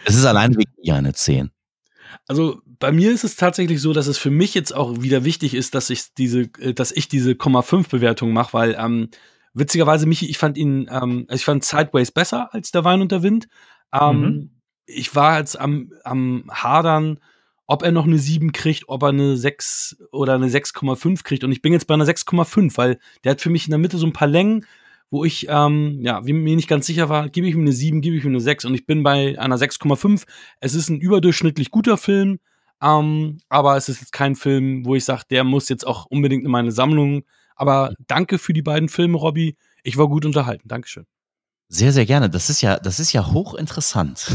Es 0.06 0.16
ist 0.16 0.26
allein 0.26 0.52
wegen 0.58 0.72
ihr 0.82 0.96
eine 0.96 1.14
10. 1.14 1.52
Also 2.28 2.62
bei 2.80 2.92
mir 2.92 3.12
ist 3.12 3.24
es 3.24 3.36
tatsächlich 3.36 3.82
so, 3.82 3.94
dass 3.94 4.08
es 4.08 4.18
für 4.18 4.32
mich 4.32 4.54
jetzt 4.54 4.74
auch 4.74 5.02
wieder 5.02 5.24
wichtig 5.24 5.54
ist, 5.54 5.76
dass 5.76 5.90
ich 5.90 6.14
diese, 6.18 6.42
äh, 6.60 6.74
dass 6.74 6.92
ich 6.92 7.08
diese 7.08 7.32
0,5 7.32 7.90
Bewertung 7.90 8.34
mache, 8.34 8.54
weil 8.54 8.76
ähm, 8.80 9.10
witzigerweise 9.58 10.06
Michi, 10.06 10.28
ich 10.30 10.38
fand 10.38 10.58
ihn, 10.58 10.88
ähm, 10.92 11.26
also 11.28 11.36
ich 11.40 11.46
fand 11.46 11.64
Sideways 11.64 12.12
besser 12.12 12.54
als 12.54 12.72
der 12.72 12.84
Wein 12.84 13.02
und 13.02 13.12
der 13.12 13.24
Wind. 13.24 13.48
Ähm, 13.94 14.22
Mhm. 14.22 14.50
Ich 14.90 15.16
war 15.16 15.38
jetzt 15.40 15.60
am, 15.60 15.92
am 16.06 16.46
hadern, 16.50 17.20
ob 17.66 17.84
er 17.84 17.92
noch 17.92 18.06
eine 18.06 18.18
7 18.18 18.54
kriegt, 18.54 18.88
ob 18.88 19.04
er 19.04 19.10
eine 19.10 19.36
6 19.36 19.98
oder 20.12 20.36
eine 20.36 20.48
6,5 20.48 21.24
kriegt. 21.24 21.44
Und 21.44 21.52
ich 21.52 21.62
bin 21.62 21.74
jetzt 21.74 21.88
bei 21.88 21.94
einer 21.94 22.06
6,5, 22.06 22.78
weil 22.78 22.98
der 23.24 23.32
hat 23.34 23.42
für 23.42 23.50
mich 23.50 23.66
in 23.66 23.72
der 23.72 23.80
Mitte 23.80 23.98
so 23.98 24.06
ein 24.06 24.14
paar 24.14 24.30
Längen, 24.30 24.66
wo 25.10 25.26
ich, 25.26 25.48
ähm, 25.50 26.00
ja, 26.02 26.26
wie 26.26 26.34
mir 26.34 26.56
nicht 26.56 26.70
ganz 26.70 26.86
sicher 26.86 27.10
war, 27.10 27.30
gebe 27.30 27.48
ich 27.48 27.56
ihm 27.56 27.62
eine 27.62 27.74
7, 27.74 28.02
gebe 28.02 28.16
ich 28.16 28.24
ihm 28.24 28.32
eine 28.32 28.40
6 28.40 28.66
und 28.66 28.74
ich 28.74 28.86
bin 28.86 29.04
bei 29.04 29.38
einer 29.40 29.58
6,5. 29.58 30.26
Es 30.62 30.74
ist 30.74 30.90
ein 30.90 31.00
überdurchschnittlich 31.02 31.72
guter 31.72 31.98
Film, 31.98 32.40
ähm, 32.82 33.40
aber 33.50 33.76
es 33.78 33.90
ist 33.90 34.00
jetzt 34.02 34.14
kein 34.14 34.36
Film, 34.36 34.86
wo 34.86 34.96
ich 34.96 35.04
sage, 35.06 35.24
der 35.30 35.44
muss 35.44 35.70
jetzt 35.70 35.86
auch 35.86 36.06
unbedingt 36.06 36.46
in 36.46 36.52
meine 36.52 36.72
Sammlung. 36.72 37.24
Aber 37.58 37.94
danke 38.08 38.38
für 38.38 38.54
die 38.54 38.62
beiden 38.62 38.88
Filme, 38.88 39.18
Robby. 39.18 39.58
Ich 39.84 39.98
war 39.98 40.08
gut 40.08 40.26
unterhalten. 40.26 40.68
Dankeschön. 40.68 41.06
Sehr, 41.70 41.92
sehr 41.92 42.06
gerne. 42.06 42.30
Das 42.30 42.50
ist 42.50 42.62
ja, 42.62 42.80
das 42.80 43.00
ist 43.02 43.12
ja 43.12 43.30
hochinteressant. 43.34 44.32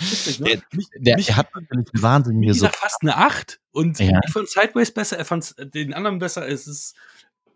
Witzig, 0.00 0.38
Der- 0.44 0.62
Mich, 0.72 0.86
Der, 0.98 1.16
mich, 1.16 1.26
der 1.26 1.36
hat 1.36 1.48
natürlich 1.54 1.88
eine 1.92 2.02
wahnsinnige 2.02 2.54
Wie 2.54 2.58
so. 2.58 2.68
fast 2.68 3.02
eine 3.02 3.16
8. 3.16 3.60
Und 3.72 3.98
Ja. 3.98 4.20
ich 4.26 4.32
fand 4.32 4.48
Sideways 4.48 4.92
besser, 4.94 5.18
er 5.18 5.26
fand 5.26 5.54
den 5.74 5.92
anderen 5.92 6.18
besser. 6.18 6.48
Es 6.48 6.66
ist, 6.66 6.94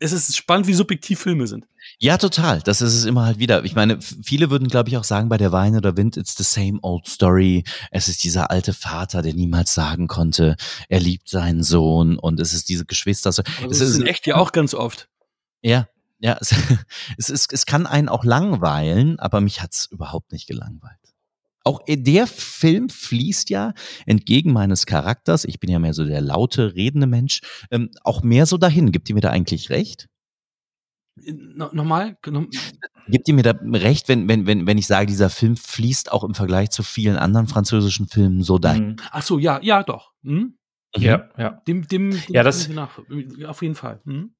es 0.00 0.12
ist 0.12 0.36
spannend, 0.36 0.66
wie 0.66 0.72
subjektiv 0.72 1.20
Filme 1.20 1.46
sind. 1.46 1.66
Ja, 1.98 2.16
total. 2.16 2.60
Das 2.62 2.80
ist 2.80 2.94
es 2.94 3.04
immer 3.04 3.26
halt 3.26 3.38
wieder. 3.38 3.64
Ich 3.64 3.74
meine, 3.74 4.00
viele 4.00 4.50
würden, 4.50 4.68
glaube 4.68 4.88
ich, 4.88 4.96
auch 4.96 5.04
sagen, 5.04 5.28
bei 5.28 5.36
der 5.36 5.52
Wein 5.52 5.76
oder 5.76 5.96
Wind, 5.96 6.16
it's 6.16 6.34
the 6.36 6.42
same 6.42 6.78
old 6.82 7.06
story. 7.06 7.64
Es 7.90 8.08
ist 8.08 8.24
dieser 8.24 8.50
alte 8.50 8.72
Vater, 8.72 9.20
der 9.20 9.34
niemals 9.34 9.74
sagen 9.74 10.08
konnte, 10.08 10.56
er 10.88 11.00
liebt 11.00 11.28
seinen 11.28 11.62
Sohn 11.62 12.18
und 12.18 12.40
es 12.40 12.54
ist 12.54 12.70
diese 12.70 12.86
Geschwister. 12.86 13.28
Also 13.28 13.42
es 13.42 13.68
das 13.68 13.80
ist 13.80 13.90
ist 13.90 13.98
in 13.98 14.06
echt 14.06 14.26
ja 14.26 14.36
auch 14.36 14.52
ganz 14.52 14.72
oft. 14.72 15.08
Ja, 15.60 15.86
ja, 16.18 16.36
es, 16.40 16.54
es, 17.18 17.28
ist, 17.28 17.52
es 17.52 17.66
kann 17.66 17.86
einen 17.86 18.08
auch 18.08 18.24
langweilen, 18.24 19.18
aber 19.18 19.40
mich 19.40 19.60
hat's 19.60 19.86
überhaupt 19.86 20.32
nicht 20.32 20.46
gelangweilt. 20.46 20.99
Auch 21.64 21.80
äh, 21.86 21.96
der 21.96 22.26
Film 22.26 22.88
fließt 22.88 23.50
ja 23.50 23.74
entgegen 24.06 24.52
meines 24.52 24.86
Charakters, 24.86 25.44
ich 25.44 25.60
bin 25.60 25.70
ja 25.70 25.78
mehr 25.78 25.94
so 25.94 26.04
der 26.04 26.20
laute, 26.20 26.74
redende 26.74 27.06
Mensch, 27.06 27.40
ähm, 27.70 27.90
auch 28.02 28.22
mehr 28.22 28.46
so 28.46 28.56
dahin. 28.56 28.92
Gibt 28.92 29.08
ihr 29.08 29.14
mir 29.14 29.20
da 29.20 29.30
eigentlich 29.30 29.70
recht? 29.70 30.08
No, 31.26 31.68
nochmal? 31.72 32.16
No, 32.26 32.46
Gibt 33.08 33.28
ihr 33.28 33.34
mir 33.34 33.42
da 33.42 33.52
recht, 33.62 34.08
wenn, 34.08 34.28
wenn, 34.28 34.46
wenn, 34.46 34.66
wenn 34.66 34.78
ich 34.78 34.86
sage, 34.86 35.06
dieser 35.06 35.28
Film 35.28 35.56
fließt 35.56 36.12
auch 36.12 36.24
im 36.24 36.34
Vergleich 36.34 36.70
zu 36.70 36.82
vielen 36.82 37.16
anderen 37.16 37.46
französischen 37.46 38.06
Filmen 38.08 38.42
so 38.42 38.58
dahin? 38.58 38.90
Mhm. 38.90 38.96
ach 39.10 39.22
so, 39.22 39.38
ja, 39.38 39.60
ja, 39.62 39.82
doch. 39.82 40.12
Hm? 40.22 40.54
Mhm. 40.96 41.02
Ja, 41.02 41.28
ja. 41.36 41.50
Dem, 41.66 41.86
dem, 41.86 42.10
dem 42.10 42.20
Ja, 42.28 42.42
das- 42.42 42.68
auf 43.46 43.62
jeden 43.62 43.74
Fall. 43.74 44.00
Hm? 44.04 44.34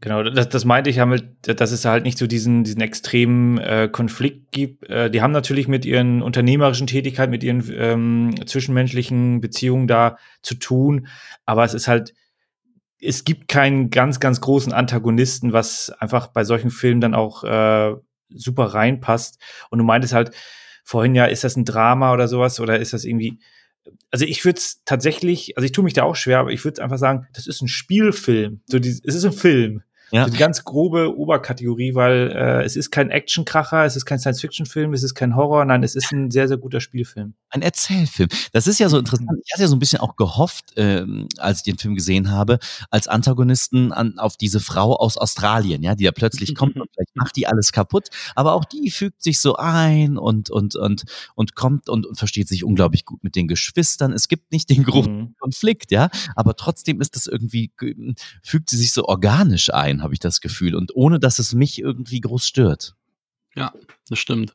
Genau, 0.00 0.22
das, 0.22 0.48
das 0.48 0.64
meinte 0.64 0.90
ich 0.90 1.00
halt, 1.00 1.24
dass 1.42 1.72
es 1.72 1.84
halt 1.84 2.04
nicht 2.04 2.18
so 2.18 2.28
diesen, 2.28 2.62
diesen 2.62 2.80
extremen 2.80 3.58
äh, 3.58 3.88
Konflikt 3.90 4.52
gibt. 4.52 4.88
Äh, 4.88 5.10
die 5.10 5.22
haben 5.22 5.32
natürlich 5.32 5.66
mit 5.66 5.84
ihren 5.84 6.22
unternehmerischen 6.22 6.86
Tätigkeiten, 6.86 7.32
mit 7.32 7.42
ihren 7.42 7.64
ähm, 7.76 8.46
zwischenmenschlichen 8.46 9.40
Beziehungen 9.40 9.88
da 9.88 10.16
zu 10.40 10.54
tun, 10.54 11.08
aber 11.46 11.64
es 11.64 11.74
ist 11.74 11.88
halt, 11.88 12.14
es 13.00 13.24
gibt 13.24 13.48
keinen 13.48 13.90
ganz, 13.90 14.20
ganz 14.20 14.40
großen 14.40 14.72
Antagonisten, 14.72 15.52
was 15.52 15.90
einfach 15.98 16.28
bei 16.28 16.44
solchen 16.44 16.70
Filmen 16.70 17.00
dann 17.00 17.14
auch 17.14 17.42
äh, 17.42 17.94
super 18.28 18.66
reinpasst. 18.66 19.40
Und 19.70 19.78
du 19.78 19.84
meintest 19.84 20.14
halt 20.14 20.30
vorhin 20.84 21.14
ja, 21.16 21.24
ist 21.24 21.44
das 21.44 21.56
ein 21.56 21.64
Drama 21.64 22.12
oder 22.12 22.28
sowas 22.28 22.60
oder 22.60 22.78
ist 22.78 22.92
das 22.92 23.04
irgendwie 23.04 23.40
also 24.10 24.24
ich 24.24 24.44
würde 24.44 24.58
es 24.58 24.82
tatsächlich, 24.84 25.56
also 25.56 25.64
ich 25.64 25.72
tue 25.72 25.84
mich 25.84 25.92
da 25.92 26.02
auch 26.02 26.16
schwer, 26.16 26.38
aber 26.38 26.50
ich 26.50 26.64
würde 26.64 26.82
einfach 26.82 26.98
sagen, 26.98 27.26
das 27.32 27.46
ist 27.46 27.62
ein 27.62 27.68
Spielfilm. 27.68 28.60
So 28.66 28.78
die, 28.78 28.90
es 28.90 29.14
ist 29.14 29.24
ein 29.24 29.32
Film. 29.32 29.82
Ja. 30.10 30.24
So 30.24 30.30
die 30.30 30.38
ganz 30.38 30.64
grobe 30.64 31.16
Oberkategorie, 31.16 31.94
weil 31.94 32.32
äh, 32.34 32.64
es 32.64 32.76
ist 32.76 32.90
kein 32.90 33.10
Actionkracher, 33.10 33.84
es 33.84 33.96
ist 33.96 34.06
kein 34.06 34.18
Science-Fiction-Film, 34.18 34.92
es 34.94 35.02
ist 35.02 35.14
kein 35.14 35.36
Horror, 35.36 35.64
nein, 35.64 35.82
es 35.82 35.94
ist 35.94 36.12
ein 36.12 36.30
sehr, 36.30 36.48
sehr 36.48 36.56
guter 36.56 36.80
Spielfilm. 36.80 37.34
Ein 37.50 37.62
Erzählfilm. 37.62 38.28
Das 38.52 38.66
ist 38.66 38.78
ja 38.78 38.88
so 38.90 38.98
interessant. 38.98 39.30
Ich 39.44 39.52
hatte 39.54 39.62
ja 39.62 39.68
so 39.68 39.76
ein 39.76 39.78
bisschen 39.78 40.00
auch 40.00 40.16
gehofft, 40.16 40.72
ähm, 40.76 41.28
als 41.38 41.58
ich 41.58 41.62
den 41.64 41.78
Film 41.78 41.94
gesehen 41.94 42.30
habe, 42.30 42.58
als 42.90 43.08
Antagonisten 43.08 43.90
an, 43.92 44.18
auf 44.18 44.36
diese 44.36 44.60
Frau 44.60 44.94
aus 44.94 45.16
Australien, 45.16 45.82
ja, 45.82 45.94
die 45.94 46.04
da 46.04 46.12
plötzlich 46.12 46.54
kommt 46.54 46.76
und 46.76 46.88
vielleicht 46.92 47.16
macht 47.16 47.36
die 47.36 47.46
alles 47.46 47.72
kaputt. 47.72 48.08
Aber 48.34 48.52
auch 48.52 48.66
die 48.66 48.90
fügt 48.90 49.22
sich 49.22 49.38
so 49.40 49.56
ein 49.56 50.18
und, 50.18 50.50
und, 50.50 50.76
und, 50.76 51.04
und 51.34 51.54
kommt 51.54 51.88
und, 51.88 52.04
und 52.06 52.18
versteht 52.18 52.48
sich 52.48 52.64
unglaublich 52.64 53.06
gut 53.06 53.24
mit 53.24 53.34
den 53.34 53.48
Geschwistern. 53.48 54.12
Es 54.12 54.28
gibt 54.28 54.52
nicht 54.52 54.68
den 54.68 54.82
großen 54.84 55.08
Mhm. 55.18 55.34
Konflikt, 55.38 55.90
ja. 55.90 56.10
Aber 56.36 56.54
trotzdem 56.54 57.00
ist 57.00 57.16
das 57.16 57.26
irgendwie, 57.26 57.72
ge- 57.78 58.14
fügt 58.42 58.68
sie 58.68 58.76
sich 58.76 58.92
so 58.92 59.04
organisch 59.06 59.72
ein, 59.72 60.02
habe 60.02 60.12
ich 60.12 60.20
das 60.20 60.42
Gefühl. 60.42 60.74
Und 60.74 60.94
ohne 60.94 61.18
dass 61.18 61.38
es 61.38 61.54
mich 61.54 61.78
irgendwie 61.78 62.20
groß 62.20 62.46
stört. 62.46 62.94
Ja, 63.54 63.72
das 64.08 64.18
stimmt. 64.18 64.54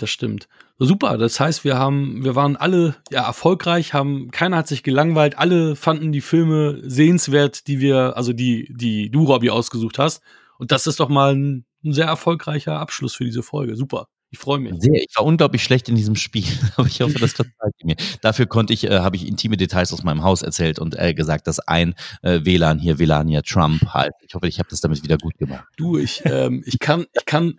Das 0.00 0.08
stimmt. 0.08 0.48
Super. 0.78 1.18
Das 1.18 1.38
heißt, 1.38 1.62
wir 1.62 1.76
haben, 1.76 2.24
wir 2.24 2.34
waren 2.34 2.56
alle 2.56 2.96
ja 3.10 3.26
erfolgreich, 3.26 3.92
haben, 3.92 4.30
keiner 4.30 4.56
hat 4.56 4.66
sich 4.66 4.82
gelangweilt, 4.82 5.36
alle 5.36 5.76
fanden 5.76 6.10
die 6.10 6.22
Filme 6.22 6.80
sehenswert, 6.82 7.66
die 7.66 7.80
wir, 7.80 8.16
also 8.16 8.32
die, 8.32 8.72
die 8.74 9.10
du, 9.10 9.24
Robby, 9.24 9.50
ausgesucht 9.50 9.98
hast. 9.98 10.22
Und 10.58 10.72
das 10.72 10.86
ist 10.86 10.98
doch 10.98 11.10
mal 11.10 11.34
ein, 11.34 11.66
ein 11.84 11.92
sehr 11.92 12.06
erfolgreicher 12.06 12.80
Abschluss 12.80 13.14
für 13.14 13.24
diese 13.24 13.42
Folge. 13.42 13.76
Super. 13.76 14.06
Ich 14.30 14.38
freue 14.38 14.58
mich. 14.58 14.72
Sehr, 14.78 14.94
ich 14.94 15.12
war 15.16 15.26
unglaublich 15.26 15.62
schlecht 15.62 15.88
in 15.90 15.96
diesem 15.96 16.16
Spiel, 16.16 16.46
aber 16.76 16.86
ich 16.86 17.02
hoffe, 17.02 17.18
das 17.18 17.32
verzeiht 17.32 17.74
ihr 17.80 17.86
mir. 17.86 17.96
Dafür 18.22 18.46
konnte 18.46 18.72
ich, 18.72 18.84
äh, 18.84 19.00
habe 19.00 19.16
ich 19.16 19.28
intime 19.28 19.58
Details 19.58 19.92
aus 19.92 20.02
meinem 20.02 20.22
Haus 20.22 20.40
erzählt 20.40 20.78
und 20.78 20.98
äh, 20.98 21.12
gesagt, 21.12 21.46
dass 21.46 21.60
ein 21.60 21.94
äh, 22.22 22.40
WLAN 22.44 22.78
hier 22.78 22.98
Velania 22.98 23.42
Trump 23.42 23.84
halt. 23.92 24.12
Ich 24.22 24.34
hoffe, 24.34 24.48
ich 24.48 24.58
habe 24.60 24.70
das 24.70 24.80
damit 24.80 25.02
wieder 25.02 25.18
gut 25.18 25.36
gemacht. 25.36 25.66
Du, 25.76 25.98
ich, 25.98 26.22
ähm, 26.24 26.62
ich 26.64 26.78
kann, 26.78 27.04
ich 27.12 27.26
kann 27.26 27.54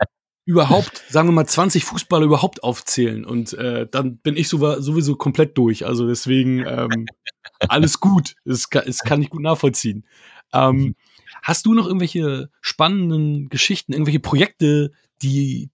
überhaupt, 0.46 1.04
sagen 1.10 1.28
wir 1.28 1.34
mal, 1.34 1.46
20 1.46 1.86
Fußballer 1.86 2.26
überhaupt 2.26 2.64
aufzählen 2.64 3.26
und 3.26 3.54
äh, 3.54 3.88
dann 3.90 4.18
bin 4.18 4.38
ich 4.38 4.50
so, 4.50 4.58
sowieso 4.82 5.16
komplett 5.16 5.58
durch. 5.58 5.86
Also 5.86 6.08
deswegen 6.08 6.66
ähm, 6.66 7.06
alles 7.70 8.00
gut. 8.00 8.36
Das 8.46 8.70
kann, 8.70 8.84
kann 9.06 9.22
ich 9.22 9.30
gut 9.30 9.42
nachvollziehen. 9.42 10.06
Ähm, 10.54 10.96
hast 11.44 11.66
du 11.66 11.74
noch 11.74 11.86
irgendwelche 11.86 12.50
spannenden 12.62 13.50
Geschichten, 13.50 13.94
irgendwelche 13.94 14.20
Projekte, 14.20 14.92
die 15.22 15.70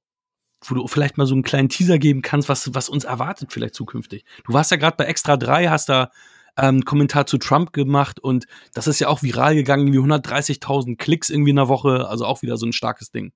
wo 0.65 0.76
du 0.76 0.88
vielleicht 0.88 1.18
mal 1.18 1.28
so 1.28 1.36
einen 1.36 1.43
kleinen 1.43 1.70
Teaser 1.70 1.99
geben 1.99 2.22
kannst, 2.22 2.49
was, 2.49 2.74
was 2.74 2.89
uns 2.89 3.03
erwartet 3.03 3.53
vielleicht 3.53 3.76
zukünftig. 3.76 4.26
Du 4.45 4.53
warst 4.53 4.72
ja 4.72 4.78
gerade 4.78 4.97
bei 4.97 5.05
Extra 5.05 5.38
3, 5.38 5.68
hast 5.68 5.88
da 5.88 6.11
ähm, 6.57 6.84
Kommentar 6.84 7.28
zu 7.28 7.38
Trump 7.38 7.74
gemacht 7.74 8.20
und 8.20 8.47
das 8.74 8.88
ist 8.88 8.99
ja 8.99 9.07
auch 9.07 9.22
viral 9.22 9.55
gegangen, 9.55 9.93
wie 9.93 9.99
130.000 9.99 10.97
Klicks 10.97 11.30
irgendwie 11.30 11.51
in 11.51 11.57
der 11.57 11.68
Woche, 11.68 12.07
also 12.09 12.26
auch 12.26 12.41
wieder 12.41 12.57
so 12.57 12.65
ein 12.65 12.74
starkes 12.74 13.11
Ding. 13.11 13.32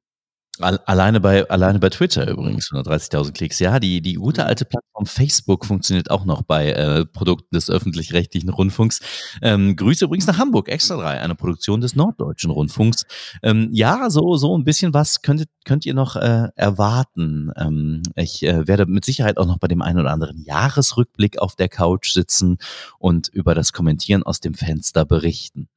Alleine 0.59 1.21
bei, 1.21 1.49
alleine 1.49 1.79
bei 1.79 1.89
Twitter 1.89 2.29
übrigens, 2.29 2.71
130.000 2.71 3.31
Klicks. 3.31 3.59
Ja, 3.59 3.79
die, 3.79 4.01
die 4.01 4.15
gute 4.15 4.45
alte 4.45 4.65
Plattform 4.65 5.05
Facebook 5.05 5.65
funktioniert 5.65 6.11
auch 6.11 6.25
noch 6.25 6.41
bei 6.43 6.71
äh, 6.71 7.05
Produkten 7.05 7.55
des 7.55 7.69
öffentlich-rechtlichen 7.69 8.49
Rundfunks. 8.49 8.99
Ähm, 9.41 9.75
Grüße 9.75 10.05
übrigens 10.05 10.27
nach 10.27 10.37
Hamburg, 10.37 10.67
Extra 10.67 10.97
3, 10.97 11.21
eine 11.21 11.35
Produktion 11.35 11.79
des 11.79 11.95
Norddeutschen 11.95 12.51
Rundfunks. 12.51 13.05
Ähm, 13.41 13.69
ja, 13.71 14.09
so, 14.09 14.35
so 14.35 14.55
ein 14.57 14.65
bisschen 14.65 14.93
was 14.93 15.21
könnt, 15.21 15.47
könnt 15.65 15.85
ihr 15.85 15.93
noch 15.93 16.17
äh, 16.17 16.49
erwarten. 16.55 17.51
Ähm, 17.55 18.03
ich 18.15 18.43
äh, 18.43 18.67
werde 18.67 18.85
mit 18.85 19.05
Sicherheit 19.05 19.37
auch 19.37 19.47
noch 19.47 19.57
bei 19.57 19.67
dem 19.67 19.81
einen 19.81 19.99
oder 19.99 20.11
anderen 20.11 20.43
Jahresrückblick 20.43 21.39
auf 21.39 21.55
der 21.55 21.69
Couch 21.69 22.11
sitzen 22.11 22.57
und 22.99 23.29
über 23.29 23.55
das 23.55 23.71
Kommentieren 23.71 24.23
aus 24.23 24.41
dem 24.41 24.53
Fenster 24.53 25.05
berichten. 25.05 25.69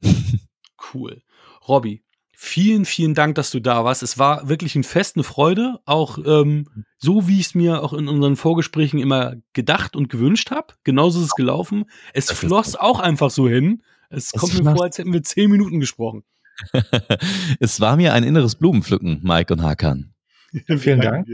Cool. 0.93 1.23
Robby, 1.67 2.03
vielen, 2.37 2.85
vielen 2.85 3.15
Dank, 3.15 3.35
dass 3.35 3.51
du 3.51 3.61
da 3.61 3.85
warst. 3.85 4.03
Es 4.03 4.19
war 4.19 4.49
wirklich 4.49 4.75
ein 4.75 4.85
Fest, 4.85 5.17
eine 5.17 5.25
Freude. 5.25 5.81
Auch 5.85 6.19
ähm, 6.25 6.69
so, 6.99 7.29
wie 7.29 7.41
ich 7.41 7.47
es 7.47 7.55
mir 7.55 7.83
auch 7.83 7.93
in 7.93 8.09
unseren 8.09 8.37
Vorgesprächen 8.37 8.99
immer 8.99 9.35
gedacht 9.53 9.97
und 9.97 10.09
gewünscht 10.09 10.51
habe. 10.51 10.75
Genauso 10.85 11.21
ist 11.21 11.27
es 11.27 11.35
gelaufen. 11.35 11.85
Es 12.13 12.27
Das 12.27 12.39
floss 12.39 12.77
auch 12.77 13.01
einfach 13.01 13.31
so 13.31 13.49
hin. 13.49 13.83
Es, 14.11 14.33
Es 14.33 14.41
kommt 14.41 14.55
mir 14.55 14.75
vor, 14.75 14.85
als 14.85 14.99
hätten 14.99 15.13
wir 15.13 15.23
zehn 15.23 15.51
Minuten 15.51 15.81
gesprochen. 15.81 16.25
es 17.61 17.81
war 17.81 17.97
mir 17.97 18.13
ein 18.13 18.23
inneres 18.23 18.55
Blumenpflücken, 18.55 19.21
Mike 19.23 19.53
und 19.53 19.63
Hakan. 19.63 20.15
Vielen 20.79 21.01
Dank. 21.01 21.27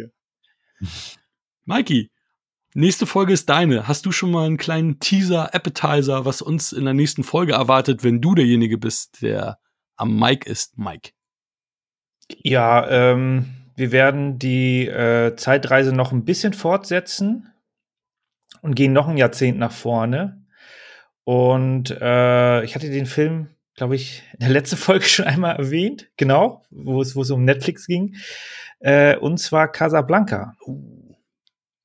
Mikey, 1.64 2.10
nächste 2.74 3.06
Folge 3.06 3.32
ist 3.32 3.48
deine. 3.48 3.86
Hast 3.86 4.06
du 4.06 4.12
schon 4.12 4.30
mal 4.30 4.46
einen 4.46 4.56
kleinen 4.56 4.98
Teaser, 4.98 5.54
Appetizer, 5.54 6.24
was 6.24 6.40
uns 6.40 6.72
in 6.72 6.84
der 6.84 6.94
nächsten 6.94 7.22
Folge 7.22 7.52
erwartet, 7.52 8.02
wenn 8.02 8.20
du 8.20 8.34
derjenige 8.34 8.78
bist, 8.78 9.22
der 9.22 9.58
am 10.00 10.18
Mic 10.18 10.48
ist, 10.48 10.78
Mike? 10.78 11.10
Ja, 12.42 12.88
ähm, 12.88 13.46
wir 13.76 13.92
werden 13.92 14.38
die 14.38 14.86
äh, 14.86 15.36
Zeitreise 15.36 15.92
noch 15.92 16.12
ein 16.12 16.24
bisschen 16.24 16.52
fortsetzen 16.52 17.52
und 18.62 18.74
gehen 18.74 18.92
noch 18.92 19.08
ein 19.08 19.16
Jahrzehnt 19.16 19.58
nach 19.58 19.72
vorne. 19.72 20.44
Und 21.24 21.90
äh, 21.90 22.64
ich 22.64 22.74
hatte 22.74 22.90
den 22.90 23.06
Film, 23.06 23.48
glaube 23.74 23.94
ich, 23.96 24.22
in 24.32 24.40
der 24.40 24.48
letzten 24.50 24.76
Folge 24.78 25.04
schon 25.04 25.26
einmal 25.26 25.56
erwähnt, 25.56 26.08
genau, 26.16 26.62
wo 26.70 27.02
es, 27.02 27.14
wo 27.14 27.22
es 27.22 27.30
um 27.30 27.44
Netflix 27.44 27.86
ging. 27.86 28.16
Äh, 28.80 29.16
und 29.16 29.38
zwar 29.38 29.68
Casablanca. 29.68 30.56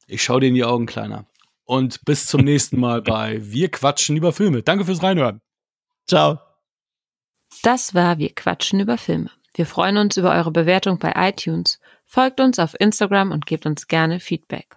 Ich 0.08 0.24
schau 0.24 0.40
dir 0.40 0.48
in 0.48 0.56
die 0.56 0.64
Augen, 0.64 0.86
Kleiner. 0.86 1.26
Und 1.66 2.06
bis 2.06 2.28
zum 2.28 2.42
nächsten 2.46 2.80
Mal 2.80 3.02
bei 3.02 3.40
Wir 3.42 3.70
quatschen 3.70 4.16
über 4.16 4.32
Filme. 4.32 4.64
Danke 4.64 4.86
fürs 4.86 5.04
Reinhören. 5.04 5.42
Ciao. 6.08 6.45
Das 7.66 7.96
war 7.96 8.20
Wir 8.20 8.30
quatschen 8.36 8.80
über 8.80 8.96
Filme. 8.96 9.32
Wir 9.56 9.66
freuen 9.66 9.98
uns 9.98 10.18
über 10.18 10.34
eure 10.36 10.52
Bewertung 10.52 11.00
bei 11.00 11.14
iTunes. 11.16 11.80
Folgt 12.06 12.40
uns 12.40 12.60
auf 12.60 12.80
Instagram 12.80 13.32
und 13.32 13.48
gebt 13.48 13.66
uns 13.66 13.88
gerne 13.88 14.20
Feedback. 14.20 14.76